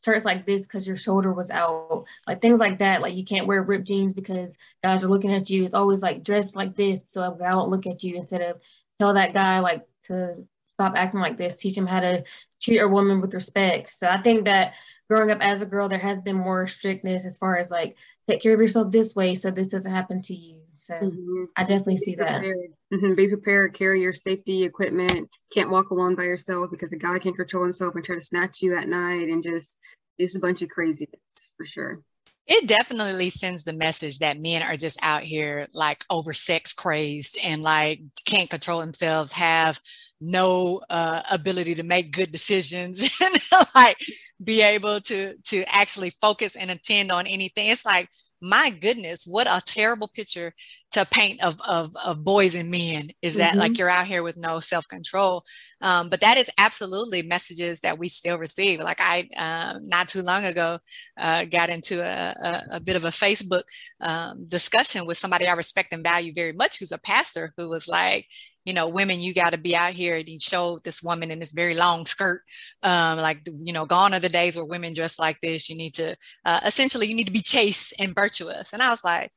shirts 0.04 0.24
like 0.24 0.46
this 0.46 0.62
because 0.68 0.86
your 0.86 0.94
shoulder 0.94 1.32
was 1.32 1.50
out. 1.50 2.04
Like 2.28 2.40
things 2.40 2.60
like 2.60 2.78
that 2.78 3.02
like 3.02 3.14
you 3.14 3.24
can't 3.24 3.48
wear 3.48 3.60
ripped 3.64 3.88
jeans 3.88 4.14
because 4.14 4.56
guys 4.84 5.02
are 5.02 5.08
looking 5.08 5.34
at 5.34 5.50
you. 5.50 5.64
It's 5.64 5.74
always 5.74 6.00
like 6.00 6.22
dressed 6.22 6.54
like 6.54 6.76
this 6.76 7.00
so 7.10 7.22
a 7.22 7.36
guy 7.36 7.52
won't 7.56 7.70
look 7.70 7.88
at 7.88 8.04
you 8.04 8.14
instead 8.14 8.40
of 8.42 8.60
tell 9.00 9.14
that 9.14 9.34
guy 9.34 9.58
like 9.58 9.84
to 10.04 10.36
stop 10.74 10.94
acting 10.94 11.20
like 11.20 11.36
this, 11.38 11.56
teach 11.56 11.76
him 11.76 11.88
how 11.88 12.00
to 12.00 12.22
treat 12.62 12.78
a 12.78 12.88
woman 12.88 13.20
with 13.20 13.34
respect. 13.34 13.94
So 13.98 14.06
I 14.06 14.22
think 14.22 14.44
that 14.44 14.74
growing 15.10 15.30
up 15.32 15.40
as 15.40 15.60
a 15.60 15.66
girl, 15.66 15.88
there 15.88 15.98
has 15.98 16.20
been 16.20 16.36
more 16.36 16.68
strictness 16.68 17.24
as 17.26 17.36
far 17.36 17.58
as 17.58 17.68
like 17.68 17.96
take 18.30 18.42
care 18.42 18.54
of 18.54 18.60
yourself 18.60 18.92
this 18.92 19.14
way 19.14 19.34
so 19.34 19.50
this 19.50 19.66
doesn't 19.66 19.90
happen 19.90 20.22
to 20.22 20.34
you. 20.34 20.60
So 20.76 20.94
mm-hmm. 20.94 21.44
I 21.56 21.62
definitely 21.62 21.98
see 21.98 22.14
that. 22.16 22.42
Mm-hmm. 22.42 23.14
Be 23.14 23.28
prepared, 23.28 23.74
carry 23.74 24.00
your 24.00 24.12
safety 24.12 24.64
equipment. 24.64 25.28
Can't 25.52 25.70
walk 25.70 25.90
alone 25.90 26.14
by 26.14 26.24
yourself 26.24 26.70
because 26.70 26.92
a 26.92 26.96
guy 26.96 27.18
can't 27.18 27.36
control 27.36 27.62
himself 27.62 27.94
and 27.94 28.04
try 28.04 28.16
to 28.16 28.20
snatch 28.20 28.62
you 28.62 28.76
at 28.76 28.88
night 28.88 29.28
and 29.28 29.42
just 29.42 29.78
it's 30.18 30.36
a 30.36 30.40
bunch 30.40 30.62
of 30.62 30.68
craziness 30.68 31.48
for 31.56 31.66
sure 31.66 32.02
it 32.50 32.66
definitely 32.66 33.30
sends 33.30 33.62
the 33.62 33.72
message 33.72 34.18
that 34.18 34.40
men 34.40 34.64
are 34.64 34.76
just 34.76 34.98
out 35.02 35.22
here 35.22 35.68
like 35.72 36.04
over 36.10 36.32
sex 36.32 36.72
crazed 36.72 37.38
and 37.44 37.62
like 37.62 38.00
can't 38.26 38.50
control 38.50 38.80
themselves 38.80 39.30
have 39.32 39.80
no 40.20 40.80
uh, 40.90 41.22
ability 41.30 41.76
to 41.76 41.84
make 41.84 42.10
good 42.12 42.32
decisions 42.32 43.00
and 43.22 43.36
like 43.74 43.96
be 44.42 44.62
able 44.62 45.00
to 45.00 45.34
to 45.44 45.62
actually 45.68 46.10
focus 46.20 46.56
and 46.56 46.70
attend 46.70 47.12
on 47.12 47.26
anything. 47.26 47.68
It's 47.68 47.86
like 47.86 48.08
my 48.40 48.70
goodness, 48.70 49.26
what 49.26 49.46
a 49.46 49.60
terrible 49.64 50.08
picture 50.08 50.52
to 50.92 51.04
paint 51.04 51.42
of, 51.42 51.60
of, 51.68 51.94
of 52.04 52.24
boys 52.24 52.54
and 52.54 52.70
men 52.70 53.10
is 53.22 53.36
that 53.36 53.50
mm-hmm. 53.50 53.60
like 53.60 53.78
you're 53.78 53.88
out 53.88 54.06
here 54.06 54.22
with 54.22 54.36
no 54.36 54.60
self 54.60 54.88
control. 54.88 55.44
Um, 55.80 56.08
but 56.08 56.20
that 56.20 56.36
is 56.36 56.50
absolutely 56.58 57.22
messages 57.22 57.80
that 57.80 57.98
we 57.98 58.08
still 58.08 58.38
receive. 58.38 58.80
Like 58.80 59.00
I, 59.00 59.28
um, 59.36 59.88
not 59.88 60.08
too 60.08 60.22
long 60.22 60.44
ago, 60.44 60.78
uh, 61.18 61.44
got 61.44 61.70
into 61.70 62.02
a, 62.02 62.34
a, 62.42 62.76
a, 62.76 62.80
bit 62.80 62.96
of 62.96 63.04
a 63.04 63.08
Facebook 63.08 63.62
um, 64.00 64.46
discussion 64.48 65.06
with 65.06 65.18
somebody 65.18 65.46
I 65.46 65.54
respect 65.54 65.92
and 65.92 66.02
value 66.02 66.32
very 66.34 66.52
much, 66.52 66.78
who's 66.78 66.92
a 66.92 66.98
pastor, 66.98 67.52
who 67.56 67.68
was 67.68 67.88
like, 67.88 68.26
you 68.70 68.74
know, 68.74 68.88
women, 68.88 69.18
you 69.18 69.34
got 69.34 69.50
to 69.50 69.58
be 69.58 69.74
out 69.74 69.94
here. 69.94 70.16
And 70.16 70.28
he 70.28 70.38
showed 70.38 70.84
this 70.84 71.02
woman 71.02 71.32
in 71.32 71.40
this 71.40 71.50
very 71.50 71.74
long 71.74 72.06
skirt, 72.06 72.42
um, 72.84 73.18
like, 73.18 73.40
you 73.64 73.72
know, 73.72 73.84
gone 73.84 74.14
are 74.14 74.20
the 74.20 74.28
days 74.28 74.54
where 74.54 74.64
women 74.64 74.92
dress 74.94 75.18
like 75.18 75.38
this. 75.42 75.68
You 75.68 75.76
need 75.76 75.94
to, 75.94 76.16
uh, 76.44 76.60
essentially, 76.64 77.08
you 77.08 77.16
need 77.16 77.26
to 77.26 77.32
be 77.32 77.42
chaste 77.42 77.94
and 77.98 78.14
virtuous. 78.14 78.72
And 78.72 78.80
I 78.80 78.90
was 78.90 79.02
like, 79.02 79.32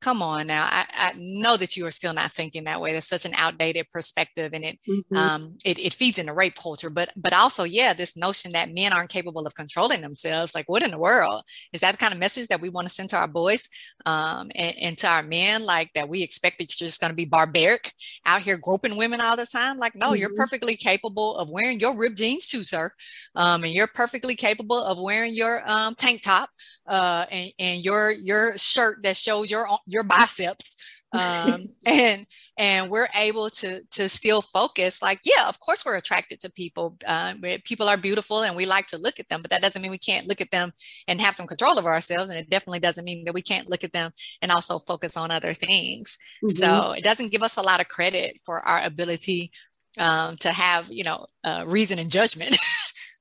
come 0.00 0.22
on 0.22 0.46
now 0.46 0.64
I, 0.70 0.86
I, 0.94 1.12
know 1.16 1.56
that 1.56 1.76
you 1.76 1.86
are 1.86 1.90
still 1.90 2.14
not 2.14 2.32
thinking 2.32 2.64
that 2.64 2.80
way 2.80 2.92
that's 2.92 3.06
such 3.08 3.26
an 3.26 3.34
outdated 3.36 3.86
perspective 3.90 4.52
and 4.54 4.64
it 4.64 4.78
mm-hmm. 4.88 5.16
um 5.16 5.56
it, 5.64 5.78
it 5.78 5.92
feeds 5.92 6.18
into 6.18 6.32
rape 6.32 6.54
culture 6.54 6.90
but 6.90 7.10
but 7.16 7.32
also 7.32 7.64
yeah 7.64 7.92
this 7.92 8.16
notion 8.16 8.52
that 8.52 8.72
men 8.72 8.92
aren't 8.92 9.10
capable 9.10 9.46
of 9.46 9.54
controlling 9.54 10.00
themselves 10.00 10.54
like 10.54 10.68
what 10.68 10.82
in 10.82 10.90
the 10.90 10.98
world 10.98 11.42
is 11.72 11.80
that 11.80 11.92
the 11.92 11.98
kind 11.98 12.14
of 12.14 12.18
message 12.18 12.48
that 12.48 12.60
we 12.60 12.70
want 12.70 12.86
to 12.86 12.92
send 12.92 13.10
to 13.10 13.16
our 13.16 13.28
boys 13.28 13.68
um 14.06 14.50
and, 14.54 14.76
and 14.80 14.98
to 14.98 15.06
our 15.06 15.22
men 15.22 15.64
like 15.64 15.90
that 15.94 16.08
we 16.08 16.22
expect 16.22 16.58
that 16.58 16.80
you're 16.80 16.86
just 16.86 17.00
going 17.00 17.10
to 17.10 17.16
be 17.16 17.26
barbaric 17.26 17.92
out 18.24 18.40
here 18.40 18.56
groping 18.56 18.96
women 18.96 19.20
all 19.20 19.36
the 19.36 19.46
time 19.46 19.76
like 19.76 19.94
no 19.94 20.08
mm-hmm. 20.08 20.16
you're 20.16 20.34
perfectly 20.34 20.76
capable 20.76 21.36
of 21.36 21.50
wearing 21.50 21.78
your 21.78 21.96
ripped 21.96 22.16
jeans 22.16 22.46
too 22.46 22.64
sir 22.64 22.90
um 23.34 23.64
and 23.64 23.72
you're 23.74 23.86
perfectly 23.88 24.34
capable 24.34 24.82
of 24.82 24.98
wearing 24.98 25.34
your 25.34 25.62
um 25.70 25.94
tank 25.94 26.22
top 26.22 26.48
uh 26.88 27.26
and, 27.30 27.52
and 27.58 27.84
your 27.84 28.10
your 28.10 28.56
shirt 28.56 29.02
that 29.02 29.16
shows 29.16 29.50
your 29.50 29.68
your 29.90 30.02
biceps 30.02 31.00
um, 31.12 31.66
and 31.86 32.26
and 32.56 32.90
we're 32.90 33.08
able 33.14 33.50
to 33.50 33.82
to 33.92 34.08
still 34.08 34.42
focus. 34.42 35.02
Like 35.02 35.20
yeah 35.24 35.48
of 35.48 35.58
course 35.60 35.84
we're 35.84 35.96
attracted 35.96 36.40
to 36.40 36.50
people 36.50 36.96
uh, 37.06 37.34
people 37.64 37.88
are 37.88 37.96
beautiful 37.96 38.42
and 38.42 38.56
we 38.56 38.66
like 38.66 38.86
to 38.88 38.98
look 38.98 39.18
at 39.18 39.28
them 39.28 39.42
but 39.42 39.50
that 39.50 39.62
doesn't 39.62 39.82
mean 39.82 39.90
we 39.90 39.98
can't 39.98 40.28
look 40.28 40.40
at 40.40 40.50
them 40.50 40.72
and 41.08 41.20
have 41.20 41.34
some 41.34 41.46
control 41.46 41.78
of 41.78 41.86
ourselves 41.86 42.30
and 42.30 42.38
it 42.38 42.50
definitely 42.50 42.80
doesn't 42.80 43.04
mean 43.04 43.24
that 43.24 43.34
we 43.34 43.42
can't 43.42 43.68
look 43.68 43.84
at 43.84 43.92
them 43.92 44.12
and 44.42 44.52
also 44.52 44.78
focus 44.78 45.16
on 45.16 45.30
other 45.30 45.54
things. 45.54 46.18
Mm-hmm. 46.44 46.56
so 46.56 46.92
it 46.92 47.04
doesn't 47.04 47.32
give 47.32 47.42
us 47.42 47.56
a 47.56 47.62
lot 47.62 47.80
of 47.80 47.88
credit 47.88 48.38
for 48.44 48.60
our 48.60 48.82
ability 48.82 49.50
um, 49.98 50.36
to 50.36 50.52
have 50.52 50.90
you 50.90 51.04
know 51.04 51.26
uh, 51.44 51.64
reason 51.66 51.98
and 51.98 52.10
judgment. 52.10 52.56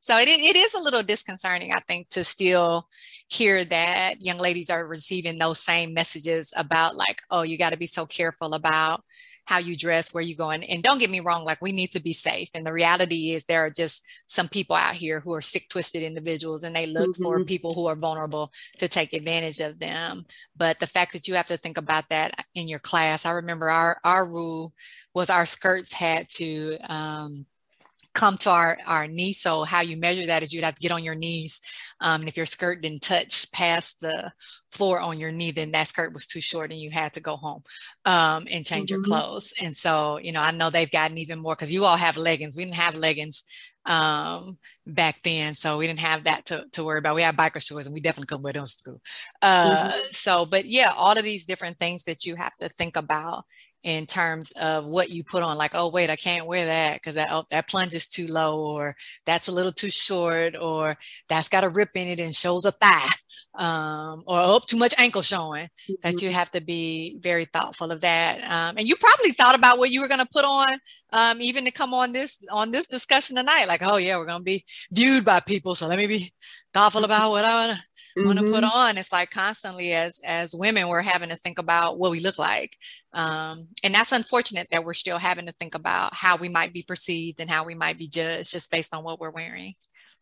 So 0.01 0.17
it, 0.17 0.27
it 0.27 0.55
is 0.55 0.73
a 0.73 0.81
little 0.81 1.03
disconcerting 1.03 1.71
i 1.71 1.79
think 1.79 2.09
to 2.09 2.23
still 2.23 2.87
hear 3.29 3.63
that 3.63 4.21
young 4.21 4.37
ladies 4.37 4.69
are 4.69 4.85
receiving 4.85 5.37
those 5.37 5.59
same 5.59 5.93
messages 5.93 6.51
about 6.55 6.95
like 6.95 7.21
oh 7.29 7.43
you 7.43 7.57
got 7.57 7.69
to 7.69 7.77
be 7.77 7.85
so 7.85 8.05
careful 8.05 8.53
about 8.53 9.03
how 9.45 9.57
you 9.57 9.75
dress 9.75 10.13
where 10.13 10.21
you 10.21 10.35
going. 10.35 10.63
And 10.63 10.83
don't 10.83 10.99
get 10.99 11.09
me 11.09 11.21
wrong 11.21 11.43
like 11.43 11.59
we 11.59 11.71
need 11.71 11.87
to 11.93 11.99
be 11.99 12.13
safe. 12.13 12.49
And 12.53 12.67
the 12.67 12.71
reality 12.71 13.31
is 13.31 13.45
there 13.45 13.65
are 13.65 13.71
just 13.71 14.03
some 14.27 14.47
people 14.47 14.75
out 14.75 14.93
here 14.93 15.21
who 15.21 15.33
are 15.33 15.41
sick 15.41 15.67
twisted 15.69 16.03
individuals 16.03 16.61
and 16.61 16.75
they 16.75 16.85
look 16.85 17.09
mm-hmm. 17.09 17.23
for 17.23 17.43
people 17.43 17.73
who 17.73 17.87
are 17.87 17.95
vulnerable 17.95 18.53
to 18.77 18.87
take 18.87 19.11
advantage 19.11 19.59
of 19.59 19.79
them. 19.79 20.27
But 20.55 20.77
the 20.77 20.85
fact 20.85 21.13
that 21.13 21.27
you 21.27 21.33
have 21.33 21.47
to 21.47 21.57
think 21.57 21.79
about 21.79 22.09
that 22.09 22.45
in 22.53 22.67
your 22.67 22.79
class 22.79 23.25
i 23.25 23.31
remember 23.31 23.69
our 23.69 23.99
our 24.03 24.25
rule 24.25 24.73
was 25.13 25.29
our 25.29 25.45
skirts 25.45 25.91
had 25.91 26.29
to 26.29 26.77
um, 26.87 27.45
come 28.13 28.37
to 28.37 28.49
our, 28.49 28.77
our 28.85 29.07
knee. 29.07 29.33
So 29.33 29.63
how 29.63 29.81
you 29.81 29.97
measure 29.97 30.25
that 30.27 30.43
is 30.43 30.53
you'd 30.53 30.63
have 30.63 30.75
to 30.75 30.81
get 30.81 30.91
on 30.91 31.03
your 31.03 31.15
knees. 31.15 31.61
Um, 31.99 32.21
and 32.21 32.29
if 32.29 32.37
your 32.37 32.45
skirt 32.45 32.81
didn't 32.81 33.01
touch 33.01 33.51
past 33.51 34.01
the 34.01 34.31
floor 34.71 34.99
on 34.99 35.19
your 35.19 35.31
knee, 35.31 35.51
then 35.51 35.71
that 35.71 35.87
skirt 35.87 36.13
was 36.13 36.27
too 36.27 36.41
short 36.41 36.71
and 36.71 36.79
you 36.79 36.91
had 36.91 37.13
to 37.13 37.19
go 37.19 37.35
home 37.35 37.63
um, 38.05 38.47
and 38.49 38.65
change 38.65 38.89
mm-hmm. 38.89 38.95
your 38.95 39.03
clothes. 39.03 39.53
And 39.61 39.75
so, 39.75 40.17
you 40.17 40.31
know, 40.31 40.41
I 40.41 40.51
know 40.51 40.69
they've 40.69 40.89
gotten 40.89 41.17
even 41.17 41.39
more 41.39 41.55
because 41.55 41.71
you 41.71 41.85
all 41.85 41.97
have 41.97 42.17
leggings. 42.17 42.55
We 42.55 42.65
didn't 42.65 42.75
have 42.75 42.95
leggings 42.95 43.43
um, 43.85 44.57
back 44.85 45.21
then. 45.23 45.55
So 45.55 45.77
we 45.77 45.87
didn't 45.87 45.99
have 45.99 46.25
that 46.25 46.45
to, 46.47 46.65
to 46.73 46.83
worry 46.83 46.99
about. 46.99 47.15
We 47.15 47.23
had 47.23 47.37
biker 47.37 47.61
shorts 47.61 47.87
and 47.87 47.93
we 47.93 48.01
definitely 48.01 48.27
couldn't 48.27 48.43
wear 48.43 48.53
those 48.53 48.75
to 48.75 48.79
school. 48.79 49.01
Uh, 49.41 49.89
mm-hmm. 49.89 49.99
So, 50.11 50.45
but 50.45 50.65
yeah, 50.65 50.93
all 50.95 51.17
of 51.17 51.23
these 51.23 51.45
different 51.45 51.79
things 51.79 52.03
that 52.03 52.25
you 52.25 52.35
have 52.35 52.55
to 52.57 52.69
think 52.69 52.97
about 52.97 53.45
in 53.83 54.05
terms 54.05 54.51
of 54.59 54.85
what 54.85 55.09
you 55.09 55.23
put 55.23 55.41
on 55.41 55.57
like 55.57 55.73
oh 55.73 55.89
wait 55.89 56.09
i 56.09 56.15
can't 56.15 56.45
wear 56.45 56.65
that 56.65 56.95
because 56.95 57.15
that 57.15 57.29
oh, 57.31 57.45
that 57.49 57.67
plunge 57.67 57.93
is 57.93 58.07
too 58.07 58.27
low 58.27 58.59
or 58.59 58.95
that's 59.25 59.47
a 59.47 59.51
little 59.51 59.71
too 59.71 59.89
short 59.89 60.55
or 60.59 60.97
that's 61.29 61.47
got 61.47 61.63
a 61.63 61.69
rip 61.69 61.89
in 61.95 62.07
it 62.07 62.19
and 62.19 62.35
shows 62.35 62.65
a 62.65 62.71
thigh 62.71 63.07
um, 63.55 64.23
or 64.25 64.39
oh 64.39 64.59
too 64.65 64.77
much 64.77 64.93
ankle 64.97 65.21
showing 65.21 65.65
mm-hmm. 65.65 65.93
that 66.03 66.21
you 66.21 66.29
have 66.29 66.51
to 66.51 66.59
be 66.59 67.17
very 67.19 67.45
thoughtful 67.45 67.91
of 67.91 68.01
that 68.01 68.39
um, 68.43 68.75
and 68.77 68.87
you 68.87 68.95
probably 68.97 69.31
thought 69.31 69.55
about 69.55 69.77
what 69.77 69.91
you 69.91 70.01
were 70.01 70.09
going 70.09 70.19
to 70.19 70.27
put 70.33 70.45
on 70.45 70.73
um, 71.13 71.41
even 71.41 71.63
to 71.63 71.71
come 71.71 71.93
on 71.93 72.11
this 72.11 72.37
on 72.51 72.71
this 72.71 72.85
discussion 72.85 73.37
tonight 73.37 73.65
like 73.65 73.81
oh 73.81 73.97
yeah 73.97 74.17
we're 74.17 74.25
going 74.25 74.39
to 74.39 74.43
be 74.43 74.65
viewed 74.91 75.23
by 75.23 75.39
people 75.39 75.73
so 75.73 75.87
let 75.87 75.97
me 75.97 76.07
be 76.07 76.33
thoughtful 76.73 77.05
about 77.05 77.31
what 77.31 77.45
i 77.45 77.67
want 77.67 77.79
to 77.79 77.85
mm-hmm. 78.17 78.25
want 78.25 78.39
to 78.39 78.51
put 78.51 78.63
on 78.63 78.97
it's 78.97 79.11
like 79.11 79.29
constantly 79.31 79.93
as 79.93 80.19
as 80.25 80.55
women 80.55 80.87
we're 80.87 81.01
having 81.01 81.29
to 81.29 81.35
think 81.35 81.59
about 81.59 81.97
what 81.97 82.11
we 82.11 82.19
look 82.19 82.37
like 82.37 82.75
um, 83.13 83.67
and 83.83 83.93
that's 83.93 84.11
unfortunate 84.11 84.67
that 84.71 84.83
we're 84.83 84.93
still 84.93 85.17
having 85.17 85.45
to 85.47 85.51
think 85.53 85.75
about 85.75 86.13
how 86.13 86.37
we 86.37 86.49
might 86.49 86.73
be 86.73 86.83
perceived 86.83 87.39
and 87.39 87.49
how 87.49 87.63
we 87.63 87.75
might 87.75 87.97
be 87.97 88.07
judged 88.07 88.51
just 88.51 88.71
based 88.71 88.93
on 88.93 89.03
what 89.03 89.19
we're 89.19 89.31
wearing 89.31 89.73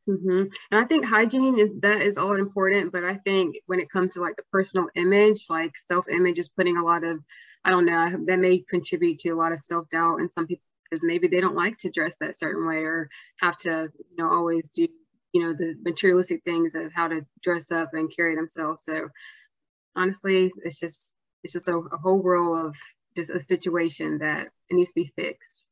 mm-hmm. 0.07 0.43
and 0.71 0.81
i 0.81 0.83
think 0.83 1.05
hygiene 1.05 1.59
is 1.59 1.69
that 1.81 2.01
is 2.01 2.17
all 2.17 2.35
important 2.35 2.91
but 2.91 3.03
i 3.03 3.15
think 3.15 3.57
when 3.65 3.79
it 3.79 3.89
comes 3.89 4.13
to 4.13 4.21
like 4.21 4.35
the 4.35 4.43
personal 4.51 4.87
image 4.95 5.45
like 5.49 5.71
self-image 5.77 6.39
is 6.39 6.49
putting 6.49 6.77
a 6.77 6.83
lot 6.83 7.03
of 7.03 7.19
i 7.65 7.69
don't 7.69 7.85
know 7.85 8.09
that 8.25 8.39
may 8.39 8.59
contribute 8.69 9.19
to 9.19 9.29
a 9.29 9.35
lot 9.35 9.51
of 9.51 9.61
self-doubt 9.61 10.19
and 10.19 10.31
some 10.31 10.47
people 10.47 10.63
because 10.89 11.03
maybe 11.03 11.27
they 11.27 11.41
don't 11.41 11.55
like 11.55 11.77
to 11.77 11.89
dress 11.89 12.15
that 12.17 12.37
certain 12.37 12.65
way 12.65 12.77
or 12.77 13.09
have 13.39 13.57
to 13.57 13.89
you 14.09 14.17
know 14.17 14.29
always 14.29 14.69
do 14.69 14.87
you 15.33 15.43
know 15.43 15.53
the 15.53 15.75
materialistic 15.83 16.41
things 16.43 16.75
of 16.75 16.91
how 16.93 17.07
to 17.07 17.25
dress 17.41 17.71
up 17.71 17.89
and 17.93 18.13
carry 18.15 18.35
themselves 18.35 18.83
so 18.83 19.09
honestly 19.95 20.51
it's 20.63 20.79
just 20.79 21.11
it's 21.43 21.53
just 21.53 21.67
a, 21.67 21.75
a 21.75 21.97
whole 21.97 22.21
world 22.21 22.65
of 22.65 22.75
just 23.15 23.29
a 23.29 23.39
situation 23.39 24.19
that 24.19 24.47
it 24.69 24.75
needs 24.75 24.91
to 24.91 25.01
be 25.01 25.11
fixed 25.15 25.65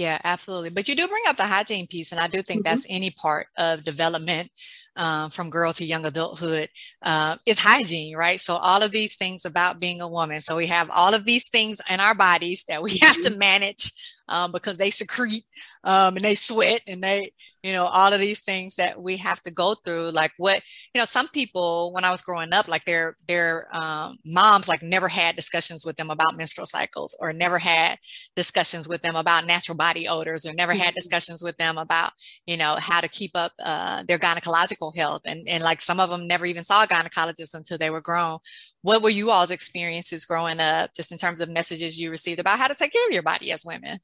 yeah, 0.00 0.18
absolutely. 0.24 0.70
But 0.70 0.88
you 0.88 0.94
do 0.94 1.06
bring 1.08 1.24
up 1.28 1.36
the 1.36 1.44
hygiene 1.44 1.86
piece, 1.86 2.10
and 2.10 2.20
I 2.20 2.26
do 2.26 2.40
think 2.40 2.64
mm-hmm. 2.64 2.72
that's 2.72 2.86
any 2.88 3.10
part 3.10 3.48
of 3.58 3.84
development 3.84 4.50
um, 4.96 5.28
from 5.28 5.50
girl 5.50 5.74
to 5.74 5.84
young 5.84 6.06
adulthood 6.06 6.70
uh, 7.02 7.36
is 7.44 7.58
hygiene, 7.58 8.16
right? 8.16 8.40
So 8.40 8.56
all 8.56 8.82
of 8.82 8.92
these 8.92 9.16
things 9.16 9.44
about 9.44 9.78
being 9.78 10.00
a 10.00 10.08
woman. 10.08 10.40
So 10.40 10.56
we 10.56 10.68
have 10.68 10.88
all 10.90 11.12
of 11.12 11.26
these 11.26 11.48
things 11.50 11.82
in 11.90 12.00
our 12.00 12.14
bodies 12.14 12.64
that 12.68 12.82
we 12.82 12.98
have 13.02 13.16
to 13.16 13.30
mm-hmm. 13.30 13.38
manage 13.38 13.92
um, 14.30 14.52
because 14.52 14.76
they 14.76 14.90
secrete 14.90 15.44
um, 15.84 16.16
and 16.16 16.24
they 16.24 16.34
sweat 16.34 16.80
and 16.86 17.02
they, 17.02 17.32
you 17.62 17.72
know, 17.72 17.86
all 17.86 18.12
of 18.12 18.20
these 18.20 18.40
things 18.40 18.76
that 18.76 19.00
we 19.00 19.16
have 19.18 19.42
to 19.42 19.50
go 19.50 19.74
through. 19.74 20.10
Like 20.10 20.32
what, 20.38 20.62
you 20.94 21.00
know, 21.00 21.04
some 21.04 21.28
people 21.28 21.92
when 21.92 22.04
I 22.04 22.10
was 22.10 22.22
growing 22.22 22.52
up, 22.52 22.68
like 22.68 22.84
their 22.84 23.16
their 23.26 23.68
um, 23.76 24.16
moms 24.24 24.68
like 24.68 24.82
never 24.82 25.08
had 25.08 25.36
discussions 25.36 25.84
with 25.84 25.96
them 25.96 26.10
about 26.10 26.36
menstrual 26.36 26.66
cycles 26.66 27.14
or 27.20 27.32
never 27.32 27.58
had 27.58 27.98
discussions 28.36 28.88
with 28.88 29.02
them 29.02 29.16
about 29.16 29.46
natural 29.46 29.76
body 29.76 30.08
odors 30.08 30.46
or 30.46 30.54
never 30.54 30.72
had 30.72 30.88
mm-hmm. 30.88 30.94
discussions 30.94 31.42
with 31.42 31.56
them 31.56 31.76
about, 31.76 32.12
you 32.46 32.56
know, 32.56 32.76
how 32.78 33.00
to 33.00 33.08
keep 33.08 33.32
up 33.34 33.52
uh, 33.62 34.02
their 34.04 34.18
gynecological 34.18 34.96
health 34.96 35.22
and, 35.26 35.48
and 35.48 35.62
like 35.62 35.80
some 35.80 36.00
of 36.00 36.08
them 36.08 36.26
never 36.26 36.46
even 36.46 36.64
saw 36.64 36.84
a 36.84 36.86
gynecologist 36.86 37.54
until 37.54 37.78
they 37.78 37.90
were 37.90 38.00
grown 38.00 38.38
what 38.82 39.02
were 39.02 39.10
you 39.10 39.30
all's 39.30 39.50
experiences 39.50 40.24
growing 40.24 40.60
up 40.60 40.90
just 40.94 41.12
in 41.12 41.18
terms 41.18 41.40
of 41.40 41.50
messages 41.50 41.98
you 41.98 42.10
received 42.10 42.40
about 42.40 42.58
how 42.58 42.68
to 42.68 42.74
take 42.74 42.92
care 42.92 43.06
of 43.06 43.12
your 43.12 43.22
body 43.22 43.52
as 43.52 43.64
women 43.64 43.98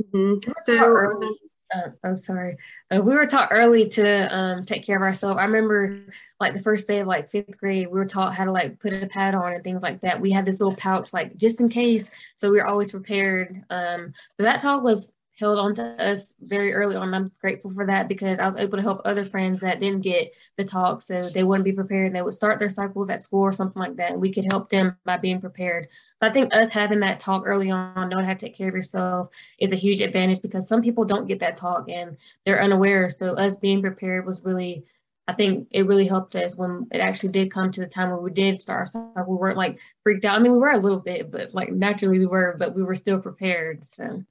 mm-hmm. 0.00 0.50
so 0.60 0.78
early, 0.78 1.30
uh, 1.74 1.90
oh 2.04 2.14
sorry. 2.14 2.56
Uh, 2.94 3.00
we 3.00 3.14
were 3.14 3.26
taught 3.26 3.48
early 3.50 3.88
to 3.88 4.36
um, 4.36 4.64
take 4.64 4.84
care 4.84 4.96
of 4.96 5.02
ourselves. 5.02 5.38
I 5.38 5.44
remember 5.44 6.06
like 6.40 6.54
the 6.54 6.62
first 6.62 6.86
day 6.86 7.00
of 7.00 7.06
like 7.06 7.30
fifth 7.30 7.58
grade 7.58 7.86
we 7.88 7.98
were 7.98 8.06
taught 8.06 8.34
how 8.34 8.44
to 8.44 8.52
like 8.52 8.80
put 8.80 8.92
a 8.92 9.06
pad 9.06 9.34
on 9.34 9.52
and 9.52 9.64
things 9.64 9.82
like 9.82 10.00
that. 10.00 10.20
We 10.20 10.30
had 10.30 10.44
this 10.44 10.60
little 10.60 10.76
pouch 10.76 11.12
like 11.12 11.36
just 11.36 11.60
in 11.60 11.68
case. 11.68 12.10
So 12.36 12.50
we 12.50 12.58
were 12.58 12.66
always 12.66 12.90
prepared 12.90 13.64
um, 13.70 14.12
but 14.36 14.44
that 14.44 14.60
talk 14.60 14.82
was 14.82 15.12
held 15.42 15.58
on 15.58 15.74
to 15.74 15.82
us 16.02 16.32
very 16.40 16.72
early 16.72 16.96
on. 16.96 17.12
I'm 17.12 17.32
grateful 17.40 17.72
for 17.74 17.84
that 17.86 18.08
because 18.08 18.38
I 18.38 18.46
was 18.46 18.56
able 18.56 18.78
to 18.78 18.82
help 18.82 19.02
other 19.04 19.24
friends 19.24 19.60
that 19.60 19.80
didn't 19.80 20.02
get 20.02 20.32
the 20.56 20.64
talk 20.64 21.02
so 21.02 21.28
they 21.28 21.42
wouldn't 21.42 21.64
be 21.64 21.72
prepared 21.72 22.06
and 22.06 22.16
they 22.16 22.22
would 22.22 22.34
start 22.34 22.58
their 22.58 22.70
cycles 22.70 23.10
at 23.10 23.22
school 23.22 23.42
or 23.42 23.52
something 23.52 23.80
like 23.80 23.96
that. 23.96 24.12
And 24.12 24.20
we 24.20 24.32
could 24.32 24.44
help 24.44 24.70
them 24.70 24.96
by 25.04 25.16
being 25.16 25.40
prepared. 25.40 25.88
So 26.22 26.28
I 26.28 26.32
think 26.32 26.54
us 26.54 26.70
having 26.70 27.00
that 27.00 27.20
talk 27.20 27.42
early 27.44 27.70
on, 27.70 28.08
knowing 28.08 28.24
how 28.24 28.34
to 28.34 28.38
take 28.38 28.56
care 28.56 28.68
of 28.68 28.74
yourself 28.74 29.28
is 29.58 29.72
a 29.72 29.76
huge 29.76 30.00
advantage 30.00 30.40
because 30.40 30.68
some 30.68 30.80
people 30.80 31.04
don't 31.04 31.28
get 31.28 31.40
that 31.40 31.58
talk 31.58 31.88
and 31.88 32.16
they're 32.46 32.62
unaware. 32.62 33.10
So 33.10 33.34
us 33.34 33.56
being 33.56 33.82
prepared 33.82 34.24
was 34.24 34.40
really 34.44 34.84
I 35.28 35.34
think 35.34 35.68
it 35.70 35.86
really 35.86 36.06
helped 36.06 36.34
us 36.34 36.56
when 36.56 36.88
it 36.90 36.98
actually 36.98 37.30
did 37.30 37.52
come 37.52 37.70
to 37.72 37.80
the 37.80 37.86
time 37.86 38.10
when 38.10 38.22
we 38.22 38.32
did 38.32 38.58
start 38.58 38.88
our 38.94 39.24
We 39.28 39.36
weren't 39.36 39.56
like 39.56 39.78
freaked 40.02 40.24
out. 40.24 40.36
I 40.36 40.42
mean, 40.42 40.52
we 40.52 40.58
were 40.58 40.70
a 40.70 40.78
little 40.80 40.98
bit, 40.98 41.30
but 41.30 41.54
like 41.54 41.70
naturally 41.70 42.18
we 42.18 42.26
were, 42.26 42.56
but 42.58 42.74
we 42.74 42.82
were 42.82 42.96
still 42.96 43.20
prepared. 43.20 43.86
So 43.96 44.24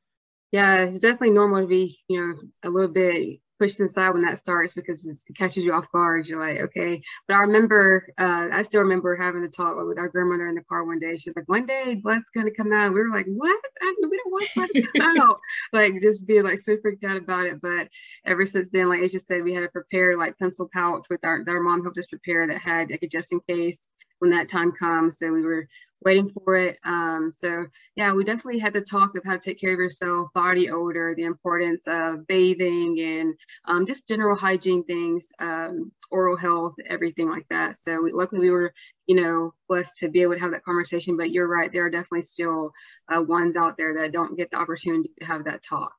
yeah, 0.52 0.84
it's 0.84 1.00
definitely 1.00 1.32
normal 1.32 1.62
to 1.62 1.68
be, 1.68 2.00
you 2.08 2.20
know, 2.20 2.36
a 2.64 2.70
little 2.70 2.90
bit 2.90 3.40
pushed 3.62 3.80
inside 3.80 4.10
when 4.10 4.24
that 4.24 4.40
starts 4.40 4.74
because 4.74 5.06
it 5.06 5.20
catches 5.38 5.64
you 5.64 5.72
off 5.72 5.86
guard. 5.92 6.26
You're 6.26 6.40
like, 6.40 6.60
okay. 6.60 7.00
But 7.28 7.36
I 7.38 7.42
remember, 7.42 8.08
uh, 8.18 8.50
I 8.52 8.64
still 8.64 8.82
remember 8.82 9.16
having 9.16 9.44
the 9.44 9.50
talk 9.50 9.76
with 9.78 10.00
our 10.00 10.10
grandmother 10.10 10.48
in 10.48 10.56
the 10.56 10.64
car 10.64 10.84
one 10.84 11.00
day. 11.00 11.16
She 11.16 11.30
was 11.30 11.36
like, 11.36 11.48
one 11.48 11.68
day 11.68 11.94
blood's 11.94 12.32
going 12.32 12.48
to 12.48 12.56
come 12.56 12.74
out. 12.74 12.92
We 12.92 13.00
were 13.00 13.12
like, 13.12 13.28
what? 13.28 13.56
I, 13.82 13.94
we 14.02 14.18
don't 14.18 14.32
want 14.32 14.50
blood 14.56 14.70
to 14.74 15.00
come 15.00 15.20
out. 15.22 15.40
Like 15.72 16.02
just 16.02 16.26
being 16.26 16.44
like 16.44 16.58
so 16.58 16.76
freaked 16.82 17.04
out 17.04 17.18
about 17.18 17.46
it. 17.46 17.62
But 17.62 17.90
ever 18.26 18.48
since 18.48 18.70
then, 18.70 18.90
like 18.90 19.02
Asia 19.02 19.20
said, 19.20 19.44
we 19.44 19.54
had 19.54 19.62
to 19.62 19.70
prepare 19.70 20.18
like 20.18 20.40
pencil 20.40 20.68
pouch 20.74 21.06
with 21.12 21.24
our, 21.24 21.44
our 21.48 21.62
mom 21.62 21.84
helped 21.84 22.00
us 22.00 22.08
prepare 22.08 22.48
that 22.48 22.58
had 22.58 22.90
like 22.90 23.04
a 23.04 23.08
just 23.08 23.32
in 23.32 23.42
case 23.48 23.88
when 24.22 24.32
that 24.32 24.50
time 24.50 24.72
comes. 24.72 25.18
So 25.18 25.32
we 25.32 25.42
were 25.42 25.68
waiting 26.04 26.30
for 26.30 26.56
it. 26.56 26.78
Um, 26.84 27.32
so 27.36 27.66
yeah, 27.96 28.14
we 28.14 28.24
definitely 28.24 28.60
had 28.60 28.74
to 28.74 28.82
talk 28.82 29.16
of 29.16 29.24
how 29.24 29.34
to 29.34 29.40
take 29.40 29.60
care 29.60 29.74
of 29.74 29.80
yourself, 29.80 30.30
body 30.34 30.70
odor, 30.70 31.14
the 31.16 31.24
importance 31.24 31.84
of 31.88 32.28
bathing 32.28 33.00
and 33.00 33.34
um, 33.66 33.86
just 33.86 34.08
general 34.08 34.36
hygiene 34.36 34.84
things, 34.84 35.32
um, 35.40 35.92
oral 36.10 36.38
health, 36.38 36.76
everything 36.88 37.30
like 37.30 37.48
that. 37.50 37.78
So 37.78 38.02
we, 38.02 38.12
luckily 38.12 38.42
we 38.42 38.52
were, 38.52 38.74
you 39.08 39.16
know, 39.16 39.54
blessed 39.68 39.98
to 39.98 40.10
be 40.10 40.22
able 40.22 40.34
to 40.34 40.40
have 40.40 40.52
that 40.52 40.64
conversation, 40.64 41.18
but 41.18 41.32
you're 41.32 41.48
right. 41.48 41.72
There 41.72 41.86
are 41.86 41.92
definitely 41.92 42.24
still 42.24 42.72
uh, 43.08 43.22
ones 43.22 43.56
out 43.56 43.78
there 43.78 43.96
that 43.98 44.12
don't 44.12 44.38
get 44.38 44.52
the 44.52 44.58
opportunity 44.58 45.12
to 45.20 45.26
have 45.26 45.46
that 45.46 45.64
talk. 45.64 45.94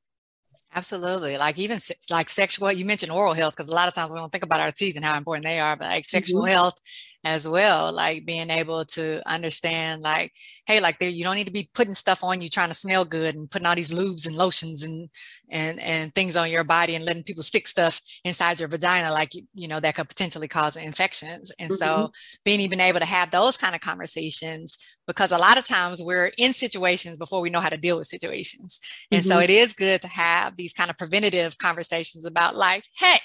Absolutely. 0.74 1.36
Like 1.36 1.58
even 1.58 1.78
like 2.10 2.30
sexual, 2.30 2.72
you 2.72 2.86
mentioned 2.86 3.12
oral 3.12 3.34
health 3.34 3.54
because 3.54 3.68
a 3.68 3.74
lot 3.74 3.88
of 3.88 3.94
times 3.94 4.10
we 4.10 4.18
don't 4.18 4.32
think 4.32 4.44
about 4.44 4.62
our 4.62 4.70
teeth 4.70 4.96
and 4.96 5.04
how 5.04 5.18
important 5.18 5.44
they 5.44 5.60
are, 5.60 5.76
but 5.76 5.84
like 5.84 6.06
sexual 6.06 6.40
mm-hmm. 6.40 6.52
health 6.52 6.80
as 7.24 7.46
well, 7.46 7.92
like 7.92 8.26
being 8.26 8.50
able 8.50 8.84
to 8.84 9.22
understand 9.26 10.02
like, 10.02 10.32
hey, 10.66 10.80
like 10.80 10.98
there, 10.98 11.08
you 11.08 11.22
don't 11.22 11.36
need 11.36 11.46
to 11.46 11.52
be 11.52 11.70
putting 11.72 11.94
stuff 11.94 12.24
on 12.24 12.40
you 12.40 12.48
trying 12.48 12.68
to 12.68 12.74
smell 12.74 13.04
good 13.04 13.34
and 13.34 13.50
putting 13.50 13.66
all 13.66 13.76
these 13.76 13.92
lubes 13.92 14.26
and 14.26 14.36
lotions 14.36 14.82
and, 14.82 15.08
and, 15.50 15.78
and 15.80 16.14
things 16.14 16.36
on 16.36 16.50
your 16.50 16.64
body 16.64 16.94
and 16.94 17.04
letting 17.04 17.22
people 17.22 17.42
stick 17.42 17.68
stuff 17.68 18.00
inside 18.24 18.58
your 18.58 18.68
vagina, 18.68 19.12
like, 19.12 19.32
you 19.54 19.68
know, 19.68 19.78
that 19.78 19.94
could 19.94 20.08
potentially 20.08 20.48
cause 20.48 20.76
infections. 20.76 21.52
And 21.58 21.70
mm-hmm. 21.70 21.76
so 21.76 22.10
being 22.44 22.60
even 22.60 22.80
able 22.80 23.00
to 23.00 23.06
have 23.06 23.30
those 23.30 23.56
kind 23.56 23.74
of 23.74 23.80
conversations, 23.80 24.76
because 25.06 25.32
a 25.32 25.38
lot 25.38 25.58
of 25.58 25.66
times 25.66 26.02
we're 26.02 26.32
in 26.38 26.52
situations 26.52 27.16
before 27.16 27.40
we 27.40 27.50
know 27.50 27.60
how 27.60 27.68
to 27.68 27.76
deal 27.76 27.98
with 27.98 28.06
situations. 28.06 28.80
And 29.10 29.22
mm-hmm. 29.22 29.30
so 29.30 29.38
it 29.38 29.50
is 29.50 29.74
good 29.74 30.02
to 30.02 30.08
have 30.08 30.56
these 30.56 30.72
kind 30.72 30.90
of 30.90 30.98
preventative 30.98 31.58
conversations 31.58 32.24
about 32.24 32.56
like, 32.56 32.84
hey, 32.96 33.18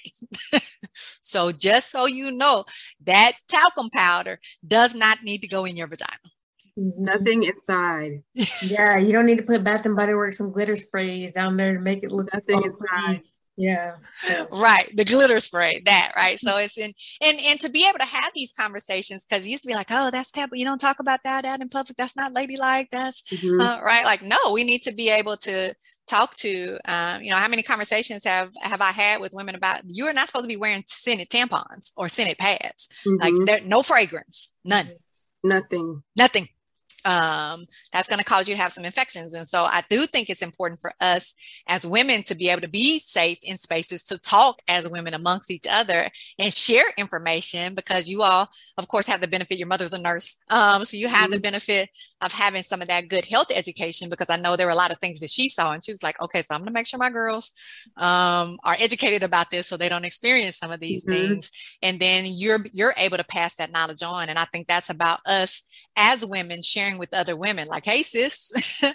so 1.21 1.51
just 1.51 1.91
so 1.91 2.05
you 2.05 2.31
know 2.31 2.65
that 3.05 3.33
talcum 3.47 3.86
powder 3.91 4.39
does 4.65 4.95
not 4.95 5.23
need 5.23 5.41
to 5.41 5.47
go 5.47 5.65
in 5.65 5.75
your 5.75 5.87
vagina. 5.87 6.11
Nothing 6.75 7.43
inside. 7.43 8.23
yeah, 8.61 8.97
you 8.97 9.11
don't 9.11 9.25
need 9.25 9.39
to 9.39 9.43
put 9.43 9.63
Bath 9.63 9.85
and 9.85 9.95
Body 9.95 10.13
Works 10.13 10.39
and 10.39 10.53
glitter 10.53 10.75
sprays 10.75 11.33
down 11.33 11.57
there 11.57 11.73
to 11.73 11.79
make 11.79 12.03
it 12.03 12.11
look 12.11 12.31
nothing 12.33 12.63
inside. 12.63 13.21
Yeah. 13.57 13.95
Right. 14.51 14.95
The 14.95 15.03
glitter 15.03 15.39
spray, 15.39 15.81
that, 15.85 16.13
right. 16.15 16.39
So 16.39 16.57
it's 16.57 16.77
in 16.77 16.93
and 17.21 17.39
and 17.39 17.59
to 17.61 17.69
be 17.69 17.87
able 17.89 17.97
to 17.97 18.05
have 18.05 18.31
these 18.35 18.53
conversations, 18.53 19.25
because 19.25 19.45
it 19.45 19.49
used 19.49 19.63
to 19.63 19.67
be 19.67 19.73
like, 19.73 19.87
oh, 19.89 20.11
that's 20.11 20.31
taboo. 20.31 20.55
You 20.55 20.63
don't 20.63 20.79
talk 20.79 20.99
about 20.99 21.21
that 21.23 21.43
out 21.43 21.59
in 21.59 21.67
public. 21.67 21.97
That's 21.97 22.15
not 22.15 22.33
ladylike. 22.33 22.89
That's 22.91 23.23
mm-hmm. 23.23 23.59
uh, 23.59 23.81
right. 23.81 24.05
Like, 24.05 24.21
no, 24.21 24.37
we 24.53 24.63
need 24.63 24.83
to 24.83 24.91
be 24.91 25.09
able 25.09 25.37
to 25.37 25.73
talk 26.07 26.35
to 26.35 26.77
um, 26.85 27.23
you 27.23 27.31
know, 27.31 27.37
how 27.37 27.47
many 27.47 27.63
conversations 27.63 28.23
have 28.25 28.51
have 28.61 28.81
I 28.81 28.91
had 28.91 29.21
with 29.21 29.33
women 29.33 29.55
about 29.55 29.81
you're 29.85 30.13
not 30.13 30.27
supposed 30.27 30.45
to 30.45 30.49
be 30.49 30.57
wearing 30.57 30.83
scented 30.87 31.29
tampons 31.29 31.91
or 31.97 32.09
scented 32.09 32.37
pads. 32.37 32.87
Mm-hmm. 33.07 33.21
Like 33.21 33.45
there 33.47 33.61
no 33.65 33.81
fragrance, 33.81 34.53
none. 34.63 34.91
Nothing. 35.43 36.03
Nothing 36.15 36.49
um, 37.05 37.65
that's 37.91 38.07
going 38.07 38.19
to 38.19 38.25
cause 38.25 38.47
you 38.47 38.55
to 38.55 38.61
have 38.61 38.73
some 38.73 38.85
infections. 38.85 39.33
And 39.33 39.47
so 39.47 39.63
I 39.63 39.83
do 39.89 40.05
think 40.05 40.29
it's 40.29 40.41
important 40.41 40.81
for 40.81 40.93
us 40.99 41.35
as 41.67 41.85
women 41.85 42.23
to 42.23 42.35
be 42.35 42.49
able 42.49 42.61
to 42.61 42.67
be 42.67 42.99
safe 42.99 43.39
in 43.43 43.57
spaces 43.57 44.03
to 44.05 44.17
talk 44.17 44.61
as 44.67 44.89
women 44.89 45.13
amongst 45.13 45.51
each 45.51 45.65
other 45.69 46.09
and 46.39 46.53
share 46.53 46.85
information 46.97 47.75
because 47.75 48.09
you 48.09 48.23
all, 48.23 48.49
of 48.77 48.87
course, 48.87 49.07
have 49.07 49.21
the 49.21 49.27
benefit. 49.27 49.57
Your 49.57 49.67
mother's 49.67 49.93
a 49.93 49.99
nurse. 49.99 50.37
Um, 50.49 50.85
so 50.85 50.97
you 50.97 51.07
have 51.07 51.25
mm-hmm. 51.25 51.33
the 51.33 51.39
benefit 51.39 51.89
of 52.21 52.31
having 52.31 52.63
some 52.63 52.81
of 52.81 52.87
that 52.87 53.09
good 53.09 53.25
health 53.25 53.51
education 53.53 54.09
because 54.09 54.29
I 54.29 54.37
know 54.37 54.55
there 54.55 54.67
were 54.67 54.71
a 54.71 54.75
lot 54.75 54.91
of 54.91 54.99
things 54.99 55.19
that 55.19 55.29
she 55.29 55.49
saw 55.49 55.71
and 55.71 55.83
she 55.83 55.91
was 55.91 56.03
like, 56.03 56.19
okay, 56.21 56.41
so 56.41 56.55
I'm 56.55 56.61
going 56.61 56.67
to 56.67 56.73
make 56.73 56.87
sure 56.87 56.99
my 56.99 57.09
girls 57.09 57.51
um, 57.95 58.57
are 58.63 58.75
educated 58.79 59.23
about 59.23 59.51
this 59.51 59.67
so 59.67 59.77
they 59.77 59.89
don't 59.89 60.05
experience 60.05 60.57
some 60.57 60.71
of 60.71 60.79
these 60.79 61.05
mm-hmm. 61.05 61.27
things. 61.27 61.51
And 61.81 61.99
then 61.99 62.25
you're, 62.25 62.65
you're 62.71 62.93
able 62.97 63.17
to 63.17 63.23
pass 63.23 63.55
that 63.55 63.71
knowledge 63.71 64.03
on. 64.03 64.29
And 64.29 64.39
I 64.39 64.45
think 64.45 64.67
that's 64.67 64.89
about 64.89 65.19
us 65.25 65.63
as 65.95 66.25
women 66.25 66.61
sharing 66.61 66.86
sharing 66.87 66.99
with 66.99 67.13
other 67.13 67.35
women, 67.35 67.67
like, 67.67 67.85
hey, 67.85 68.03
sis. 68.03 68.47
so 68.51 68.87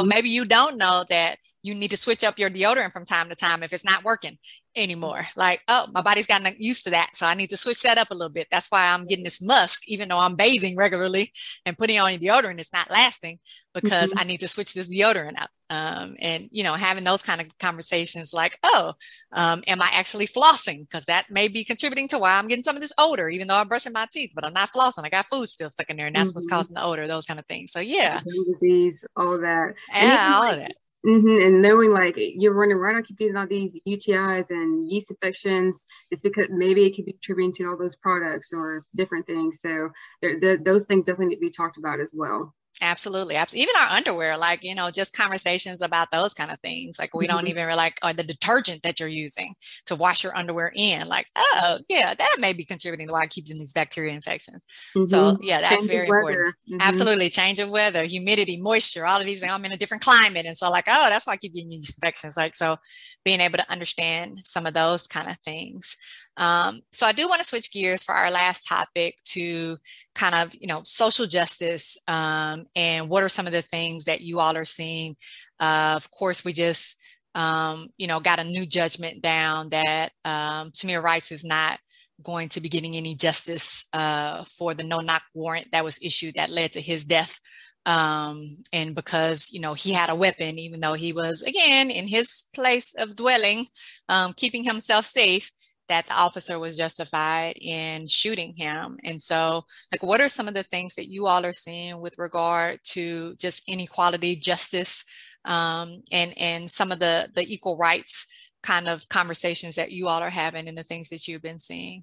mm-hmm. 0.00 0.08
maybe 0.08 0.28
you 0.28 0.44
don't 0.44 0.76
know 0.76 1.04
that 1.08 1.38
you 1.64 1.74
need 1.74 1.90
to 1.90 1.96
switch 1.96 2.22
up 2.22 2.38
your 2.38 2.50
deodorant 2.50 2.92
from 2.92 3.06
time 3.06 3.30
to 3.30 3.34
time 3.34 3.62
if 3.62 3.72
it's 3.72 3.86
not 3.86 4.04
working 4.04 4.36
anymore. 4.76 5.22
Like, 5.34 5.62
oh, 5.66 5.86
my 5.94 6.02
body's 6.02 6.26
gotten 6.26 6.54
used 6.58 6.84
to 6.84 6.90
that. 6.90 7.16
So 7.16 7.24
I 7.24 7.32
need 7.32 7.48
to 7.50 7.56
switch 7.56 7.80
that 7.82 7.96
up 7.96 8.10
a 8.10 8.14
little 8.14 8.28
bit. 8.28 8.48
That's 8.50 8.68
why 8.68 8.88
I'm 8.88 9.06
getting 9.06 9.24
this 9.24 9.40
musk, 9.40 9.88
even 9.88 10.10
though 10.10 10.18
I'm 10.18 10.36
bathing 10.36 10.76
regularly 10.76 11.32
and 11.64 11.78
putting 11.78 11.98
on 11.98 12.12
deodorant, 12.12 12.60
it's 12.60 12.72
not 12.72 12.90
lasting 12.90 13.38
because 13.72 14.10
mm-hmm. 14.10 14.18
I 14.18 14.24
need 14.24 14.40
to 14.40 14.48
switch 14.48 14.74
this 14.74 14.94
deodorant 14.94 15.40
up. 15.40 15.48
Um, 15.70 16.16
and, 16.18 16.50
you 16.52 16.64
know, 16.64 16.74
having 16.74 17.02
those 17.02 17.22
kind 17.22 17.40
of 17.40 17.56
conversations 17.56 18.34
like, 18.34 18.58
oh, 18.62 18.92
um, 19.32 19.62
am 19.66 19.80
I 19.80 19.88
actually 19.94 20.26
flossing? 20.26 20.82
Because 20.82 21.06
that 21.06 21.30
may 21.30 21.48
be 21.48 21.64
contributing 21.64 22.08
to 22.08 22.18
why 22.18 22.36
I'm 22.36 22.46
getting 22.46 22.62
some 22.62 22.76
of 22.76 22.82
this 22.82 22.92
odor, 22.98 23.30
even 23.30 23.48
though 23.48 23.56
I'm 23.56 23.68
brushing 23.68 23.94
my 23.94 24.06
teeth, 24.12 24.32
but 24.34 24.44
I'm 24.44 24.52
not 24.52 24.70
flossing. 24.70 25.04
I 25.04 25.08
got 25.08 25.26
food 25.26 25.48
still 25.48 25.70
stuck 25.70 25.88
in 25.88 25.96
there 25.96 26.08
and 26.08 26.14
that's 26.14 26.28
mm-hmm. 26.28 26.36
what's 26.36 26.46
causing 26.46 26.74
the 26.74 26.84
odor, 26.84 27.06
those 27.06 27.24
kind 27.24 27.40
of 27.40 27.46
things. 27.46 27.72
So, 27.72 27.80
yeah. 27.80 28.20
Disease, 28.46 29.06
all 29.16 29.38
that. 29.40 29.74
Yeah, 29.90 30.32
all 30.36 30.50
of 30.50 30.58
that 30.58 30.74
Mm-hmm. 31.06 31.42
And 31.42 31.60
knowing 31.60 31.92
like 31.92 32.14
you're 32.16 32.54
running 32.54 32.78
right 32.78 32.96
on 32.96 33.02
keeping 33.02 33.36
all 33.36 33.46
these 33.46 33.78
UTIs 33.86 34.48
and 34.48 34.88
yeast 34.88 35.10
infections, 35.10 35.84
it's 36.10 36.22
because 36.22 36.46
maybe 36.50 36.86
it 36.86 36.96
could 36.96 37.04
be 37.04 37.12
contributing 37.12 37.52
to 37.54 37.64
all 37.70 37.76
those 37.76 37.96
products 37.96 38.52
or 38.54 38.84
different 38.96 39.26
things. 39.26 39.60
So 39.60 39.90
those 40.22 40.86
things 40.86 41.04
definitely 41.04 41.26
need 41.26 41.34
to 41.36 41.40
be 41.42 41.50
talked 41.50 41.76
about 41.76 42.00
as 42.00 42.14
well. 42.16 42.54
Absolutely. 42.80 43.36
Even 43.36 43.74
our 43.80 43.96
underwear, 43.96 44.36
like, 44.36 44.64
you 44.64 44.74
know, 44.74 44.90
just 44.90 45.16
conversations 45.16 45.80
about 45.80 46.10
those 46.10 46.34
kind 46.34 46.50
of 46.50 46.58
things. 46.60 46.98
Like 46.98 47.14
we 47.14 47.26
mm-hmm. 47.26 47.36
don't 47.36 47.46
even 47.46 47.68
like, 47.76 47.98
or 48.02 48.12
the 48.12 48.24
detergent 48.24 48.82
that 48.82 48.98
you're 48.98 49.08
using 49.08 49.54
to 49.86 49.94
wash 49.94 50.24
your 50.24 50.36
underwear 50.36 50.72
in. 50.74 51.08
Like, 51.08 51.26
oh, 51.36 51.78
yeah, 51.88 52.14
that 52.14 52.36
may 52.40 52.52
be 52.52 52.64
contributing 52.64 53.06
to 53.06 53.12
why 53.12 53.22
I 53.22 53.26
keep 53.26 53.46
getting 53.46 53.60
these 53.60 53.72
bacteria 53.72 54.12
infections. 54.12 54.66
Mm-hmm. 54.96 55.06
So, 55.06 55.38
yeah, 55.40 55.60
that's 55.60 55.76
change 55.76 55.86
very 55.86 56.06
important. 56.06 56.48
Mm-hmm. 56.48 56.78
Absolutely. 56.80 57.30
Change 57.30 57.60
of 57.60 57.70
weather, 57.70 58.04
humidity, 58.04 58.56
moisture, 58.56 59.06
all 59.06 59.20
of 59.20 59.26
these 59.26 59.40
things. 59.40 59.52
I'm 59.52 59.64
in 59.64 59.72
a 59.72 59.76
different 59.76 60.02
climate. 60.02 60.44
And 60.44 60.56
so, 60.56 60.68
like, 60.68 60.86
oh, 60.88 61.06
that's 61.08 61.26
why 61.26 61.34
I 61.34 61.36
keep 61.36 61.54
getting 61.54 61.70
these 61.70 61.96
infections. 61.96 62.36
Like, 62.36 62.56
so 62.56 62.76
being 63.24 63.40
able 63.40 63.58
to 63.58 63.70
understand 63.70 64.40
some 64.40 64.66
of 64.66 64.74
those 64.74 65.06
kind 65.06 65.30
of 65.30 65.38
things. 65.38 65.96
Um, 66.36 66.82
so 66.92 67.06
I 67.06 67.12
do 67.12 67.28
want 67.28 67.40
to 67.40 67.46
switch 67.46 67.72
gears 67.72 68.02
for 68.02 68.14
our 68.14 68.30
last 68.30 68.66
topic 68.66 69.16
to 69.26 69.76
kind 70.14 70.34
of, 70.34 70.54
you 70.60 70.66
know, 70.66 70.82
social 70.84 71.26
justice 71.26 71.96
um, 72.08 72.66
and 72.74 73.08
what 73.08 73.22
are 73.22 73.28
some 73.28 73.46
of 73.46 73.52
the 73.52 73.62
things 73.62 74.04
that 74.04 74.20
you 74.20 74.40
all 74.40 74.56
are 74.56 74.64
seeing. 74.64 75.16
Uh, 75.60 75.94
of 75.96 76.10
course, 76.10 76.44
we 76.44 76.52
just, 76.52 76.96
um, 77.34 77.88
you 77.96 78.06
know, 78.06 78.20
got 78.20 78.40
a 78.40 78.44
new 78.44 78.66
judgment 78.66 79.22
down 79.22 79.70
that 79.70 80.10
um, 80.24 80.70
Tamir 80.70 81.02
Rice 81.02 81.32
is 81.32 81.44
not 81.44 81.78
going 82.22 82.48
to 82.48 82.60
be 82.60 82.68
getting 82.68 82.96
any 82.96 83.14
justice 83.14 83.86
uh, 83.92 84.44
for 84.44 84.74
the 84.74 84.84
no-knock 84.84 85.22
warrant 85.34 85.70
that 85.72 85.84
was 85.84 85.98
issued 86.00 86.34
that 86.34 86.50
led 86.50 86.72
to 86.72 86.80
his 86.80 87.04
death 87.04 87.40
um, 87.86 88.56
and 88.72 88.94
because 88.94 89.50
you 89.50 89.60
know 89.60 89.74
he 89.74 89.92
had 89.92 90.10
a 90.10 90.14
weapon 90.14 90.58
even 90.58 90.80
though 90.80 90.94
he 90.94 91.12
was 91.12 91.42
again 91.42 91.90
in 91.90 92.06
his 92.06 92.44
place 92.54 92.94
of 92.96 93.16
dwelling 93.16 93.66
um, 94.08 94.32
keeping 94.32 94.64
himself 94.64 95.06
safe 95.06 95.50
that 95.88 96.06
the 96.06 96.14
officer 96.14 96.58
was 96.58 96.76
justified 96.76 97.56
in 97.60 98.06
shooting 98.06 98.54
him. 98.56 98.98
And 99.04 99.20
so, 99.20 99.64
like, 99.92 100.02
what 100.02 100.20
are 100.20 100.28
some 100.28 100.48
of 100.48 100.54
the 100.54 100.62
things 100.62 100.94
that 100.94 101.08
you 101.08 101.26
all 101.26 101.44
are 101.44 101.52
seeing 101.52 102.00
with 102.00 102.18
regard 102.18 102.80
to 102.92 103.34
just 103.36 103.68
inequality, 103.68 104.36
justice, 104.36 105.04
um, 105.44 106.02
and 106.10 106.32
and 106.38 106.70
some 106.70 106.90
of 106.90 107.00
the 107.00 107.28
the 107.34 107.44
equal 107.52 107.76
rights 107.76 108.26
kind 108.64 108.88
of 108.88 109.06
conversations 109.08 109.76
that 109.76 109.92
you 109.92 110.08
all 110.08 110.20
are 110.20 110.30
having 110.30 110.68
and 110.68 110.76
the 110.76 110.82
things 110.82 111.10
that 111.10 111.28
you've 111.28 111.42
been 111.42 111.58
seeing? 111.58 112.02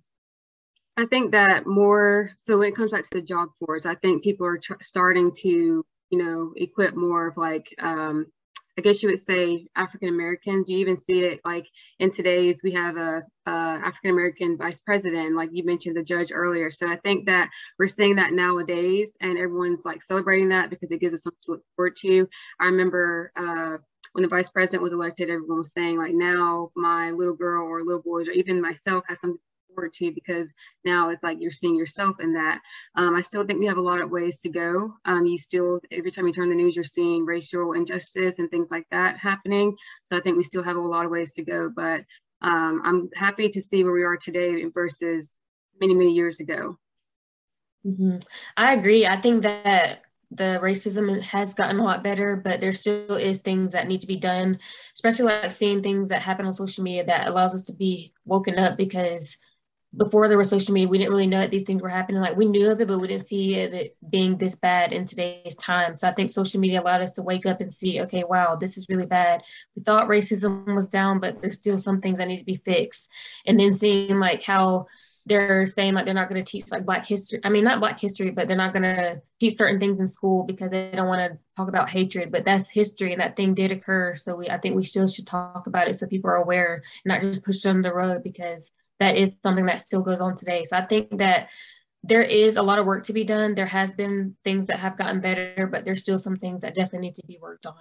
I 0.96 1.06
think 1.06 1.32
that 1.32 1.66
more. 1.66 2.32
So 2.40 2.58
when 2.60 2.70
it 2.70 2.76
comes 2.76 2.92
back 2.92 3.04
to 3.04 3.10
the 3.14 3.22
job 3.22 3.50
force, 3.60 3.86
I 3.86 3.96
think 3.96 4.24
people 4.24 4.46
are 4.46 4.60
tr- 4.60 4.74
starting 4.82 5.32
to, 5.42 5.50
you 5.50 6.18
know, 6.18 6.54
equip 6.56 6.96
more 6.96 7.28
of 7.28 7.38
like 7.38 7.74
um, 7.80 8.28
I 8.82 8.84
guess 8.84 9.04
you 9.04 9.10
would 9.10 9.20
say 9.20 9.68
African 9.76 10.10
Americans. 10.10 10.68
You 10.68 10.80
even 10.80 10.98
see 10.98 11.24
it 11.24 11.40
like 11.46 11.68
in 12.00 12.10
today's, 12.10 12.62
we 12.64 12.72
have 12.72 12.98
a, 12.98 13.24
a 13.46 13.52
African 13.52 14.10
American 14.10 14.58
vice 14.58 14.80
president, 14.80 15.36
like 15.36 15.52
you 15.54 15.64
mentioned 15.64 15.96
the 15.96 16.04
judge 16.04 16.32
earlier. 16.34 16.72
So 16.72 16.88
I 16.88 16.96
think 16.96 17.28
that 17.28 17.52
we're 17.78 17.90
seeing 17.90 18.16
that 18.16 18.34
nowadays 18.34 19.16
and 19.22 19.38
everyone's 19.38 19.86
like 19.86 20.02
celebrating 20.02 20.50
that 20.50 20.72
because 20.72 20.90
it 20.90 21.00
gives 21.00 21.14
us 21.14 21.22
something 21.22 21.38
to 21.44 21.52
look 21.52 21.64
forward 21.76 21.96
to. 21.98 22.28
I 22.60 22.66
remember 22.66 23.32
uh, 23.36 23.78
when 24.14 24.24
the 24.24 24.28
vice 24.28 24.50
president 24.50 24.82
was 24.82 24.94
elected, 24.94 25.30
everyone 25.30 25.60
was 25.60 25.76
saying 25.76 26.00
like 26.00 26.16
now 26.16 26.72
my 26.76 27.12
little 27.12 27.36
girl 27.36 27.68
or 27.68 27.84
little 27.84 28.02
boys 28.02 28.30
or 28.30 28.32
even 28.32 28.60
myself 28.62 29.04
has 29.08 29.22
something 29.22 29.40
forward 29.74 29.94
to 29.94 30.12
because 30.12 30.54
now 30.86 31.10
it's 31.10 31.24
like 31.24 31.40
you're 31.40 31.52
seeing 31.52 31.76
yourself 31.76 32.20
in 32.20 32.34
that. 32.34 32.62
Um, 32.96 33.16
I 33.16 33.22
still 33.22 33.46
think 33.46 33.60
we 33.60 33.66
have 33.68 33.78
a 33.78 33.82
lot 33.82 34.02
of 34.02 34.12
ways 34.12 34.40
to 34.42 34.50
go. 34.50 34.94
Um, 35.06 35.26
you 35.26 35.38
still, 35.38 35.80
every 35.92 36.12
time 36.12 36.28
you 36.28 36.34
turn 36.34 36.50
the 36.50 36.56
news, 36.56 36.76
you're 36.76 36.86
seeing 36.86 37.26
racial 37.26 37.74
injustice 37.74 38.40
and 38.40 38.50
things 38.50 38.68
like 38.72 38.86
that 38.92 39.18
happening. 39.18 39.76
So 40.04 40.18
I 40.18 40.22
think 40.22 40.38
we 40.38 40.44
still 40.44 40.64
have 40.64 40.78
a 40.78 40.82
lot 40.82 41.06
of 41.06 41.12
ways 41.12 41.34
to 41.34 41.44
go, 41.44 41.72
but 41.74 42.04
um, 42.42 42.82
I'm 42.84 43.10
happy 43.16 43.50
to 43.50 43.62
see 43.62 43.84
where 43.84 43.94
we 43.94 44.04
are 44.04 44.18
today 44.18 44.64
versus 44.66 45.36
many, 45.80 45.94
many 45.94 46.14
years 46.14 46.40
ago. 46.40 46.78
Mm-hmm. 47.86 48.18
I 48.58 48.74
agree. 48.74 49.06
I 49.06 49.20
think 49.20 49.44
that 49.44 50.02
the 50.32 50.60
racism 50.62 51.20
has 51.22 51.54
gotten 51.54 51.80
a 51.80 51.84
lot 51.84 52.04
better, 52.04 52.36
but 52.38 52.62
there 52.62 52.72
still 52.72 53.16
is 53.16 53.40
things 53.40 53.72
that 53.74 53.88
need 53.88 54.02
to 54.02 54.08
be 54.08 54.16
done, 54.16 54.60
especially 54.94 55.26
like 55.26 55.52
seeing 55.52 55.84
things 55.84 56.10
that 56.10 56.22
happen 56.22 56.46
on 56.46 56.54
social 56.54 56.84
media 56.84 57.06
that 57.06 57.28
allows 57.28 57.54
us 57.54 57.64
to 57.64 57.74
be 57.74 58.14
woken 58.26 58.58
up 58.58 58.78
because 58.78 59.38
before 59.98 60.28
there 60.30 60.38
was 60.38 60.50
social 60.50 60.74
media, 60.74 60.88
we 60.88 60.98
didn't 60.98 61.12
really 61.12 61.28
know 61.28 61.40
that 61.40 61.52
these 61.52 61.66
things 61.66 61.82
were 61.82 61.90
happening. 61.90 62.22
Like 62.22 62.38
we 62.38 62.46
knew 62.46 62.70
of 62.70 62.80
it, 62.80 62.88
but 62.88 63.00
we 63.00 63.10
didn't 63.10 63.28
see 63.28 63.56
it 63.56 63.98
being 64.10 64.38
this 64.38 64.56
bad 64.56 64.94
in 64.94 65.06
today's 65.06 65.56
time. 65.56 65.98
So 65.98 66.08
I 66.08 66.14
think 66.14 66.30
social 66.30 66.62
media 66.62 66.82
allowed 66.82 67.02
us 67.02 67.12
to 67.14 67.22
wake 67.22 67.46
up 67.46 67.60
and 67.60 67.74
see, 67.74 68.00
okay, 68.02 68.24
wow, 68.28 68.56
this 68.56 68.78
is 68.78 68.88
really 68.88 69.06
bad. 69.06 69.44
We 69.76 69.84
thought 69.84 70.08
racism 70.08 70.76
was 70.76 70.88
down, 70.88 71.20
but 71.20 71.42
there's 71.42 71.56
still 71.56 71.78
some 71.78 72.00
things 72.00 72.20
that 72.20 72.28
need 72.30 72.40
to 72.40 72.46
be 72.46 72.56
fixed. 72.56 73.10
And 73.46 73.60
then 73.60 73.74
seeing 73.74 74.18
like 74.18 74.44
how 74.44 74.88
they're 75.26 75.68
saying 75.68 75.94
like 75.94 76.06
they're 76.06 76.14
not 76.14 76.30
going 76.30 76.44
to 76.44 76.52
teach 76.52 76.66
like 76.72 76.84
black 76.84 77.06
history 77.06 77.40
i 77.44 77.50
mean 77.50 77.64
not 77.64 77.80
black 77.80 78.00
history 78.00 78.32
but 78.32 78.48
they're 78.48 78.58
not 78.58 78.74
going 78.74 78.82
to 78.82 79.22
teach 79.40 79.56
certain 79.56 79.80
things 79.80 80.00
in 80.00 80.08
school 80.08 80.44
because 80.44 80.72
they 80.72 80.90
don't 80.96 81.08
want 81.08 81.32
to 81.32 81.38
talk 81.56 81.70
about 81.70 81.90
hatred 81.90 82.32
but 82.32 82.44
that's 82.44 82.68
history 82.72 83.12
and 83.12 83.22
that 83.22 83.36
thing 83.36 83.54
did 83.54 83.72
occur 83.72 84.16
so 84.16 84.36
we 84.36 84.50
i 84.50 84.58
think 84.58 84.76
we 84.76 84.84
still 84.84 85.08
should 85.08 85.28
talk 85.28 85.68
about 85.68 85.88
it 85.88 86.00
so 86.00 86.08
people 86.08 86.28
are 86.28 86.38
aware 86.38 86.82
not 87.06 87.22
just 87.22 87.44
push 87.44 87.64
it 87.64 87.70
under 87.70 87.88
the 87.90 87.94
rug 87.94 88.24
because 88.24 88.64
that 89.02 89.18
is 89.18 89.30
something 89.44 89.66
that 89.66 89.86
still 89.86 90.02
goes 90.02 90.22
on 90.22 90.38
today 90.38 90.66
so 90.70 90.78
i 90.78 90.86
think 90.86 91.18
that 91.18 91.50
there 92.04 92.24
is 92.24 92.56
a 92.56 92.62
lot 92.62 92.80
of 92.80 92.86
work 92.86 93.06
to 93.06 93.14
be 93.14 93.24
done 93.24 93.54
there 93.54 93.66
has 93.66 93.92
been 93.92 94.36
things 94.44 94.68
that 94.68 94.80
have 94.80 94.98
gotten 94.98 95.20
better 95.20 95.68
but 95.72 95.84
there's 95.84 96.02
still 96.02 96.20
some 96.20 96.38
things 96.38 96.62
that 96.62 96.76
definitely 96.76 97.08
need 97.10 97.16
to 97.16 97.26
be 97.28 97.38
worked 97.42 97.66
on 97.66 97.76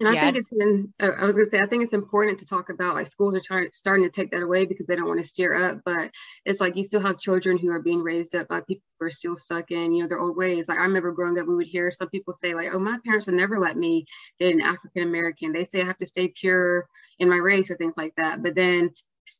and 0.00 0.08
I 0.08 0.14
yeah. 0.14 0.20
think 0.22 0.36
it's 0.38 0.52
in, 0.54 0.94
uh, 0.98 1.10
I 1.18 1.26
was 1.26 1.36
going 1.36 1.44
to 1.44 1.50
say, 1.50 1.60
I 1.60 1.66
think 1.66 1.82
it's 1.82 1.92
important 1.92 2.38
to 2.38 2.46
talk 2.46 2.70
about 2.70 2.94
like 2.94 3.06
schools 3.06 3.36
are 3.36 3.40
trying, 3.44 3.68
starting 3.74 4.04
to 4.04 4.10
take 4.10 4.30
that 4.30 4.42
away 4.42 4.64
because 4.64 4.86
they 4.86 4.96
don't 4.96 5.06
want 5.06 5.20
to 5.20 5.28
steer 5.28 5.54
up. 5.54 5.82
But 5.84 6.10
it's 6.46 6.58
like 6.58 6.74
you 6.74 6.84
still 6.84 7.02
have 7.02 7.18
children 7.18 7.58
who 7.58 7.70
are 7.70 7.82
being 7.82 8.02
raised 8.02 8.34
up 8.34 8.48
by 8.48 8.62
people 8.62 8.82
who 8.98 9.06
are 9.06 9.10
still 9.10 9.36
stuck 9.36 9.70
in, 9.70 9.92
you 9.92 10.02
know, 10.02 10.08
their 10.08 10.18
old 10.18 10.38
ways. 10.38 10.68
Like 10.68 10.78
I 10.78 10.84
remember 10.84 11.12
growing 11.12 11.38
up, 11.38 11.46
we 11.46 11.54
would 11.54 11.66
hear 11.66 11.90
some 11.90 12.08
people 12.08 12.32
say, 12.32 12.54
like, 12.54 12.72
oh, 12.72 12.78
my 12.78 12.96
parents 13.04 13.26
would 13.26 13.34
never 13.34 13.58
let 13.58 13.76
me 13.76 14.06
date 14.38 14.54
an 14.54 14.62
African 14.62 15.02
American. 15.02 15.52
They 15.52 15.66
say 15.66 15.82
I 15.82 15.86
have 15.86 15.98
to 15.98 16.06
stay 16.06 16.28
pure 16.28 16.88
in 17.18 17.28
my 17.28 17.36
race 17.36 17.70
or 17.70 17.76
things 17.76 17.94
like 17.98 18.14
that. 18.16 18.42
But 18.42 18.54
then 18.54 18.94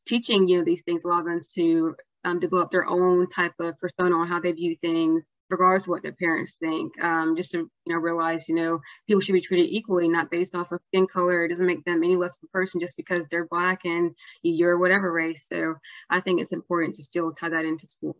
teaching, 0.05 0.47
you 0.47 0.57
know, 0.57 0.63
these 0.63 0.83
things 0.83 1.03
allow 1.03 1.23
them 1.23 1.41
to 1.55 1.95
um, 2.23 2.39
develop 2.39 2.71
their 2.71 2.87
own 2.87 3.29
type 3.29 3.53
of 3.59 3.79
persona 3.79 4.15
on 4.15 4.27
how 4.27 4.39
they 4.39 4.51
view 4.51 4.75
things 4.81 5.31
regardless 5.51 5.83
of 5.83 5.89
what 5.89 6.01
their 6.01 6.13
parents 6.13 6.57
think. 6.57 6.93
Um, 7.03 7.35
just 7.35 7.51
to 7.51 7.57
you 7.59 7.69
know 7.93 7.97
realize 7.97 8.47
you 8.47 8.55
know 8.55 8.79
people 9.07 9.21
should 9.21 9.33
be 9.33 9.41
treated 9.41 9.69
equally, 9.69 10.07
not 10.07 10.31
based 10.31 10.55
off 10.55 10.71
of 10.71 10.79
skin 10.87 11.05
color. 11.07 11.45
It 11.45 11.49
doesn't 11.49 11.65
make 11.65 11.83
them 11.83 12.03
any 12.03 12.15
less 12.15 12.33
of 12.33 12.43
a 12.43 12.47
person 12.47 12.79
just 12.79 12.97
because 12.97 13.25
they're 13.29 13.47
black 13.47 13.81
and 13.85 14.15
you're 14.41 14.79
whatever 14.79 15.11
race. 15.11 15.47
So 15.47 15.75
I 16.09 16.21
think 16.21 16.41
it's 16.41 16.53
important 16.53 16.95
to 16.95 17.03
still 17.03 17.33
tie 17.33 17.49
that 17.49 17.65
into 17.65 17.87
school. 17.87 18.15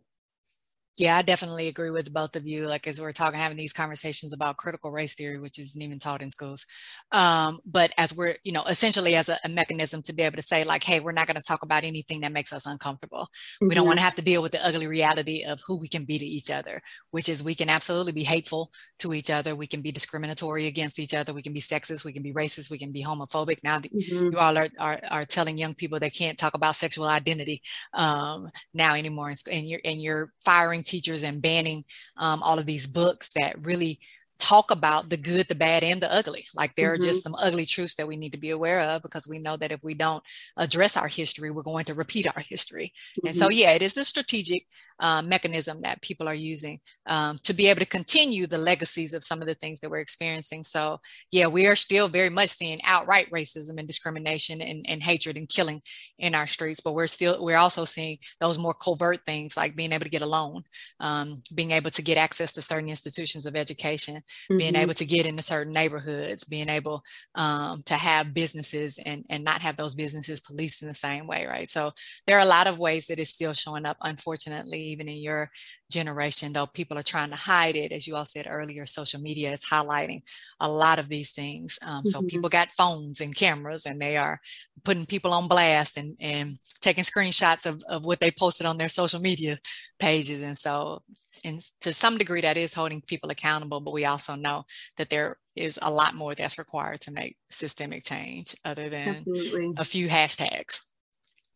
Yeah, 0.98 1.18
I 1.18 1.22
definitely 1.22 1.68
agree 1.68 1.89
with 1.89 2.14
both 2.14 2.36
of 2.36 2.46
you. 2.46 2.68
Like 2.68 2.86
as 2.86 3.00
we're 3.00 3.14
talking, 3.14 3.39
having 3.39 3.58
these 3.58 3.72
conversations 3.72 4.34
about 4.34 4.58
critical 4.58 4.92
race 4.92 5.16
theory, 5.16 5.39
which 5.39 5.58
isn't 5.58 5.82
even 5.82 6.00
taught 6.00 6.22
in 6.22 6.32
schools. 6.32 6.66
Um, 7.14 7.60
but 7.66 7.94
as 7.98 8.14
we're, 8.14 8.36
you 8.44 8.52
know, 8.52 8.64
essentially 8.66 9.16
as 9.16 9.30
a, 9.30 9.39
a, 9.46 9.50
mechanism 9.50 10.02
to 10.04 10.14
be 10.14 10.24
able 10.24 10.36
to 10.36 10.44
say, 10.44 10.64
like, 10.66 10.84
hey, 10.84 11.00
we're 11.00 11.14
not 11.14 11.28
going 11.28 11.38
to 11.38 11.42
talk 11.42 11.64
about 11.64 11.86
anything 11.86 12.22
that 12.22 12.34
makes 12.34 12.52
us 12.52 12.66
uncomfortable. 12.66 13.22
Mm-hmm. 13.22 13.68
We 13.70 13.76
don't 13.76 13.88
want 13.88 14.00
to 14.00 14.04
have 14.04 14.16
to 14.16 14.22
deal 14.22 14.42
with 14.42 14.52
the 14.52 14.66
ugly 14.66 14.88
reality 14.88 15.44
of 15.44 15.62
who 15.66 15.80
we 15.80 15.88
can 15.88 16.04
be 16.04 16.20
to 16.20 16.26
each 16.26 16.52
other, 16.52 16.82
which 17.12 17.30
is 17.30 17.42
we 17.42 17.56
can 17.56 17.70
absolutely 17.70 18.12
be 18.12 18.24
hateful 18.24 18.72
to 19.00 19.14
each 19.14 19.30
other. 19.30 19.56
We 19.56 19.68
can 19.68 19.82
be 19.82 19.94
discriminatory 19.94 20.68
against 20.68 21.00
each 21.00 21.14
other. 21.14 21.34
We 21.34 21.42
can 21.42 21.54
be 21.54 21.62
sexist. 21.62 22.04
We 22.04 22.14
can 22.14 22.24
be 22.24 22.34
racist. 22.34 22.70
We 22.70 22.78
can 22.78 22.92
be 22.92 23.04
homophobic. 23.04 23.60
Now 23.64 23.80
mm-hmm. 23.80 24.32
you 24.34 24.38
all 24.38 24.58
are, 24.58 24.70
are, 24.78 25.00
are 25.10 25.26
telling 25.26 25.58
young 25.58 25.74
people 25.74 26.00
they 26.00 26.10
can't 26.10 26.38
talk 26.38 26.54
about 26.54 26.76
sexual 26.76 27.08
identity 27.08 27.62
um, 27.94 28.50
now 28.74 28.96
anymore, 28.96 29.34
and 29.50 29.70
you're 29.70 29.82
and 29.86 30.02
you're 30.02 30.32
firing 30.44 30.81
teachers 30.82 31.24
and 31.24 31.42
banning 31.42 31.84
um, 32.18 32.42
all 32.44 32.60
of 32.60 32.66
these 32.66 32.88
books 32.88 33.32
that 33.34 33.66
really 33.66 34.00
talk 34.42 34.72
about 34.72 35.10
the 35.10 35.18
good, 35.18 35.48
the 35.48 35.56
bad, 35.56 35.84
and 35.84 36.02
the 36.02 36.12
ugly. 36.12 36.46
Like 36.54 36.76
there 36.76 36.89
mm-hmm. 36.89 37.04
are 37.04 37.08
just 37.08 37.24
some 37.24 37.36
ugly 37.38 37.66
truths 37.66 37.96
that 37.96 38.08
we 38.08 38.18
need 38.18 38.32
to 38.34 38.38
be 38.38 38.50
aware 38.50 38.82
of 38.82 39.02
because 39.02 39.28
we 39.28 39.39
know 39.39 39.56
that 39.58 39.72
if 39.72 39.84
we 39.84 39.94
don't 39.94 40.24
address 40.58 40.98
our 40.98 41.08
history, 41.08 41.52
we're 41.52 41.62
going 41.62 41.86
to 41.86 41.94
repeat 41.94 42.28
our 42.28 42.42
history. 42.42 42.92
Mm-hmm. 43.18 43.28
And 43.28 43.38
so, 43.38 43.46
mm-hmm. 43.46 43.60
yeah, 43.60 43.72
it 43.72 43.82
is 43.82 43.96
a 43.98 44.04
strategic 44.04 44.66
uh, 45.00 45.22
mechanism 45.22 45.82
that 45.82 46.02
people 46.02 46.28
are 46.28 46.34
using 46.34 46.80
um, 47.08 47.39
to 47.44 47.54
be 47.54 47.68
able 47.68 47.80
to 47.80 47.86
continue 47.86 48.48
the 48.48 48.58
legacies 48.58 49.14
of 49.14 49.24
some 49.24 49.42
of 49.42 49.48
the 49.48 49.56
things 49.56 49.80
that 49.80 49.89
we're 49.89 50.00
experiencing. 50.00 50.64
So, 50.64 51.00
yeah, 51.32 51.48
we 51.48 51.68
are 51.68 51.76
still 51.76 52.08
very 52.08 52.30
much 52.30 52.50
seeing 52.50 52.80
outright 52.84 53.30
racism 53.32 53.78
and 53.78 53.88
discrimination 53.88 54.62
and, 54.62 54.86
and 54.88 55.02
hatred 55.02 55.38
and 55.38 55.50
killing 55.50 55.82
in 56.20 56.36
our 56.36 56.48
streets, 56.48 56.80
but 56.80 56.94
we're 56.94 57.08
still 57.08 57.44
we're 57.44 57.58
also 57.58 57.86
seeing 57.86 58.18
those 58.39 58.58
more 58.58 58.74
covert 58.74 59.22
things 59.26 59.58
like 59.58 59.76
being 59.76 59.92
able 59.92 60.06
to 60.06 60.10
get 60.10 60.22
a 60.22 60.26
loan, 60.26 60.64
um, 61.00 61.42
being 61.54 61.72
able 61.72 61.92
to 61.92 62.02
get 62.02 62.18
access 62.18 62.54
to 62.54 62.62
certain 62.62 62.89
institutions 62.89 63.46
of 63.46 63.56
education, 63.56 64.22
mm-hmm. 64.50 64.58
being 64.58 64.76
able 64.76 64.94
to 64.94 65.06
get 65.06 65.26
into 65.26 65.44
certain 65.44 65.74
neighborhoods, 65.74 66.44
being 66.44 66.70
able 66.70 67.04
um, 67.36 67.82
to 67.86 67.96
have 67.96 68.34
businesses 68.34 69.00
and 69.06 69.26
and 69.30 69.44
not 69.44 69.62
have 69.62 69.76
those 69.76 69.96
businesses 69.96 70.40
policed 70.40 70.82
in 70.82 70.88
the 70.88 70.94
same 70.94 71.28
way, 71.28 71.46
right? 71.46 71.70
So 71.70 71.92
there 72.28 72.38
are 72.38 72.42
a 72.42 72.46
lot 72.46 72.68
of 72.68 72.80
ways 72.80 73.08
that 73.08 73.20
it's 73.20 73.32
still 73.32 73.54
showing 73.54 73.86
up, 73.86 73.98
unfortunately 74.02 74.82
even 74.82 75.08
in 75.08 75.18
your 75.18 75.50
generation, 75.92 76.54
though 76.54 76.68
people 76.68 76.98
are 76.98 77.04
trying 77.04 77.30
to 77.30 77.36
hide 77.36 77.76
it. 77.76 77.92
As 77.92 78.08
you 78.08 78.16
all 78.16 78.26
said 78.26 78.48
earlier, 78.50 78.86
social 78.86 79.22
media 79.22 79.52
is 79.52 79.66
highlighting 79.66 80.22
a 80.60 80.70
lot 80.70 81.00
of 81.00 81.10
these 81.10 81.32
things. 81.32 81.78
Um, 81.86 82.00
mm-hmm. 82.00 82.10
So 82.10 82.22
people 82.24 82.50
got 82.50 82.72
phones 82.72 83.22
and 83.22 83.36
cameras 83.36 83.86
and 83.86 84.02
they 84.02 84.18
are 84.18 84.40
putting 84.84 85.06
people 85.06 85.34
on 85.34 85.48
blast 85.48 85.98
and, 85.98 86.16
and 86.20 86.58
taking 86.82 87.04
screenshots 87.04 87.66
of, 87.66 87.84
of 87.88 88.04
what 88.04 88.20
they 88.20 88.32
posted 88.32 88.66
on 88.66 88.78
their 88.78 88.90
social 88.90 89.20
media 89.20 89.58
pages. 90.00 90.42
And 90.42 90.58
so, 90.58 91.04
and 91.44 91.60
to 91.82 91.94
some 91.94 92.18
degree, 92.18 92.42
that 92.42 92.58
is 92.58 92.74
holding 92.74 93.02
people 93.02 93.30
accountable, 93.30 93.82
but 93.82 93.94
we 93.94 94.06
also 94.06 94.20
know 94.30 94.65
that 94.97 95.09
there 95.09 95.38
is 95.55 95.80
a 95.82 95.91
lot 95.91 96.15
more 96.15 96.34
that's 96.36 96.57
required 96.57 97.01
to 97.01 97.11
make 97.11 97.38
systemic 97.49 98.03
change 98.03 98.55
other 98.63 98.89
than 98.89 99.15
Absolutely. 99.15 99.74
a 99.78 99.84
few 99.84 100.07
hashtags. 100.07 100.82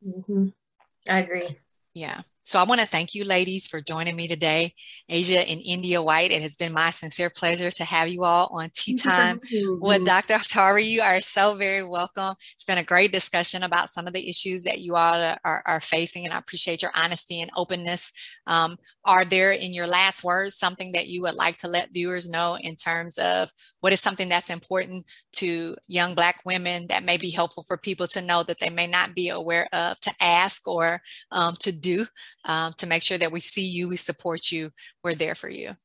Mm-hmm. 0.05 0.47
I 1.09 1.20
agree. 1.20 1.57
Yeah. 1.93 2.22
So 2.48 2.60
I 2.60 2.64
want 2.64 2.80
to 2.80 2.86
thank 2.86 3.16
you 3.16 3.26
ladies 3.26 3.68
for 3.68 3.82
joining 3.82 4.16
me 4.16 4.28
today. 4.28 4.76
Asia 5.10 5.39
and 5.39 5.60
India 5.66 6.00
White, 6.00 6.32
it 6.32 6.43
has 6.43 6.56
been 6.56 6.74
my 6.74 6.91
sincere 6.91 7.32
pleasure 7.32 7.72
to 7.72 7.84
have 7.84 8.08
you 8.08 8.24
all 8.24 8.50
on 8.52 8.70
Tea 8.72 8.93
Time 8.93 9.41
with 9.80 10.06
Dr. 10.06 10.38
Tarver. 10.38 10.78
You 10.78 11.02
are 11.02 11.22
so 11.22 11.56
very 11.56 11.82
welcome. 11.82 12.36
It's 12.54 12.64
been 12.64 12.78
a 12.78 12.84
great 12.84 13.12
discussion 13.12 13.64
about 13.64 13.89
some 13.89 14.06
of 14.06 14.14
the 14.14 14.30
issues 14.30 14.62
that 14.62 14.80
you 14.80 14.96
all 14.96 15.36
are, 15.43 15.64
are 15.66 15.80
facing, 15.80 16.26
and 16.26 16.36
I 16.36 16.38
appreciate 16.38 16.84
your 16.84 16.91
honesty 16.93 17.41
and 17.41 17.50
openness. 17.58 18.12
Um, 18.46 18.78
are 19.06 19.26
there, 19.26 19.52
in 19.52 19.74
your 19.74 19.88
last 19.88 20.24
words, 20.24 20.56
something 20.56 20.91
that 20.91 21.08
you 21.08 21.24
would 21.24 21.36
like 21.36 21.58
to 21.58 21.68
let 21.68 21.93
viewers 21.93 22.30
know 22.30 22.58
in 22.60 22.76
terms 22.76 23.18
of 23.18 23.50
what 23.80 23.93
is 23.93 24.02
something 24.02 24.30
that's 24.30 24.50
important 24.52 25.06
to 25.34 25.76
young 25.88 26.14
Black 26.14 26.41
women 26.46 26.88
that 26.88 27.04
may 27.04 27.18
be 27.18 27.30
helpful 27.30 27.64
for 27.64 27.78
people 27.78 28.08
to 28.08 28.22
know 28.22 28.43
that 28.43 28.60
they 28.60 28.70
may 28.70 28.88
not 28.88 29.16
be 29.16 29.30
aware 29.30 29.68
of, 29.74 30.00
to 30.02 30.12
ask 30.20 30.68
or 30.68 31.02
um, 31.32 31.56
to 31.60 31.72
do? 31.72 32.06
Um, 32.46 32.74
to 32.78 32.88
make 32.88 33.04
sure 33.04 33.18
that 33.18 33.32
we 33.32 33.39
see 33.39 33.66
you, 33.66 33.89
we 33.89 33.98
support 33.98 34.52
you, 34.52 34.72
we're 35.04 35.16
there 35.16 35.36
for 35.36 35.50
you. 35.50 35.76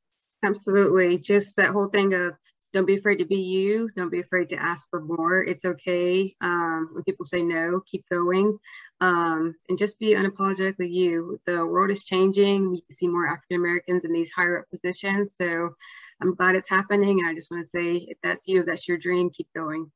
Absolutely. 0.42 1.18
Just 1.18 1.56
that 1.56 1.70
whole 1.70 1.88
thing 1.88 2.14
of 2.14 2.34
don't 2.72 2.86
be 2.86 2.96
afraid 2.96 3.16
to 3.16 3.24
be 3.24 3.36
you. 3.36 3.90
Don't 3.96 4.10
be 4.10 4.20
afraid 4.20 4.48
to 4.50 4.56
ask 4.56 4.88
for 4.90 5.00
more. 5.00 5.42
It's 5.42 5.64
okay 5.64 6.34
um, 6.40 6.90
when 6.92 7.02
people 7.02 7.24
say 7.24 7.42
no. 7.42 7.82
Keep 7.90 8.04
going, 8.10 8.56
um, 9.00 9.54
and 9.68 9.78
just 9.78 9.98
be 9.98 10.14
unapologetically 10.14 10.90
you. 10.92 11.40
The 11.46 11.66
world 11.66 11.90
is 11.90 12.04
changing. 12.04 12.74
You 12.74 12.80
see 12.92 13.08
more 13.08 13.26
African 13.26 13.56
Americans 13.56 14.04
in 14.04 14.12
these 14.12 14.30
higher 14.30 14.60
up 14.60 14.70
positions. 14.70 15.34
So 15.36 15.70
I'm 16.22 16.34
glad 16.36 16.54
it's 16.54 16.68
happening. 16.68 17.18
And 17.18 17.28
I 17.28 17.34
just 17.34 17.50
want 17.50 17.64
to 17.64 17.68
say, 17.68 18.06
if 18.08 18.18
that's 18.22 18.46
you, 18.46 18.60
if 18.60 18.66
that's 18.66 18.86
your 18.86 18.98
dream, 18.98 19.30
keep 19.30 19.48
going. 19.54 19.90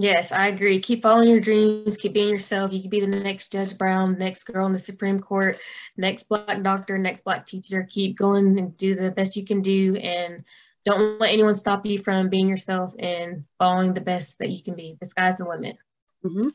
Yes, 0.00 0.32
I 0.32 0.48
agree. 0.48 0.80
Keep 0.80 1.02
following 1.02 1.28
your 1.28 1.40
dreams. 1.40 1.98
Keep 1.98 2.14
being 2.14 2.30
yourself. 2.30 2.72
You 2.72 2.80
could 2.80 2.90
be 2.90 3.02
the 3.02 3.06
next 3.06 3.52
Judge 3.52 3.76
Brown, 3.76 4.16
next 4.18 4.44
girl 4.44 4.66
in 4.66 4.72
the 4.72 4.78
Supreme 4.78 5.20
Court, 5.20 5.58
next 5.98 6.22
Black 6.22 6.62
doctor, 6.62 6.96
next 6.96 7.22
Black 7.22 7.46
teacher. 7.46 7.86
Keep 7.88 8.16
going 8.16 8.58
and 8.58 8.74
do 8.78 8.94
the 8.94 9.10
best 9.10 9.36
you 9.36 9.44
can 9.44 9.60
do. 9.60 9.96
And 9.96 10.42
don't 10.86 11.20
let 11.20 11.34
anyone 11.34 11.54
stop 11.54 11.84
you 11.84 11.98
from 11.98 12.30
being 12.30 12.48
yourself 12.48 12.94
and 12.98 13.44
following 13.58 13.92
the 13.92 14.00
best 14.00 14.38
that 14.38 14.48
you 14.48 14.62
can 14.62 14.74
be. 14.74 14.96
The 14.98 15.06
sky's 15.06 15.36
the 15.36 15.44
limit. 15.44 15.76
Mm-hmm. 16.24 16.48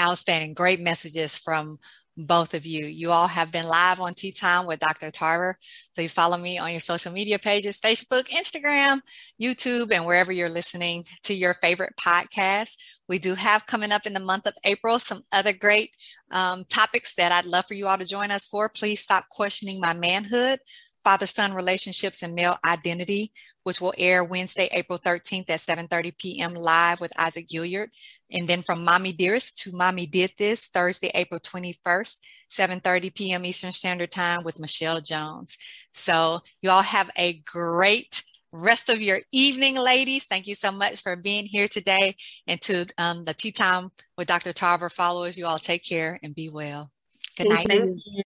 Outstanding. 0.00 0.54
Great 0.54 0.80
messages 0.80 1.36
from 1.36 1.78
both 2.16 2.54
of 2.54 2.64
you. 2.64 2.86
You 2.86 3.10
all 3.10 3.26
have 3.26 3.50
been 3.50 3.66
live 3.66 4.00
on 4.00 4.14
Tea 4.14 4.32
Time 4.32 4.66
with 4.66 4.80
Dr. 4.80 5.10
Tarver. 5.10 5.58
Please 5.94 6.12
follow 6.12 6.36
me 6.36 6.58
on 6.58 6.70
your 6.70 6.80
social 6.80 7.12
media 7.12 7.38
pages 7.38 7.80
Facebook, 7.80 8.28
Instagram, 8.28 9.00
YouTube, 9.40 9.90
and 9.92 10.06
wherever 10.06 10.32
you're 10.32 10.48
listening 10.48 11.04
to 11.24 11.34
your 11.34 11.54
favorite 11.54 11.94
podcast. 11.96 12.76
We 13.08 13.18
do 13.18 13.34
have 13.34 13.66
coming 13.66 13.92
up 13.92 14.06
in 14.06 14.12
the 14.12 14.20
month 14.20 14.46
of 14.46 14.54
April 14.64 14.98
some 14.98 15.22
other 15.32 15.52
great 15.52 15.90
um, 16.30 16.64
topics 16.64 17.14
that 17.14 17.32
I'd 17.32 17.46
love 17.46 17.66
for 17.66 17.74
you 17.74 17.86
all 17.86 17.98
to 17.98 18.04
join 18.04 18.30
us 18.30 18.46
for. 18.46 18.68
Please 18.68 19.00
stop 19.00 19.28
questioning 19.28 19.80
my 19.80 19.92
manhood, 19.92 20.60
father 21.02 21.26
son 21.26 21.52
relationships, 21.52 22.22
and 22.22 22.34
male 22.34 22.58
identity 22.64 23.32
which 23.64 23.80
will 23.80 23.92
air 23.98 24.22
Wednesday, 24.22 24.68
April 24.72 24.98
13th 24.98 25.50
at 25.50 25.60
7.30 25.60 26.16
p.m. 26.16 26.54
live 26.54 27.00
with 27.00 27.18
Isaac 27.18 27.48
Gilliard. 27.48 27.88
And 28.30 28.46
then 28.46 28.62
from 28.62 28.84
Mommy 28.84 29.12
Dearest 29.12 29.58
to 29.62 29.76
Mommy 29.76 30.06
Did 30.06 30.32
This, 30.38 30.68
Thursday, 30.68 31.10
April 31.14 31.40
21st, 31.40 32.18
7.30 32.50 33.14
p.m. 33.14 33.44
Eastern 33.44 33.72
Standard 33.72 34.12
Time 34.12 34.44
with 34.44 34.60
Michelle 34.60 35.00
Jones. 35.00 35.58
So 35.92 36.40
you 36.60 36.70
all 36.70 36.82
have 36.82 37.10
a 37.16 37.34
great 37.44 38.22
rest 38.52 38.88
of 38.88 39.00
your 39.00 39.20
evening, 39.32 39.76
ladies. 39.76 40.26
Thank 40.26 40.46
you 40.46 40.54
so 40.54 40.70
much 40.70 41.02
for 41.02 41.16
being 41.16 41.44
here 41.44 41.66
today. 41.66 42.14
And 42.46 42.60
to 42.62 42.86
um, 42.98 43.24
the 43.24 43.34
Tea 43.34 43.52
Time 43.52 43.90
with 44.16 44.28
Dr. 44.28 44.52
Tarver 44.52 44.90
followers, 44.90 45.36
you 45.36 45.46
all 45.46 45.58
take 45.58 45.82
care 45.82 46.20
and 46.22 46.34
be 46.34 46.48
well. 46.48 46.90
Good 47.36 47.48
night. 47.48 47.66